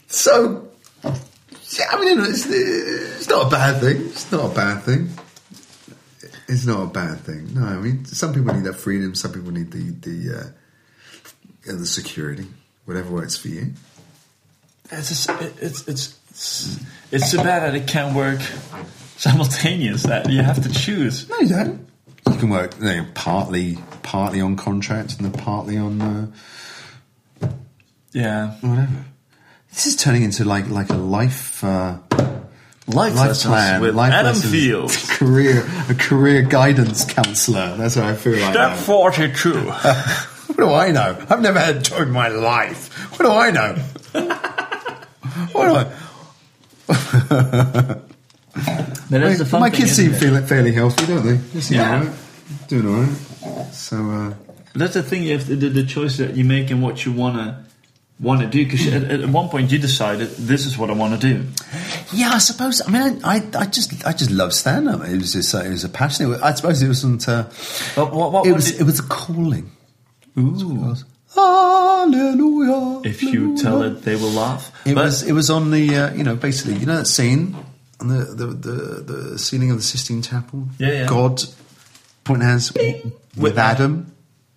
so, 0.08 0.68
yeah, 1.04 1.86
I 1.91 1.99
mean, 1.99 2.10
you 2.10 2.16
know, 2.16 2.24
it's, 2.26 2.45
it's 2.47 3.30
not 3.30 3.47
a 3.47 3.49
bad 3.49 3.80
thing. 3.80 4.02
It's 4.08 4.32
not 4.32 4.52
a 4.52 4.54
bad 4.54 4.84
thing. 4.84 5.10
It's 6.49 6.66
not 6.66 6.84
a 6.84 6.88
bad 6.88 7.20
thing. 7.20 7.54
No, 7.54 7.66
I 7.66 7.76
mean, 7.78 8.04
some 8.04 8.34
people 8.34 8.54
need 8.54 8.66
that 8.66 8.74
freedom. 8.74 9.16
Some 9.16 9.32
people 9.32 9.52
need 9.52 9.72
the 9.72 9.91
the 9.91 10.38
uh, 10.38 11.78
the 11.78 11.86
security. 11.86 12.45
Whatever 12.84 13.12
works 13.12 13.38
for 13.38 13.47
you. 13.47 13.72
It's 14.91 15.12
it's 15.12 15.88
it's 15.88 15.88
it's 15.88 16.80
it's 17.12 17.32
so 17.32 17.38
bad 17.41 17.64
that 17.64 17.74
it 17.74 17.88
can't 17.88 18.14
work 18.14 18.41
simultaneous. 19.16 20.04
That 20.04 20.30
you 20.30 20.41
have 20.41 20.62
to 20.64 20.70
choose. 20.70 21.30
No, 21.30 21.39
you 21.39 21.47
don't. 21.47 21.90
You 22.41 22.47
can 22.47 22.57
work 22.57 22.73
you 22.79 22.85
know, 22.85 23.05
partly 23.13 23.77
partly 24.01 24.41
on 24.41 24.55
contract 24.55 25.17
and 25.19 25.25
then 25.25 25.31
partly 25.31 25.77
on 25.77 26.01
uh, 26.01 26.27
Yeah, 28.13 28.53
whatever. 28.61 29.05
This 29.69 29.85
is 29.85 29.95
turning 29.95 30.23
into 30.23 30.43
like 30.43 30.67
like 30.67 30.89
a 30.89 30.95
life 30.95 31.63
uh, 31.63 31.99
life, 32.87 33.13
life 33.13 33.39
plan 33.41 33.79
with 33.79 33.93
life 33.93 34.11
Adam 34.11 34.33
lessons, 34.33 34.51
Fields. 34.51 35.09
career 35.19 35.63
a 35.87 35.93
career 35.93 36.41
guidance 36.41 37.05
counselor. 37.05 37.77
That's 37.77 37.95
what 37.95 38.05
I 38.05 38.15
feel 38.15 38.39
like. 38.39 38.53
Step 38.53 38.77
forty-two. 38.77 39.71
What 40.51 40.57
do 40.57 40.73
I 40.73 40.91
know? 40.91 41.17
I've 41.29 41.41
never 41.41 41.59
had 41.59 41.77
a 41.77 41.79
joy 41.79 42.01
in 42.01 42.11
my 42.11 42.27
life. 42.27 42.89
What 43.17 43.25
do 43.25 43.31
I 43.31 43.51
know? 43.51 43.75
what 45.53 45.67
do 45.67 45.75
I? 45.75 45.91
But 49.11 49.21
that's 49.21 49.39
the 49.39 49.45
fun 49.45 49.61
my 49.61 49.69
thing, 49.69 49.79
kids 49.81 49.91
seem 49.93 50.13
it? 50.13 50.19
fairly, 50.19 50.41
fairly 50.45 50.71
healthy, 50.73 51.05
don't 51.05 51.25
they? 51.25 51.33
They 51.35 51.61
seem 51.61 51.77
Yeah. 51.77 52.13
All 52.72 52.80
right. 52.80 52.80
Doing 52.80 52.95
all 52.95 53.01
right. 53.63 53.74
So, 53.74 53.97
uh, 54.09 54.34
That's 54.76 54.93
the 54.93 55.03
thing. 55.03 55.24
You 55.24 55.38
have 55.38 55.45
to, 55.47 55.55
the, 55.55 55.69
the 55.69 55.84
choice 55.86 56.17
that 56.17 56.36
you 56.36 56.43
make 56.45 56.72
and 56.72 56.82
what 56.82 57.05
you 57.05 57.11
wanna 57.11 57.65
wanna 58.19 58.47
do. 58.49 58.63
Because 58.63 58.88
at, 58.88 59.03
at 59.03 59.30
one 59.30 59.49
point 59.49 59.72
you 59.72 59.80
decided 59.80 60.30
this 60.38 60.65
is 60.65 60.78
what 60.78 60.89
I 60.89 60.93
want 60.93 61.19
to 61.19 61.34
do. 61.34 61.43
yeah, 62.13 62.32
I 62.34 62.38
suppose. 62.38 62.82
I 62.88 62.91
mean, 62.91 63.19
I, 63.24 63.38
I, 63.38 63.49
I 63.61 63.65
just, 63.65 64.05
I 64.05 64.13
just 64.13 64.30
love 64.32 64.53
stand 64.53 64.88
up. 64.88 65.03
It 65.05 65.17
was 65.17 65.34
just, 65.34 65.53
uh, 65.55 65.59
it 65.59 65.69
was 65.72 65.84
a 65.84 65.89
passion. 65.89 66.34
I 66.36 66.53
suppose 66.53 66.82
it 66.82 66.88
wasn't. 66.88 67.28
Uh, 67.28 67.45
But 67.95 68.13
what, 68.13 68.32
what, 68.32 68.45
it 68.45 68.51
what 68.51 68.55
was, 68.57 68.72
did- 68.72 68.82
it 68.82 68.84
was 68.84 68.99
a 68.99 69.03
calling. 69.03 69.72
Ooh. 70.38 70.95
Hallelujah. 71.36 73.01
If 73.03 73.24
you 73.24 73.57
tell 73.57 73.82
it, 73.84 74.01
they 74.03 74.15
will 74.15 74.30
laugh. 74.32 74.72
It 74.86 74.95
But- 74.95 75.05
was 75.05 75.24
it 75.24 75.34
was 75.34 75.49
on 75.49 75.72
the 75.72 75.95
uh, 75.95 76.13
you 76.13 76.24
know 76.24 76.36
basically 76.36 76.76
you 76.76 76.86
know 76.86 76.97
that 76.97 77.05
scene 77.07 77.55
on 77.99 78.07
the 78.07 78.26
the, 78.26 78.45
the, 78.47 79.01
the 79.32 79.39
ceiling 79.39 79.72
of 79.72 79.78
the 79.78 79.84
Sistine 79.84 80.22
Chapel. 80.22 80.67
Yeah, 80.78 80.91
yeah. 80.91 81.05
God 81.07 81.43
point 82.24 82.41
hands 82.43 82.72
with 83.38 83.57
Adam. 83.57 84.13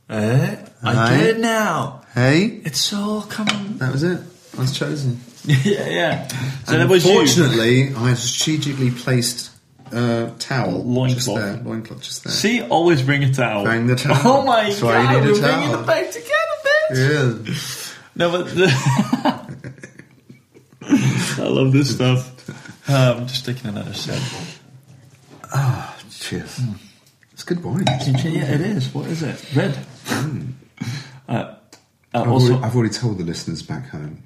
Eh? 0.09 0.57
I 0.83 0.95
Aye. 0.95 1.17
get 1.17 1.27
it 1.31 1.39
now. 1.41 2.03
Hey, 2.15 2.61
It's 2.65 2.93
all 2.93 3.23
coming. 3.23 3.79
that 3.79 3.91
was 3.93 4.03
it. 4.03 4.21
I 4.57 4.61
was 4.61 4.77
chosen. 4.79 5.21
yeah, 5.45 5.89
yeah. 5.89 6.29
So 6.29 6.73
And 6.75 6.83
that 6.83 6.89
was 6.89 7.05
you. 7.05 7.13
Fortunately, 7.15 7.95
I 7.95 8.15
strategically 8.15 8.91
placed 8.91 9.51
uh, 9.93 10.31
towel 10.39 10.85
Loincloth. 10.85 11.15
just 11.17 11.35
there. 11.35 11.57
Loincloth 11.65 12.03
just 12.03 12.25
there. 12.25 12.33
See, 12.33 12.63
always 12.63 13.03
bring 13.03 13.25
a 13.25 13.33
towel. 13.33 13.65
Bring 13.65 13.87
the 13.87 13.97
towel. 13.97 14.17
Oh 14.25 14.43
my 14.45 14.65
That's 14.65 14.81
god, 14.81 15.15
we're 15.15 15.23
bringing 15.23 15.41
towel. 15.43 15.81
it 15.83 15.87
back 15.87 16.11
together, 16.11 16.31
bitch. 16.65 17.49
Yeah. 17.49 17.55
No, 18.17 18.31
but 18.31 18.47
the 18.55 18.69
I 21.43 21.49
love 21.49 21.73
this 21.73 21.95
stuff. 21.95 22.31
Uh, 22.89 23.15
I'm 23.19 23.27
just 23.27 23.45
taking 23.47 23.69
another 23.71 23.95
sip. 23.95 24.21
Ah, 25.53 25.97
cheers. 26.11 26.61
It's 27.45 27.53
good 27.53 27.63
wine. 27.63 27.85
Yeah, 27.87 28.55
it 28.55 28.63
is. 28.63 28.95
What 28.95 29.07
is 29.09 29.23
it? 29.23 29.55
Red. 29.55 29.77
Uh, 30.09 30.55
uh, 31.29 31.55
I've, 32.15 32.27
also, 32.27 32.53
already, 32.53 32.65
I've 32.65 32.75
already 32.75 32.95
told 32.95 33.19
the 33.19 33.25
listeners 33.25 33.63
back 33.63 33.91
home. 33.91 34.23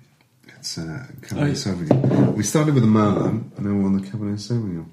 It's 0.47 0.79
uh, 0.79 1.05
Cabernet 1.23 1.51
Oh. 1.51 1.53
Sauvignon. 1.53 2.35
We 2.37 2.45
started 2.45 2.75
with 2.75 2.85
the 2.85 2.89
Merlot, 2.89 3.31
and 3.31 3.67
then 3.67 3.77
we're 3.83 3.87
on 3.87 3.97
the 4.01 4.07
Cabernet 4.07 4.39
Sauvignon. 4.39 4.87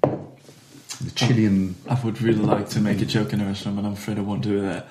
The 1.04 1.10
Chilean. 1.12 1.76
I 1.88 2.00
would 2.02 2.20
really 2.20 2.40
like 2.42 2.68
to 2.70 2.80
make 2.80 3.00
a 3.00 3.04
joke 3.06 3.32
in 3.32 3.38
the 3.38 3.44
restaurant, 3.44 3.76
but 3.76 3.84
I'm 3.84 3.92
afraid 3.92 4.18
I 4.18 4.22
won't 4.22 4.42
do 4.42 4.60
that. 4.62 4.88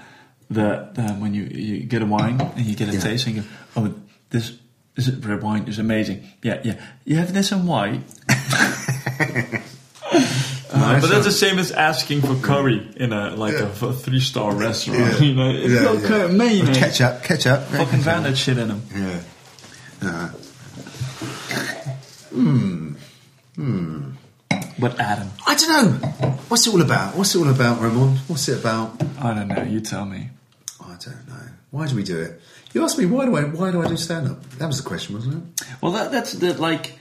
That 0.52 0.98
um, 0.98 1.20
when 1.20 1.34
you, 1.34 1.44
you 1.44 1.84
get 1.84 2.02
a 2.04 2.06
wine 2.06 2.40
and 2.40 2.66
you 2.66 2.74
get 2.78 2.88
a 2.88 2.94
Yeah. 2.94 3.00
taste 3.02 3.28
and 3.28 3.36
you 3.36 3.42
go, 3.42 3.48
oh, 3.76 3.94
this 4.30 4.58
this 4.96 5.10
is 5.10 5.26
red 5.26 5.44
wine 5.44 5.68
is 5.68 5.78
amazing. 5.78 6.24
Yeah, 6.42 6.62
yeah. 6.64 6.82
You 7.04 7.18
have 7.18 7.34
this 7.34 7.52
in 7.52 7.66
white. 7.68 8.00
Uh, 10.76 11.00
but 11.02 11.10
that's 11.10 11.26
the 11.26 11.32
same 11.32 11.58
as 11.60 11.72
asking 11.72 12.22
for 12.22 12.36
curry 12.36 12.86
in 12.98 13.14
a 13.14 13.36
like 13.36 13.54
a, 13.56 13.70
three 13.94 14.20
star 14.20 14.54
restaurant. 14.54 15.00
Yeah. 15.00 15.20
You 15.28 15.34
know, 15.36 15.50
it's 15.50 15.74
Yeah, 15.74 15.84
got 15.84 16.02
yeah. 16.02 16.08
curry, 16.08 16.34
mayonnaise, 16.34 16.78
Ketchup, 16.78 17.24
ketchup. 17.24 17.64
fucking 17.64 18.02
drown 18.02 18.24
that 18.24 18.38
shit 18.38 18.58
in 18.58 18.68
them. 18.68 18.82
Yeah. 18.94 19.22
Uh, 20.02 20.30
Hmm. 22.32 22.94
Hmm. 23.56 24.12
But 24.78 25.00
Adam, 25.00 25.30
I 25.48 25.56
don't 25.56 26.02
know. 26.02 26.08
What's 26.50 26.68
it 26.68 26.74
all 26.74 26.82
about? 26.82 27.16
What's 27.16 27.34
it 27.34 27.40
all 27.40 27.50
about, 27.50 27.80
Ramon? 27.82 28.18
What's 28.28 28.50
it 28.50 28.60
about? 28.60 29.02
I 29.22 29.34
don't 29.34 29.48
know. 29.48 29.64
You 29.64 29.80
tell 29.80 30.06
me. 30.06 30.30
I 30.82 30.96
don't 31.00 31.28
know. 31.30 31.48
Why 31.72 31.88
do 31.88 31.96
we 31.96 32.04
do 32.04 32.20
it? 32.20 32.42
You 32.74 32.84
asked 32.84 32.98
me 32.98 33.06
why 33.06 33.26
do 33.26 33.36
I 33.38 33.44
why 33.44 33.72
do 33.72 33.82
I 33.82 33.88
do 33.88 33.96
stand 33.96 34.28
up? 34.28 34.44
That 34.58 34.68
was 34.68 34.84
the 34.84 34.88
question, 34.88 35.16
wasn't 35.16 35.36
it? 35.62 35.66
Well, 35.82 35.94
that, 35.94 36.12
that's 36.12 36.34
the 36.34 36.54
like 36.56 37.00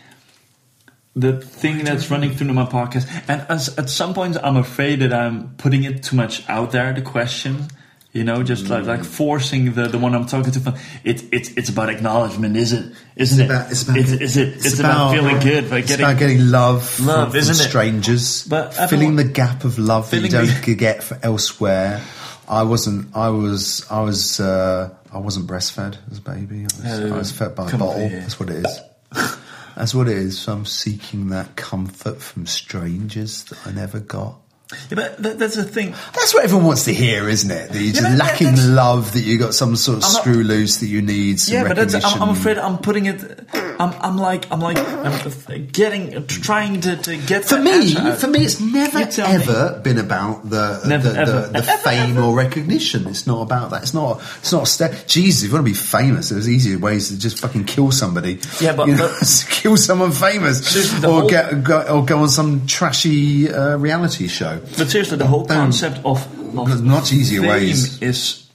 the 1.16 1.40
thing 1.40 1.84
that's 1.84 2.10
running 2.10 2.32
through 2.34 2.52
my 2.52 2.64
podcast. 2.66 3.06
And 3.28 3.46
as, 3.48 3.76
at 3.78 3.88
some 3.88 4.14
point, 4.14 4.36
I'm 4.42 4.56
afraid 4.56 5.00
that 5.00 5.12
I'm 5.12 5.54
putting 5.56 5.84
it 5.84 6.02
too 6.02 6.16
much 6.16 6.48
out 6.48 6.72
there. 6.72 6.92
The 6.92 7.02
question, 7.02 7.68
you 8.12 8.24
know, 8.24 8.42
just 8.42 8.68
like 8.68 8.84
like 8.84 9.04
forcing 9.04 9.74
the, 9.74 9.86
the 9.88 9.98
one 9.98 10.14
I'm 10.14 10.26
talking 10.26 10.50
to. 10.52 10.60
from- 10.60 10.74
It, 11.04 11.22
it's 11.32 11.50
it's 11.50 11.68
about 11.68 11.88
acknowledgement, 11.88 12.56
is 12.56 12.72
it? 12.72 12.92
Isn't 13.16 13.40
it? 13.40 13.44
about- 13.50 13.70
it's 13.70 13.82
about- 13.84 13.96
Is- 13.98 14.12
is 14.12 14.36
it? 14.36 14.48
It's, 14.66 14.78
about, 14.80 15.12
feeling 15.14 15.38
good 15.40 15.70
by 15.70 15.78
It's 15.78 15.88
getting. 15.88 16.04
about 16.06 16.18
getting 16.18 16.50
love, 16.50 16.98
Love, 17.00 17.30
from, 17.30 17.36
isn't 17.38 17.54
from 17.56 17.64
it? 17.64 17.68
strangers, 17.68 18.46
But 18.48 18.74
filling 18.74 19.16
the 19.16 19.24
gap 19.24 19.64
of 19.64 19.78
love 19.78 20.10
that 20.10 20.20
you 20.20 20.28
don't 20.28 20.46
the- 20.64 20.74
get 20.74 21.02
for 21.04 21.18
elsewhere. 21.22 22.00
I 22.48 22.64
wasn't. 22.64 23.16
I 23.16 23.30
was. 23.30 23.86
I 23.90 24.00
was. 24.02 24.38
Uh, 24.40 24.90
I 25.12 25.18
wasn't 25.18 25.46
breastfed 25.46 25.96
as 26.10 26.18
a 26.18 26.20
baby. 26.20 26.60
I 26.60 26.64
was, 26.64 27.00
Oh, 27.00 27.14
I 27.14 27.18
was 27.18 27.32
fed 27.32 27.54
by 27.54 27.70
a 27.70 27.76
bottle. 27.78 28.08
That's 28.08 28.38
what 28.38 28.50
it 28.50 28.66
is. 28.66 28.80
That's 29.76 29.94
what 29.94 30.08
it 30.08 30.16
is. 30.16 30.38
So 30.38 30.52
I'm 30.52 30.66
seeking 30.66 31.28
that 31.28 31.56
comfort 31.56 32.22
from 32.22 32.46
strangers 32.46 33.44
that 33.44 33.66
I 33.66 33.72
never 33.72 34.00
got. 34.00 34.43
Yeah, 34.90 34.94
but 34.96 35.16
that, 35.22 35.38
that's 35.38 35.56
the 35.56 35.64
thing. 35.64 35.90
That's 36.14 36.34
what 36.34 36.44
everyone 36.44 36.66
wants 36.66 36.84
to 36.84 36.94
hear, 36.94 37.28
isn't 37.28 37.50
it? 37.50 37.70
That 37.72 37.78
you're 37.80 37.92
just 37.92 38.02
that- 38.02 38.18
lacking 38.18 38.74
love, 38.74 39.12
that 39.14 39.20
you 39.20 39.38
got 39.38 39.54
some 39.54 39.76
sort 39.76 39.96
of 39.98 40.02
not- 40.02 40.10
screw 40.12 40.42
loose 40.42 40.78
that 40.78 40.86
you 40.86 41.02
need 41.02 41.40
some 41.40 41.54
Yeah, 41.54 41.68
but. 41.74 41.94
I'm, 42.04 42.22
I'm 42.22 42.28
afraid 42.30 42.58
I'm 42.58 42.78
putting 42.78 43.06
it. 43.06 43.48
I'm, 43.54 43.92
I'm 44.00 44.16
like 44.16 44.50
I'm 44.52 44.60
like 44.60 44.78
I'm 44.78 45.66
getting 45.72 46.26
trying 46.28 46.80
to, 46.82 46.96
to 46.96 47.16
get 47.16 47.44
For 47.44 47.58
me, 47.60 47.92
for 48.14 48.28
me, 48.28 48.44
it's 48.44 48.60
never 48.60 49.04
tell 49.06 49.28
me. 49.28 49.34
ever 49.34 49.80
been 49.82 49.98
about 49.98 50.48
the 50.48 50.80
Never, 50.86 51.10
the, 51.10 51.18
ever. 51.20 51.32
the, 51.32 51.48
the 51.48 51.58
Ever, 51.58 51.78
fame 51.78 52.16
or 52.18 52.34
recognition. 52.36 53.06
It's 53.08 53.26
not 53.26 53.42
about 53.42 53.70
that. 53.70 53.82
It's 53.82 53.94
not. 53.94 54.20
It's 54.38 54.52
not. 54.52 54.68
St- 54.68 55.06
Jesus, 55.08 55.42
if 55.42 55.48
you 55.48 55.54
want 55.54 55.66
to 55.66 55.70
be 55.72 55.76
famous, 55.76 56.28
there's 56.28 56.48
easier 56.48 56.78
ways 56.78 57.08
to 57.08 57.18
just 57.18 57.38
fucking 57.40 57.64
kill 57.64 57.90
somebody. 57.90 58.38
Yeah, 58.60 58.74
but- 58.76 58.86
You 58.88 58.94
know, 58.96 59.08
but- 59.20 59.44
kill 59.50 59.76
someone 59.76 60.12
famous, 60.12 61.02
or 61.04 61.08
whole- 61.08 61.28
get 61.28 61.64
go, 61.64 61.82
or 61.82 62.04
go 62.04 62.18
on 62.18 62.28
some 62.28 62.66
trashy 62.66 63.50
uh, 63.52 63.76
reality 63.76 64.28
show. 64.28 64.60
But 64.78 64.90
seriously, 64.90 65.16
the 65.18 65.26
whole 65.26 65.46
concept 65.46 65.98
of, 66.04 66.18
of 66.58 66.66
There's 66.68 66.82
much 66.82 67.12
easier 67.12 67.40
fame 67.42 67.50
ways. 67.50 68.00
is 68.02 68.48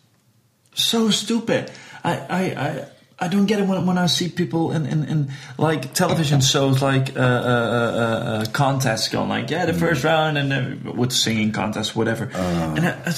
so 0.73 1.09
stupid. 1.09 1.71
I, 2.03 2.13
I, 2.17 2.41
I, 2.67 2.85
I 3.19 3.27
don't 3.27 3.45
get 3.47 3.59
it 3.59 3.67
when, 3.67 3.85
when 3.85 3.97
I 3.97 4.05
see 4.07 4.29
people 4.29 4.71
in, 4.71 4.85
in, 4.85 5.03
in 5.05 5.31
like 5.57 5.93
television 5.93 6.39
shows 6.41 6.81
like 6.81 7.17
uh, 7.17 7.19
uh, 7.19 7.23
uh, 7.23 8.29
uh, 8.41 8.45
contests 8.53 9.09
going 9.09 9.27
like 9.29 9.49
yeah 9.49 9.65
the 9.65 9.73
Mm. 9.73 9.79
first 9.79 10.03
round 10.05 10.37
and 10.37 10.53
uh, 10.53 10.91
with 10.93 11.11
singing 11.11 11.51
contests 11.51 11.93
whatever 11.95 12.29
Uh. 12.33 12.75
and 12.77 12.85
I, 12.87 12.91
I, 13.05 13.13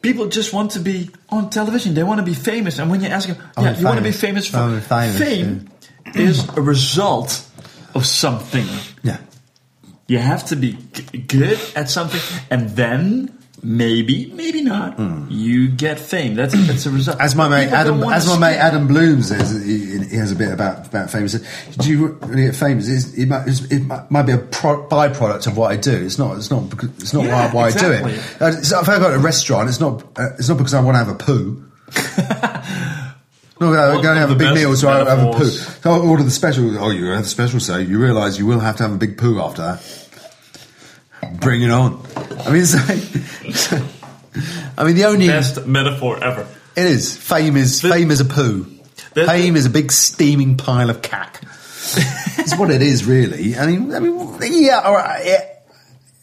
people 0.00 0.26
just 0.28 0.54
want 0.54 0.70
to 0.72 0.80
be 0.80 1.10
on 1.28 1.50
television 1.50 1.92
they 1.94 2.02
want 2.02 2.18
to 2.20 2.24
be 2.24 2.32
famous 2.34 2.78
and 2.78 2.90
when 2.90 3.02
you 3.02 3.08
ask 3.08 3.28
them 3.28 3.36
Oh, 3.58 3.62
yeah 3.64 3.76
you 3.78 3.84
want 3.84 3.98
to 3.98 4.02
be 4.04 4.12
famous. 4.12 4.46
for 4.48 4.56
Oh, 4.58 4.80
famous, 4.80 5.18
fame 5.18 5.68
is 6.14 6.48
a 6.56 6.62
result 6.62 7.44
of 7.94 8.06
something 8.06 8.66
Yeah. 9.02 9.18
You 10.08 10.18
have 10.18 10.44
to 10.46 10.56
be 10.56 10.72
g- 10.92 11.18
good 11.18 11.58
at 11.76 11.88
something, 11.88 12.20
and 12.50 12.70
then 12.70 13.32
maybe, 13.62 14.30
maybe 14.34 14.62
not, 14.62 14.98
you 15.30 15.68
get 15.68 15.98
fame. 16.00 16.34
That's 16.34 16.54
that's 16.66 16.86
a 16.86 16.90
result. 16.90 17.20
As 17.20 17.34
my 17.34 17.48
mate 17.48 17.64
People 17.66 17.76
Adam, 17.78 18.02
as 18.04 18.26
my 18.26 18.38
mate 18.38 18.56
Adam 18.56 18.86
Bloom 18.88 19.22
says, 19.22 19.64
he, 19.64 19.98
he 20.08 20.16
has 20.16 20.32
a 20.32 20.36
bit 20.36 20.50
about 20.52 20.86
about 20.86 21.10
fame. 21.10 21.22
He 21.22 21.28
said, 21.28 21.46
"Do 21.78 21.90
you 21.90 22.06
really 22.22 22.46
get 22.46 22.56
famous? 22.56 22.88
It's, 22.88 23.12
it, 23.18 23.26
might, 23.26 23.46
it 23.48 24.10
might 24.10 24.22
be 24.22 24.32
a 24.32 24.38
pro- 24.38 24.86
byproduct 24.88 25.46
of 25.46 25.56
what 25.56 25.70
I 25.70 25.76
do. 25.76 25.92
It's 26.04 26.18
not. 26.18 26.36
It's 26.38 26.50
not. 26.50 26.70
Because, 26.70 26.88
it's 26.98 27.12
not 27.12 27.24
Yeah, 27.24 27.52
why, 27.52 27.54
why 27.54 27.66
I 27.68 27.70
do 27.72 27.92
it. 27.92 28.40
Uh, 28.40 28.52
so 28.52 28.80
if 28.80 28.88
I 28.88 28.98
go 28.98 29.10
to 29.10 29.16
a 29.16 29.18
restaurant, 29.18 29.68
it's 29.68 29.80
not. 29.80 30.02
Uh, 30.18 30.30
it's 30.38 30.48
not 30.48 30.56
because 30.58 30.74
I 30.74 30.80
want 30.80 30.94
to 30.96 31.04
have 31.04 31.08
a 31.08 31.14
poo. 31.18 31.64
No, 33.60 33.72
go, 33.72 33.94
One 33.94 34.02
go 34.04 34.10
and 34.10 34.18
of 34.22 34.28
have 34.28 34.30
a 34.30 34.34
big 34.36 34.54
meal, 34.54 34.76
so 34.76 34.88
I 34.88 34.98
have 34.98 35.18
a 35.18 35.32
poo. 35.32 35.48
So 35.50 35.90
I 35.90 35.98
order 35.98 36.22
the 36.22 36.30
special. 36.30 36.78
Oh, 36.78 36.90
you 36.90 37.06
have 37.06 37.24
the 37.24 37.28
special, 37.28 37.58
so 37.58 37.76
you 37.76 37.98
realise 38.00 38.38
you 38.38 38.46
will 38.46 38.60
have 38.60 38.76
to 38.76 38.84
have 38.84 38.92
a 38.92 38.96
big 38.96 39.18
poo 39.18 39.40
after 39.40 39.62
that. 39.62 39.97
Bring 41.40 41.62
it 41.62 41.70
on. 41.70 42.04
I 42.46 42.50
mean, 42.50 42.62
it's 42.62 42.74
like, 43.72 43.82
I 44.76 44.84
mean, 44.84 44.94
the 44.96 45.04
only 45.06 45.26
Best 45.26 45.66
metaphor 45.66 46.22
ever. 46.22 46.46
it 46.76 46.86
is 46.86 47.16
fame 47.16 47.56
is 47.56 47.80
The- 47.82 47.88
fame 47.90 48.10
is 48.10 48.20
a 48.20 48.24
poo. 48.24 48.66
The- 49.14 49.26
fame 49.26 49.56
is 49.56 49.66
a 49.66 49.70
big 49.70 49.90
steaming 49.92 50.56
pile 50.56 50.90
of 50.90 51.02
cack. 51.02 51.40
It's 52.40 52.56
what 52.56 52.70
it 52.70 52.82
is, 52.82 53.04
really. 53.04 53.56
I 53.56 53.66
mean, 53.66 53.94
I 53.94 53.98
mean, 54.00 54.38
yeah, 54.42 54.80
all 54.80 54.94
right. 54.94 55.24
yeah. 55.24 55.44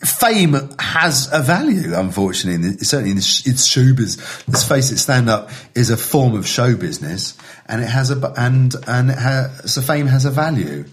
Fame 0.04 0.56
has 0.78 1.30
a 1.34 1.42
value, 1.42 1.96
unfortunately. 1.96 2.56
In 2.70 2.78
the, 2.78 2.86
certainly, 2.86 3.12
in 3.12 3.20
sh- 3.22 3.48
it's 3.48 3.68
showbiz. 3.68 4.44
Let's 4.48 4.64
face 4.68 4.92
it, 4.92 4.98
stand 5.00 5.30
up 5.30 5.50
is 5.74 5.90
a 5.90 5.98
form 5.98 6.36
of 6.36 6.48
show 6.48 6.76
business, 6.76 7.36
and 7.68 7.82
it 7.82 7.88
has 7.88 8.12
a 8.12 8.34
and 8.38 8.76
and 8.88 9.10
it 9.10 9.18
has, 9.18 9.72
so 9.74 9.82
fame 9.82 10.06
has 10.06 10.26
a 10.26 10.32
value, 10.32 10.86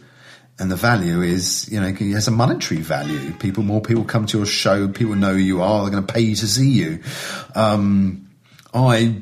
and 0.63 0.71
the 0.71 0.77
value 0.77 1.21
is 1.21 1.69
you 1.71 1.81
know 1.81 1.89
it 1.89 1.99
has 2.15 2.29
a 2.29 2.31
monetary 2.31 2.81
value. 2.81 3.33
People, 3.35 3.65
more 3.65 3.81
people 3.83 4.05
come 4.05 4.25
to 4.27 4.39
your 4.39 4.47
show. 4.47 4.89
People 4.89 5.17
know 5.17 5.33
who 5.33 5.39
you 5.39 5.61
are. 5.61 5.83
They're 5.83 5.91
going 5.91 6.07
to 6.07 6.13
pay 6.13 6.21
you 6.21 6.37
to 6.37 6.47
see 6.47 6.71
you. 6.71 7.01
Um, 7.55 8.29
I 8.73 9.17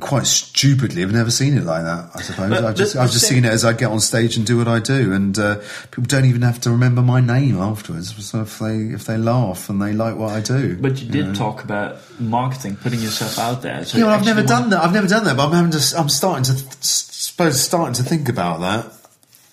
quite 0.00 0.26
stupidly 0.26 1.02
have 1.02 1.12
never 1.12 1.30
seen 1.30 1.56
it 1.56 1.64
like 1.64 1.82
that. 1.84 2.10
I 2.14 2.22
suppose 2.22 2.48
But 2.50 2.64
I've 2.64 2.74
just 2.76 2.94
the- 2.94 3.00
I've 3.00 3.08
the 3.08 3.12
just 3.12 3.28
thing- 3.28 3.36
seen 3.42 3.44
it 3.44 3.52
as 3.52 3.64
I 3.64 3.72
get 3.74 3.90
on 3.90 4.00
stage 4.00 4.36
and 4.36 4.46
do 4.46 4.56
what 4.58 4.68
I 4.68 4.78
do, 4.80 5.12
and 5.12 5.38
uh, 5.38 5.56
people 5.90 6.04
don't 6.04 6.24
even 6.24 6.42
have 6.42 6.60
to 6.62 6.70
remember 6.70 7.02
my 7.02 7.20
name 7.20 7.58
afterwards. 7.58 8.14
So 8.24 8.42
if 8.42 8.58
they 8.58 8.76
if 8.94 9.04
they 9.06 9.16
laugh 9.18 9.68
and 9.68 9.80
they 9.82 9.92
like 9.92 10.16
what 10.16 10.32
I 10.32 10.40
do, 10.40 10.76
But 10.80 11.00
you 11.02 11.08
did 11.10 11.34
talk 11.34 11.64
about 11.64 11.98
marketing, 12.20 12.76
putting 12.76 13.00
yourself 13.00 13.38
out 13.38 13.62
there. 13.62 13.84
So 13.84 13.98
yeah, 13.98 14.04
well, 14.04 14.14
I've 14.14 14.24
never 14.24 14.40
actually 14.40 14.54
done 14.56 14.70
that. 14.70 14.82
I've 14.84 14.92
never 14.94 15.08
done 15.08 15.24
that, 15.24 15.36
but 15.36 15.46
I'm 15.46 15.52
having 15.52 15.72
to. 15.72 15.82
I'm 15.98 16.08
starting 16.08 16.44
to 16.44 16.54
suppose 16.80 17.60
starting 17.60 17.94
to 17.94 18.02
think 18.02 18.28
about 18.28 18.60
that. 18.60 18.92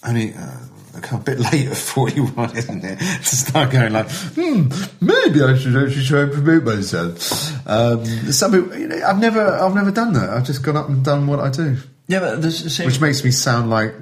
I 0.03 0.13
mean. 0.13 0.33
Uh, 0.35 0.59
a 0.95 1.17
bit 1.17 1.39
late 1.51 1.67
at 1.67 1.77
41, 1.77 2.57
isn't 2.57 2.83
it? 2.83 2.99
To 3.23 3.35
start 3.35 3.71
going 3.71 3.93
like, 3.93 4.09
hmm, 4.11 4.69
maybe 5.01 5.43
I 5.43 5.57
should 5.57 5.75
actually 5.75 6.05
try 6.05 6.21
and 6.21 6.31
promote 6.31 6.63
myself. 6.63 7.67
Um, 7.67 8.05
some 8.31 8.51
people, 8.51 8.77
you 8.77 8.87
know, 8.87 9.01
I've 9.05 9.19
never, 9.19 9.41
I've 9.41 9.75
never 9.75 9.91
done 9.91 10.13
that. 10.13 10.29
I've 10.29 10.45
just 10.45 10.63
gone 10.63 10.77
up 10.77 10.89
and 10.89 11.03
done 11.03 11.27
what 11.27 11.39
I 11.39 11.49
do. 11.49 11.77
Yeah, 12.07 12.19
but 12.19 12.41
there's 12.41 12.79
which 12.79 12.99
makes 12.99 13.23
me 13.23 13.31
sound 13.31 13.69
like 13.69 13.95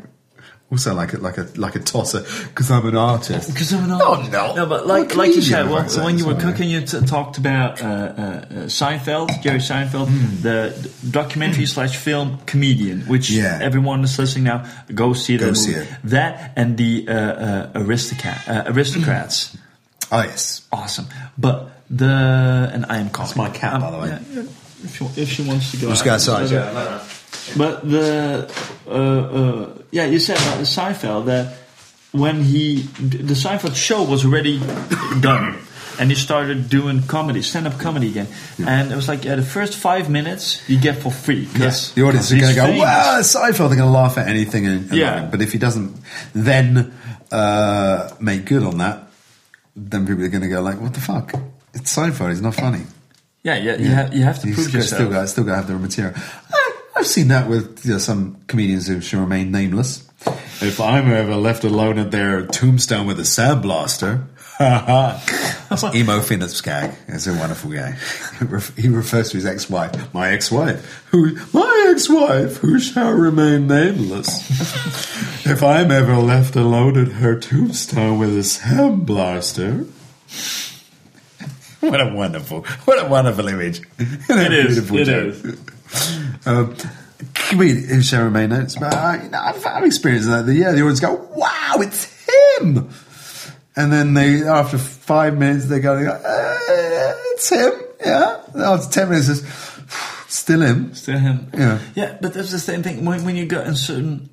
also 0.72 0.94
like 0.96 1.14
a 1.14 1.18
like 1.18 1.38
a 1.38 1.48
like 1.56 1.76
a 1.76 1.80
tosser 1.80 2.22
because 2.48 2.72
I'm 2.72 2.86
an 2.88 2.96
artist. 2.96 3.52
Because 3.52 3.74
I'm 3.74 3.84
an 3.84 3.98
No, 3.98 4.12
artist. 4.14 4.32
no. 4.32 4.56
no, 4.56 4.66
but 4.66 4.88
like 4.88 5.16
like 5.16 5.36
you 5.36 5.42
said, 5.42 5.66
for 5.68 5.74
well, 5.74 6.06
when 6.06 6.18
you 6.18 6.26
were 6.26 6.40
sorry. 6.40 6.52
cooking, 6.54 6.70
you 6.70 6.82
t- 6.82 7.02
talked 7.06 7.38
about 7.38 7.82
uh, 7.82 7.86
uh, 7.86 7.90
uh, 7.92 8.46
Seinfeld, 8.68 9.42
Jerry 9.44 9.60
Seinfeld, 9.60 10.08
Hmm. 10.08 10.42
the 10.42 10.74
documentary 11.12 11.66
slash 11.66 11.98
film 11.98 12.40
comedian, 12.46 13.02
which 13.08 13.30
Yeah. 13.30 13.60
everyone 13.62 14.04
is 14.06 14.18
listening 14.18 14.46
now. 14.46 14.64
Go 14.96 15.14
see 15.14 15.38
Go 15.38 15.48
that 15.48 15.56
see 15.56 15.74
movie. 15.74 15.82
it. 15.82 15.88
That 16.06 16.54
and 16.56 16.78
the 16.78 17.06
uh, 17.08 17.14
uh, 17.14 17.72
aristocrat, 17.76 18.48
uh, 18.48 18.64
aristocrats, 18.68 19.58
Oh 20.14 20.22
yes, 20.24 20.62
awesome. 20.72 21.08
But 21.38 21.70
the 21.90 22.70
and 22.74 22.86
I 22.90 22.98
am 22.98 23.10
That's 23.12 23.36
my 23.36 23.50
cat, 23.50 23.80
by 23.82 23.92
the 23.92 23.98
way. 23.98 24.08
yeah, 24.10 24.20
yeah. 24.34 24.44
If, 24.84 24.96
she, 24.98 25.06
if 25.22 25.30
she 25.30 25.42
wants 25.44 25.72
to 25.72 25.78
go, 25.78 25.90
Just 25.90 26.02
out, 26.02 26.06
go 26.06 26.14
outside. 26.14 26.52
let 26.52 26.74
her. 26.74 27.02
But 27.58 27.90
the 27.90 28.52
uh, 28.88 28.92
uh, 28.92 29.70
yeah, 29.92 30.06
you 30.06 30.20
said 30.20 30.38
about 30.38 30.58
the 30.58 30.64
Seinfeld 30.66 31.26
that 31.26 31.58
when 32.12 32.44
he 32.44 32.82
the 33.00 33.34
Seinfeld 33.34 33.76
show 33.76 34.04
was 34.04 34.26
already 34.26 34.60
done, 35.22 35.58
and 36.00 36.10
he 36.10 36.16
started 36.16 36.70
doing 36.70 37.04
comedy, 37.04 37.42
stand 37.42 37.68
up 37.68 37.80
comedy 37.80 38.10
again, 38.10 38.28
and 38.66 38.92
it 38.92 38.96
was 38.96 39.08
like 39.08 39.24
yeah, 39.24 39.36
the 39.36 39.44
first 39.44 39.76
five 39.78 40.10
minutes 40.10 40.68
you 40.70 40.80
get 40.80 40.98
for 40.98 41.12
free 41.12 41.46
because 41.46 41.94
the 41.94 42.04
audience 42.04 42.32
are 42.32 42.40
going 42.40 42.56
to 42.56 42.56
go. 42.56 42.80
"Wow, 42.80 43.20
it's 43.20 43.34
Seinfeld!" 43.34 43.70
They're 43.70 43.78
going 43.78 43.80
to 43.80 43.86
laugh 43.86 44.18
at 44.18 44.28
anything, 44.28 44.66
and, 44.66 44.90
and 44.90 44.94
Yeah. 44.98 45.26
But 45.30 45.42
if 45.42 45.52
he 45.52 45.58
doesn't, 45.58 45.96
then 46.34 46.94
uh, 47.32 48.12
make 48.20 48.46
good 48.46 48.64
on 48.64 48.78
that, 48.80 49.04
then 49.76 50.06
people 50.06 50.24
are 50.24 50.30
going 50.30 50.44
to 50.44 50.50
go 50.50 50.62
like, 50.62 50.80
"What 50.80 50.94
the 50.94 51.02
fuck? 51.02 51.34
It's 51.74 51.96
Seinfeld. 51.96 52.30
He's 52.30 52.42
not 52.42 52.56
funny." 52.56 52.84
Yeah, 53.44 53.56
yeah, 53.56 53.78
you 53.78 53.88
have 53.88 54.14
you 54.14 54.24
have 54.24 54.40
to 54.42 54.48
He's 54.48 54.56
prove 54.56 54.74
yourself. 54.74 55.02
Still 55.02 55.10
got, 55.10 55.30
still 55.30 55.44
got 55.44 55.52
to 55.52 55.58
have 55.58 55.68
the 55.68 55.74
material. 55.74 56.14
I've 56.96 57.08
seen 57.08 57.30
that 57.30 57.50
with 57.50 57.86
you 57.86 57.94
know, 57.94 57.98
some 57.98 58.38
comedians 58.48 58.88
who 58.88 59.02
should 59.02 59.20
remain 59.20 59.52
nameless. 59.52 60.08
If 60.62 60.80
I'm 60.80 61.12
ever 61.12 61.36
left 61.36 61.64
alone 61.64 61.98
at 61.98 62.12
their 62.12 62.46
tombstone 62.46 63.08
with 63.08 63.20
a 63.20 63.24
sandblaster, 63.24 64.28
Emo 65.96 66.20
Philips 66.22 66.62
gag. 66.62 66.94
It's 67.08 67.26
a 67.26 67.34
wonderful 67.34 67.72
guy. 67.72 67.98
He 68.78 68.90
refers 68.90 69.30
to 69.30 69.38
his 69.38 69.46
ex-wife, 69.46 70.14
my 70.14 70.32
ex-wife, 70.34 71.04
who 71.10 71.36
my 71.52 71.88
ex-wife, 71.90 72.58
who 72.58 72.80
shall 72.80 73.12
remain 73.12 73.68
nameless. 73.68 74.50
if 75.48 75.64
I'm 75.64 75.90
ever 75.90 76.18
left 76.18 76.56
alone 76.56 76.96
at 76.98 77.14
her 77.14 77.40
tombstone 77.40 78.20
with 78.20 78.36
a 78.36 78.42
sandblaster. 78.42 79.90
What 81.82 82.00
a 82.00 82.14
wonderful, 82.14 82.62
what 82.86 83.04
a 83.04 83.10
wonderful 83.10 83.48
image. 83.48 83.82
It 83.98 84.54
is. 84.54 84.78
It 84.78 85.04
joke. 85.04 85.08
is. 85.08 85.60
Um, 86.46 86.76
comedian 87.34 87.88
who 87.88 88.02
shall 88.02 88.24
remain 88.24 88.50
nameless. 88.50 88.76
But 88.76 88.94
I, 88.94 89.24
you 89.24 89.30
know, 89.30 89.40
I've, 89.40 89.66
I've 89.66 89.84
experienced 89.84 90.28
that. 90.30 90.46
The, 90.46 90.54
yeah, 90.54 90.72
the 90.72 90.82
audience 90.82 91.00
go, 91.00 91.14
"Wow, 91.36 91.76
it's 91.80 92.06
him," 92.60 92.90
and 93.76 93.92
then 93.92 94.14
they, 94.14 94.44
after 94.44 94.78
five 94.78 95.38
minutes, 95.38 95.66
they 95.68 95.80
go, 95.80 95.94
uh, 95.96 96.60
"It's 97.34 97.50
him." 97.50 97.72
Yeah. 98.06 98.42
After 98.56 98.90
ten 98.92 99.10
minutes, 99.10 99.30
it's 99.30 99.44
still 100.34 100.62
him. 100.62 100.94
Still 100.96 101.20
him. 101.20 101.50
Yeah. 101.54 101.80
Yeah, 101.96 102.18
but 102.22 102.34
that's 102.34 102.52
the 102.52 102.60
same 102.60 102.82
thing. 102.84 103.06
When, 103.06 103.24
when 103.26 103.36
you 103.36 103.46
go 103.46 103.62
in 103.62 103.76
certain. 103.76 104.30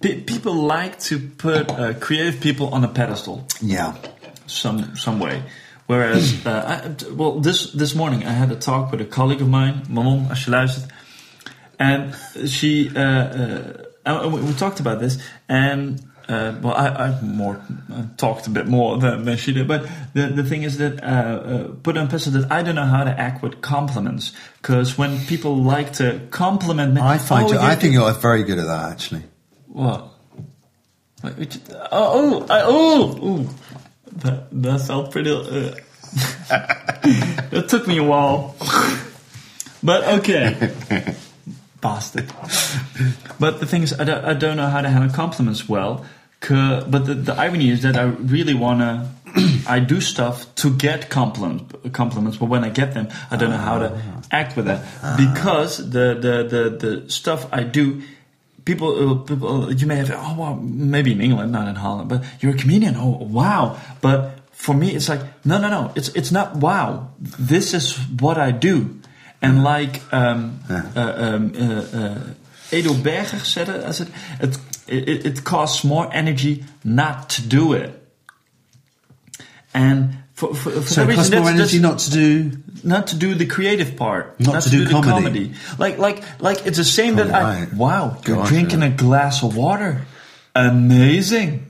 pe- 0.00 0.20
People 0.20 0.54
like 0.54 0.98
to 1.08 1.18
put 1.18 1.70
uh, 1.70 1.94
creative 1.94 2.40
people 2.40 2.68
on 2.74 2.84
a 2.84 2.88
pedestal. 2.88 3.46
Yeah. 3.62 3.94
some 4.46 4.94
some 4.96 5.18
way. 5.20 5.42
Whereas, 5.86 6.44
uh, 6.44 6.50
I, 6.84 7.12
well, 7.14 7.40
this 7.40 7.70
this 7.72 7.94
morning 7.94 8.26
I 8.26 8.32
had 8.32 8.50
a 8.52 8.56
talk 8.56 8.90
with 8.90 9.00
a 9.00 9.04
colleague 9.06 9.40
of 9.40 9.48
mine, 9.48 9.82
Manon, 9.88 10.26
als 10.28 10.44
je 10.44 10.50
luistert, 10.50 10.86
and 11.78 12.14
she, 12.46 12.90
uh, 12.94 13.00
uh, 13.00 13.84
and 14.04 14.32
we, 14.32 14.40
we 14.40 14.52
talked 14.54 14.80
about 14.80 15.00
this, 15.00 15.18
and 15.48 16.00
uh, 16.28 16.54
well, 16.60 16.74
I, 16.74 16.88
I 16.88 17.20
more 17.20 17.60
uh, 17.92 18.04
talked 18.16 18.46
a 18.46 18.50
bit 18.50 18.66
more 18.66 18.98
than, 18.98 19.24
than 19.24 19.36
she 19.36 19.52
did, 19.52 19.68
but 19.68 19.88
the 20.14 20.26
the 20.28 20.44
thing 20.44 20.62
is 20.62 20.78
that 20.78 21.00
put 21.82 21.96
on 21.96 22.08
person 22.08 22.32
that 22.34 22.50
I 22.50 22.62
don't 22.62 22.74
know 22.74 22.84
how 22.84 23.04
to 23.04 23.10
act 23.10 23.42
with 23.42 23.60
compliments 23.60 24.32
because 24.60 24.98
when 24.98 25.18
people 25.26 25.56
like 25.56 25.92
to 25.94 26.20
compliment 26.30 26.94
me, 26.94 27.00
I 27.00 27.18
find 27.18 27.48
oh, 27.48 27.52
you, 27.52 27.58
I 27.58 27.74
think 27.76 27.94
you're 27.94 28.12
very 28.12 28.42
good 28.42 28.58
at 28.58 28.66
that, 28.66 28.92
actually. 28.92 29.22
what? 29.68 30.08
Which- 31.36 31.58
Oh, 31.70 31.88
oh, 31.92 32.46
I, 32.50 32.62
oh, 32.64 33.24
ooh. 33.24 33.48
That, 34.22 34.48
that 34.62 34.80
felt 34.80 35.10
pretty. 35.10 35.30
Uh, 35.30 35.74
that 37.50 37.66
took 37.68 37.86
me 37.86 37.98
a 37.98 38.02
while. 38.02 38.54
but 39.82 40.04
okay. 40.20 40.74
Bastard. 41.86 42.32
But 43.38 43.60
the 43.60 43.66
thing 43.66 43.82
is, 43.82 43.92
I 44.00 44.04
don't, 44.04 44.24
I 44.24 44.34
don't 44.34 44.56
know 44.56 44.66
how 44.68 44.80
to 44.80 44.88
handle 44.88 45.14
compliments 45.14 45.68
well. 45.68 46.04
But 46.48 47.04
the, 47.06 47.14
the 47.14 47.34
irony 47.34 47.70
is 47.70 47.82
that 47.82 47.96
I 47.96 48.04
really 48.04 48.54
want 48.54 48.80
to. 48.80 49.08
I 49.68 49.80
do 49.80 50.00
stuff 50.00 50.54
to 50.56 50.70
get 50.70 51.10
compliment, 51.10 51.92
compliments, 51.92 52.38
but 52.38 52.46
when 52.46 52.64
I 52.64 52.70
get 52.70 52.94
them, 52.94 53.08
I 53.30 53.36
don't 53.36 53.50
know 53.50 53.64
how 53.70 53.78
to 53.78 53.88
act 54.30 54.56
with 54.56 54.66
that 54.66 54.80
because 55.16 55.78
the, 55.78 56.06
the, 56.14 56.34
the, 56.52 56.62
the 56.82 57.10
stuff 57.10 57.46
I 57.52 57.62
do 57.62 58.02
people, 58.64 58.90
uh, 59.10 59.14
people, 59.24 59.72
you 59.72 59.86
may 59.86 59.96
have, 59.96 60.10
oh, 60.10 60.34
well, 60.38 60.56
maybe 60.56 61.12
in 61.12 61.20
England, 61.20 61.52
not 61.52 61.68
in 61.68 61.76
Holland, 61.76 62.08
but 62.08 62.24
you're 62.40 62.54
a 62.54 62.56
comedian. 62.56 62.96
Oh, 62.96 63.18
wow. 63.22 63.78
But 64.00 64.38
for 64.52 64.74
me, 64.74 64.94
it's 64.94 65.08
like, 65.08 65.20
no, 65.44 65.58
no, 65.58 65.68
no. 65.68 65.92
It's, 65.94 66.08
it's 66.08 66.32
not 66.32 66.56
wow. 66.56 67.10
This 67.18 67.72
is 67.74 67.96
what 68.20 68.38
I 68.38 68.50
do. 68.50 69.00
And 69.42 69.62
like, 69.62 70.00
um, 70.12 70.60
uh, 70.68 70.82
um, 70.96 71.52
uh, 71.58 71.98
uh, 71.98 72.18
Edo 72.72 72.94
Berger 72.94 73.38
said 73.38 73.68
it, 73.68 73.84
as 73.84 74.00
it, 74.00 74.08
it, 74.40 74.58
it, 74.88 75.26
it 75.26 75.44
costs 75.44 75.84
more 75.84 76.08
energy 76.12 76.64
not 76.84 77.30
to 77.30 77.42
do 77.42 77.74
it. 77.74 78.02
And 79.74 80.18
for, 80.32 80.54
for, 80.54 80.70
for 80.70 80.82
So 80.82 81.04
that 81.04 81.12
it 81.12 81.14
costs 81.16 81.30
reason, 81.30 81.42
more 81.42 81.52
energy 81.52 81.78
not 81.78 81.98
to 82.00 82.10
do. 82.10 82.52
not 82.82 83.06
to 83.08 83.16
do 83.16 83.34
the 83.34 83.46
creative 83.46 83.96
part, 83.96 84.38
Not 84.40 84.62
to 84.62 84.70
do 84.70 84.84
the 84.84 84.90
comedy. 84.90 85.54
Like, 85.78 85.98
like, 85.98 86.22
like 86.40 86.66
it's 86.66 86.78
the 86.78 86.84
same 86.84 87.16
that 87.16 87.30
I. 87.30 87.64
Right. 87.64 87.72
Wow, 87.72 88.20
you're 88.26 88.44
drinking 88.46 88.82
a 88.82 88.90
glass 88.90 89.42
of 89.42 89.56
water. 89.56 90.02
Amazing. 90.54 91.65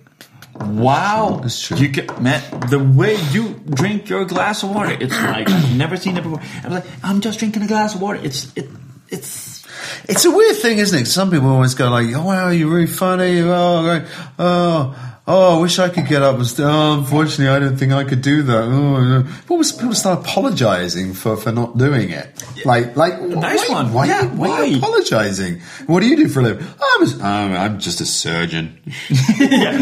Wow, 0.60 1.40
That's 1.42 1.60
true. 1.66 1.76
You 1.76 1.88
get 1.88 2.20
man, 2.20 2.42
the 2.70 2.78
way 2.78 3.16
you 3.30 3.54
drink 3.70 4.08
your 4.08 4.24
glass 4.24 4.62
of 4.62 4.74
water. 4.74 4.96
It's 4.98 5.14
like 5.14 5.48
I've 5.50 5.76
never 5.76 5.96
seen 5.96 6.16
it 6.16 6.22
before. 6.22 6.40
I'm 6.64 6.72
like, 6.72 6.84
I'm 7.02 7.20
just 7.20 7.38
drinking 7.38 7.62
a 7.62 7.66
glass 7.66 7.94
of 7.94 8.02
water. 8.02 8.20
It's 8.22 8.52
it, 8.56 8.68
it's 9.08 9.66
It's 10.08 10.24
a 10.24 10.30
weird 10.30 10.56
thing, 10.56 10.78
isn't 10.78 10.98
it? 11.02 11.06
Some 11.06 11.30
people 11.30 11.48
always 11.48 11.74
go 11.74 11.90
like, 11.90 12.14
"Oh 12.14 12.24
wow, 12.24 12.48
you're 12.50 12.70
really 12.70 12.86
funny." 12.86 13.40
Oh, 13.40 14.04
oh, 14.38 15.15
Oh, 15.28 15.58
I 15.58 15.60
wish 15.60 15.80
I 15.80 15.88
could 15.88 16.06
get 16.06 16.22
up 16.22 16.36
and 16.36 16.46
st- 16.46 16.68
oh, 16.68 16.98
unfortunately, 17.00 17.48
I 17.48 17.58
don't 17.58 17.76
think 17.76 17.92
I 17.92 18.04
could 18.04 18.22
do 18.22 18.42
that. 18.44 18.62
Oh, 18.62 19.02
no. 19.02 19.22
People, 19.40 19.58
people 19.64 19.92
start 19.94 20.20
apologising 20.20 21.14
for, 21.14 21.36
for 21.36 21.50
not 21.50 21.76
doing 21.76 22.10
it. 22.10 22.44
Like, 22.64 22.94
like, 22.96 23.20
nice 23.20 23.68
why, 23.68 23.74
one. 23.82 23.92
Why, 23.92 24.06
Yeah, 24.06 24.26
why? 24.26 24.50
are 24.50 24.64
you 24.66 24.76
apologising? 24.78 25.60
What 25.86 25.98
do 26.00 26.06
you 26.06 26.16
do 26.16 26.28
for 26.28 26.38
a 26.40 26.42
living? 26.44 26.66
I'm, 26.80 27.02
a, 27.02 27.24
I'm, 27.24 27.52
I'm 27.54 27.78
just 27.80 28.00
a 28.00 28.06
surgeon. 28.06 28.78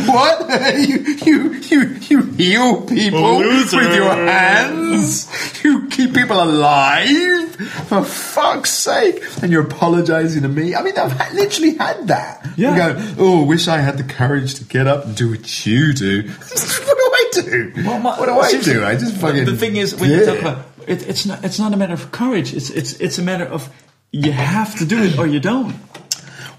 what? 0.06 0.78
you, 0.88 0.98
you, 1.26 1.52
you, 1.54 1.80
you 2.08 2.22
heal 2.22 2.80
people 2.86 3.38
Loser. 3.38 3.76
with 3.78 3.94
your 3.94 4.14
hands? 4.14 5.28
You 5.62 5.88
keep 5.88 6.14
people 6.14 6.42
alive? 6.42 7.54
For 7.88 8.02
fuck's 8.02 8.70
sake. 8.70 9.22
And 9.42 9.52
you're 9.52 9.64
apologising 9.64 10.42
to 10.42 10.48
me? 10.48 10.74
I 10.74 10.82
mean, 10.82 10.96
I've 10.96 11.34
literally 11.34 11.74
had 11.76 12.08
that. 12.08 12.46
Yeah. 12.56 12.70
You 12.70 12.94
go, 12.94 13.14
oh, 13.18 13.44
wish 13.44 13.68
I 13.68 13.78
had 13.78 13.98
the 13.98 14.04
courage 14.04 14.54
to 14.56 14.64
get 14.64 14.86
up 14.86 15.04
and 15.04 15.14
do 15.14 15.33
what 15.34 15.66
you 15.66 15.92
do. 15.92 16.22
what 16.28 16.98
do 16.98 17.10
I 17.12 17.30
do? 17.32 17.72
Well, 17.76 17.98
my- 18.00 18.18
what 18.18 18.26
do 18.26 18.38
I 18.38 18.62
do? 18.62 18.84
I 18.84 18.96
just 18.96 19.16
fucking. 19.16 19.44
The 19.44 19.56
thing 19.56 19.76
is, 19.76 19.94
when 19.94 20.10
yeah. 20.10 20.16
you 20.18 20.26
talk 20.26 20.38
about 20.40 20.66
it, 20.86 21.08
it's 21.08 21.26
not 21.26 21.44
it's 21.44 21.58
not 21.58 21.72
a 21.72 21.76
matter 21.76 21.94
of 21.94 22.10
courage. 22.12 22.54
It's 22.54 22.70
it's 22.70 22.94
it's 23.00 23.18
a 23.18 23.22
matter 23.22 23.44
of 23.44 23.68
you 24.10 24.32
have 24.32 24.78
to 24.78 24.84
do 24.84 25.02
it 25.02 25.18
or 25.18 25.26
you 25.26 25.40
don't. 25.40 25.74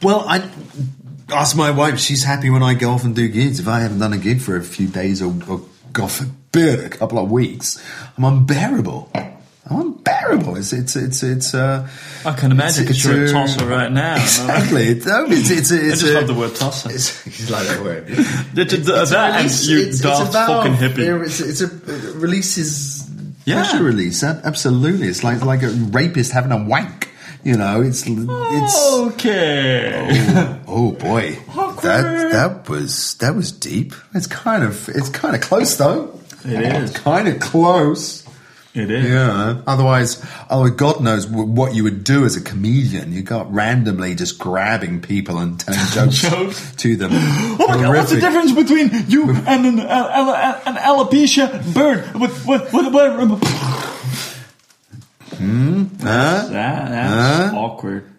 Well, 0.02 0.26
I 0.28 0.50
ask 1.30 1.56
my 1.56 1.72
wife. 1.72 2.00
She's 2.00 2.24
happy 2.24 2.50
when 2.50 2.64
I 2.64 2.74
go 2.74 2.92
off 2.92 3.04
and 3.04 3.16
do 3.16 3.28
gigs. 3.28 3.60
If 3.60 3.68
I 3.68 3.80
haven't 3.80 4.00
done 4.00 4.14
a 4.14 4.18
gig 4.18 4.42
for 4.42 4.58
a 4.58 4.64
few 4.64 4.88
days 4.88 5.22
or, 5.22 5.34
or 5.48 5.62
God 5.94 6.12
forbid, 6.12 6.80
a 6.82 6.90
couple 6.90 7.18
of 7.18 7.32
weeks, 7.32 7.84
I'm 8.18 8.26
unbearable. 8.26 9.12
Unbearable. 9.68 10.58
It's 10.58 10.74
it's 10.74 10.96
it's 10.96 11.24
it's. 11.24 11.54
Uh, 11.56 11.88
I 12.24 12.34
can 12.34 12.52
imagine 12.52 12.84
It's- 12.84 13.02
because 13.02 13.04
you're 13.04 13.26
a 13.26 13.32
tosser 13.32 13.66
right 13.66 13.92
now. 13.92 14.16
exactly. 14.16 14.88
It's, 14.90 15.06
no, 15.06 15.26
it's, 15.28 15.50
it's, 15.50 15.72
I 15.72 15.76
just 15.90 16.04
a- 16.04 16.14
love 16.14 16.28
the 16.28 16.34
word 16.36 16.56
tosser. 16.56 16.92
It's, 16.92 17.50
like 17.50 17.68
that 17.68 17.82
word. 17.84 18.06
It's 18.10 18.74
a 18.74 18.78
that 18.78 19.14
and 19.32 19.36
release- 19.38 19.68
you 19.68 19.78
it's- 19.80 19.96
it's 19.96 20.02
daft 20.02 20.34
fucking 20.34 20.74
hippie. 20.74 21.26
It's, 21.26 21.40
it's 21.40 21.62
a 21.62 21.66
it 21.66 22.16
releases 22.16 23.10
Yeah. 23.46 23.56
pressure 23.64 23.84
release. 23.84 24.24
Ab- 24.24 24.42
Absolutely, 24.44 25.08
it's 25.08 25.24
like 25.24 25.44
like 25.44 25.64
a 25.64 25.70
rapist 25.70 26.32
having 26.32 26.52
a 26.52 26.64
wank. 26.64 27.10
You 27.44 27.58
know, 27.58 27.82
it's 27.82 28.04
it's. 28.08 28.92
Okay. 28.94 30.62
Oh 30.68 30.92
boy, 30.92 31.38
that 31.82 32.30
that 32.32 32.70
was 32.70 33.16
that 33.16 33.36
was 33.36 33.52
deep. 33.52 33.94
It's 34.14 34.28
kind 34.28 34.64
of 34.64 34.90
it's 34.90 35.10
kind 35.10 35.36
of 35.36 35.42
close 35.42 35.76
though. 35.78 36.20
It 36.44 36.62
is. 36.62 36.92
kind 36.92 37.28
of 37.28 37.40
close. 37.40 38.25
It 38.76 38.92
is. 38.92 39.06
Yeah. 39.10 39.62
Otherwise, 39.66 40.22
oh 40.50 40.70
God 40.70 41.02
knows 41.02 41.26
what 41.28 41.74
you 41.76 41.84
would 41.86 42.04
do 42.04 42.26
as 42.26 42.36
a 42.36 42.42
comedian. 42.42 43.14
You 43.14 43.22
got 43.24 43.52
randomly 43.54 44.16
just 44.16 44.38
grabbing 44.38 45.02
people 45.02 45.38
and 45.40 45.58
telling 45.60 45.80
jokes, 46.12 46.22
Jokes. 46.22 46.76
to 46.76 46.96
them. 46.98 47.12
Oh 47.58 47.68
my 47.70 47.76
god, 47.82 47.96
what's 47.96 48.12
the 48.12 48.20
difference 48.20 48.52
between 48.52 48.92
you 49.08 49.30
and 49.32 49.66
an, 49.66 49.80
uh, 49.80 50.62
an 50.66 50.76
alopecia 50.76 51.74
bird? 51.74 52.04
What, 52.20 52.32
what, 52.46 52.74
what, 52.74 52.92
what, 52.92 53.44
Huh? 55.38 56.48
That, 56.50 56.50
that's 56.50 57.52
Huh? 57.54 57.58
awkward. 57.58 58.12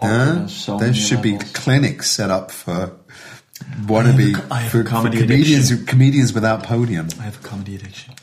Huh? 0.00 0.06
Awkward 0.06 0.38
on 0.38 0.48
so 0.48 0.78
there 0.78 0.94
should 0.94 1.22
be 1.22 1.36
clinics 1.38 2.10
set 2.10 2.30
up 2.30 2.50
for 2.50 2.92
wannabe 3.82 4.34
I 4.50 4.60
have 4.60 4.68
a 4.74 4.78
for, 4.78 4.82
for 4.84 4.88
comedy 4.88 5.18
comedians 5.18 5.70
addiction. 5.70 5.86
comedians 5.86 6.32
without 6.32 6.62
podium. 6.64 7.08
I 7.20 7.24
have 7.24 7.38
a 7.44 7.46
comedy 7.46 7.74
addiction. 7.76 8.14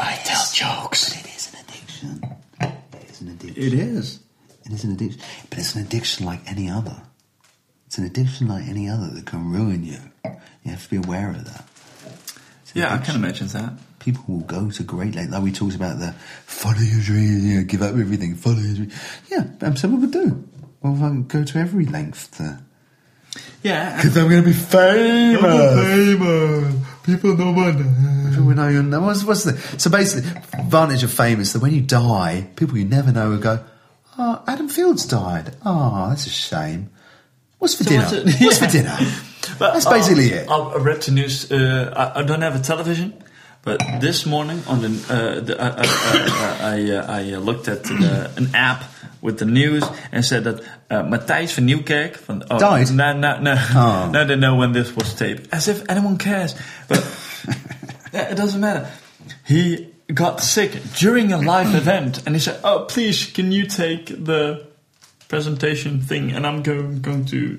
I 0.00 0.04
like 0.04 0.20
it. 0.20 0.28
Well, 0.28 0.38
I 0.38 0.46
tell 0.46 0.46
jokes. 0.52 1.08
But 1.08 1.24
it 1.24 1.36
is 1.36 1.52
an 1.52 1.60
addiction. 1.60 2.36
It 2.60 3.10
is 3.10 3.20
an 3.20 3.28
addiction. 3.28 3.62
It 3.62 3.74
is. 3.74 4.20
It 4.66 4.72
is 4.72 4.84
an 4.84 4.92
addiction, 4.92 5.20
but 5.48 5.58
it's 5.58 5.74
an 5.74 5.82
addiction 5.82 6.26
like 6.26 6.40
any 6.46 6.68
other. 6.68 7.02
It's 7.86 7.96
an 7.96 8.04
addiction 8.04 8.48
like 8.48 8.68
any 8.68 8.88
other 8.88 9.08
that 9.08 9.24
can 9.24 9.50
ruin 9.50 9.82
you. 9.82 9.98
You 10.24 10.70
have 10.72 10.84
to 10.84 10.90
be 10.90 10.96
aware 10.96 11.30
of 11.30 11.44
that. 11.46 11.64
Yeah, 12.74 12.92
I 12.92 12.98
can 12.98 13.16
imagine 13.16 13.48
that. 13.48 13.72
People 13.98 14.24
will 14.28 14.40
go 14.40 14.70
to 14.70 14.82
great 14.82 15.14
lengths. 15.14 15.32
Like 15.32 15.42
we 15.42 15.52
talked 15.52 15.74
about 15.74 15.98
the 15.98 16.12
follow 16.44 16.78
your 16.78 17.00
dreams, 17.00 17.44
you 17.44 17.58
know, 17.58 17.64
give 17.64 17.80
up 17.80 17.96
everything, 17.96 18.34
follow 18.34 18.58
your 18.58 18.74
dreams. 18.74 18.94
Yeah, 19.30 19.46
um, 19.62 19.76
some 19.76 19.94
people 19.94 20.10
do. 20.10 20.48
Well, 20.82 20.94
if 20.94 21.02
I 21.02 21.16
go 21.26 21.44
to 21.44 21.58
every 21.58 21.86
length 21.86 22.36
to. 22.36 22.60
Yeah. 23.62 23.96
Because 23.96 24.16
I'm 24.16 24.28
going 24.28 24.42
to 24.42 24.48
be 24.48 24.52
famous. 24.52 25.40
famous. 25.40 26.87
People 27.08 27.36
don't 27.36 27.54
name. 27.56 28.28
People 28.30 28.44
know 28.50 28.68
your 28.68 28.82
name. 28.82 29.02
What's, 29.02 29.24
what's 29.24 29.44
the 29.44 29.56
so 29.78 29.88
basically 29.90 30.28
advantage 30.52 31.02
of 31.02 31.10
fame 31.10 31.40
is 31.40 31.54
that 31.54 31.62
when 31.62 31.72
you 31.72 31.80
die, 31.80 32.46
people 32.56 32.76
you 32.76 32.84
never 32.84 33.10
know 33.10 33.30
will 33.30 33.38
go, 33.38 33.64
"Oh, 34.18 34.42
Adam 34.46 34.68
Fields 34.68 35.06
died. 35.06 35.56
Oh, 35.64 36.10
that's 36.10 36.26
a 36.26 36.30
shame. 36.30 36.90
What's 37.58 37.74
for 37.76 37.84
So 37.84 37.90
dinner? 37.90 38.02
what's 38.04 38.12
it- 38.12 38.44
What's 38.44 38.58
for 38.58 38.66
dinner? 38.78 38.96
But, 39.58 39.72
That's 39.72 39.86
basically 39.86 40.34
um, 40.34 40.38
it. 40.38 40.48
I 40.50 40.54
I 40.54 40.76
read 40.76 41.00
the 41.02 41.12
news. 41.12 41.50
Uh, 41.50 41.94
I, 41.96 42.20
I 42.20 42.22
don't 42.24 42.42
have 42.42 42.54
a 42.54 42.60
television, 42.60 43.14
but 43.62 43.80
this 44.00 44.26
morning 44.26 44.62
on 44.66 44.82
the, 44.82 44.88
uh, 45.08 45.40
the 45.40 45.56
I, 45.58 45.68
I, 45.68 45.84
I, 45.86 46.58
I, 46.60 46.90
uh, 46.92 47.06
I 47.08 47.32
uh, 47.32 47.38
looked 47.38 47.68
at 47.68 47.84
the, 47.84 48.30
an 48.36 48.54
app 48.54 48.84
with 49.20 49.38
the 49.38 49.44
news 49.44 49.84
and 50.12 50.24
said 50.24 50.44
that 50.44 50.60
uh, 50.90 51.02
Matthijs 51.02 51.52
van 51.52 51.66
Nieuwkerk 51.66 52.16
van 52.16 52.44
oh, 52.50 52.58
Died? 52.58 52.90
No, 52.92 53.12
no, 53.12 53.40
no. 53.40 53.54
Oh. 53.74 54.10
Now 54.12 54.24
they 54.24 54.36
know 54.36 54.56
when 54.56 54.72
this 54.72 54.94
was 54.94 55.14
taped, 55.14 55.52
as 55.52 55.68
if 55.68 55.88
anyone 55.88 56.18
cares. 56.18 56.54
But 56.88 57.04
yeah, 58.12 58.30
it 58.30 58.36
doesn't 58.36 58.60
matter. 58.60 58.90
He 59.44 59.88
got 60.12 60.40
sick 60.40 60.72
during 60.96 61.32
a 61.32 61.38
live 61.38 61.74
event, 61.74 62.26
and 62.26 62.34
he 62.34 62.40
said, 62.40 62.60
"Oh, 62.64 62.86
please, 62.88 63.26
can 63.32 63.52
you 63.52 63.66
take 63.66 64.06
the 64.06 64.66
presentation 65.28 66.00
thing, 66.00 66.32
and 66.32 66.46
I'm 66.46 66.62
going 66.62 67.02
going 67.02 67.24
to." 67.26 67.58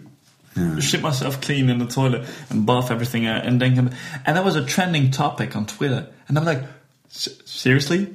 Shit 0.81 1.01
myself 1.01 1.39
clean 1.39 1.69
in 1.69 1.77
the 1.77 1.85
toilet 1.85 2.27
and 2.49 2.65
bath 2.65 2.91
everything 2.91 3.25
out, 3.27 3.45
and 3.45 3.61
then 3.61 3.75
come. 3.75 3.91
And 4.25 4.35
that 4.35 4.43
was 4.43 4.57
a 4.57 4.65
trending 4.65 5.09
topic 5.09 5.55
on 5.55 5.65
Twitter. 5.65 6.07
And 6.27 6.37
I'm 6.37 6.43
like, 6.43 6.63
"S- 7.11 7.29
seriously, 7.45 8.13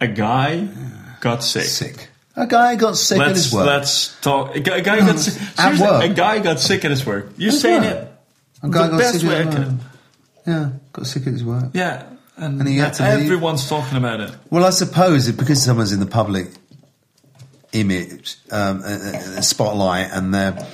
a 0.00 0.06
guy 0.06 0.68
got 1.20 1.44
sick. 1.44 1.64
Sick. 1.64 2.08
A 2.34 2.46
guy 2.46 2.76
got 2.76 2.96
sick 2.96 3.18
at 3.20 3.26
Let's 3.28 3.44
his 3.44 3.52
work. 3.52 3.66
let's 3.66 4.20
talk. 4.22 4.56
A 4.56 4.60
guy, 4.60 4.76
a 4.78 4.82
guy 4.82 5.00
got 5.00 5.18
sick. 5.18 5.42
At 5.58 5.78
work? 5.78 6.02
A 6.10 6.14
guy 6.14 6.38
got 6.38 6.58
sick 6.60 6.84
at 6.84 6.90
his 6.90 7.04
work. 7.04 7.32
You're 7.36 7.52
At 7.52 7.58
saying 7.58 7.82
work? 7.82 7.92
it. 7.92 8.12
A 8.62 8.68
guy 8.70 8.82
the 8.84 8.90
got 8.90 8.98
best 8.98 9.20
sick 9.20 9.28
way 9.28 9.36
at 9.42 9.46
his 9.52 9.56
work. 9.66 9.74
Yeah, 10.46 10.70
got 10.92 11.06
sick 11.06 11.26
at 11.26 11.32
his 11.34 11.44
work. 11.44 11.64
Yeah, 11.74 12.04
and, 12.36 12.58
And 12.60 12.68
he 12.68 12.78
had 12.78 12.94
to 12.94 13.02
leave. 13.16 13.24
everyone's 13.26 13.68
talking 13.68 13.98
about 13.98 14.20
it. 14.20 14.30
Well, 14.50 14.64
I 14.64 14.70
suppose 14.70 15.28
it, 15.28 15.36
because 15.36 15.62
someone's 15.62 15.92
in 15.92 16.00
the 16.00 16.06
public 16.06 16.48
image, 17.72 18.36
um, 18.50 18.82
uh, 18.82 18.86
uh, 18.88 19.40
spotlight, 19.40 20.10
and 20.12 20.32
they're, 20.34 20.66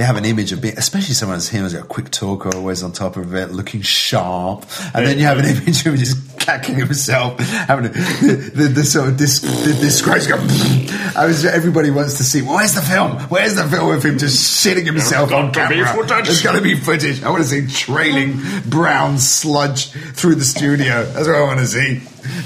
they 0.00 0.06
have 0.06 0.16
an 0.16 0.24
image 0.24 0.50
of 0.52 0.62
being, 0.62 0.78
especially 0.78 1.12
someone 1.12 1.36
as 1.36 1.50
him, 1.50 1.68
got 1.68 1.74
a 1.74 1.82
quick 1.82 2.10
talker, 2.10 2.48
always 2.56 2.82
on 2.82 2.90
top 2.90 3.18
of 3.18 3.34
it, 3.34 3.50
looking 3.50 3.82
sharp, 3.82 4.64
and 4.94 5.06
then 5.06 5.18
you 5.18 5.24
have 5.24 5.36
an 5.36 5.44
image 5.56 5.80
of 5.80 5.92
him 5.92 5.96
just 5.96 6.38
cackling 6.38 6.78
himself, 6.78 7.38
having 7.38 7.84
a, 7.84 7.88
the, 7.90 8.50
the, 8.54 8.64
the 8.68 8.82
sort 8.82 9.10
of 9.10 9.18
dis, 9.18 9.42
the 9.42 9.76
disgrace 9.78 10.26
go. 10.26 10.36
I 11.16 11.26
was, 11.26 11.44
everybody 11.44 11.90
wants 11.90 12.16
to 12.16 12.24
see. 12.24 12.40
Where's 12.40 12.74
the 12.74 12.80
film? 12.80 13.18
Where's 13.28 13.56
the 13.56 13.68
film 13.68 13.94
of 13.94 14.02
him 14.02 14.16
just 14.16 14.64
shitting 14.64 14.86
himself 14.86 15.32
on 15.32 15.52
camera? 15.52 15.86
footage. 15.92 16.24
There's 16.24 16.42
got 16.42 16.52
to 16.54 16.62
be 16.62 16.76
footage. 16.76 17.22
I 17.22 17.28
want 17.28 17.42
to 17.42 17.48
see 17.48 17.66
trailing 17.66 18.40
brown 18.70 19.18
sludge 19.18 19.90
through 19.90 20.36
the 20.36 20.46
studio. 20.46 21.04
That's 21.04 21.26
what 21.26 21.36
I 21.36 21.42
want 21.42 21.60
to 21.60 21.66
see. 21.66 22.00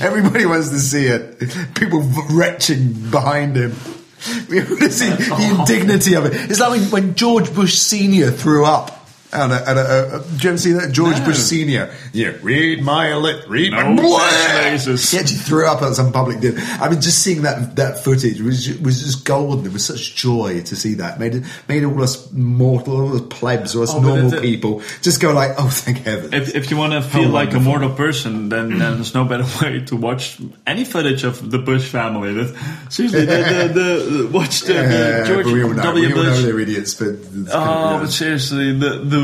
Everybody 0.04 0.44
wants 0.44 0.70
to 0.70 0.80
see 0.80 1.06
it. 1.06 1.38
People 1.76 2.00
retching 2.30 3.10
behind 3.12 3.54
him. 3.54 3.76
We 4.48 4.58
want 4.60 4.80
to 4.80 4.90
see 4.90 5.08
the 5.08 5.28
oh. 5.32 5.60
indignity 5.60 6.14
of 6.14 6.26
it. 6.26 6.50
It's 6.50 6.60
like 6.60 6.70
when, 6.70 6.90
when 6.90 7.14
George 7.14 7.54
Bush 7.54 7.74
Senior 7.74 8.30
threw 8.30 8.64
up. 8.64 8.93
At 9.34 9.50
a, 9.50 9.68
at 9.68 9.76
a, 9.76 10.16
a, 10.16 10.20
do 10.20 10.42
you 10.42 10.48
ever 10.50 10.58
see 10.58 10.72
that? 10.72 10.92
George 10.92 11.18
No. 11.18 11.24
Bush 11.26 11.38
Senior. 11.38 11.92
Yeah, 12.12 12.32
read 12.42 12.82
my 12.82 13.14
lip, 13.14 13.44
read 13.48 13.72
my 13.72 13.92
No 13.92 14.00
Blah! 14.02 14.76
such. 14.78 15.10
He 15.10 15.18
actually 15.18 15.38
threw 15.38 15.66
up 15.66 15.82
at 15.82 15.94
some 15.94 16.12
public 16.12 16.40
dinner. 16.40 16.60
I 16.80 16.88
mean, 16.88 17.00
just 17.00 17.22
seeing 17.22 17.42
that 17.42 17.76
that 17.76 17.98
footage 18.04 18.40
was 18.40 18.78
was 18.80 19.02
just 19.02 19.24
golden. 19.24 19.66
It 19.66 19.72
was 19.72 19.84
such 19.84 20.14
joy 20.14 20.62
to 20.62 20.76
see 20.76 20.94
that. 20.94 21.18
Made 21.18 21.34
it 21.34 21.44
made 21.68 21.84
all 21.84 22.00
us 22.02 22.30
mortal, 22.32 23.00
all 23.00 23.14
us 23.14 23.22
plebs, 23.28 23.74
all 23.74 23.82
us 23.82 23.92
Oh, 23.94 24.00
normal 24.00 24.32
it- 24.32 24.38
uh, 24.38 24.40
people 24.40 24.82
just 25.02 25.20
go 25.20 25.32
like, 25.32 25.52
oh, 25.58 25.68
thank 25.68 25.98
heaven. 25.98 26.32
If, 26.32 26.54
if 26.54 26.70
you 26.70 26.76
want 26.76 26.92
to 26.92 26.98
oh, 26.98 27.02
feel 27.02 27.28
like 27.28 27.54
a 27.54 27.60
mortal 27.60 27.90
person, 27.90 28.48
then, 28.48 28.78
then 28.78 28.94
there's 28.94 29.14
no 29.14 29.24
better 29.24 29.44
way 29.64 29.80
to 29.86 29.96
watch 29.96 30.38
any 30.66 30.84
footage 30.84 31.24
of 31.24 31.50
the 31.50 31.58
Bush 31.58 31.88
family. 31.88 32.32
That, 32.34 32.56
seriously, 32.90 33.24
the, 33.24 33.70
the, 33.74 33.80
the, 34.22 34.28
watch 34.32 34.60
the, 34.62 34.74
Yeah, 34.94 35.24
George 35.26 35.46
we 35.46 35.62
all 35.64 35.70
know, 35.70 35.82
W. 35.82 36.06
we 36.06 36.12
all 36.12 36.22
know 36.24 36.30
Bush. 36.30 36.42
they're 36.42 36.60
idiots, 36.60 36.94
but 36.94 37.08
it's 37.08 37.24
kind 37.32 37.48
of, 37.48 37.52
Oh, 37.52 37.98
but 38.00 38.10
seriously, 38.10 38.72
the 38.78 38.98
the 38.98 39.23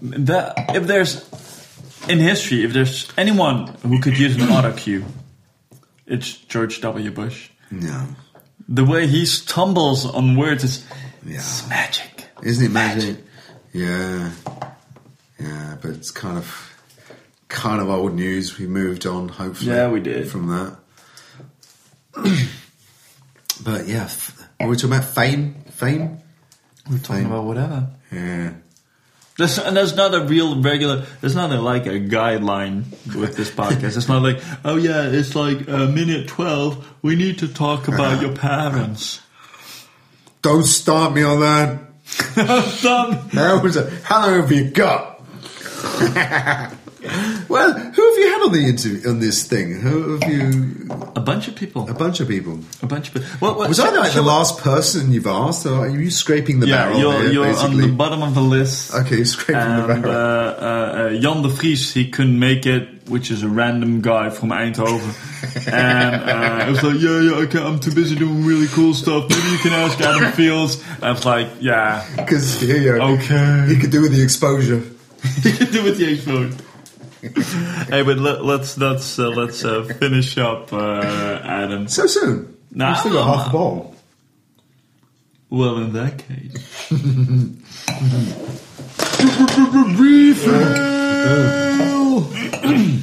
the 0.00 0.54
if 0.74 0.86
there's 0.86 1.24
in 2.08 2.18
history, 2.18 2.64
if 2.64 2.72
there's 2.72 3.08
anyone 3.16 3.68
who 3.82 4.00
could 4.00 4.18
use 4.18 4.36
an 4.36 4.50
auto 4.50 4.72
cue, 4.72 5.04
it's 6.06 6.32
George 6.36 6.80
W. 6.80 7.10
Bush. 7.10 7.50
Yeah. 7.70 8.06
The 8.68 8.84
way 8.84 9.06
he 9.06 9.26
stumbles 9.26 10.06
on 10.06 10.36
words 10.36 10.64
is 10.64 10.84
Yeah. 11.24 11.36
it's 11.36 11.68
magic. 11.68 12.26
isn't 12.42 12.64
it 12.66 12.70
magic? 12.72 13.16
Yeah, 13.72 14.30
yeah, 15.40 15.76
but 15.80 15.90
it's 15.92 16.10
kind 16.10 16.38
of 16.38 16.46
kind 17.48 17.80
of 17.80 17.88
old 17.90 18.14
news. 18.14 18.58
We 18.58 18.66
moved 18.66 19.06
on, 19.06 19.28
hopefully. 19.28 19.70
Yeah, 19.72 19.88
we 19.88 20.00
did. 20.00 20.28
from 20.30 20.46
that. 20.48 20.76
but 23.64 23.86
yeah, 23.88 24.04
f- 24.04 24.48
were 24.60 24.68
we 24.68 24.76
talking 24.76 24.92
about? 24.96 25.04
Fame, 25.04 25.54
fame. 25.70 26.18
We're 26.90 26.98
talking 26.98 27.26
about 27.26 27.44
whatever. 27.44 27.88
Yeah. 28.14 28.52
There's, 29.36 29.58
and 29.58 29.76
there's 29.76 29.96
not 29.96 30.14
a 30.14 30.20
real 30.20 30.60
regular. 30.60 31.06
There's 31.20 31.34
not 31.34 31.50
like 31.50 31.86
a 31.86 31.98
guideline 31.98 32.84
with 33.16 33.36
this 33.36 33.50
podcast. 33.50 33.96
It's 33.96 34.08
not 34.08 34.22
like, 34.22 34.40
oh 34.64 34.76
yeah, 34.76 35.08
it's 35.08 35.34
like 35.34 35.68
uh, 35.68 35.86
minute 35.88 36.28
twelve. 36.28 36.86
We 37.02 37.16
need 37.16 37.40
to 37.40 37.48
talk 37.48 37.88
about 37.88 38.22
your 38.22 38.36
parents. 38.36 39.20
Don't 40.42 40.64
start 40.64 41.14
me 41.14 41.24
on 41.24 41.40
that. 41.40 41.80
Done. 42.82 43.12
How, 43.30 43.60
was 43.60 43.76
it? 43.76 43.92
How 44.04 44.26
long 44.26 44.40
have 44.40 44.52
you 44.52 44.70
got? 44.70 45.20
well, 47.48 47.72
who 47.72 48.02
have 48.10 48.18
you 48.18 48.28
had 48.30 48.42
on 48.46 48.52
the 48.52 48.64
interview 48.68 49.08
on 49.10 49.20
this 49.20 49.44
thing? 49.46 49.72
Who 49.80 50.18
have 50.18 50.30
you? 50.30 50.88
A 51.16 51.20
bunch 51.20 51.48
of 51.48 51.54
people. 51.56 51.88
A 51.88 51.94
bunch 51.94 52.20
of 52.20 52.28
people. 52.28 52.58
A 52.82 52.86
bunch 52.86 53.08
of 53.08 53.14
people. 53.14 53.54
Was 53.54 53.80
I 53.80 53.90
like 53.90 54.12
the 54.12 54.22
last 54.22 54.58
person 54.58 55.12
you've 55.12 55.26
asked? 55.26 55.66
Or 55.66 55.74
are 55.86 55.88
you 55.88 56.10
scraping 56.10 56.60
the 56.60 56.66
Yeah, 56.66 56.84
barrel? 56.86 57.00
you're, 57.00 57.22
here, 57.22 57.32
you're 57.32 57.56
on 57.56 57.76
the 57.76 57.88
bottom 57.88 58.22
of 58.22 58.34
the 58.34 58.40
list. 58.42 58.94
Okay, 58.94 59.16
you're 59.16 59.24
scraping 59.24 59.54
the 59.62 59.84
And 59.88 60.04
uh, 60.06 60.08
barrel. 60.08 61.12
uh, 61.12 61.16
uh, 61.16 61.20
Jan 61.20 61.42
de 61.42 61.48
Vries, 61.48 61.92
he 61.94 62.10
couldn't 62.10 62.38
make 62.38 62.66
it, 62.66 63.08
which 63.08 63.30
is 63.30 63.42
a 63.42 63.48
random 63.48 64.00
guy 64.02 64.30
from 64.30 64.50
Eindhoven. 64.50 65.14
and 65.72 66.14
uh, 66.30 66.64
I 66.64 66.68
was 66.70 66.82
like, 66.82 67.00
yeah, 67.00 67.20
yeah, 67.20 67.44
okay, 67.46 67.62
I'm 67.62 67.78
too 67.80 67.92
busy 67.94 68.16
doing 68.16 68.44
really 68.44 68.66
cool 68.68 68.94
stuff. 68.94 69.28
Maybe 69.28 69.48
you 69.50 69.58
can 69.58 69.72
ask 69.72 70.00
Adam 70.00 70.32
Fields. 70.38 70.82
And 70.96 71.04
I 71.04 71.10
was 71.12 71.24
like, 71.24 71.48
yeah, 71.60 72.04
Because 72.16 72.60
here 72.60 72.76
you 72.78 72.96
go. 72.98 73.04
Okay. 73.14 73.66
He 73.68 73.78
could 73.80 73.90
do 73.90 74.02
with 74.02 74.12
the 74.12 74.22
exposure. 74.22 74.82
he 75.42 75.52
could 75.52 75.70
do 75.70 75.82
with 75.84 75.96
the 75.98 76.12
explode. 76.12 76.54
hey, 77.88 78.02
but 78.02 78.18
let, 78.18 78.44
let's 78.44 78.76
let's 78.78 79.18
uh, 79.18 79.28
let's 79.28 79.64
uh, 79.64 79.84
finish 80.00 80.36
up, 80.38 80.72
uh, 80.72 81.40
Adam. 81.44 81.88
So 81.88 82.06
soon. 82.06 82.56
Nah, 82.72 82.90
We've 82.90 82.98
still 82.98 83.12
got 83.12 83.36
half 83.38 83.48
a 83.48 83.52
bottle. 83.52 83.94
Well, 85.50 85.76
in 85.78 85.92
that 85.92 86.18
case, 86.18 86.90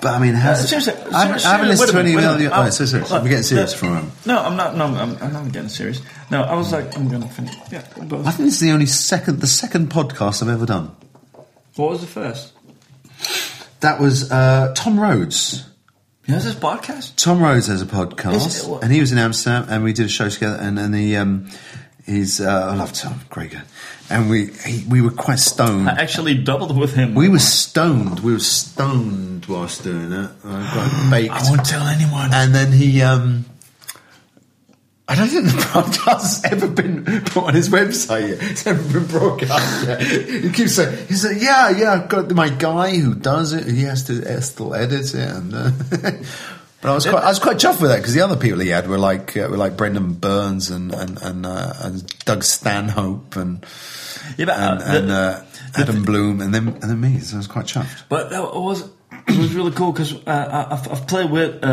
But 0.00 0.12
I 0.16 0.18
mean, 0.20 0.34
how's 0.34 0.68
seriously, 0.68 0.92
I 0.92 0.96
haven't, 0.98 1.12
seriously, 1.40 1.48
I 1.48 1.52
haven't 1.52 1.68
listened 1.68 1.90
to 1.92 1.98
any 1.98 2.10
of 2.10 2.16
wait 2.16 2.22
the 2.22 2.28
a 2.28 2.30
other. 2.32 2.38
minute. 2.40 2.52
Oh, 2.54 2.70
so, 2.70 2.84
so, 2.84 3.02
so 3.04 3.14
Look, 3.14 3.22
we're 3.22 3.28
getting 3.30 3.42
serious 3.44 3.72
the- 3.72 3.78
for 3.78 3.86
a 3.86 3.88
moment. 3.90 4.26
No, 4.26 4.38
I'm 4.38 4.56
not. 4.56 4.76
No, 4.76 4.84
I'm, 4.84 5.16
I'm 5.16 5.32
not 5.32 5.50
getting 5.52 5.68
serious. 5.70 6.02
No, 6.30 6.42
I 6.42 6.54
was 6.56 6.72
like, 6.72 6.94
I'm 6.96 7.08
gonna 7.08 7.26
finish. 7.28 7.54
Yeah, 7.72 7.82
go. 8.06 8.18
I 8.20 8.30
think 8.32 8.46
this 8.48 8.54
is 8.54 8.60
the 8.60 8.72
only 8.72 8.84
second, 8.84 9.40
the 9.40 9.46
second 9.46 9.90
podcast 9.90 10.42
I've 10.42 10.50
ever 10.50 10.66
done. 10.66 10.94
What 11.76 11.90
was 11.92 12.02
the 12.02 12.06
first? 12.06 12.52
That 13.80 14.00
was 14.00 14.30
uh, 14.30 14.72
Tom 14.76 14.98
Rhodes. 14.98 15.68
Yeah, 16.26 16.36
is 16.36 16.44
this 16.44 16.54
podcast? 16.54 17.16
Tom 17.16 17.42
Rhodes 17.42 17.66
has 17.66 17.82
a 17.82 17.84
Is 17.84 17.90
podcast, 17.90 18.66
what- 18.68 18.82
and 18.82 18.90
he 18.92 19.00
was 19.00 19.12
in 19.12 19.18
Amsterdam, 19.18 19.66
and 19.68 19.84
we 19.84 19.92
did 19.92 20.06
a 20.06 20.08
show 20.08 20.28
together. 20.30 20.56
And 20.58 20.78
then 20.78 20.94
he, 20.94 21.16
um, 21.16 21.50
he's, 22.06 22.40
uh, 22.40 22.68
I 22.72 22.76
love 22.76 22.94
Tom, 22.94 23.20
great 23.28 23.50
guy. 23.52 23.62
And 24.08 24.30
we, 24.30 24.46
he, 24.66 24.84
we 24.88 25.02
were 25.02 25.10
quite 25.10 25.38
stoned. 25.38 25.88
I 25.88 26.00
actually 26.00 26.34
doubled 26.42 26.78
with 26.78 26.94
him. 26.94 27.14
We 27.14 27.28
were 27.28 27.38
stoned. 27.38 28.20
We 28.20 28.32
were 28.32 28.38
stoned 28.38 29.44
whilst 29.46 29.82
doing 29.84 30.12
it. 30.12 30.30
I 30.44 30.74
got 30.74 31.10
baked. 31.10 31.32
I 31.34 31.42
won't 31.50 31.64
tell 31.66 31.86
anyone. 31.86 32.32
And 32.32 32.54
then 32.54 32.72
he, 32.72 33.02
um, 33.02 33.44
I 35.06 35.16
don't 35.16 35.28
think 35.28 35.44
the 35.44 35.50
podcast 35.50 36.42
has 36.42 36.44
ever 36.50 36.66
been 36.66 37.04
put 37.04 37.44
on 37.44 37.54
his 37.54 37.68
website 37.68 38.30
yet. 38.30 38.50
It's 38.50 38.64
never 38.64 38.82
been 39.00 39.06
broadcast 39.06 39.86
yet. 39.86 40.00
He 40.00 40.50
keeps 40.50 40.76
saying, 40.76 41.06
he 41.08 41.14
said, 41.14 41.42
yeah, 41.42 41.68
yeah, 41.70 41.92
I've 41.92 42.08
got 42.08 42.30
my 42.30 42.48
guy 42.48 42.96
who 42.96 43.14
does 43.14 43.52
it. 43.52 43.66
He 43.66 43.82
has 43.82 44.04
to 44.04 44.40
still 44.40 44.74
edit 44.74 45.14
it. 45.14 45.28
And, 45.28 45.54
uh, 45.54 45.70
but 46.80 46.90
I 46.90 46.94
was 46.94 47.04
quite, 47.04 47.22
I 47.22 47.28
was 47.28 47.38
quite 47.38 47.58
chuffed 47.58 47.82
with 47.82 47.90
that 47.90 47.98
because 47.98 48.14
the 48.14 48.22
other 48.22 48.36
people 48.36 48.60
he 48.60 48.68
had 48.70 48.88
were 48.88 48.96
like, 48.98 49.36
uh, 49.36 49.46
were 49.50 49.58
like 49.58 49.76
Brendon 49.76 50.14
Burns 50.14 50.70
and, 50.70 50.94
and, 50.94 51.20
and, 51.20 51.44
uh, 51.44 51.74
and 51.80 52.18
Doug 52.24 52.42
Stanhope 52.42 53.36
and, 53.36 53.64
Yeah, 54.38 54.46
but, 54.46 54.58
and, 54.58 54.80
the- 54.80 54.96
and 54.98 55.10
uh, 55.10 55.40
Adam 55.76 56.04
Bloom 56.04 56.40
and 56.40 56.54
then, 56.54 56.68
and 56.68 56.82
then 56.82 56.98
me. 57.00 57.18
So 57.20 57.36
I 57.36 57.38
was 57.40 57.46
quite 57.46 57.66
chuffed. 57.66 58.04
But 58.08 58.30
was 58.30 58.88
it 59.26 59.36
was 59.38 59.54
really 59.54 59.70
cool 59.72 59.92
because 59.92 60.14
uh, 60.26 60.68
I've, 60.70 60.90
I've 60.92 61.06
played 61.06 61.30
with 61.30 61.64
uh, 61.64 61.66
uh, 61.66 61.70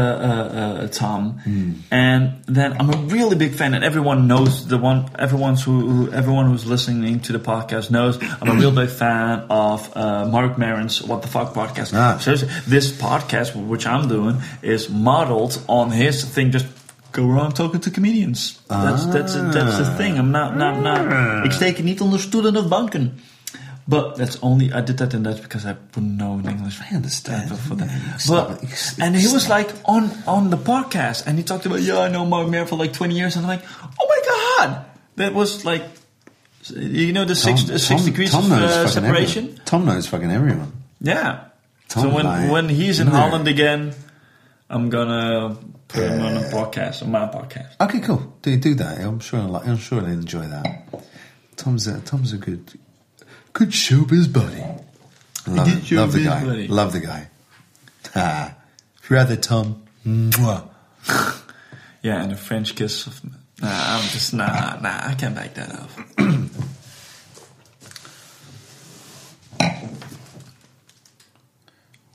uh, 0.83 0.87
Tom, 0.87 1.39
Hmm. 1.43 1.71
and 1.91 2.31
then 2.47 2.73
I'm 2.79 2.89
a 2.89 2.97
really 3.15 3.35
big 3.35 3.53
fan, 3.55 3.73
and 3.73 3.83
everyone 3.83 4.25
knows 4.27 4.67
the 4.67 4.77
one. 4.77 5.09
Everyone's 5.19 5.63
who, 5.63 5.79
who 5.87 6.11
everyone 6.11 6.45
who's 6.49 6.65
listening 6.65 7.19
to 7.21 7.31
the 7.33 7.39
podcast 7.39 7.89
knows 7.89 8.17
I'm 8.41 8.49
a 8.49 8.53
real 8.55 8.71
big 8.71 8.89
fan 8.89 9.45
of 9.49 9.89
uh, 9.95 10.25
Marc 10.31 10.57
Maron's 10.57 11.01
What 11.01 11.21
the 11.21 11.27
Fuck 11.27 11.53
podcast. 11.53 11.93
Ah. 11.93 12.17
So 12.19 12.35
this 12.67 12.91
podcast, 12.91 13.55
which 13.55 13.85
I'm 13.85 14.07
doing, 14.07 14.37
is 14.61 14.89
modeled 14.89 15.61
on 15.67 15.91
his 15.91 16.23
thing. 16.23 16.51
Just 16.51 16.65
go 17.11 17.29
around 17.29 17.53
talking 17.55 17.81
to 17.81 17.91
comedians. 17.91 18.59
That's 18.69 19.05
that's 19.05 19.33
that's 19.33 19.77
the 19.77 19.93
thing. 19.97 20.17
I'm 20.17 20.31
not 20.31 20.55
not 20.55 20.79
not. 20.81 21.45
Ik 21.45 21.51
steek 21.51 21.83
niet 21.83 22.01
onder 22.01 22.19
stoelen 22.19 22.55
of 22.57 22.67
banken. 22.67 23.11
But 23.91 24.15
that's 24.19 24.37
only 24.41 24.71
I 24.71 24.81
did 24.81 24.97
that 24.99 25.13
in 25.13 25.23
Dutch 25.23 25.41
because 25.41 25.65
I 25.65 25.73
wouldn't 25.93 26.17
know 26.21 26.39
in 26.39 26.47
English. 26.47 26.77
I 26.79 26.95
understand. 26.95 27.49
For 27.59 27.75
that. 27.75 27.89
Yeah, 27.89 28.17
But, 28.29 28.63
it. 28.63 28.95
And 29.03 29.15
he 29.15 29.27
was 29.27 29.49
like 29.49 29.69
on 29.85 30.03
on 30.25 30.49
the 30.49 30.57
podcast, 30.57 31.27
and 31.27 31.37
he 31.37 31.43
talked 31.43 31.65
about 31.65 31.81
yeah, 31.81 31.99
I 31.99 32.09
know 32.09 32.25
Marc 32.25 32.47
Maron 32.49 32.67
for 32.67 32.77
like 32.83 32.93
twenty 32.93 33.15
years, 33.15 33.35
and 33.35 33.45
I'm 33.45 33.51
like, 33.59 33.63
oh 33.99 34.05
my 34.13 34.21
god, 34.31 34.85
that 35.17 35.33
was 35.33 35.65
like, 35.65 35.83
you 36.73 37.11
know, 37.11 37.25
the 37.25 37.35
six, 37.35 37.65
six 37.83 38.03
degrees 38.03 38.33
of 38.33 38.49
uh, 38.51 38.87
separation. 38.87 39.43
everyone. 39.45 39.65
Tom 39.65 39.85
knows 39.85 40.07
fucking 40.07 40.31
everyone. 40.31 40.71
Yeah. 41.01 41.45
Tom 41.89 42.03
so 42.03 42.09
when 42.15 42.25
like- 42.25 42.49
when 42.51 42.69
he's 42.69 42.99
in 43.01 43.07
Yeah. 43.07 43.13
Holland 43.19 43.47
again, 43.47 43.93
I'm 44.69 44.89
gonna 44.89 45.57
put 45.89 46.03
him 46.03 46.21
on 46.21 46.37
a 46.37 46.47
podcast, 46.55 47.03
on 47.03 47.11
my 47.11 47.25
podcast. 47.27 47.75
Okay, 47.81 47.99
cool. 47.99 48.21
Do 48.41 48.55
do 48.55 48.73
that. 48.75 48.99
I'm 49.01 49.19
sure. 49.19 49.39
I'll, 49.41 49.49
like- 49.49 49.67
I'm 49.67 49.77
sure 49.77 49.99
he'll 49.99 50.09
enjoy 50.23 50.47
that. 50.47 50.65
Tom's 51.57 51.87
a, 51.87 51.99
Tom's 52.01 52.31
a 52.33 52.37
good, 52.37 52.63
good 53.53 53.69
showbiz 53.69 54.31
buddy. 54.31 54.63
Love, 55.47 55.67
it. 55.67 55.91
Love 55.91 56.13
the 56.13 56.23
guy. 56.23 56.45
buddy. 56.45 56.67
Love 56.67 56.93
the 56.93 56.99
guy. 56.99 57.27
Ah, 58.15 58.55
rather 59.09 59.35
Tom. 59.35 59.83
Mwah. 60.05 60.67
Yeah, 62.03 62.23
and 62.23 62.31
a 62.31 62.35
French 62.35 62.75
kiss. 62.75 63.05
Of, 63.05 63.23
nah, 63.61 63.69
I'm 63.69 64.01
just 64.09 64.33
nah, 64.33 64.79
nah. 64.81 65.01
I 65.05 65.13
can't 65.13 65.35
back 65.35 65.53
that 65.53 65.71
up. 65.71 65.91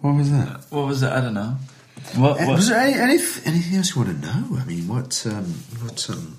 What 0.01 0.15
was 0.17 0.31
that? 0.31 0.61
What 0.71 0.87
was 0.87 1.01
that? 1.03 1.13
I 1.13 1.21
don't 1.21 1.35
know. 1.35 1.57
What? 2.17 2.41
Uh, 2.41 2.47
what? 2.47 2.57
Was 2.57 2.69
there 2.69 2.79
any, 2.79 2.95
any, 2.95 3.23
anything 3.45 3.77
else 3.77 3.95
you 3.95 4.03
want 4.03 4.21
to 4.21 4.27
know? 4.27 4.59
I 4.59 4.65
mean, 4.65 4.89
what, 4.89 5.25
um, 5.27 5.45
what, 5.83 6.09
um, 6.11 6.36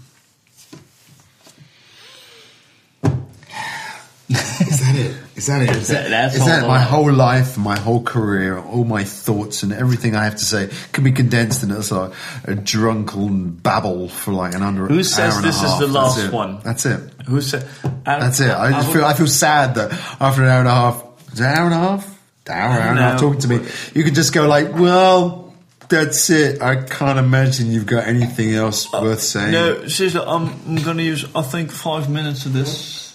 is 4.29 4.79
that 4.81 4.95
it? 4.95 5.15
Is 5.37 5.45
that 5.47 5.61
it? 5.61 5.69
Is 5.69 5.87
that- 5.87 6.09
that's 6.09 6.35
is 6.35 6.45
that 6.45 6.67
my 6.67 6.79
whole 6.79 7.11
life, 7.11 7.57
my 7.57 7.79
whole 7.79 8.01
career, 8.03 8.57
all 8.59 8.83
my 8.83 9.03
thoughts 9.03 9.63
and 9.63 9.71
everything 9.71 10.15
I 10.15 10.25
have 10.25 10.35
to 10.35 10.45
say 10.45 10.69
can 10.91 11.03
be 11.03 11.11
condensed 11.13 11.63
in 11.63 11.71
a 11.71 11.81
sort 11.81 12.11
of 12.11 12.17
a 12.45 12.55
drunken 12.55 13.51
babble 13.51 14.09
for 14.09 14.33
like 14.33 14.53
an 14.53 14.63
under. 14.63 14.87
Who 14.87 15.03
says 15.03 15.33
hour 15.33 15.37
and 15.37 15.45
a 15.45 15.47
this 15.47 15.63
is 15.63 15.79
the 15.79 15.87
last 15.87 16.19
it. 16.19 16.31
one? 16.33 16.59
That's 16.63 16.85
it. 16.85 16.99
Who 17.27 17.39
said? 17.41 17.67
That's 18.03 18.39
it. 18.41 18.51
I 18.51 18.71
just 18.71 18.91
feel 18.91 19.05
I 19.05 19.13
feel 19.13 19.27
sad 19.27 19.75
that 19.75 19.91
after 20.19 20.43
an 20.43 20.49
hour 20.49 20.59
and 20.59 20.67
a 20.67 20.71
half, 20.71 21.03
is 21.31 21.39
an 21.39 21.45
hour 21.45 21.65
and 21.65 21.73
a 21.73 21.77
half, 21.77 22.19
hour, 22.49 22.81
hour 22.81 22.89
and 22.89 22.99
a 22.99 23.01
half 23.01 23.19
talking 23.19 23.39
to 23.41 23.47
me, 23.47 23.65
you 23.93 24.03
can 24.03 24.13
just 24.13 24.33
go 24.33 24.47
like, 24.47 24.73
well, 24.73 25.53
that's 25.89 26.29
it. 26.29 26.61
I 26.61 26.83
can't 26.83 27.19
imagine 27.19 27.71
you've 27.71 27.85
got 27.85 28.07
anything 28.07 28.53
else 28.53 28.93
uh, 28.93 28.99
worth 29.01 29.21
saying. 29.21 29.51
No, 29.51 29.87
seriously, 29.87 30.21
I'm, 30.21 30.49
I'm 30.67 30.83
going 30.83 30.97
to 30.97 31.03
use, 31.03 31.25
I 31.33 31.41
think, 31.41 31.71
five 31.71 32.09
minutes 32.09 32.45
of 32.45 32.53
this. 32.53 33.06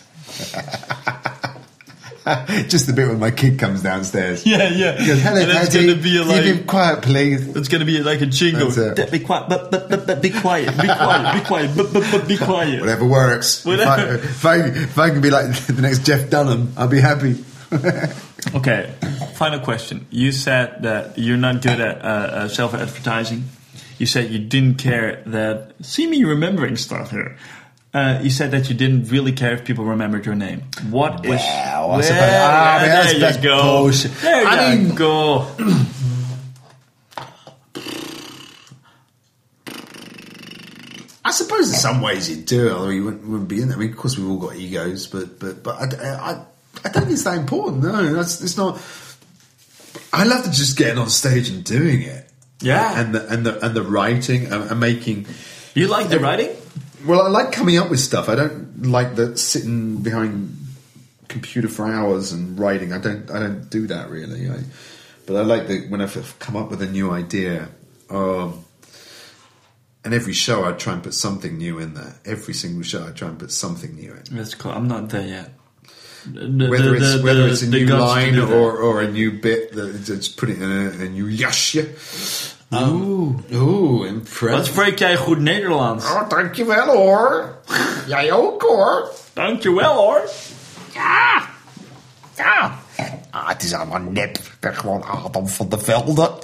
just 2.68 2.86
the 2.86 2.92
bit 2.92 3.08
when 3.08 3.18
my 3.18 3.32
kid 3.32 3.58
comes 3.58 3.82
downstairs. 3.82 4.46
Yeah, 4.46 4.68
yeah. 4.68 4.96
He 4.96 5.06
goes, 5.06 5.20
hello, 5.20 5.40
and 5.40 5.50
it's 5.50 5.74
going 5.74 5.88
to 5.88 5.96
be 5.96 6.18
Can 6.18 6.46
you 6.46 6.54
be 6.60 6.64
quiet, 6.64 7.02
please. 7.02 7.56
it's 7.56 7.68
going 7.68 7.80
to 7.80 7.84
be 7.84 8.00
like 8.02 8.20
a 8.20 8.26
jingle. 8.26 8.70
That's. 8.70 9.10
Be 9.10 9.18
quiet, 9.18 9.48
but, 9.48 9.70
but, 9.70 9.88
but, 9.90 10.06
but 10.06 10.22
be 10.22 10.30
quiet, 10.30 10.68
be 10.80 10.86
quiet, 10.86 11.34
be 11.34 11.46
quiet, 11.46 11.76
but, 11.76 11.92
but, 11.92 12.08
but 12.12 12.28
be 12.28 12.36
quiet. 12.36 12.80
Whatever 12.80 13.06
works. 13.06 13.64
Whatever. 13.64 14.14
If, 14.22 14.46
I, 14.46 14.56
if, 14.56 14.66
I, 14.74 14.82
if 14.82 14.98
I 14.98 15.10
can 15.10 15.20
be 15.20 15.30
like 15.30 15.54
the 15.66 15.82
next 15.82 16.06
Jeff 16.06 16.30
Dunham, 16.30 16.72
I'll 16.76 16.88
be 16.88 17.00
happy. 17.00 17.44
Okay, 18.54 18.92
final 19.34 19.60
question. 19.60 20.06
You 20.10 20.30
said 20.32 20.82
that 20.82 21.18
you're 21.18 21.36
not 21.36 21.62
good 21.62 21.80
at 21.80 22.04
uh, 22.04 22.08
uh, 22.08 22.48
self-advertising. 22.48 23.44
You 23.98 24.06
said 24.06 24.30
you 24.30 24.38
didn't 24.40 24.78
care 24.78 25.22
that. 25.26 25.72
See 25.80 26.06
me 26.06 26.24
remembering 26.24 26.76
stuff 26.76 27.10
here. 27.10 27.36
Uh, 27.94 28.20
you 28.22 28.30
said 28.30 28.50
that 28.52 28.70
you 28.70 28.74
didn't 28.74 29.10
really 29.10 29.32
care 29.32 29.52
if 29.52 29.64
people 29.66 29.84
remembered 29.84 30.24
your 30.24 30.34
name. 30.34 30.62
What 30.88 31.24
is? 31.26 31.30
Well, 31.32 31.92
I 31.92 32.00
suppose- 32.00 32.20
ah, 32.22 32.76
I 32.76 32.78
mean, 32.80 32.88
there 32.88 33.18
that's- 33.20 33.36
you 33.36 33.42
go. 33.42 33.62
bullshit. 33.62 34.14
There 34.22 34.46
I 34.46 34.72
you 34.72 34.78
mean- 34.86 34.94
go. 34.94 35.46
I 41.24 41.30
suppose 41.30 41.68
in 41.70 41.76
some 41.76 42.00
ways 42.02 42.28
you 42.28 42.36
do, 42.36 42.70
although 42.70 42.88
you 42.90 43.04
wouldn't, 43.04 43.26
wouldn't 43.26 43.48
be 43.48 43.62
in 43.62 43.68
there. 43.68 43.76
I 43.76 43.80
mean, 43.80 43.90
of 43.92 43.96
course, 43.96 44.18
we've 44.18 44.28
all 44.28 44.38
got 44.38 44.56
egos, 44.56 45.06
but 45.06 45.38
but 45.38 45.62
but 45.62 45.76
I, 45.76 45.84
I, 46.14 46.30
I 46.84 46.88
don't 46.88 47.02
think 47.04 47.10
it's 47.12 47.24
that 47.24 47.38
important. 47.38 47.82
No, 47.84 48.12
that's 48.14 48.40
it's 48.42 48.56
not. 48.56 48.80
I 50.12 50.24
love 50.24 50.44
to 50.44 50.50
just 50.50 50.76
getting 50.76 50.98
on 50.98 51.08
stage 51.10 51.48
and 51.48 51.62
doing 51.64 52.02
it. 52.02 52.28
Yeah. 52.60 53.00
and 53.00 53.14
the 53.14 53.26
and 53.28 53.46
the 53.46 53.64
and 53.64 53.74
the 53.74 53.82
writing 53.82 54.46
and, 54.46 54.70
and 54.70 54.80
making. 54.80 55.26
You 55.74 55.86
like 55.88 56.08
the 56.08 56.18
writing? 56.18 56.50
Well, 57.06 57.22
I 57.22 57.28
like 57.28 57.52
coming 57.52 57.78
up 57.78 57.90
with 57.90 58.00
stuff. 58.00 58.28
I 58.28 58.34
don't 58.34 58.82
like 58.82 59.14
the 59.16 59.36
sitting 59.36 59.96
behind 60.02 60.56
computer 61.28 61.68
for 61.68 61.86
hours 61.86 62.32
and 62.32 62.58
writing. 62.58 62.92
I 62.92 62.98
don't. 62.98 63.30
I 63.30 63.38
don't 63.40 63.68
do 63.70 63.86
that 63.88 64.10
really. 64.10 64.48
I, 64.48 64.58
but 65.26 65.36
I 65.36 65.42
like 65.42 65.66
the 65.68 65.86
when 65.88 66.00
I've 66.00 66.38
come 66.38 66.56
up 66.56 66.70
with 66.70 66.82
a 66.82 66.86
new 66.86 67.10
idea. 67.10 67.68
Um, 68.10 68.64
and 70.04 70.12
every 70.12 70.32
show, 70.32 70.64
I 70.64 70.72
try 70.72 70.94
and 70.94 71.02
put 71.02 71.14
something 71.14 71.56
new 71.58 71.78
in 71.78 71.94
there. 71.94 72.14
Every 72.24 72.54
single 72.54 72.82
show, 72.82 73.06
I 73.06 73.10
try 73.12 73.28
and 73.28 73.38
put 73.38 73.52
something 73.52 73.94
new 73.94 74.12
in. 74.12 74.22
That's 74.36 74.54
cool. 74.54 74.72
I'm 74.72 74.88
not 74.88 75.08
there 75.10 75.26
yet. 75.26 75.52
The- 76.26 76.68
Whether 76.68 76.90
the- 76.90 76.96
it's 76.96 77.12
the- 77.18 77.22
whether 77.22 77.44
the- 77.46 77.52
it's 77.52 77.62
a 77.62 77.68
new 77.68 77.86
line 77.86 78.38
or, 78.38 78.76
or 78.78 79.00
a 79.00 79.10
new 79.10 79.30
bit 79.40 79.72
that 79.74 80.08
it's 80.08 80.28
putting 80.28 80.60
in 80.60 80.70
a, 80.70 80.90
a 81.04 81.08
new 81.08 81.26
jasje. 82.78 82.92
Oeh. 82.92 84.00
Wat 84.00 84.06
impressive. 84.06 84.64
spreek 84.64 84.98
jij 84.98 85.16
goed 85.16 85.38
Nederlands? 85.38 86.04
Oh, 86.04 86.28
dankjewel 86.28 86.86
hoor. 86.86 87.54
Jij 88.06 88.32
ook 88.32 88.62
hoor. 88.62 89.08
Dankjewel 89.32 89.94
hoor. 89.94 90.20
Ja. 90.94 91.42
Ja. 92.36 92.78
Ah, 93.30 93.48
het 93.48 93.62
is 93.62 93.72
allemaal 93.72 94.00
nep. 94.00 94.38
Ik 94.38 94.56
ben 94.60 94.74
gewoon 94.74 95.04
Adam 95.04 95.48
van 95.48 95.68
der 95.68 95.80
Velde. 95.80 96.30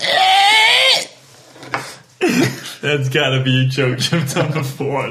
That's 2.81 3.09
gotta 3.09 3.43
be 3.43 3.51
a 3.51 3.69
joke 3.69 3.99
you've 3.99 4.35
done 4.35 4.53
before. 4.53 5.11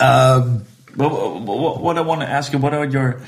Um, 0.00 0.64
what, 0.96 1.80
what 1.80 1.96
I 1.96 2.00
want 2.00 2.20
to 2.20 2.26
ask 2.26 2.52
you, 2.52 2.58
what 2.58 2.72
are 2.72 2.86
your 2.86 3.20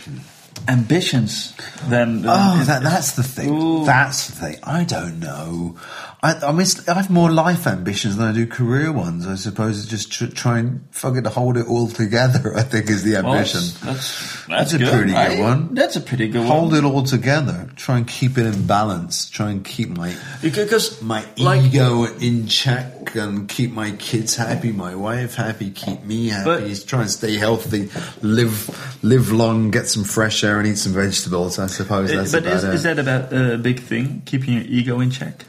ambitions 0.68 1.54
then? 1.88 2.24
Oh, 2.26 2.62
that, 2.66 2.82
that's 2.82 3.12
the 3.12 3.22
thing. 3.22 3.50
Ooh. 3.50 3.84
That's 3.84 4.28
the 4.28 4.32
thing. 4.32 4.58
I 4.62 4.84
don't 4.84 5.20
know. 5.20 5.76
I, 6.24 6.40
I 6.48 6.52
mean, 6.52 6.66
I 6.88 6.94
have 6.94 7.10
more 7.10 7.30
life 7.30 7.66
ambitions 7.66 8.16
than 8.16 8.26
I 8.28 8.32
do 8.32 8.46
career 8.46 8.90
ones. 8.90 9.26
I 9.26 9.34
suppose 9.34 9.78
it's 9.80 9.90
just 9.90 10.10
tr- 10.10 10.34
try 10.34 10.58
and 10.58 10.82
fucking 10.90 11.26
hold 11.26 11.58
it 11.58 11.66
all 11.66 11.88
together. 11.88 12.56
I 12.56 12.62
think 12.62 12.88
is 12.88 13.02
the 13.02 13.12
Well, 13.22 13.34
ambition. 13.34 13.60
that's, 13.84 14.46
that's, 14.46 14.46
That's 14.46 14.72
a 14.72 14.78
good, 14.78 14.88
pretty 14.90 15.12
good 15.12 15.40
one. 15.40 15.74
That's 15.74 15.96
a 15.96 16.00
pretty 16.00 16.28
good 16.28 16.46
hold 16.46 16.48
one. 16.48 16.58
Hold 16.70 16.74
it 16.74 16.84
all 16.84 17.02
together. 17.02 17.68
Try 17.76 17.98
and 17.98 18.08
keep 18.08 18.38
it 18.38 18.46
in 18.46 18.66
balance. 18.66 19.28
Try 19.28 19.50
and 19.50 19.62
keep 19.62 19.90
my 19.90 20.14
Because 20.40 21.02
my 21.02 21.26
like, 21.36 21.60
ego 21.64 22.04
in 22.04 22.46
check 22.46 23.14
and 23.14 23.46
keep 23.46 23.72
my 23.72 23.90
kids 23.92 24.34
happy, 24.34 24.72
my 24.72 24.94
wife 24.94 25.34
happy, 25.34 25.70
keep 25.72 26.04
me 26.04 26.28
happy. 26.28 26.44
But- 26.46 26.84
try 26.86 27.02
and 27.02 27.10
stay 27.10 27.36
healthy, 27.36 27.90
live 28.22 29.02
live 29.04 29.30
long, 29.30 29.70
get 29.70 29.88
some 29.88 30.04
fresh 30.04 30.42
air, 30.42 30.58
and 30.58 30.68
eat 30.68 30.78
some 30.78 30.94
vegetables. 30.94 31.58
I 31.58 31.66
suppose 31.66 32.10
uh, 32.10 32.16
that's 32.16 32.32
but 32.32 32.42
about 32.44 32.56
is, 32.56 32.64
it. 32.64 32.74
is 32.74 32.82
that 32.84 32.98
about 32.98 33.30
a 33.30 33.58
big 33.58 33.80
thing? 33.80 34.22
Keeping 34.24 34.54
your 34.54 34.62
ego 34.64 35.00
in 35.00 35.10
check? 35.10 35.44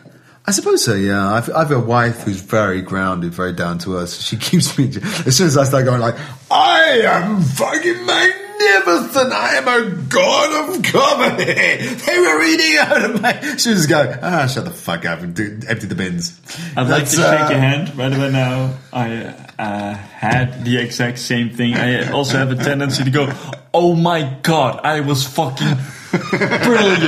I 0.47 0.51
suppose 0.51 0.83
so. 0.83 0.93
Yeah, 0.93 1.33
I've, 1.33 1.49
I've 1.49 1.71
a 1.71 1.79
wife 1.79 2.21
who's 2.21 2.39
very 2.39 2.81
grounded, 2.81 3.33
very 3.33 3.53
down 3.53 3.79
to 3.79 3.97
earth. 3.97 4.13
She 4.13 4.37
keeps 4.37 4.77
me. 4.77 4.87
As 5.25 5.37
soon 5.37 5.47
as 5.47 5.57
I 5.57 5.63
start 5.63 5.85
going 5.85 6.01
like, 6.01 6.15
I 6.51 7.01
am 7.03 7.41
fucking 7.41 8.05
magnificent. 8.05 9.33
I 9.33 9.55
am 9.55 9.67
a 9.67 9.95
god 10.03 10.75
of 10.75 10.83
comedy. 10.83 11.45
They 12.05 12.19
were 12.19 12.39
reading 12.39 12.77
out 12.77 13.05
of 13.05 13.21
my. 13.21 13.55
She 13.57 13.69
was 13.69 13.87
going, 13.87 14.17
ah, 14.21 14.45
shut 14.47 14.65
the 14.65 14.71
fuck 14.71 15.05
up 15.05 15.21
and 15.21 15.35
do, 15.35 15.59
empty 15.67 15.87
the 15.87 15.95
bins. 15.95 16.39
I'd 16.77 16.83
like 16.83 17.05
That's, 17.05 17.11
to 17.11 17.17
shake 17.17 17.41
uh, 17.41 17.49
your 17.49 17.59
hand 17.59 17.97
right 17.97 18.13
about 18.13 18.31
now. 18.31 18.77
I 18.93 19.35
uh, 19.57 19.93
had 19.95 20.63
the 20.63 20.77
exact 20.77 21.17
same 21.19 21.49
thing. 21.49 21.73
I 21.73 22.11
also 22.11 22.37
have 22.37 22.51
a 22.51 22.55
tendency 22.55 23.03
to 23.03 23.09
go, 23.09 23.33
"Oh 23.73 23.95
my 23.95 24.37
god, 24.43 24.81
I 24.83 24.99
was 25.01 25.25
fucking 25.25 25.77
brilliant," 26.63 27.03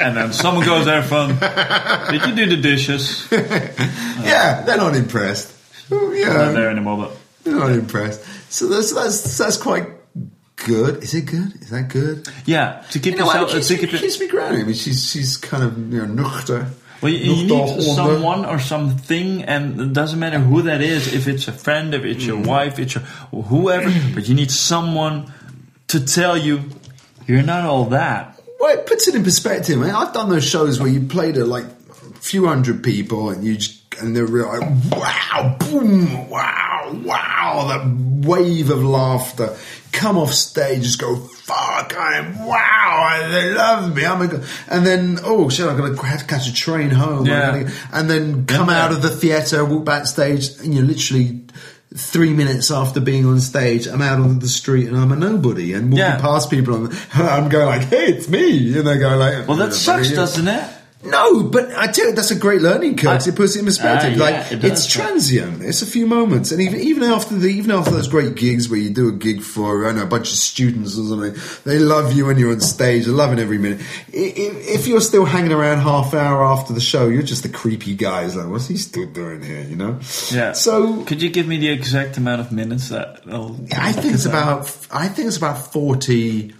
and 0.00 0.16
then 0.16 0.32
someone 0.32 0.64
goes 0.64 0.84
there 0.84 1.02
from, 1.02 1.38
"Did 2.10 2.26
you 2.26 2.34
do 2.34 2.56
the 2.56 2.60
dishes?" 2.60 3.28
Yeah, 4.18 4.62
they're 4.62 4.76
not 4.76 4.94
impressed. 4.94 5.54
Oh, 5.90 6.08
Not 6.08 6.16
Yeah, 6.16 6.52
there 6.52 6.70
anymore, 6.70 6.96
but 6.98 7.16
they're 7.44 7.54
not 7.54 7.72
impressed. 7.72 8.20
So 8.50 8.68
that's 8.68 8.92
that's 8.92 9.38
that's 9.38 9.56
quite 9.56 9.86
good. 10.56 11.02
Is 11.02 11.14
it 11.14 11.26
good? 11.26 11.54
Is 11.62 11.70
that 11.70 11.88
good? 11.88 12.28
yeah, 12.44 12.82
to 12.90 12.98
keep 12.98 13.14
You 13.14 13.20
know, 13.20 13.26
yourself, 13.26 13.50
it 13.50 13.54
keeps, 13.54 13.68
to 13.68 13.74
me, 13.74 13.80
keep 13.80 13.94
it 13.94 14.00
keeps 14.00 14.20
me 14.20 14.28
grounded. 14.28 14.60
I 14.60 14.64
mean, 14.64 14.74
she's 14.74 15.10
she's 15.10 15.36
kind 15.36 15.62
of 15.62 15.78
you 15.92 16.06
know 16.06 16.22
nuchter. 16.22 16.70
Well, 17.00 17.12
you, 17.12 17.32
you 17.32 17.46
need 17.46 17.82
someone 17.82 18.44
or 18.44 18.58
something, 18.58 19.44
and 19.44 19.80
it 19.80 19.92
doesn't 19.92 20.18
matter 20.18 20.40
who 20.40 20.62
that 20.62 20.80
is. 20.80 21.14
If 21.14 21.28
it's 21.28 21.46
a 21.46 21.52
friend, 21.52 21.94
if 21.94 22.04
it's 22.04 22.24
your 22.24 22.38
mm. 22.38 22.46
wife, 22.46 22.78
it's 22.80 22.96
your 22.96 23.04
whoever, 23.30 23.92
but 24.14 24.28
you 24.28 24.34
need 24.34 24.50
someone 24.50 25.32
to 25.88 26.04
tell 26.04 26.36
you 26.36 26.64
you're 27.26 27.42
not 27.42 27.64
all 27.64 27.84
that. 27.86 28.37
Well, 28.58 28.76
it 28.76 28.86
puts 28.86 29.06
it 29.08 29.14
in 29.14 29.22
perspective. 29.24 29.78
Man. 29.78 29.94
I've 29.94 30.12
done 30.12 30.28
those 30.30 30.44
shows 30.44 30.80
where 30.80 30.88
you 30.88 31.06
play 31.06 31.32
to 31.32 31.44
like 31.44 31.64
a 31.64 32.14
few 32.20 32.46
hundred 32.46 32.82
people, 32.82 33.30
and 33.30 33.44
you 33.44 33.56
just, 33.56 33.80
and 34.00 34.14
they're 34.16 34.26
real 34.26 34.46
like, 34.48 34.68
wow, 34.92 35.56
boom, 35.60 36.28
wow, 36.28 36.92
wow, 37.04 37.66
that 37.68 38.26
wave 38.28 38.70
of 38.70 38.82
laughter. 38.82 39.56
Come 39.92 40.18
off 40.18 40.32
stage, 40.32 40.82
just 40.82 41.00
go, 41.00 41.16
fuck, 41.16 41.96
I 41.96 42.18
am, 42.18 42.44
wow, 42.46 43.28
they 43.30 43.52
love 43.52 43.94
me. 43.96 44.04
Oh 44.04 44.14
I'm 44.14 44.22
a, 44.22 44.44
and 44.68 44.86
then, 44.86 45.18
oh 45.24 45.48
shit, 45.48 45.66
I'm 45.66 45.76
gonna 45.76 46.00
have 46.06 46.20
to 46.20 46.26
catch 46.26 46.46
a 46.48 46.52
train 46.52 46.90
home. 46.90 47.26
Yeah. 47.26 47.62
Gonna- 47.62 47.72
and 47.92 48.10
then 48.10 48.46
come 48.46 48.68
out 48.68 48.92
of 48.92 49.02
the 49.02 49.08
theatre, 49.10 49.64
walk 49.64 49.84
backstage, 49.84 50.50
and 50.58 50.74
you're 50.74 50.84
literally. 50.84 51.42
Three 51.94 52.34
minutes 52.34 52.70
after 52.70 53.00
being 53.00 53.24
on 53.24 53.40
stage, 53.40 53.86
I'm 53.86 54.02
out 54.02 54.20
on 54.20 54.40
the 54.40 54.48
street 54.48 54.88
and 54.88 54.96
I'm 54.96 55.10
a 55.10 55.16
nobody 55.16 55.72
and 55.72 55.84
walking 55.90 55.98
Yeah. 55.98 56.20
past 56.20 56.50
people. 56.50 56.84
And 56.84 56.92
I'm 57.14 57.48
going 57.48 57.64
like, 57.66 57.88
"Hey, 57.88 58.12
it's 58.12 58.28
me," 58.28 58.76
and 58.76 58.86
they 58.86 58.98
go 58.98 59.16
like, 59.16 59.48
Well, 59.48 59.56
that 59.56 59.68
"Yeah, 59.68 59.72
sucks, 59.74 60.10
doesn't 60.10 60.48
it? 60.48 60.70
No, 61.04 61.44
but 61.44 61.72
I 61.76 61.86
tell 61.86 62.06
you, 62.08 62.12
that's 62.12 62.32
a 62.32 62.34
great 62.36 62.60
learning 62.60 62.96
curve. 62.96 63.24
I- 63.24 63.28
it 63.28 63.36
puts 63.36 63.54
it 63.54 63.60
in 63.60 63.66
perspective. 63.66 64.20
Ah, 64.20 64.28
yeah, 64.28 64.36
like 64.40 64.52
it 64.52 64.56
does, 64.56 64.70
it's 64.72 64.86
transient. 64.86 65.62
It's 65.62 65.80
a 65.80 65.86
few 65.86 66.06
moments, 66.08 66.50
and 66.50 66.60
even 66.60 66.80
even 66.80 67.04
after 67.04 67.36
the 67.36 67.46
even 67.46 67.70
after 67.70 67.92
those 67.92 68.08
great 68.08 68.34
gigs 68.34 68.68
where 68.68 68.80
you 68.80 68.90
do 68.90 69.08
a 69.08 69.12
gig 69.12 69.42
for 69.42 69.84
I 69.84 69.88
don't 69.88 69.96
know 69.98 70.02
a 70.02 70.06
bunch 70.06 70.30
of 70.32 70.36
students 70.36 70.98
or 70.98 71.06
something, 71.08 71.40
they 71.64 71.78
love 71.78 72.12
you 72.14 72.26
when 72.26 72.36
you're 72.36 72.50
on 72.50 72.60
stage. 72.60 73.04
They're 73.04 73.14
loving 73.14 73.38
every 73.38 73.58
minute. 73.58 73.80
I- 74.12 74.16
i- 74.16 74.56
If 74.78 74.88
you're 74.88 75.00
still 75.00 75.24
hanging 75.24 75.52
around 75.52 75.78
half 75.82 76.14
hour 76.14 76.44
after 76.44 76.72
the 76.72 76.80
show, 76.80 77.06
you're 77.08 77.22
just 77.22 77.44
the 77.44 77.48
creepy 77.48 77.94
guy. 77.94 78.24
It's 78.24 78.34
like, 78.34 78.48
what's 78.48 78.66
he 78.66 78.76
still 78.76 79.06
doing 79.06 79.40
here? 79.42 79.64
You 79.70 79.76
know? 79.76 79.98
Yeah. 80.32 80.52
So 80.52 81.02
could 81.04 81.22
you 81.22 81.30
give 81.30 81.46
me 81.46 81.58
the 81.58 81.68
exact 81.68 82.16
amount 82.16 82.40
of 82.40 82.50
minutes 82.50 82.88
that? 82.88 83.20
I'll, 83.30 83.56
I 83.76 83.92
think 83.92 84.14
it's 84.14 84.26
about. 84.26 84.68
I 84.90 85.06
think 85.06 85.28
it's 85.28 85.36
about 85.36 85.72
forty. 85.72 86.54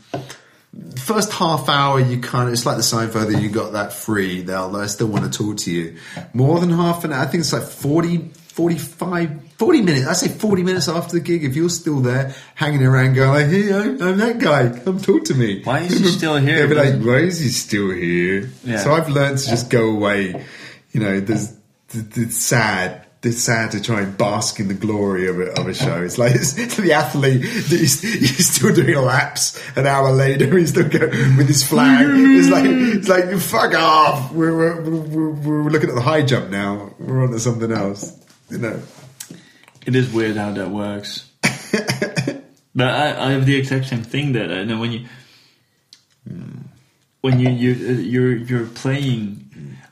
First 0.96 1.32
half 1.32 1.68
hour, 1.68 1.98
you 1.98 2.20
kind 2.20 2.48
of. 2.48 2.52
It's 2.52 2.64
like 2.64 2.76
the 2.76 2.82
Seinfeld 2.82 3.32
that 3.32 3.42
you 3.42 3.48
got 3.48 3.72
that 3.72 3.92
free. 3.92 4.42
They'll. 4.42 4.70
They 4.70 4.86
still 4.86 5.08
want 5.08 5.30
to 5.32 5.38
talk 5.38 5.56
to 5.58 5.72
you. 5.72 5.96
More 6.32 6.60
than 6.60 6.70
half 6.70 7.04
an 7.04 7.12
hour. 7.12 7.22
I 7.22 7.26
think 7.26 7.40
it's 7.40 7.52
like 7.52 7.64
40, 7.64 8.30
45, 8.34 9.52
40 9.58 9.82
minutes. 9.82 10.06
I 10.06 10.12
say 10.12 10.28
forty 10.28 10.62
minutes 10.62 10.88
after 10.88 11.16
the 11.16 11.20
gig. 11.20 11.42
If 11.44 11.56
you're 11.56 11.68
still 11.68 12.00
there, 12.00 12.34
hanging 12.54 12.84
around, 12.84 13.14
going, 13.14 13.50
"Hey, 13.50 13.72
I'm, 13.72 14.00
I'm 14.00 14.18
that 14.18 14.38
guy. 14.38 14.78
Come 14.78 15.00
talk 15.00 15.24
to 15.24 15.34
me." 15.34 15.62
Why 15.64 15.80
is 15.80 15.98
he 15.98 16.06
still 16.06 16.36
here? 16.36 16.58
They'll 16.68 16.68
be 16.68 16.90
like, 16.92 17.04
"Why 17.04 17.18
is 17.26 17.40
he 17.40 17.48
still 17.48 17.90
here?" 17.90 18.50
Yeah. 18.62 18.78
So 18.78 18.92
I've 18.92 19.08
learned 19.08 19.38
to 19.38 19.48
just 19.48 19.70
go 19.70 19.90
away. 19.90 20.46
You 20.92 21.00
know, 21.00 21.20
there's. 21.20 21.56
It's 21.90 22.36
sad 22.36 23.07
sad 23.22 23.72
to 23.72 23.82
try 23.82 24.02
and 24.02 24.16
bask 24.16 24.60
in 24.60 24.68
the 24.68 24.74
glory 24.74 25.28
of 25.28 25.40
a, 25.40 25.60
of 25.60 25.66
a 25.66 25.74
show. 25.74 26.02
It's 26.02 26.18
like 26.18 26.34
it's, 26.36 26.76
the 26.76 26.92
athlete, 26.92 27.42
he's, 27.44 28.00
he's 28.00 28.54
still 28.54 28.74
doing 28.74 28.94
laps 28.96 29.60
an 29.76 29.86
hour 29.86 30.12
later. 30.12 30.56
He's 30.56 30.70
still 30.70 30.88
going 30.88 31.36
with 31.36 31.48
his 31.48 31.66
flag. 31.66 32.06
It's 32.08 32.48
like 32.48 32.64
it's 32.66 33.08
like 33.08 33.24
you 33.26 33.40
fuck 33.40 33.74
off. 33.74 34.32
We're, 34.32 34.54
we're, 34.54 35.00
we're, 35.00 35.30
we're 35.30 35.70
looking 35.70 35.88
at 35.88 35.94
the 35.94 36.02
high 36.02 36.22
jump 36.22 36.50
now. 36.50 36.94
We're 36.98 37.24
on 37.24 37.30
to 37.32 37.40
something 37.40 37.72
else. 37.72 38.12
You 38.50 38.58
know. 38.58 38.82
It 39.86 39.96
is 39.96 40.12
weird 40.12 40.36
how 40.36 40.52
that 40.52 40.70
works. 40.70 41.30
but 41.42 42.88
I, 42.88 43.28
I 43.28 43.30
have 43.32 43.46
the 43.46 43.56
exact 43.56 43.86
same 43.86 44.02
thing 44.02 44.32
that 44.32 44.52
I 44.52 44.64
know 44.64 44.78
when 44.78 44.92
you 44.92 45.06
when 47.22 47.40
you 47.40 47.50
you 47.50 47.88
uh, 47.88 47.92
you're 47.92 48.36
you're 48.36 48.66
playing. 48.66 49.47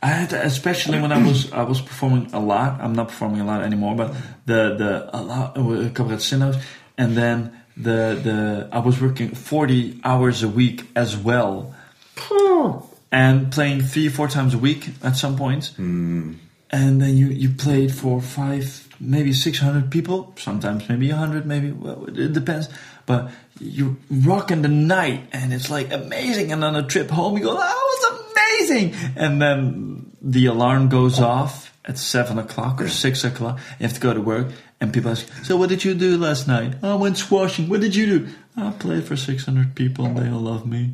I 0.06 0.10
had 0.20 0.30
to- 0.30 0.44
especially 0.52 0.98
when 1.04 1.12
I 1.18 1.20
was 1.28 1.38
I 1.52 1.64
was 1.72 1.80
performing 1.80 2.24
a 2.32 2.40
lot. 2.52 2.70
I'm 2.84 2.94
not 3.00 3.08
performing 3.12 3.40
a 3.40 3.46
lot 3.52 3.60
anymore, 3.70 3.94
but 4.02 4.08
the 4.50 4.60
the 4.82 4.90
a 5.12 5.20
lot 5.30 5.46
uh, 5.58 5.90
Cabaret 5.96 6.20
Zinloos, 6.28 6.56
and 6.96 7.16
then 7.16 7.36
the 7.76 8.00
the 8.26 8.38
I 8.72 8.78
was 8.88 9.00
working 9.00 9.28
40 9.34 10.00
hours 10.04 10.42
a 10.42 10.48
week 10.48 10.78
as 10.94 11.16
well, 11.16 11.74
and 13.12 13.50
playing 13.52 13.82
three 13.82 14.08
four 14.08 14.28
times 14.28 14.54
a 14.54 14.58
week 14.58 14.90
at 15.02 15.16
some 15.16 15.36
points. 15.36 15.70
point 15.70 16.38
and 16.70 17.00
then 17.00 17.16
you 17.16 17.28
you 17.28 17.50
played 17.50 17.90
for 17.94 18.20
five 18.20 18.64
maybe 18.98 19.32
600 19.32 19.90
people. 19.90 20.32
Sometimes 20.36 20.88
maybe 20.88 21.08
100 21.10 21.46
maybe 21.46 21.70
well, 21.70 22.06
it 22.08 22.32
depends. 22.32 22.68
But 23.06 23.30
you're 23.60 23.96
rocking 24.10 24.62
the 24.62 24.68
night 24.68 25.20
and 25.32 25.52
it's 25.52 25.70
like 25.70 25.92
amazing. 25.92 26.50
And 26.52 26.64
on 26.64 26.74
a 26.76 26.82
trip 26.82 27.08
home 27.10 27.36
you 27.38 27.44
go 27.44 27.54
that 27.54 27.74
was 27.74 28.04
amazing 28.10 28.25
and 29.16 29.40
then 29.40 30.12
the 30.20 30.46
alarm 30.46 30.88
goes 30.88 31.20
off 31.20 31.72
at 31.84 31.98
7 31.98 32.38
o'clock 32.38 32.80
or 32.80 32.88
6 32.88 33.24
o'clock. 33.24 33.58
You 33.78 33.86
have 33.86 33.94
to 33.94 34.00
go 34.00 34.12
to 34.12 34.20
work. 34.20 34.48
And 34.80 34.92
people 34.92 35.10
ask 35.10 35.26
so 35.42 35.56
what 35.56 35.70
did 35.70 35.84
you 35.84 35.94
do 35.94 36.18
last 36.18 36.46
night? 36.46 36.74
"Oh, 36.82 36.92
i 36.92 36.94
went 36.96 37.16
squashing 37.16 37.68
what 37.68 37.80
did 37.80 37.94
you 37.94 38.06
do? 38.06 38.28
I 38.56 38.70
played 38.72 39.04
for 39.04 39.16
600 39.16 39.74
people 39.74 40.04
and 40.04 40.18
they 40.18 40.28
all 40.28 40.40
love 40.40 40.66
me. 40.66 40.90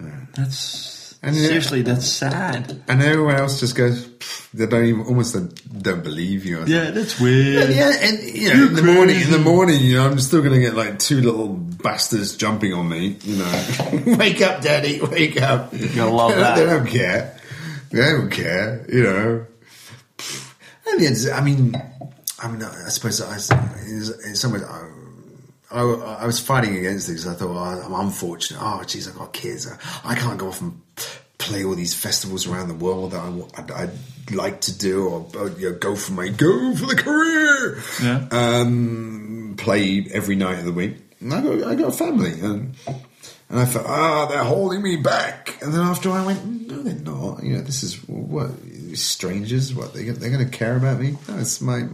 Hmm. 0.00 0.24
That's 0.34 0.95
And 1.22 1.34
yeah. 1.34 1.46
Seriously, 1.48 1.82
that's 1.82 2.06
sad. 2.06 2.82
And 2.88 3.02
everyone 3.02 3.36
else 3.36 3.60
just 3.60 3.74
goes, 3.74 4.08
they 4.52 4.66
don't 4.66 4.84
even, 4.84 5.00
almost 5.02 5.34
don't, 5.34 5.82
don't 5.82 6.04
believe 6.04 6.44
you. 6.44 6.64
Yeah, 6.66 6.90
that's 6.90 7.20
weird. 7.20 7.70
Yeah, 7.70 7.92
and 8.00 8.22
you 8.22 8.54
know, 8.54 8.66
in 8.66 8.74
the 8.74 8.82
morning, 8.82 9.20
in 9.20 9.30
the 9.30 9.38
morning, 9.38 9.80
you 9.80 9.96
know, 9.96 10.06
I'm 10.06 10.18
still 10.20 10.40
going 10.40 10.54
to 10.54 10.60
get 10.60 10.74
like 10.74 10.98
two 10.98 11.20
little 11.20 11.48
bastards 11.48 12.36
jumping 12.36 12.72
on 12.72 12.88
me. 12.88 13.16
You 13.22 13.36
know, 13.36 14.16
wake 14.18 14.40
up, 14.42 14.62
daddy, 14.62 15.00
wake 15.00 15.40
up. 15.40 15.72
You'll 15.72 16.12
love 16.12 16.30
they, 16.34 16.40
that. 16.40 16.56
They 16.56 16.66
don't 16.66 16.86
care. 16.86 17.40
They 17.90 18.00
don't 18.00 18.30
care. 18.30 18.86
You 18.88 19.02
know. 19.02 19.46
And 20.88 21.00
yeah, 21.00 21.36
I 21.36 21.42
mean, 21.42 21.74
I 22.42 22.48
mean, 22.48 22.62
I 22.62 22.88
suppose 22.88 23.20
I, 23.20 23.34
in 23.86 24.36
some 24.36 24.52
ways, 24.52 24.62
I, 24.62 24.88
I, 25.76 26.22
I 26.22 26.26
was 26.26 26.40
fighting 26.40 26.76
against 26.76 27.08
this. 27.08 27.26
I 27.26 27.34
thought, 27.34 27.50
oh, 27.50 27.84
I'm 27.84 28.06
unfortunate. 28.06 28.60
Oh, 28.62 28.82
geez, 28.84 29.08
I've 29.08 29.16
got 29.16 29.32
kids. 29.32 29.70
I 30.04 30.14
can't 30.14 30.38
go 30.38 30.48
off 30.48 30.60
and 30.60 30.80
play 31.38 31.64
all 31.64 31.74
these 31.74 31.94
festivals 31.94 32.46
around 32.46 32.68
the 32.68 32.74
world 32.74 33.12
that 33.12 33.20
I, 33.20 33.28
would 33.28 33.70
I'd 33.70 33.90
like 34.32 34.62
to 34.62 34.76
do, 34.76 35.06
or, 35.06 35.26
or 35.36 35.50
you 35.50 35.70
know, 35.70 35.78
go 35.78 35.94
for 35.94 36.12
my 36.12 36.28
go 36.28 36.74
for 36.74 36.86
the 36.86 36.96
career. 36.96 37.82
Yeah. 38.02 38.26
Um, 38.30 39.54
play 39.58 40.06
every 40.12 40.34
night 40.36 40.58
of 40.58 40.64
the 40.64 40.72
week. 40.72 40.96
And 41.20 41.32
I 41.32 41.42
got, 41.42 41.64
I 41.64 41.74
got 41.74 41.88
a 41.88 41.92
family, 41.92 42.32
and 42.40 42.74
and 43.48 43.60
I 43.60 43.64
thought, 43.64 43.86
ah, 43.86 44.26
they're 44.26 44.44
holding 44.44 44.82
me 44.82 44.96
back. 44.96 45.56
And 45.62 45.72
then 45.72 45.80
after 45.80 46.10
I 46.10 46.24
went, 46.26 46.44
no, 46.44 46.82
they're 46.82 46.94
not. 46.94 47.42
You 47.42 47.56
know, 47.56 47.62
this 47.62 47.82
is 47.82 47.96
what 48.08 48.50
strangers. 48.94 49.74
What 49.74 49.94
they 49.94 50.04
they're 50.04 50.30
going 50.30 50.44
to 50.44 50.58
care 50.58 50.76
about 50.76 51.00
me? 51.00 51.16
No, 51.28 51.38
it's 51.38 51.60
my. 51.60 51.88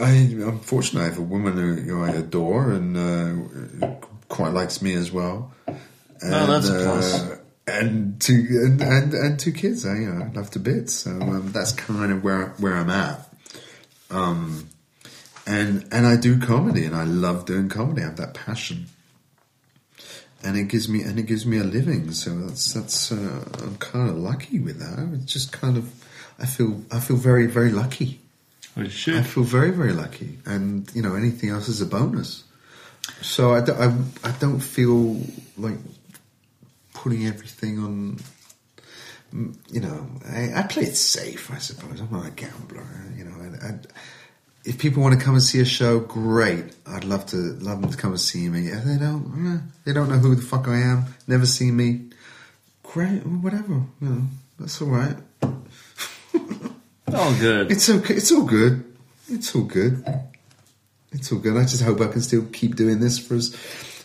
I, 0.00 0.10
I'm 0.10 0.60
fortunate. 0.60 1.00
I 1.02 1.04
have 1.04 1.18
a 1.18 1.22
woman 1.22 1.54
who, 1.56 1.74
who 1.74 2.02
I 2.04 2.10
adore 2.10 2.70
and 2.72 2.96
uh, 3.82 3.88
quite 4.28 4.52
likes 4.52 4.80
me 4.82 4.94
as 4.94 5.10
well. 5.12 5.52
And, 5.66 6.34
Oh, 6.34 6.46
that's 6.46 6.68
a 6.68 6.72
plus. 6.84 7.22
uh, 7.22 7.36
and 7.68 8.20
two 8.20 8.46
and, 8.64 8.80
and, 8.80 9.12
and 9.14 9.38
two 9.38 9.52
kids. 9.52 9.84
I 9.84 9.94
you 9.96 10.12
know 10.12 10.30
love 10.34 10.50
to 10.52 10.58
bits. 10.58 10.94
So 10.94 11.10
um, 11.10 11.52
that's 11.52 11.72
kind 11.72 12.12
of 12.12 12.22
where 12.24 12.48
where 12.58 12.74
I'm 12.74 12.90
at. 12.90 13.28
Um, 14.10 14.68
and 15.46 15.86
and 15.92 16.06
I 16.06 16.16
do 16.16 16.38
comedy, 16.40 16.84
and 16.84 16.94
I 16.94 17.04
love 17.04 17.44
doing 17.46 17.68
comedy. 17.68 18.02
I 18.02 18.06
have 18.06 18.16
that 18.16 18.34
passion, 18.34 18.86
and 20.44 20.56
it 20.56 20.68
gives 20.68 20.88
me 20.88 21.02
and 21.02 21.18
it 21.18 21.26
gives 21.26 21.44
me 21.44 21.58
a 21.58 21.64
living. 21.64 22.12
So 22.12 22.30
that's 22.46 22.72
that's 22.72 23.12
uh, 23.12 23.44
I'm 23.62 23.76
kind 23.78 24.08
of 24.10 24.16
lucky 24.16 24.58
with 24.60 24.78
that. 24.78 25.10
It's 25.22 25.32
just 25.32 25.52
kind 25.52 25.76
of 25.76 25.90
I 26.38 26.46
feel 26.46 26.82
I 26.92 27.00
feel 27.00 27.16
very 27.16 27.46
very 27.46 27.70
lucky. 27.72 28.20
Well, 28.76 28.86
I 28.86 29.22
feel 29.22 29.42
very 29.42 29.70
very 29.70 29.92
lucky, 29.92 30.38
and 30.44 30.90
you 30.94 31.02
know 31.02 31.14
anything 31.14 31.48
else 31.50 31.68
is 31.68 31.80
a 31.80 31.86
bonus. 31.86 32.44
So 33.22 33.54
I 33.54 33.60
don't, 33.60 33.80
I, 33.80 34.28
I 34.28 34.32
don't 34.32 34.60
feel 34.60 35.20
like 35.56 35.78
putting 36.92 37.26
everything 37.26 37.78
on. 37.78 38.18
You 39.70 39.80
know, 39.80 40.06
I, 40.28 40.52
I 40.54 40.62
play 40.62 40.84
it 40.84 40.96
safe, 40.96 41.50
I 41.50 41.58
suppose. 41.58 42.00
I'm 42.00 42.10
not 42.10 42.26
a 42.26 42.30
gambler, 42.30 42.86
you 43.16 43.24
know. 43.24 43.32
If 44.64 44.78
people 44.78 45.02
want 45.02 45.18
to 45.18 45.24
come 45.24 45.34
and 45.34 45.42
see 45.42 45.60
a 45.60 45.64
show, 45.64 46.00
great. 46.00 46.74
I'd 46.86 47.04
love 47.04 47.26
to 47.26 47.36
love 47.36 47.80
them 47.80 47.90
to 47.90 47.96
come 47.96 48.10
and 48.10 48.20
see 48.20 48.48
me. 48.48 48.68
If 48.68 48.84
they 48.84 48.98
don't, 48.98 49.70
they 49.84 49.92
don't 49.92 50.08
know 50.08 50.18
who 50.18 50.34
the 50.34 50.42
fuck 50.42 50.68
I 50.68 50.78
am. 50.78 51.04
Never 51.26 51.46
seen 51.46 51.76
me. 51.76 52.10
Great, 52.82 53.24
whatever. 53.26 53.74
You 54.00 54.08
know, 54.08 54.22
that's 54.58 54.82
all 54.82 54.88
right. 54.88 55.16
All 57.14 57.34
good. 57.38 57.70
It's 57.70 57.88
okay. 57.88 58.14
It's 58.14 58.32
all 58.32 58.44
good. 58.44 58.84
It's 59.28 59.54
all 59.54 59.62
good. 59.62 60.04
It's 61.12 61.32
all 61.32 61.38
good. 61.38 61.56
I 61.56 61.62
just 61.62 61.82
hope 61.82 62.00
I 62.00 62.08
can 62.08 62.20
still 62.20 62.44
keep 62.52 62.76
doing 62.76 63.00
this 63.00 63.18
for 63.18 63.34
as, 63.34 63.54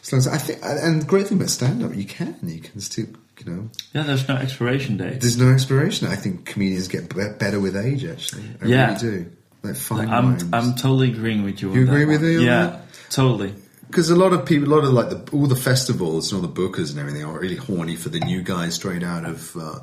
as 0.03 0.11
long 0.13 0.19
as 0.19 0.27
I 0.27 0.37
think. 0.37 0.59
And 0.63 1.01
the 1.01 1.05
great 1.05 1.27
thing 1.27 1.37
about 1.37 1.49
stand 1.49 1.83
up, 1.83 1.95
you 1.95 2.05
can. 2.05 2.35
You 2.43 2.59
can 2.59 2.79
still, 2.79 3.07
you 3.43 3.51
know, 3.51 3.69
Yeah, 3.93 4.03
there's 4.03 4.27
no 4.27 4.35
expiration 4.35 4.97
date. 4.97 5.19
there's 5.21 5.37
no 5.37 5.49
expiration. 5.51 6.07
I 6.07 6.15
think 6.15 6.45
comedians 6.45 6.87
get 6.87 7.13
be- 7.13 7.29
better 7.39 7.59
with 7.59 7.75
age. 7.75 8.05
Actually, 8.05 8.43
I 8.61 8.65
Yeah. 8.65 8.87
really 8.87 8.99
do. 8.99 9.31
Like 9.63 9.75
fine 9.75 10.09
I'm. 10.09 10.37
I'm 10.53 10.75
totally 10.75 11.11
agreeing 11.11 11.43
with 11.43 11.61
you. 11.61 11.69
on 11.69 11.75
You 11.75 11.83
agree 11.83 12.05
with 12.05 12.21
me 12.23 12.43
Yeah, 12.45 12.65
that? 12.67 12.85
totally. 13.11 13.53
because 13.87 14.09
a 14.09 14.15
lot 14.15 14.31
of 14.33 14.45
people, 14.45 14.67
a 14.69 14.73
lot 14.73 14.83
of 14.83 14.91
like 14.93 15.09
the, 15.09 15.31
all 15.37 15.45
the 15.47 15.55
festivals 15.55 16.31
and 16.31 16.41
all 16.41 16.47
the 16.47 16.53
bookers 16.53 16.91
and 16.91 16.99
everything 16.99 17.23
are 17.25 17.37
really 17.39 17.57
horny 17.57 17.95
for 17.95 18.09
the 18.09 18.19
new 18.21 18.41
guys 18.41 18.75
straight 18.75 19.03
out 19.03 19.23
of, 19.25 19.55
uh, 19.57 19.79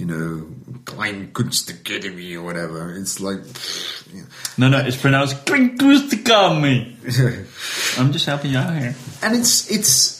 you 0.00 0.06
know, 0.06 0.46
Kleinkunstacademie 0.84 2.34
or 2.34 2.42
whatever. 2.42 2.96
It's 2.96 3.20
like, 3.20 3.40
you 4.10 4.22
know. 4.22 4.26
No, 4.56 4.68
no, 4.70 4.78
it's 4.86 4.96
pronounced 4.96 5.44
Klinkustikami. 5.44 6.96
I'm 7.98 8.10
just 8.10 8.24
helping 8.24 8.52
you 8.52 8.58
out 8.58 8.74
here. 8.78 8.94
and 9.22 9.36
it's 9.36 9.70
it's. 9.70 10.18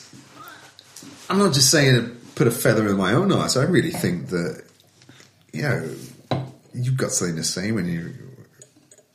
I'm 1.31 1.39
not 1.39 1.55
just 1.55 1.71
saying 1.71 1.95
to 1.95 2.15
put 2.35 2.47
a 2.47 2.51
feather 2.51 2.91
in 2.91 2.99
my 2.99 3.15
own 3.15 3.33
ass. 3.33 3.57
I 3.57 3.63
really 3.63 3.91
think 3.91 4.29
that, 4.29 4.63
you 5.55 5.63
know, 5.63 5.89
you've 6.75 6.99
got 6.99 7.13
something 7.13 7.37
to 7.37 7.45
say 7.45 7.73
when 7.73 7.87
you 7.87 8.13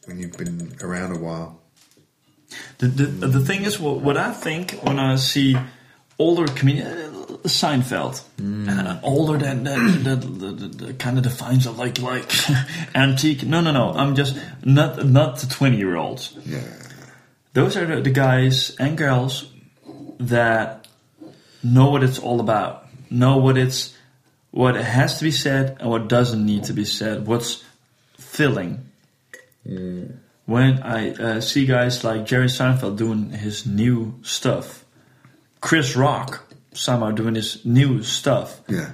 when 0.06 0.18
you've 0.18 0.36
been 0.36 0.76
around 0.82 1.16
a 1.16 1.20
while. 1.20 1.62
The, 2.80 2.88
the, 2.88 3.28
the 3.28 3.46
thing 3.46 3.66
is, 3.66 3.80
what, 3.80 4.02
what 4.02 4.18
I 4.18 4.32
think 4.32 4.72
when 4.82 4.98
I 4.98 5.18
see 5.18 5.56
older 6.18 6.52
comedians, 6.54 7.15
Seinfeld, 7.46 8.22
uh, 8.68 9.00
older 9.04 9.38
than 9.38 9.64
that, 9.64 10.04
that, 10.04 10.22
that, 10.22 10.60
that, 10.60 10.78
that 10.80 11.00
kind 11.00 11.18
of 11.18 11.24
defines 11.24 11.66
it 11.66 11.72
like 11.72 12.00
like 12.00 12.30
antique. 12.96 13.44
No, 13.44 13.62
no, 13.62 13.72
no. 13.72 13.92
I'm 13.92 14.16
just 14.16 14.38
not 14.64 15.06
not 15.06 15.40
the 15.40 15.48
twenty 15.48 15.78
year 15.78 15.96
olds. 15.96 16.38
Yeah, 16.46 16.62
Those 17.54 17.78
are 17.78 17.86
the, 17.86 18.02
the 18.02 18.10
guys 18.10 18.76
and 18.78 18.98
girls 18.98 19.50
that 20.20 20.88
know 21.64 21.90
what 21.90 22.04
it's 22.04 22.20
all 22.20 22.40
about, 22.40 22.88
know 23.10 23.38
what 23.38 23.58
it's 23.58 23.96
what 24.52 24.76
has 24.76 25.18
to 25.20 25.24
be 25.24 25.32
said 25.32 25.78
and 25.80 25.90
what 25.90 26.08
doesn't 26.08 26.46
need 26.46 26.66
to 26.66 26.74
be 26.74 26.86
said. 26.86 27.28
What's 27.28 27.64
filling. 28.18 28.90
When 29.64 30.84
I 30.84 31.12
uh, 31.12 31.42
see 31.42 31.66
guys 31.66 32.04
like 32.04 32.26
Jerry 32.26 32.48
Seinfeld 32.48 32.98
doing 32.98 33.32
his 33.32 33.66
new 33.66 34.20
stuff, 34.22 34.86
Chris 35.60 35.96
Rock 35.96 36.45
somehow 36.76 37.12
doing 37.12 37.36
his 37.36 37.60
new 37.66 38.04
stuff, 38.04 38.62
yeah. 38.70 38.90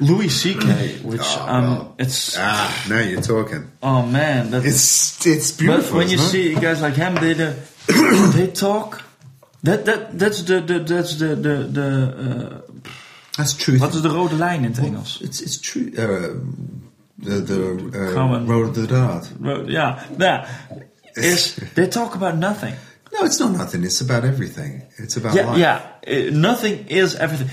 Louis 0.00 0.28
C.K., 0.28 0.98
which 1.04 1.20
Oh, 1.22 1.46
um, 1.48 1.64
well. 1.64 1.94
it's 1.98 2.36
Ah, 2.38 2.86
now 2.88 2.98
you're 3.00 3.22
talking. 3.22 3.70
oh 3.82 4.02
man, 4.06 4.50
that 4.50 4.64
It's 4.64 5.24
it's 5.26 5.52
beautiful. 5.52 5.90
But 5.92 5.96
when 5.98 6.08
you 6.08 6.16
it? 6.18 6.28
see 6.30 6.54
guys 6.54 6.80
like 6.82 6.94
him, 6.96 7.14
they 7.14 7.34
the, 7.34 7.54
they 8.34 8.48
talk. 8.48 9.02
That 9.62 9.84
that 9.84 10.18
that's 10.18 10.42
the, 10.42 10.60
the 10.60 10.78
that's 10.80 11.14
the 11.16 11.36
the 11.36 11.68
the 11.72 11.88
uh, 12.18 12.80
that's 13.36 13.54
truth. 13.54 13.80
wat 13.80 13.94
is 13.94 14.00
de 14.02 14.08
rode 14.08 14.34
lijn 14.36 14.64
in 14.64 14.72
het 14.74 14.78
Engels? 14.84 15.18
It's 15.22 15.40
it's 15.40 15.58
true. 15.60 15.90
Uh, 15.96 16.34
the 17.22 17.42
the 17.44 17.90
uh, 17.94 18.12
Common. 18.14 18.46
road 18.46 18.68
of 18.68 18.74
the 18.74 18.86
dart. 18.86 19.30
Road, 19.40 19.68
yeah, 19.70 20.02
yeah. 20.18 20.46
Is 21.14 21.54
they 21.74 21.86
talk 21.88 22.14
about 22.14 22.36
nothing? 22.36 22.74
No, 23.14 23.24
it's 23.24 23.38
not 23.40 23.52
nothing. 23.52 23.84
It's 23.84 24.00
about 24.00 24.24
everything. 24.24 24.82
It's 24.98 25.16
about 25.16 25.34
Yeah, 25.34 25.46
life. 25.46 25.58
yeah. 25.58 25.80
Uh, 26.06 26.30
nothing 26.32 26.86
is 26.88 27.14
everything. 27.14 27.48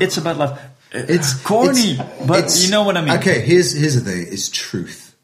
It's 0.00 0.16
about 0.16 0.38
life. 0.38 0.50
Uh, 0.94 0.98
It's 1.08 1.34
corny, 1.34 1.92
it's- 1.92 2.26
but 2.26 2.38
it's- 2.38 2.64
you 2.64 2.70
know 2.70 2.82
what 2.84 2.96
I 2.96 3.00
mean. 3.02 3.14
Okay, 3.18 3.40
here's 3.40 3.72
here's 3.72 3.94
the 3.94 4.00
thing. 4.08 4.26
It's 4.30 4.48
truth. 4.48 5.14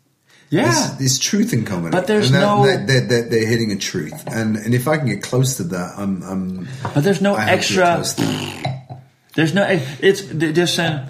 Yeah. 0.51 0.63
There's, 0.65 0.91
there's 0.99 1.19
truth 1.19 1.53
in 1.53 1.65
comedy, 1.65 1.91
But 1.91 2.07
there's 2.07 2.27
and 2.27 2.37
that- 2.37 2.41
no- 2.41 2.67
that- 2.67 2.87
they're, 2.87 3.01
they're, 3.07 3.29
they're 3.29 3.47
hitting 3.49 3.73
a 3.73 3.77
truth, 3.77 4.15
and 4.29 4.57
and 4.57 4.75
if 4.75 4.87
I 4.87 4.97
can 4.99 5.07
get 5.09 5.23
close 5.23 5.57
to 5.57 5.65
that, 5.65 5.95
I'm 5.99 6.23
I'm. 6.23 6.69
But 6.95 7.03
there's 7.05 7.21
no 7.21 7.35
I 7.35 7.41
hope 7.41 7.61
to 7.63 7.75
get 7.75 7.99
extra. 7.99 8.97
There's 9.35 9.55
no. 9.55 9.67
It's 10.01 10.23
they- 10.23 10.53
they're 10.53 10.67
saying, 10.69 11.01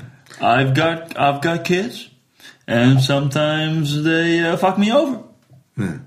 I've 0.40 0.74
got 0.74 1.18
I've 1.18 1.40
got 1.42 1.64
kids, 1.64 2.08
and 2.66 3.00
sometimes 3.00 4.02
they 4.04 4.40
uh, 4.40 4.56
fuck 4.56 4.78
me 4.78 4.90
over. 4.92 5.20
Yeah. 5.76 5.98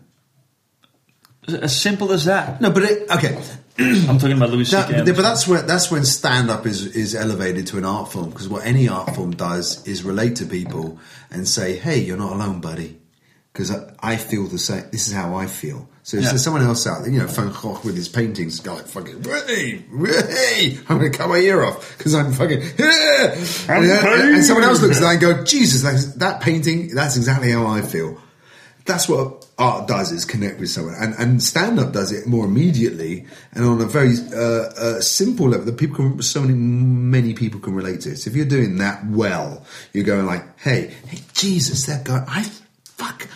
As 1.53 1.79
simple 1.79 2.11
as 2.11 2.25
that. 2.25 2.59
No, 2.61 2.71
but 2.71 2.83
it, 2.83 3.09
okay, 3.11 3.41
I'm 3.77 4.17
talking 4.19 4.37
about 4.37 4.49
Louis 4.49 4.69
That- 4.71 4.87
C.K. 4.89 5.03
but 5.11 5.21
that's 5.21 5.47
where 5.47 5.61
that's 5.61 5.89
when 5.91 6.05
stand 6.05 6.49
up 6.49 6.65
is 6.65 6.85
is 6.95 7.15
elevated 7.15 7.67
to 7.67 7.77
an 7.77 7.85
art 7.85 8.11
form 8.11 8.29
because 8.29 8.47
what 8.49 8.65
any 8.65 8.87
art 8.87 9.15
form 9.15 9.31
does 9.31 9.85
is 9.87 10.03
relate 10.03 10.35
to 10.37 10.45
people 10.45 10.99
and 11.31 11.47
say, 11.47 11.77
"Hey, 11.77 11.99
you're 11.99 12.17
not 12.17 12.33
alone, 12.33 12.59
buddy," 12.61 12.99
because 13.53 13.71
I, 13.71 13.93
I 14.01 14.15
feel 14.17 14.47
the 14.47 14.59
same. 14.59 14.83
This 14.91 15.07
is 15.07 15.13
how 15.13 15.35
I 15.35 15.47
feel. 15.47 15.87
So 16.03 16.17
if 16.17 16.23
Yeah. 16.23 16.29
there's 16.29 16.43
someone 16.43 16.63
else 16.63 16.87
out 16.87 17.03
there, 17.03 17.11
you 17.11 17.19
know, 17.19 17.27
Van 17.27 17.51
Gogh 17.51 17.79
with 17.83 17.95
his 17.95 18.09
paintings, 18.09 18.59
go 18.61 18.73
like 18.73 18.87
fucking, 18.87 19.23
hey, 19.23 19.83
hey, 19.99 20.79
I'm 20.89 20.97
going 20.97 21.11
to 21.11 21.15
cut 21.15 21.29
my 21.29 21.37
ear 21.37 21.63
off 21.63 21.95
because 21.97 22.15
I'm 22.15 22.33
fucking, 22.33 22.61
yeah. 22.79 23.35
and, 23.67 23.85
and- 23.85 24.35
and 24.35 24.43
someone 24.43 24.63
else 24.63 24.81
looks 24.81 24.97
at 24.97 25.01
that 25.01 25.11
and 25.11 25.21
go, 25.21 25.43
Jesus, 25.43 25.83
that, 25.83 26.19
that 26.19 26.41
painting, 26.41 26.95
that's 26.95 27.15
exactly 27.15 27.51
how 27.51 27.67
I 27.67 27.81
feel. 27.81 28.19
That's 28.89 29.07
what 29.07 29.45
art 29.59 29.87
does 29.87 30.11
is 30.11 30.25
connect 30.25 30.59
with 30.59 30.71
someone, 30.71 30.95
and, 30.99 31.13
and 31.19 31.43
stand 31.43 31.79
up 31.79 31.93
does 31.93 32.11
it 32.11 32.25
more 32.25 32.45
immediately 32.45 33.27
and 33.53 33.63
on 33.63 33.79
a 33.79 33.85
very 33.85 34.15
uh, 34.33 34.39
uh, 34.39 34.99
simple 34.99 35.47
level 35.47 35.67
that 35.67 35.77
people 35.77 35.95
can, 35.95 36.21
so 36.23 36.41
many 36.41 36.55
many 36.55 37.35
people 37.35 37.59
can 37.59 37.75
relate 37.75 38.01
to. 38.01 38.15
So 38.15 38.31
if 38.31 38.35
you're 38.35 38.47
doing 38.47 38.77
that 38.77 39.05
well, 39.05 39.63
you're 39.93 40.05
going 40.05 40.25
like, 40.25 40.59
hey, 40.59 40.91
hey, 41.07 41.19
Jesus, 41.33 41.85
that 41.85 42.03
guy, 42.03 42.25
I 42.27 42.41
fuck, 42.83 43.27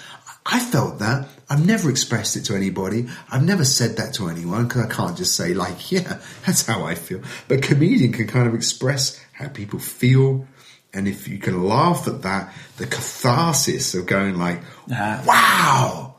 I 0.43 0.59
felt 0.59 0.97
that. 0.97 1.27
I've 1.51 1.63
never 1.63 1.91
expressed 1.91 2.35
it 2.35 2.45
to 2.45 2.55
anybody. 2.55 3.07
I've 3.29 3.43
never 3.43 3.63
said 3.63 3.97
that 3.97 4.15
to 4.15 4.29
anyone 4.29 4.67
because 4.67 4.85
I 4.85 4.89
can't 4.91 5.15
just 5.15 5.35
say 5.35 5.53
like, 5.53 5.91
yeah, 5.91 6.19
that's 6.47 6.65
how 6.65 6.83
I 6.83 6.95
feel. 6.95 7.21
But 7.47 7.61
comedian 7.61 8.11
can 8.11 8.25
kind 8.25 8.47
of 8.47 8.55
express 8.55 9.23
how 9.33 9.49
people 9.49 9.77
feel. 9.77 10.47
And 10.93 11.07
if 11.07 11.27
you 11.27 11.39
can 11.39 11.63
laugh 11.63 12.07
at 12.07 12.21
that, 12.21 12.53
the 12.77 12.85
catharsis 12.85 13.95
of 13.95 14.05
going 14.05 14.37
like, 14.37 14.61
Ah. 14.91 15.23
wow, 15.25 16.15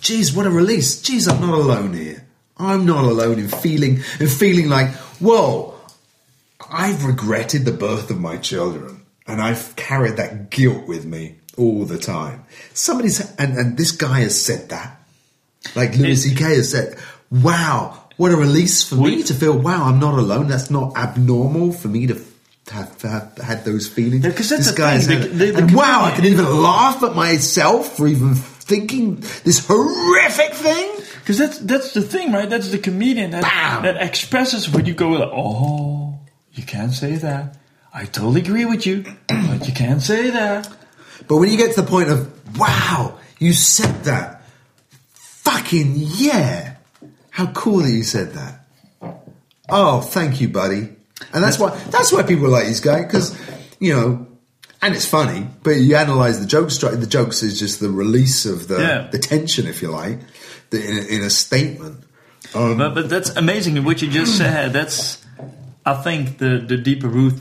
geez, 0.00 0.34
what 0.34 0.46
a 0.46 0.50
release. 0.50 1.00
Geez, 1.02 1.28
I'm 1.28 1.40
not 1.40 1.54
alone 1.54 1.92
here. 1.94 2.24
I'm 2.56 2.84
not 2.84 3.04
alone 3.04 3.38
in 3.38 3.48
feeling, 3.48 4.02
in 4.18 4.26
feeling 4.26 4.68
like, 4.68 4.90
whoa, 5.20 5.74
I've 6.70 7.04
regretted 7.04 7.64
the 7.64 7.72
birth 7.72 8.10
of 8.10 8.18
my 8.18 8.36
children, 8.36 9.02
and 9.28 9.40
I've 9.40 9.76
carried 9.76 10.16
that 10.16 10.50
guilt 10.50 10.88
with 10.88 11.04
me 11.04 11.36
all 11.56 11.84
the 11.84 11.98
time. 11.98 12.44
Somebody's 12.74 13.20
and, 13.36 13.56
and 13.56 13.78
this 13.78 13.92
guy 13.92 14.20
has 14.20 14.40
said 14.40 14.70
that, 14.70 15.00
like 15.76 15.96
Louis 15.96 16.16
C.K. 16.16 16.42
has 16.56 16.70
said, 16.72 16.98
"Wow, 17.30 18.08
what 18.16 18.32
a 18.32 18.36
release 18.36 18.82
for 18.88 18.96
me 18.96 19.22
to 19.22 19.34
feel. 19.34 19.56
Wow, 19.56 19.84
I'm 19.84 20.00
not 20.00 20.18
alone. 20.18 20.48
That's 20.48 20.70
not 20.70 20.96
abnormal 20.96 21.72
for 21.72 21.86
me 21.88 22.08
to." 22.08 22.20
Have, 22.70 23.00
have 23.02 23.38
had 23.38 23.64
those 23.64 23.88
feelings. 23.88 24.24
Yeah, 24.24 24.32
'cause 24.32 24.50
that's 24.50 24.66
this 24.66 24.72
the 24.72 24.76
guy 24.76 24.90
has 24.92 25.06
thing, 25.06 25.20
the- 25.20 25.28
the- 25.28 25.50
the 25.52 25.58
and 25.58 25.74
wow, 25.74 26.04
I 26.04 26.10
can 26.10 26.26
even 26.26 26.44
laugh 26.62 27.02
at 27.02 27.14
myself 27.16 27.96
for 27.96 28.06
even 28.06 28.34
thinking 28.34 29.24
this 29.44 29.64
horrific 29.66 30.52
thing. 30.54 30.90
Because 31.20 31.38
that's 31.38 31.58
that's 31.60 31.92
the 31.94 32.02
thing, 32.02 32.30
right? 32.32 32.48
That's 32.48 32.68
the 32.70 32.78
comedian 32.78 33.30
that 33.30 33.42
Bam! 33.42 33.82
that 33.84 33.96
expresses 34.02 34.68
when 34.68 34.84
you 34.84 34.92
go, 34.94 35.08
like, 35.10 35.30
oh, 35.32 36.18
you 36.52 36.62
can't 36.62 36.92
say 36.92 37.16
that. 37.16 37.56
I 37.94 38.04
totally 38.04 38.42
agree 38.42 38.66
with 38.66 38.84
you, 38.86 39.04
but 39.28 39.66
you 39.66 39.72
can't 39.72 40.02
say 40.02 40.28
that. 40.30 40.68
But 41.26 41.36
when 41.38 41.50
you 41.50 41.56
get 41.56 41.74
to 41.74 41.80
the 41.82 41.86
point 41.88 42.10
of, 42.10 42.28
wow, 42.58 43.14
you 43.38 43.52
said 43.54 44.04
that. 44.04 44.42
Fucking 45.14 45.94
yeah. 45.96 46.74
How 47.30 47.46
cool 47.52 47.78
that 47.78 47.90
you 47.90 48.02
said 48.02 48.34
that. 48.34 48.66
Oh, 49.70 50.00
thank 50.02 50.40
you, 50.40 50.48
buddy. 50.48 50.90
And 51.32 51.42
that's 51.44 51.58
why 51.58 51.70
that's 51.90 52.12
why 52.12 52.22
people 52.22 52.48
like 52.48 52.66
this 52.66 52.80
guy 52.80 53.02
because 53.02 53.36
you 53.80 53.94
know, 53.94 54.26
and 54.80 54.94
it's 54.94 55.06
funny. 55.06 55.46
But 55.62 55.72
you 55.76 55.96
analyze 55.96 56.38
the 56.40 56.46
jokes. 56.46 56.78
The 56.78 57.06
jokes 57.06 57.42
is 57.42 57.58
just 57.58 57.80
the 57.80 57.90
release 57.90 58.46
of 58.46 58.68
the 58.68 58.78
Yeah. 58.78 59.08
the 59.10 59.18
tension, 59.18 59.66
if 59.66 59.82
you 59.82 59.90
like, 59.90 60.20
the, 60.70 60.78
in, 60.82 60.98
a, 60.98 61.02
in 61.16 61.22
a 61.22 61.30
statement. 61.30 62.04
Um, 62.54 62.78
But 62.78 62.94
but 62.94 63.08
that's 63.08 63.30
amazing. 63.36 63.82
What 63.84 64.00
you 64.02 64.08
just 64.10 64.36
said. 64.38 64.72
That's 64.72 65.18
I 65.84 65.94
think 66.02 66.38
the 66.38 66.58
the 66.66 66.76
deeper 66.76 67.08
root 67.08 67.34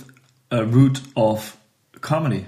uh, 0.51 0.65
root 0.65 1.01
of 1.15 1.55
comedy. 2.01 2.45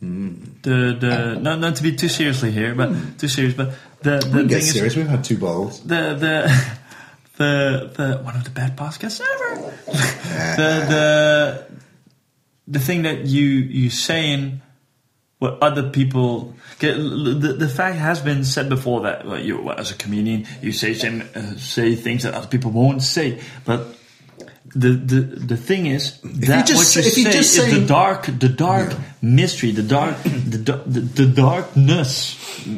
The 0.00 0.96
the 1.00 1.38
not 1.40 1.60
not 1.60 1.76
to 1.76 1.82
be 1.82 1.92
too 1.96 2.08
seriously 2.08 2.50
here, 2.50 2.74
but 2.74 2.90
too 3.18 3.28
serious. 3.28 3.54
But 3.54 3.70
the 4.02 4.18
the 4.18 4.26
we 4.26 4.38
thing 4.40 4.48
get 4.48 4.58
is 4.58 4.72
serious. 4.72 4.96
We've 4.96 5.08
had 5.08 5.24
two 5.24 5.38
bottles. 5.38 5.80
the 5.80 6.14
the 6.14 6.76
the 7.36 7.90
the 7.96 8.18
one 8.22 8.36
of 8.36 8.44
the 8.44 8.50
bad 8.50 8.76
podcasts 8.76 9.20
ever. 9.20 9.60
the 10.56 10.86
the 10.88 11.66
the 12.68 12.78
thing 12.78 13.02
that 13.02 13.26
you 13.26 13.44
you 13.46 13.90
saying 13.90 14.60
what 15.38 15.62
other 15.62 15.90
people 15.90 16.54
get, 16.78 16.94
the 16.96 17.56
the 17.58 17.68
fact 17.68 17.96
has 17.96 18.20
been 18.20 18.44
said 18.44 18.68
before 18.68 19.02
that 19.02 19.26
well, 19.26 19.40
you 19.40 19.70
as 19.72 19.90
a 19.90 19.94
comedian 19.94 20.46
you 20.62 20.72
say 20.72 20.94
some, 20.94 21.22
uh, 21.34 21.56
say 21.56 21.94
things 21.94 22.22
that 22.22 22.34
other 22.34 22.48
people 22.48 22.70
won't 22.70 23.02
say, 23.02 23.40
but. 23.64 23.96
The, 24.76 24.88
the 24.88 25.20
the 25.20 25.56
thing 25.56 25.86
is 25.86 26.18
that 26.22 26.66
just 26.66 26.96
what 26.96 27.04
you 27.04 27.08
you 27.08 27.24
say 27.26 27.30
just 27.30 27.56
is 27.56 27.62
say- 27.62 27.78
the 27.78 27.86
dark 27.86 28.26
the 28.26 28.48
dark 28.48 28.92
mystery 29.22 29.70
the 29.70 29.84
dark 29.84 30.20
the, 30.24 30.82
the 30.84 31.00
the 31.00 31.26
darkness 31.26 32.34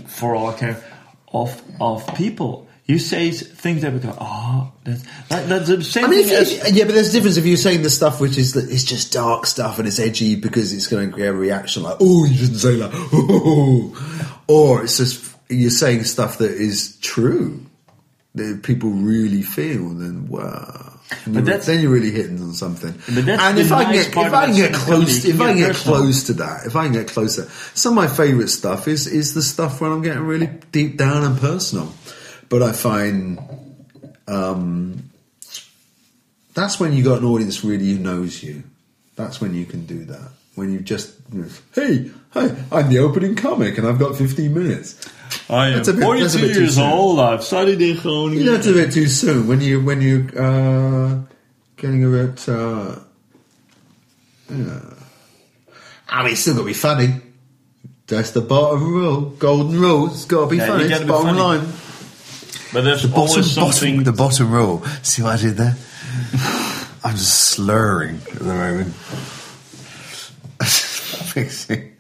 for 0.07 0.35
all 0.35 0.51
I 0.51 0.59
care 0.59 0.85
of 1.33 1.63
of 1.81 2.07
people. 2.15 2.69
You 2.87 3.01
say 3.01 3.33
things 3.33 3.83
that 3.83 3.93
we 3.93 3.99
go, 3.99 4.17
oh, 4.21 4.73
that's 4.85 5.03
that, 5.29 5.49
that's 5.49 5.69
the 5.69 5.83
same 5.83 6.05
I 6.05 6.09
mean, 6.09 6.25
thing 6.25 6.35
as 6.35 6.73
yeah, 6.73 6.85
but 6.85 6.95
there's 6.95 7.09
a 7.09 7.13
difference 7.13 7.37
if 7.37 7.45
you're 7.45 7.57
saying 7.57 7.83
the 7.83 7.91
stuff 7.91 8.21
which 8.21 8.39
is 8.39 8.55
it's 8.55 8.85
just 8.85 9.13
dark 9.13 9.47
stuff 9.47 9.81
and 9.81 9.89
it's 9.89 9.99
edgy 9.99 10.37
because 10.37 10.73
it's 10.73 10.87
going 10.87 11.09
to 11.09 11.13
create 11.13 11.29
a 11.29 11.33
reaction 11.33 11.83
like, 11.83 11.97
oh, 11.99 12.25
you 12.25 12.37
shouldn't 12.37 12.61
say 12.61 12.77
that, 12.77 12.91
oh, 12.95 14.39
or 14.49 14.85
it's 14.85 14.99
just 14.99 15.35
you're 15.49 15.71
saying 15.71 16.05
stuff 16.05 16.39
that 16.39 16.53
is 16.53 16.97
true 17.01 17.67
that 18.37 18.63
people 18.63 18.91
really 18.91 19.43
feel. 19.43 19.89
Then 19.89 20.29
wow. 20.29 20.93
But 21.27 21.45
that's- 21.45 21.67
then 21.67 21.81
you're 21.81 21.91
really 21.91 22.11
hitting 22.11 22.41
on 22.41 22.53
something. 22.53 22.95
And 23.09 23.59
if 23.59 23.73
I 23.73 23.85
can 23.85 23.95
nice 23.95 24.09
get, 24.09 24.27
if 24.27 24.33
I 24.33 24.47
can 24.47 24.57
get 24.57 24.75
close, 24.75 25.25
if 25.25 25.41
I 25.41 25.49
can 25.49 25.57
get 25.57 25.67
get 25.67 25.75
personal. 25.77 25.99
close 25.99 26.23
to 26.25 26.33
that, 26.35 26.67
if 26.67 26.77
I 26.77 26.85
can 26.85 26.93
get 26.93 27.09
closer, 27.09 27.49
some 27.75 27.97
of 27.97 27.97
my 27.97 28.09
favourite 28.09 28.49
stuff 28.49 28.89
is 28.89 29.07
is 29.07 29.35
the 29.35 29.43
stuff 29.43 29.81
when 29.81 29.93
I'm 29.93 30.03
getting 30.03 30.23
really 30.23 30.49
deep 30.73 30.97
down 30.97 31.25
and 31.25 31.39
personal. 31.39 31.93
But 32.49 32.63
I 32.63 32.73
find 32.73 33.39
um, 34.29 35.11
that's 36.55 36.79
when 36.81 36.93
you 36.93 37.03
got 37.03 37.19
an 37.19 37.25
audience 37.25 37.65
really 37.65 37.87
who 37.93 37.99
knows 37.99 38.43
you. 38.43 38.63
That's 39.17 39.41
when 39.41 39.55
you 39.55 39.65
can 39.67 39.87
do 39.87 40.05
that. 40.07 40.31
When 40.55 40.73
you 40.73 40.81
just, 40.81 41.15
you 41.33 41.43
know, 41.43 41.49
hey, 41.75 42.11
hi, 42.31 42.55
I'm 42.73 42.89
the 42.89 42.99
opening 43.01 43.35
comic 43.35 43.77
and 43.79 43.87
I've 43.87 43.99
got 43.99 44.17
15 44.17 44.55
minutes. 44.55 44.97
I 45.51 45.69
am 45.69 45.77
That's 45.77 45.89
a 45.89 45.93
bit- 45.93 46.03
42 46.03 46.39
bit 46.41 46.55
too 46.55 46.61
years 46.61 46.75
soon. 46.77 46.85
old. 46.91 47.21
I've 47.21 47.43
studied 47.45 47.81
in 47.83 47.97
Groningen. 47.99 48.39
You 48.39 48.45
know, 48.47 48.53
that's 48.55 48.67
a 48.67 48.73
bit 48.73 48.93
too 48.93 49.07
soon. 49.07 49.47
When 49.49 49.61
you 49.61 49.81
when 49.83 50.01
you 50.01 50.29
uh, 50.39 51.19
getting 51.77 52.05
a 52.05 52.09
bit, 52.09 52.49
uh, 52.49 52.97
yeah. 54.51 54.81
I 56.09 56.23
mean, 56.23 56.33
it's 56.33 56.41
still 56.41 56.55
got 56.55 56.61
to 56.61 56.67
be 56.67 56.73
funny. 56.73 57.21
That's 58.07 58.31
the 58.31 58.41
bottom 58.41 58.83
rule, 58.85 59.21
golden 59.31 59.79
rule. 59.81 60.07
It's 60.07 60.25
got 60.25 60.45
to 60.45 60.51
be 60.51 60.57
Yeah, 60.59 60.67
funny. 60.69 60.85
It's 60.85 61.05
bottom 61.05 61.37
funny. 61.37 61.39
line. 61.41 61.73
But 62.77 62.85
there's 62.85 63.01
The 63.05 63.09
bottom, 63.09 63.31
always 63.31 63.53
something. 63.53 63.97
bottom, 63.97 64.05
the 64.05 64.13
bottom 64.13 64.51
rule. 64.51 64.85
See 65.03 65.23
what 65.23 65.39
I 65.39 65.43
did 65.43 65.57
there? 65.57 65.75
I'm 67.05 67.17
just 67.17 67.33
slurring 67.53 68.21
at 68.31 68.39
the 68.39 68.45
moment. 68.45 68.95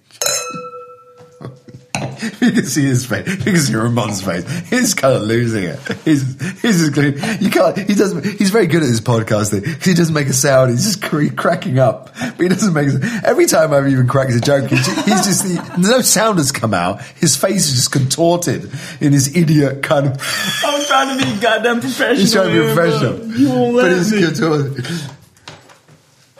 You 2.40 2.50
can 2.52 2.64
see 2.64 2.84
his 2.84 3.04
face. 3.06 3.26
You 3.28 3.36
can 3.36 3.56
see 3.58 3.74
Ramon's 3.74 4.22
face. 4.22 4.44
He's 4.68 4.94
kind 4.94 5.14
of 5.16 5.22
losing 5.22 5.64
it. 5.64 5.78
He's 6.04 6.22
he's 6.62 6.78
just 6.80 6.94
going, 6.94 7.14
you 7.42 7.50
can't. 7.50 7.76
He 7.76 7.94
doesn't. 7.94 8.24
He's 8.24 8.50
very 8.50 8.66
good 8.66 8.82
at 8.82 8.88
his 8.88 9.00
podcasting. 9.00 9.64
He 9.84 9.94
doesn't 9.94 10.14
make 10.14 10.26
a 10.28 10.32
sound. 10.32 10.70
He's 10.70 10.84
just 10.84 11.02
cre- 11.02 11.28
cracking 11.34 11.78
up, 11.78 12.14
but 12.18 12.38
he 12.40 12.48
doesn't 12.48 12.72
make. 12.72 12.88
A, 12.88 13.20
every 13.26 13.46
time 13.46 13.72
I've 13.72 13.88
even 13.88 14.06
cracked 14.08 14.32
a 14.32 14.40
joke, 14.40 14.68
he's 14.70 14.84
just, 14.86 15.06
he's 15.06 15.24
just 15.26 15.44
he, 15.46 15.80
no 15.80 16.00
sound 16.00 16.38
has 16.38 16.52
come 16.52 16.72
out. 16.74 17.02
His 17.02 17.36
face 17.36 17.66
is 17.68 17.74
just 17.74 17.92
contorted 17.92 18.70
in 19.00 19.12
his 19.12 19.36
idiot 19.36 19.82
kind 19.82 20.06
of. 20.06 20.12
I'm 20.64 20.84
trying 20.86 21.18
to 21.18 21.24
be 21.24 21.40
goddamn 21.40 21.80
professional. 21.80 22.16
He's 22.16 22.32
trying 22.32 22.54
to 22.54 22.60
be 22.68 22.74
professional, 22.74 23.18
but 23.18 23.36
You 23.38 23.48
won't 23.50 23.74
but 23.76 23.84
let 23.84 23.96
he's 23.98 24.12
me. 24.12 24.22
contorted. 24.24 24.86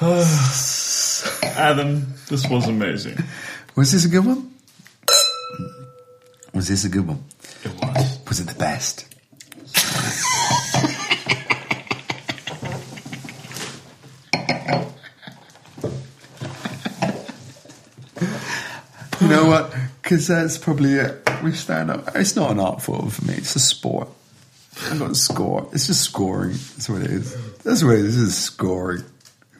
Adam, 1.57 2.15
this 2.29 2.49
was 2.49 2.67
amazing. 2.69 3.19
Was 3.77 3.93
this 3.93 4.05
a 4.05 4.09
good 4.09 4.25
one? 4.25 4.53
Was 6.57 6.69
this 6.69 6.87
a 6.87 6.89
good 6.89 7.07
one? 7.07 7.23
It 7.65 7.73
was. 7.83 8.19
Was 8.27 8.41
it 8.41 8.47
the 8.47 8.55
best? 8.55 9.05
you 19.21 19.29
know 19.29 19.45
what? 19.45 19.75
Because 20.01 20.29
that's 20.29 20.57
probably 20.57 20.95
it. 20.95 21.29
We 21.45 21.53
stand 21.53 21.91
up. 21.91 22.17
It's 22.17 22.35
not 22.35 22.53
an 22.53 22.59
art 22.59 22.81
form 22.81 23.11
for 23.11 23.27
me. 23.27 23.35
It's 23.35 23.55
a 23.55 23.61
sport. 23.61 24.09
I'm 24.85 24.99
not 24.99 25.11
a 25.11 25.15
score. 25.15 25.69
It's 25.75 25.89
just 25.89 26.05
scoring. 26.05 26.53
That's 26.53 26.89
what 26.89 27.03
it 27.03 27.11
is. 27.11 27.37
That's 27.65 27.85
what 27.85 27.97
it 27.97 28.07
is. 28.07 28.23
It's 28.23 28.35
scoring. 28.35 29.05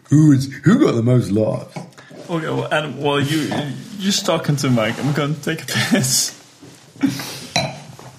Who 0.09 0.33
is 0.33 0.51
who 0.65 0.79
got 0.79 0.93
the 0.93 1.03
most 1.03 1.31
laughs? 1.31 1.77
Okay, 2.31 2.49
well, 2.49 2.73
Adam, 2.73 3.03
well, 3.03 3.21
you 3.21 3.41
you 3.41 3.73
just 3.99 4.25
talking 4.25 4.57
to 4.57 4.71
Mike. 4.71 4.99
I'm 4.99 5.13
going 5.13 5.35
to 5.35 5.43
take 5.43 5.63
a 5.63 5.67
piss. 5.67 6.36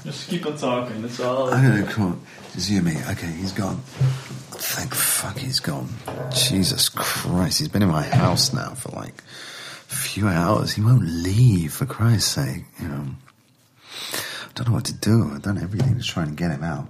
Just 0.03 0.29
keep 0.29 0.45
on 0.45 0.57
talking. 0.57 1.01
That's 1.01 1.19
all. 1.19 1.53
I'm 1.53 1.63
gonna 1.63 1.91
come 1.91 2.05
on. 2.05 2.21
Just 2.53 2.69
and 2.71 2.85
me. 2.85 2.97
Okay, 3.11 3.27
he's 3.27 3.51
gone. 3.51 3.77
Thank 4.59 4.95
fuck 4.95 5.37
he's 5.37 5.59
gone. 5.59 5.89
Jesus 6.33 6.89
Christ, 6.89 7.59
he's 7.59 7.67
been 7.67 7.83
in 7.83 7.89
my 7.89 8.03
house 8.03 8.51
now 8.51 8.73
for 8.73 8.89
like 8.95 9.23
a 9.91 9.95
few 9.95 10.27
hours. 10.27 10.73
He 10.73 10.81
won't 10.81 11.03
leave, 11.03 11.73
for 11.73 11.85
Christ's 11.85 12.31
sake. 12.31 12.63
You 12.81 12.87
know, 12.87 13.05
I 14.13 14.51
don't 14.55 14.69
know 14.69 14.73
what 14.73 14.85
to 14.85 14.93
do. 14.93 15.31
I've 15.33 15.43
done 15.43 15.57
everything 15.57 15.97
to 15.97 16.03
try 16.03 16.23
and 16.23 16.35
get 16.35 16.51
him 16.51 16.63
out. 16.63 16.87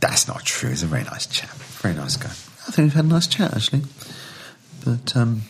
That's 0.00 0.26
not 0.26 0.44
true. 0.44 0.70
He's 0.70 0.82
a 0.82 0.86
very 0.86 1.04
nice 1.04 1.26
chap. 1.26 1.50
Very 1.50 1.94
nice 1.94 2.16
guy. 2.16 2.30
I 2.30 2.70
think 2.70 2.86
we've 2.86 2.94
had 2.94 3.04
a 3.04 3.08
nice 3.08 3.26
chat 3.26 3.54
actually. 3.54 3.82
But 4.84 5.14
um, 5.16 5.42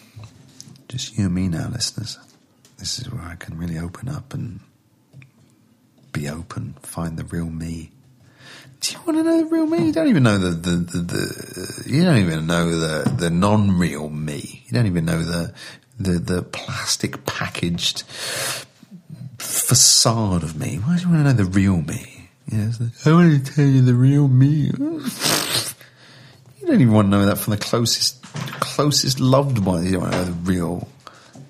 just 0.89 1.17
you 1.17 1.27
and 1.27 1.35
me 1.35 1.49
now, 1.49 1.69
listeners. 1.69 2.19
This 2.79 2.99
is 3.01 3.11
where 3.11 3.23
I 3.23 3.35
can 3.35 3.59
really 3.59 3.79
open 3.79 4.09
up 4.09 4.33
and 4.35 4.61
be 6.13 6.29
open, 6.29 6.75
find 6.83 7.19
the 7.19 7.25
real 7.25 7.47
me. 7.47 7.91
Do 8.81 8.93
you 8.93 9.01
want 9.05 9.19
to 9.19 9.25
know 9.25 9.39
the 9.39 9.47
real 9.47 9.67
me? 9.67 9.87
You 9.87 9.93
don't 9.93 10.09
even 10.09 10.23
know 10.23 10.39
the 10.39 10.51
the, 10.51 10.71
the, 10.77 10.99
the 10.99 11.85
you 11.91 12.05
don't 12.05 12.19
even 12.19 12.47
know 12.47 12.71
the 12.79 13.11
the 13.11 13.31
non-real 13.31 14.09
me. 14.09 14.63
You 14.67 14.73
don't 14.73 14.87
even 14.87 15.05
know 15.05 15.23
the 15.23 15.53
the 15.99 16.13
the 16.13 16.43
plastic 16.43 17.27
packaged 17.27 18.05
facade 19.39 20.43
of 20.43 20.57
me? 20.59 20.77
Why 20.77 20.97
do 20.97 21.03
you 21.03 21.09
want 21.09 21.21
to 21.21 21.25
know 21.25 21.33
the 21.33 21.45
real 21.45 21.83
me? 21.83 22.31
You 22.51 22.59
know, 22.59 22.73
like, 22.81 23.07
I 23.07 23.13
want 23.13 23.47
to 23.47 23.55
tell 23.55 23.65
you 23.65 23.83
the 23.83 23.95
real 23.95 24.29
me. 24.29 24.71
You 24.71 26.67
don't 26.67 26.81
even 26.81 26.93
want 26.93 27.07
to 27.07 27.11
know 27.11 27.27
that 27.27 27.39
from 27.39 27.53
the 27.53 27.59
closest, 27.59 28.23
closest 28.23 29.21
loved 29.21 29.59
one. 29.59 29.85
You 29.85 29.93
don't 29.93 30.03
want 30.03 30.13
to 30.13 30.19
know 30.19 30.25
the 30.25 30.33
real 30.33 30.89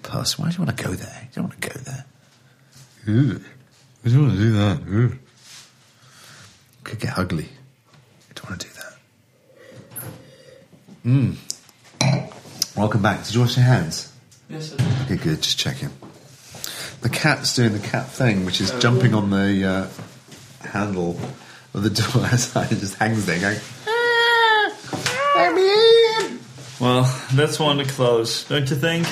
person. 0.08 0.42
Why 0.42 0.50
do 0.50 0.56
you 0.58 0.64
want 0.64 0.76
to 0.76 0.84
go 0.84 0.90
there? 0.90 1.20
You 1.22 1.28
don't 1.34 1.44
want 1.44 1.60
to 1.60 1.68
go 1.68 1.80
there. 1.80 2.04
Ooh. 3.08 3.40
I 4.04 4.08
don't 4.08 4.22
want 4.22 4.32
to 4.34 4.38
do 4.38 4.52
that. 4.52 4.80
Ooh. 4.88 5.18
Could 6.84 7.00
get 7.00 7.18
ugly. 7.18 7.44
You 7.44 8.34
don't 8.34 8.50
want 8.50 8.60
to 8.60 8.66
do 8.66 8.72
that. 8.74 8.94
Mm. 11.04 12.76
Welcome 12.76 13.02
back. 13.02 13.24
Did 13.24 13.34
you 13.34 13.40
wash 13.40 13.56
your 13.56 13.66
hands? 13.66 14.12
Yes, 14.48 14.70
sir. 14.70 14.76
Okay, 15.04 15.16
good. 15.16 15.42
Just 15.42 15.58
checking. 15.58 15.90
The 17.02 17.08
cat's 17.08 17.54
doing 17.54 17.72
the 17.72 17.78
cat 17.78 18.08
thing, 18.08 18.44
which 18.44 18.60
is 18.60 18.70
jumping 18.80 19.14
on 19.14 19.30
the 19.30 19.64
uh, 19.64 20.66
handle 20.66 21.18
of 21.74 21.82
the 21.82 21.90
door 21.90 22.24
outside 22.32 22.70
and 22.72 22.80
just 22.80 22.94
hangs 22.96 23.26
there 23.26 23.38
going, 23.40 23.58
"Ah, 23.86 24.72
let 25.36 25.54
me 25.54 26.26
in. 26.26 26.40
Well, 26.80 27.04
that's 27.34 27.58
one 27.60 27.78
to 27.78 27.84
close, 27.84 28.44
don't 28.44 28.68
you 28.68 28.76
think? 28.76 29.06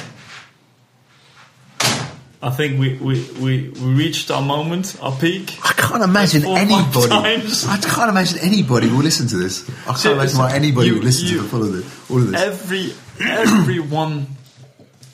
I 2.43 2.51
think 2.51 2.79
we, 2.79 2.95
we, 2.99 3.25
we, 3.41 3.69
we 3.71 3.95
reached 3.95 4.31
our 4.31 4.43
moment, 4.43 4.97
our 5.01 5.13
peak. 5.17 5.57
I 5.65 5.73
can't 5.73 6.03
imagine 6.03 6.43
five 6.43 6.59
anybody. 6.71 7.13
I 7.13 7.79
can't 7.83 8.11
imagine 8.11 8.39
anybody 8.41 8.89
will 8.89 8.99
listen 8.99 9.27
to 9.29 9.37
this. 9.39 9.69
I 9.69 9.85
can't 9.87 9.99
So- 9.99 10.13
imagine 10.13 10.39
why 10.39 10.53
anybody 10.55 10.89
you- 10.89 10.95
would 10.95 11.05
listen 11.05 11.29
you- 11.29 11.49
to 11.49 11.57
all 11.57 11.63
of 11.65 11.73
this. 11.73 12.11
All 12.11 12.19
of 12.19 12.31
this. 12.31 12.41
Every 12.43 12.93
everyone 13.21 14.27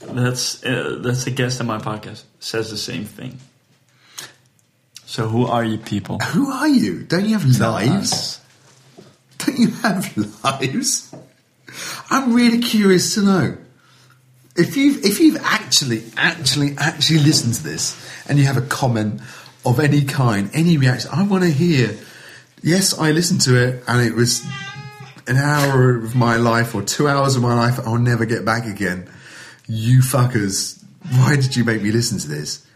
that's 0.03 0.65
uh, 0.65 0.99
that's 1.01 1.27
a 1.27 1.31
guest 1.31 1.61
on 1.61 1.69
my 1.69 1.79
podcast 1.79 2.25
says 2.41 2.71
the 2.71 2.77
same 2.77 3.05
thing. 3.05 3.39
So 5.07 5.29
who 5.29 5.47
are 5.47 5.63
you 5.65 5.79
people? 5.79 6.19
Who 6.19 6.51
are 6.51 6.69
you? 6.69 7.03
Don't 7.05 7.27
you 7.27 7.39
have 7.39 7.47
lives? 7.61 8.41
Don't 9.39 9.59
you 9.59 9.69
have 9.69 10.17
lives? 10.45 11.15
I'm 12.11 12.33
really 12.35 12.59
curious 12.61 13.15
to 13.15 13.23
know. 13.23 13.57
If 14.55 14.77
you've 14.77 15.05
if 15.05 15.19
you've 15.21 15.39
actually, 15.43 16.05
actually, 16.17 16.75
actually 16.79 17.21
listened 17.21 17.55
to 17.55 17.63
this 17.63 17.97
and 18.29 18.39
you 18.39 18.45
have 18.45 18.59
a 18.59 18.67
comment 18.67 19.21
of 19.65 19.81
any 19.81 20.05
kind, 20.05 20.51
any 20.53 20.77
reaction, 20.77 21.11
I 21.13 21.23
want 21.23 21.45
to 21.45 21.51
hear. 21.51 21.97
Yes, 22.63 22.97
I 22.99 23.13
listened 23.13 23.41
to 23.43 23.57
it 23.57 23.83
and 23.89 24.07
it 24.07 24.15
was 24.15 24.45
an 25.27 25.37
hour 25.37 25.97
of 25.97 26.15
my 26.15 26.37
life 26.37 26.75
or 26.75 26.83
two 26.83 27.09
hours 27.09 27.37
of 27.37 27.43
my 27.43 27.55
life 27.55 27.81
I'll 27.87 27.99
never 27.99 28.25
get 28.25 28.45
back 28.45 28.67
again. 28.67 29.09
You 29.67 30.01
fuckers, 30.01 30.83
why 31.11 31.37
did 31.37 31.57
you 31.57 31.65
make 31.65 31.83
me 31.83 31.91
listen 31.91 32.19
to 32.19 32.29
this? 32.29 32.67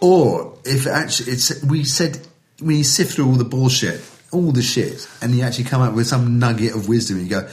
Or 0.00 0.58
if 0.64 0.86
actually 0.86 1.32
it's 1.32 1.62
we 1.64 1.84
said 1.84 2.20
you 2.62 2.84
sift 2.84 3.14
through 3.14 3.26
all 3.26 3.34
the 3.34 3.44
bullshit, 3.44 4.00
all 4.32 4.52
the 4.52 4.62
shit, 4.62 5.08
and 5.20 5.34
you 5.34 5.42
actually 5.42 5.64
come 5.64 5.82
up 5.82 5.94
with 5.94 6.06
some 6.06 6.38
nugget 6.38 6.74
of 6.74 6.88
wisdom, 6.88 7.18
and 7.18 7.26
you 7.26 7.30
go, 7.30 7.48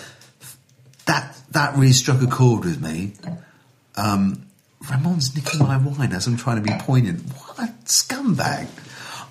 that 1.05 1.35
that 1.51 1.75
really 1.75 1.93
struck 1.93 2.21
a 2.21 2.27
chord 2.27 2.65
with 2.65 2.81
me. 2.81 3.13
Um, 3.97 4.47
Ramon's 4.89 5.35
nicking 5.35 5.59
my 5.59 5.77
wine 5.77 6.13
as 6.13 6.27
I'm 6.27 6.37
trying 6.37 6.63
to 6.63 6.71
be 6.71 6.77
poignant. 6.79 7.21
What 7.21 7.59
a 7.59 7.73
scumbag! 7.85 8.67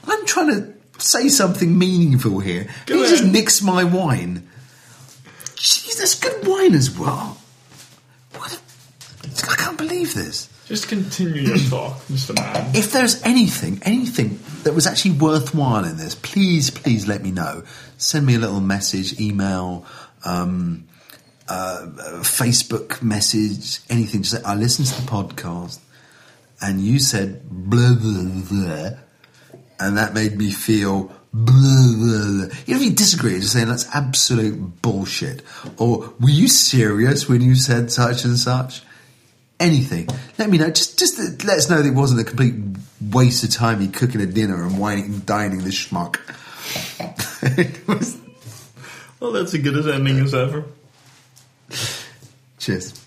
I'm 0.07 0.27
trying 0.27 0.49
to 0.49 0.75
say 0.99 1.29
something 1.29 1.79
meaningful 1.79 2.41
here. 2.41 2.69
Go 2.87 3.03
he 3.03 3.09
just 3.09 3.25
nicks 3.25 3.63
my 3.63 3.85
wine. 3.85 4.49
Jesus, 5.57 6.15
good 6.19 6.47
wine 6.47 6.75
as 6.75 6.97
well. 6.97 7.39
What? 8.35 8.53
A, 8.53 9.51
I 9.51 9.55
can't 9.57 9.79
believe 9.79 10.15
this 10.15 10.49
Just 10.67 10.89
continue 10.89 11.43
your 11.43 11.59
talk, 11.59 11.97
Mr. 12.07 12.35
Man. 12.35 12.75
if 12.75 12.93
there's 12.93 13.23
anything, 13.23 13.81
anything 13.83 14.39
that 14.65 14.75
was 14.75 14.87
actually 14.87 15.13
worthwhile 15.13 15.85
in 15.85 15.97
this, 15.97 16.15
please, 16.15 16.71
please 16.71 17.07
let 17.07 17.23
me 17.23 17.31
know. 17.31 17.63
Send 17.99 18.27
me 18.27 18.35
a 18.35 18.39
little 18.39 18.61
message, 18.61 19.19
email, 19.21 19.87
um, 20.25 20.87
uh, 21.49 21.87
Facebook 22.23 23.03
message, 23.03 23.81
anything. 23.91 24.23
Just 24.23 24.37
say, 24.37 24.43
I 24.45 24.55
listened 24.55 24.89
to 24.89 25.03
the 25.03 25.09
podcast 25.09 25.79
and 26.61 26.81
you 26.81 26.99
said 26.99 27.49
blah, 27.49 27.95
blah, 27.95 28.25
blah, 28.51 28.91
and 29.79 29.97
that 29.99 30.15
made 30.15 30.37
me 30.39 30.51
feel 30.51 31.13
blah, 31.33 31.53
blah, 31.53 31.95
blah. 31.97 32.57
You 32.67 32.75
know, 32.75 32.77
if 32.77 32.83
you 32.83 32.91
disagree, 32.93 33.39
just 33.41 33.53
say 33.53 33.65
that's 33.65 33.87
absolute 33.95 34.81
bullshit. 34.83 35.43
Or 35.79 36.13
were 36.21 36.31
you 36.31 36.49
serious 36.49 37.29
when 37.29 37.43
you 37.43 37.55
said 37.55 37.91
such 37.93 38.25
and 38.25 38.39
such? 38.39 38.83
anything. 39.59 40.07
Let 40.39 40.51
me 40.51 40.59
know. 40.59 40.69
Just 40.71 40.99
just 40.99 41.19
let 41.45 41.57
us 41.57 41.71
know 41.71 41.81
that 41.81 41.89
it 41.89 41.95
wasn't 41.95 42.21
a 42.21 42.25
complete 42.25 42.55
waste 43.01 43.43
of 43.43 43.49
time 43.49 43.81
you 43.81 43.89
cooking 43.89 44.21
a 44.21 44.27
dinner 44.27 44.63
and 44.67 44.79
whining, 44.79 45.21
dining 45.21 45.61
the 45.61 45.71
schmuck. 45.71 46.19
Was- 47.89 48.19
Well, 49.19 49.33
that's 49.33 49.55
as 49.55 49.63
good 49.63 49.75
as 49.79 49.89
ending 49.89 50.19
as 50.19 50.35
ever. 50.35 50.67
Cheers. 52.59 53.06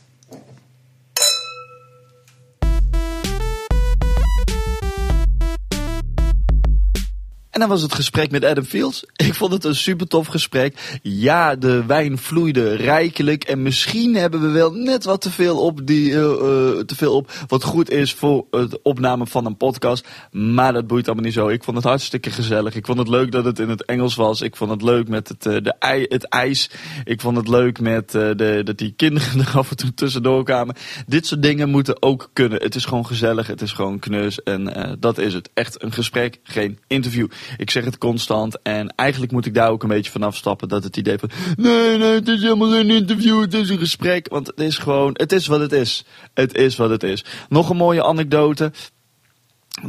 En 7.60 7.68
dan 7.68 7.74
was 7.74 7.84
het 7.84 7.96
gesprek 7.96 8.32
met 8.32 8.46
Adam 8.46 8.64
Fields. 8.64 9.04
Ik 9.28 9.34
vond 9.34 9.54
het 9.54 9.64
een 9.64 9.76
super 9.76 10.08
tof 10.08 10.28
gesprek. 10.28 11.00
Ja, 11.02 11.56
de 11.56 11.86
wijn 11.86 12.18
vloeide 12.18 12.76
rijkelijk. 12.76 13.44
En 13.44 13.62
misschien 13.62 14.16
hebben 14.16 14.42
we 14.42 14.48
wel 14.48 14.72
net 14.72 15.04
wat 15.04 15.22
te 15.22 15.32
veel 15.32 15.60
op, 15.60 15.86
die, 15.88 16.14
eh, 16.14 16.20
eh, 16.20 16.86
te 16.86 16.96
veel 16.96 17.16
op 17.16 17.32
wat 17.48 17.64
goed 17.64 17.90
is 17.90 18.14
voor 18.14 18.46
het 18.52 18.82
opnemen 18.82 19.28
van 19.28 19.46
een 19.46 19.58
podcast. 19.58 20.08
Maar 20.32 20.74
dat 20.74 20.88
boeit 20.88 21.06
allemaal 21.06 21.26
niet 21.26 21.34
zo. 21.34 21.48
Ik 21.48 21.64
vond 21.64 21.78
het 21.78 21.86
hartstikke 21.86 22.32
gezellig. 22.32 22.76
Ik 22.76 22.86
vond 22.86 22.98
het 22.98 23.08
leuk 23.08 23.32
dat 23.32 23.46
het 23.46 23.60
in 23.60 23.70
het 23.70 23.86
Engels 23.86 24.16
was. 24.16 24.42
Ik 24.42 24.56
vond 24.56 24.72
het 24.72 24.82
leuk 24.82 25.08
met 25.08 25.28
het, 25.28 25.46
eh, 25.46 25.58
de 25.62 26.06
het 26.10 26.24
ijs. 26.24 26.70
Ik 27.04 27.22
vond 27.22 27.38
het 27.38 27.48
leuk 27.48 27.80
met 27.80 28.12
de, 28.12 28.62
dat 28.64 28.78
die 28.78 28.94
kinderen 28.96 29.40
er 29.46 29.58
af 29.58 29.70
en 29.70 29.78
toe 29.78 29.94
tussendoor 29.94 30.44
kwamen. 30.44 30.76
Dit 31.08 31.28
soort 31.28 31.42
dingen 31.42 31.70
moeten 31.70 32.02
ook 32.02 32.30
kunnen. 32.34 32.62
Het 32.62 32.76
is 32.76 32.86
gewoon 32.86 33.06
gezellig. 33.06 33.48
Het 33.48 33.62
is 33.62 33.72
gewoon 33.72 34.00
knus. 34.00 34.44
En 34.44 34.98
dat 35.00 35.18
is 35.18 35.34
het. 35.34 35.50
Echt 35.54 35.84
een 35.84 35.92
gesprek, 35.92 36.40
geen 36.44 36.80
interview. 36.88 37.28
Ik 37.58 37.70
zeg 37.70 37.86
het 37.86 37.98
constant. 37.98 38.62
En 38.62 38.94
eigenlijk 38.96 39.32
moet 39.32 39.46
ik 39.46 39.54
daar 39.54 39.70
ook 39.70 39.84
een 39.84 39.90
beetje 39.90 40.12
vanaf 40.12 40.36
stappen. 40.36 40.68
Dat 40.68 40.84
het 40.84 40.98
idee 40.98 41.18
van. 41.18 41.30
Nee, 41.56 41.98
nee, 41.98 42.14
het 42.14 42.28
is 42.28 42.42
helemaal 42.42 42.72
geen 42.72 42.90
interview. 42.90 43.42
Het 43.42 43.54
is 43.54 43.70
een 43.70 43.80
gesprek. 43.80 44.28
Want 44.30 44.48
het 44.48 44.60
is 44.60 44.78
gewoon. 44.78 45.12
Het 45.14 45.32
is 45.32 45.48
wat 45.48 45.60
het 45.60 45.72
is. 45.72 46.06
Het 46.34 46.56
is 46.56 46.76
wat 46.76 46.90
het 46.90 47.04
is. 47.04 47.26
Nog 47.50 47.70
een 47.70 47.78
mooie 47.78 48.04
anekdote. 48.04 48.72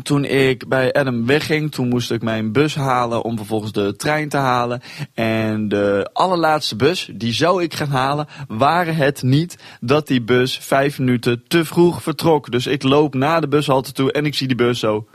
Toen 0.02 0.24
ik 0.24 0.68
bij 0.68 0.92
Adam 0.92 1.26
wegging, 1.26 1.72
toen 1.72 1.88
moest 1.88 2.10
ik 2.10 2.22
mijn 2.22 2.52
bus 2.52 2.74
halen 2.74 3.22
om 3.22 3.36
vervolgens 3.36 3.72
de 3.72 3.96
trein 3.96 4.28
te 4.28 4.36
halen. 4.36 4.80
En 5.14 5.68
de 5.68 6.10
allerlaatste 6.12 6.76
bus, 6.76 7.10
die 7.12 7.32
zou 7.32 7.62
ik 7.62 7.74
gaan 7.74 7.88
halen, 7.88 8.26
waren 8.48 8.96
het 8.96 9.22
niet 9.22 9.58
dat 9.80 10.06
die 10.06 10.22
bus 10.22 10.58
vijf 10.58 10.98
minuten 10.98 11.42
te 11.48 11.64
vroeg 11.64 12.02
vertrok. 12.02 12.50
Dus 12.50 12.66
ik 12.66 12.82
loop 12.82 13.14
naar 13.14 13.40
de 13.40 13.48
bushalte 13.48 13.92
toe 13.92 14.12
en 14.12 14.24
ik 14.24 14.34
zie 14.34 14.46
die 14.46 14.56
bus 14.56 14.78
zo 14.78 15.06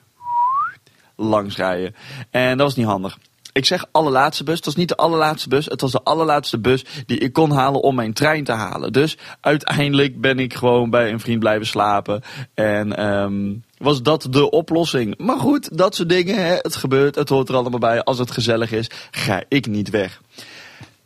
langs 1.15 1.57
rijden. 1.57 1.95
En 2.29 2.57
dat 2.57 2.67
was 2.67 2.75
niet 2.75 2.85
handig. 2.85 3.17
Ik 3.55 3.65
zeg 3.65 3.85
allerlaatste 3.91 4.43
bus. 4.43 4.55
Het 4.55 4.65
was 4.65 4.75
niet 4.75 4.87
de 4.87 4.95
allerlaatste 4.95 5.49
bus. 5.49 5.65
Het 5.65 5.81
was 5.81 5.91
de 5.91 6.03
allerlaatste 6.03 6.59
bus 6.59 6.85
die 7.05 7.17
ik 7.17 7.33
kon 7.33 7.51
halen 7.51 7.81
om 7.81 7.95
mijn 7.95 8.13
trein 8.13 8.43
te 8.43 8.51
halen. 8.51 8.93
Dus 8.93 9.17
uiteindelijk 9.41 10.21
ben 10.21 10.39
ik 10.39 10.53
gewoon 10.53 10.89
bij 10.89 11.11
een 11.11 11.19
vriend 11.19 11.39
blijven 11.39 11.67
slapen. 11.67 12.21
En 12.53 12.97
ehm, 12.97 13.53
was 13.77 14.01
dat 14.01 14.27
de 14.29 14.49
oplossing. 14.49 15.17
Maar 15.17 15.39
goed, 15.39 15.77
dat 15.77 15.95
soort 15.95 16.09
dingen. 16.09 16.45
Hè, 16.45 16.55
het 16.55 16.75
gebeurt. 16.75 17.15
Het 17.15 17.29
hoort 17.29 17.49
er 17.49 17.55
allemaal 17.55 17.79
bij. 17.79 18.03
Als 18.03 18.19
het 18.19 18.31
gezellig 18.31 18.71
is, 18.71 18.89
ga 19.11 19.43
ik 19.47 19.67
niet 19.67 19.89
weg. 19.89 20.21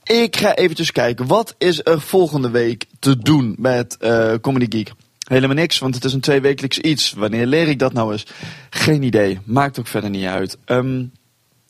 Ik 0.04 0.38
ga 0.38 0.56
eventjes 0.56 0.92
kijken. 0.92 1.28
Wat 1.28 1.56
is 1.58 1.82
er 1.84 2.02
volgende 2.02 2.50
week 2.50 2.86
te 3.00 3.18
doen 3.18 3.56
met 3.58 3.98
eh, 3.98 4.34
Comedy 4.42 4.78
Geek? 4.78 4.92
Helemaal 5.30 5.56
niks, 5.56 5.80
want 5.80 5.96
het 5.96 6.04
is 6.04 6.14
een 6.14 6.20
tweewekelijks 6.20 6.80
iets. 6.80 7.12
Wanneer 7.14 7.46
leer 7.46 7.68
ik 7.68 7.80
dat 7.80 7.94
nou 7.94 8.12
eens? 8.12 8.26
Geen 8.70 9.04
idee. 9.04 9.40
Maakt 9.44 9.80
ook 9.80 9.88
verder 9.88 10.10
niet 10.10 10.26
uit. 10.26 10.58
Ehm, 10.66 11.06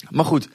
maar 0.10 0.26
goed, 0.26 0.49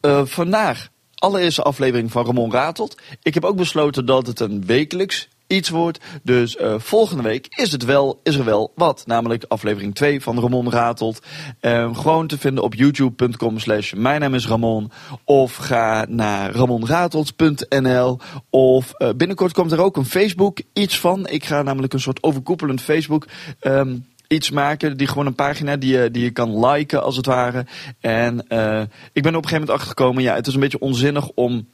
eh, 0.00 0.24
vandaag 0.24 0.88
allereerste 1.14 1.62
aflevering 1.62 2.10
van 2.10 2.26
Ramon 2.26 2.52
Ratelt. 2.52 3.00
Ik 3.22 3.34
heb 3.34 3.44
ook 3.44 3.56
besloten 3.56 4.06
dat 4.06 4.26
het 4.26 4.40
een 4.40 4.66
wekelijks 4.66 5.28
iets 5.50 5.68
wordt. 5.68 5.98
Dus 6.22 6.56
eh, 6.56 6.74
volgende 6.78 7.22
week 7.22 7.46
is, 7.56 7.72
het 7.72 7.84
wel, 7.84 8.20
is 8.22 8.36
er 8.36 8.44
wel 8.44 8.72
wat. 8.74 9.02
Namelijk 9.06 9.44
aflevering 9.48 9.94
2 9.94 10.20
van 10.20 10.40
Ramon 10.40 10.70
Ratelt. 10.70 11.22
Eh, 11.60 11.96
gewoon 11.96 12.26
te 12.26 12.38
vinden 12.38 12.64
op 12.64 12.74
youtube.com 12.74 13.58
slash 13.58 13.92
mijn 13.92 14.20
naam 14.20 14.34
is 14.34 14.46
Ramon. 14.46 14.90
Of 15.24 15.56
ga 15.56 16.06
naar 16.08 16.50
ramonratelt.nl. 16.50 18.18
Of 18.50 18.92
eh, 18.92 19.08
binnenkort 19.16 19.52
komt 19.52 19.72
er 19.72 19.80
ook 19.80 19.96
een 19.96 20.04
Facebook 20.04 20.58
iets 20.72 20.98
van. 20.98 21.28
Ik 21.28 21.44
ga 21.44 21.62
namelijk 21.62 21.92
een 21.92 22.00
soort 22.00 22.22
overkoepelend 22.22 22.80
Facebook... 22.80 23.26
ehm, 23.60 23.96
iets 24.32 24.50
maken, 24.50 24.96
die 24.96 25.06
gewoon 25.06 25.26
een 25.26 25.34
pagina 25.34 25.76
die 25.76 25.96
je, 25.96 26.10
die 26.10 26.22
je 26.22 26.30
kan 26.30 26.66
liken 26.66 27.02
als 27.02 27.16
het 27.16 27.26
ware. 27.26 27.66
En 28.00 28.48
eh, 28.48 28.82
ik 29.12 29.22
ben 29.22 29.34
op 29.34 29.42
een 29.42 29.48
gegeven 29.48 29.60
moment 29.60 29.70
achter 29.70 29.88
gekomen, 29.88 30.22
ja, 30.22 30.34
het 30.34 30.46
is 30.46 30.54
een 30.54 30.60
beetje 30.60 30.78
onzinnig 30.78 31.30
om 31.34 31.66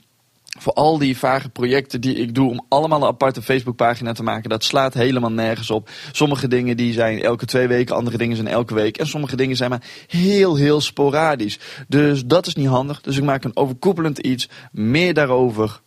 voor 0.59 0.73
al 0.73 0.99
die 0.99 1.19
vage 1.19 1.49
projecten 1.49 2.01
die 2.01 2.15
ik 2.15 2.35
doe 2.35 2.51
om 2.51 2.65
allemaal 2.69 3.03
een 3.03 3.09
aparte 3.09 3.43
Facebookpagina 3.43 4.13
te 4.13 4.23
maken, 4.23 4.51
dat 4.51 4.65
slaat 4.65 4.95
helemaal 4.95 5.33
nergens 5.33 5.71
op. 5.71 5.91
Sommige 6.13 6.49
dingen 6.49 6.77
die 6.77 6.93
zijn 6.93 7.23
elke 7.23 7.47
twee 7.47 7.67
weken, 7.67 7.97
andere 7.97 8.17
dingen 8.17 8.37
zijn 8.37 8.49
elke 8.49 8.75
week. 8.75 8.97
En 8.97 9.07
sommige 9.07 9.37
dingen 9.37 9.57
zijn 9.57 9.71
maar 9.71 9.83
heel, 10.07 10.57
heel 10.57 10.81
sporadisch. 10.81 11.59
Dus 11.89 12.25
dat 12.25 12.47
is 12.47 12.55
niet 12.55 12.69
handig. 12.69 13.01
Dus 13.01 13.17
ik 13.17 13.25
maak 13.25 13.45
een 13.45 13.57
overkoepelend 13.57 14.19
iets. 14.19 14.49
Meer 14.73 15.15
daarover 15.15 15.81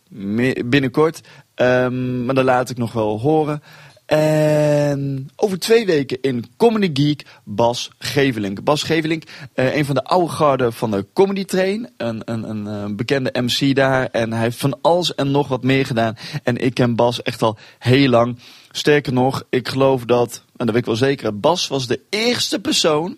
binnenkort. 0.64 1.20
Um, 1.54 2.24
maar 2.24 2.34
dat 2.34 2.44
laat 2.44 2.70
ik 2.70 2.76
nog 2.76 2.92
wel 2.92 3.20
horen. 3.20 3.62
En 4.10 5.30
over 5.36 5.58
twee 5.58 5.86
weken 5.86 6.18
in 6.20 6.44
Comedy 6.56 6.90
Geek 7.02 7.26
Bas 7.44 7.90
Gevelink. 7.98 8.64
Bas 8.64 8.82
Gevelink, 8.82 9.24
uh, 9.54 9.76
een 9.76 9.84
van 9.84 9.94
de 9.94 10.04
oude 10.04 10.28
garden 10.32 10.72
van 10.72 10.90
de 10.90 11.06
Comedy 11.12 11.44
Train. 11.44 11.88
Een, 11.96 12.22
een, 12.24 12.50
een, 12.50 12.66
een, 12.66 12.88
eh, 12.88 12.96
bekende 12.96 13.32
MC 13.40 13.74
daar. 13.74 14.06
En 14.06 14.32
hij 14.32 14.42
heeft 14.42 14.58
van 14.58 14.78
alles 14.80 15.14
en 15.14 15.30
nog 15.30 15.48
wat 15.48 15.62
meer 15.62 15.86
gedaan. 15.86 16.16
En 16.42 16.56
ik 16.56 16.74
ken 16.74 16.94
Bas 16.94 17.22
echt 17.22 17.42
al 17.42 17.58
heel 17.78 18.08
lang. 18.08 18.38
Sterker 18.70 19.12
nog, 19.12 19.42
ik 19.50 19.68
geloof 19.68 20.04
dat, 20.04 20.42
en 20.56 20.66
dat 20.66 20.74
weet 20.74 20.76
ik 20.76 20.84
wel 20.84 20.96
zeker, 20.96 21.40
Bas 21.40 21.68
was 21.68 21.86
de 21.86 22.00
eerste 22.08 22.60
persoon 22.60 23.16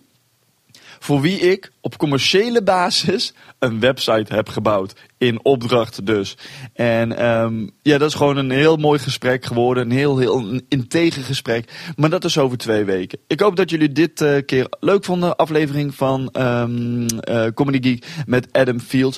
voor 1.03 1.21
wie 1.21 1.39
ik 1.39 1.71
op 1.81 1.97
commerciële 1.97 2.63
basis 2.63 3.33
een 3.59 3.79
website 3.79 4.35
heb 4.35 4.49
gebouwd. 4.49 4.93
In 5.17 5.45
opdracht 5.45 6.05
dus. 6.05 6.37
En 6.73 7.25
um, 7.25 7.71
ja, 7.81 7.97
dat 7.97 8.09
is 8.09 8.15
gewoon 8.15 8.37
een 8.37 8.51
heel 8.51 8.75
mooi 8.75 8.99
gesprek 8.99 9.45
geworden. 9.45 9.83
Een 9.83 9.97
heel, 9.97 10.17
heel 10.17 10.61
integer 10.67 11.23
gesprek. 11.23 11.93
Maar 11.95 12.09
dat 12.09 12.23
is 12.23 12.37
over 12.37 12.57
twee 12.57 12.83
weken. 12.83 13.19
Ik 13.27 13.39
hoop 13.39 13.55
dat 13.55 13.69
jullie 13.69 13.91
dit 13.91 14.21
uh, 14.21 14.37
keer 14.45 14.67
leuk 14.79 15.05
vonden. 15.05 15.35
Aflevering 15.35 15.95
van 15.95 16.29
um, 16.37 17.07
Comedy 17.53 17.89
Geek 17.89 18.05
met 18.25 18.47
Adam 18.51 18.79
Fields. 18.79 19.17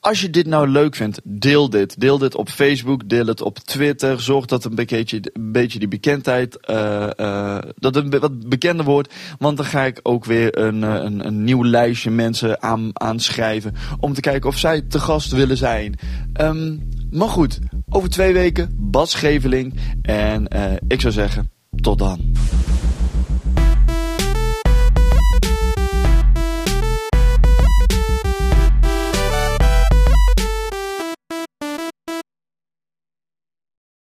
Als 0.00 0.20
je 0.20 0.30
dit 0.30 0.46
nou 0.46 0.68
leuk 0.68 0.94
vindt, 0.94 1.20
deel 1.24 1.70
dit. 1.70 2.00
Deel 2.00 2.18
dit 2.18 2.34
op 2.34 2.48
Facebook, 2.48 3.08
deel 3.08 3.26
het 3.26 3.42
op 3.42 3.58
Twitter. 3.58 4.20
Zorg 4.20 4.46
dat 4.46 4.64
een 4.64 4.74
beetje, 4.74 5.20
een 5.32 5.52
beetje 5.52 5.78
die 5.78 5.88
bekendheid, 5.88 6.58
uh, 6.70 7.08
uh, 7.16 7.58
dat 7.76 7.94
het 7.94 8.18
wat 8.18 8.48
bekender 8.48 8.84
wordt. 8.84 9.14
Want 9.38 9.56
dan 9.56 9.66
ga 9.66 9.84
ik 9.84 10.00
ook 10.02 10.24
weer 10.24 10.58
een, 10.58 10.84
eh, 10.84 10.94
een, 10.94 11.26
een 11.26 11.44
nieuw 11.44 11.64
lijstje 11.64 12.10
mensen 12.10 12.62
aan, 12.62 12.90
aanschrijven. 12.92 13.74
Om 14.00 14.12
te 14.12 14.20
kijken 14.20 14.48
of 14.48 14.58
zij 14.58 14.82
te 14.82 14.98
gast 14.98 15.32
willen 15.32 15.56
zijn. 15.56 15.94
Um, 16.40 16.88
maar 17.10 17.28
goed, 17.28 17.58
over 17.88 18.08
twee 18.08 18.32
weken 18.32 18.74
Bas 18.76 19.14
Geveling. 19.14 19.74
En 20.02 20.48
ik 20.88 21.00
zou 21.00 21.12
zeggen, 21.12 21.50
tot 21.80 21.98
dan. 21.98 22.32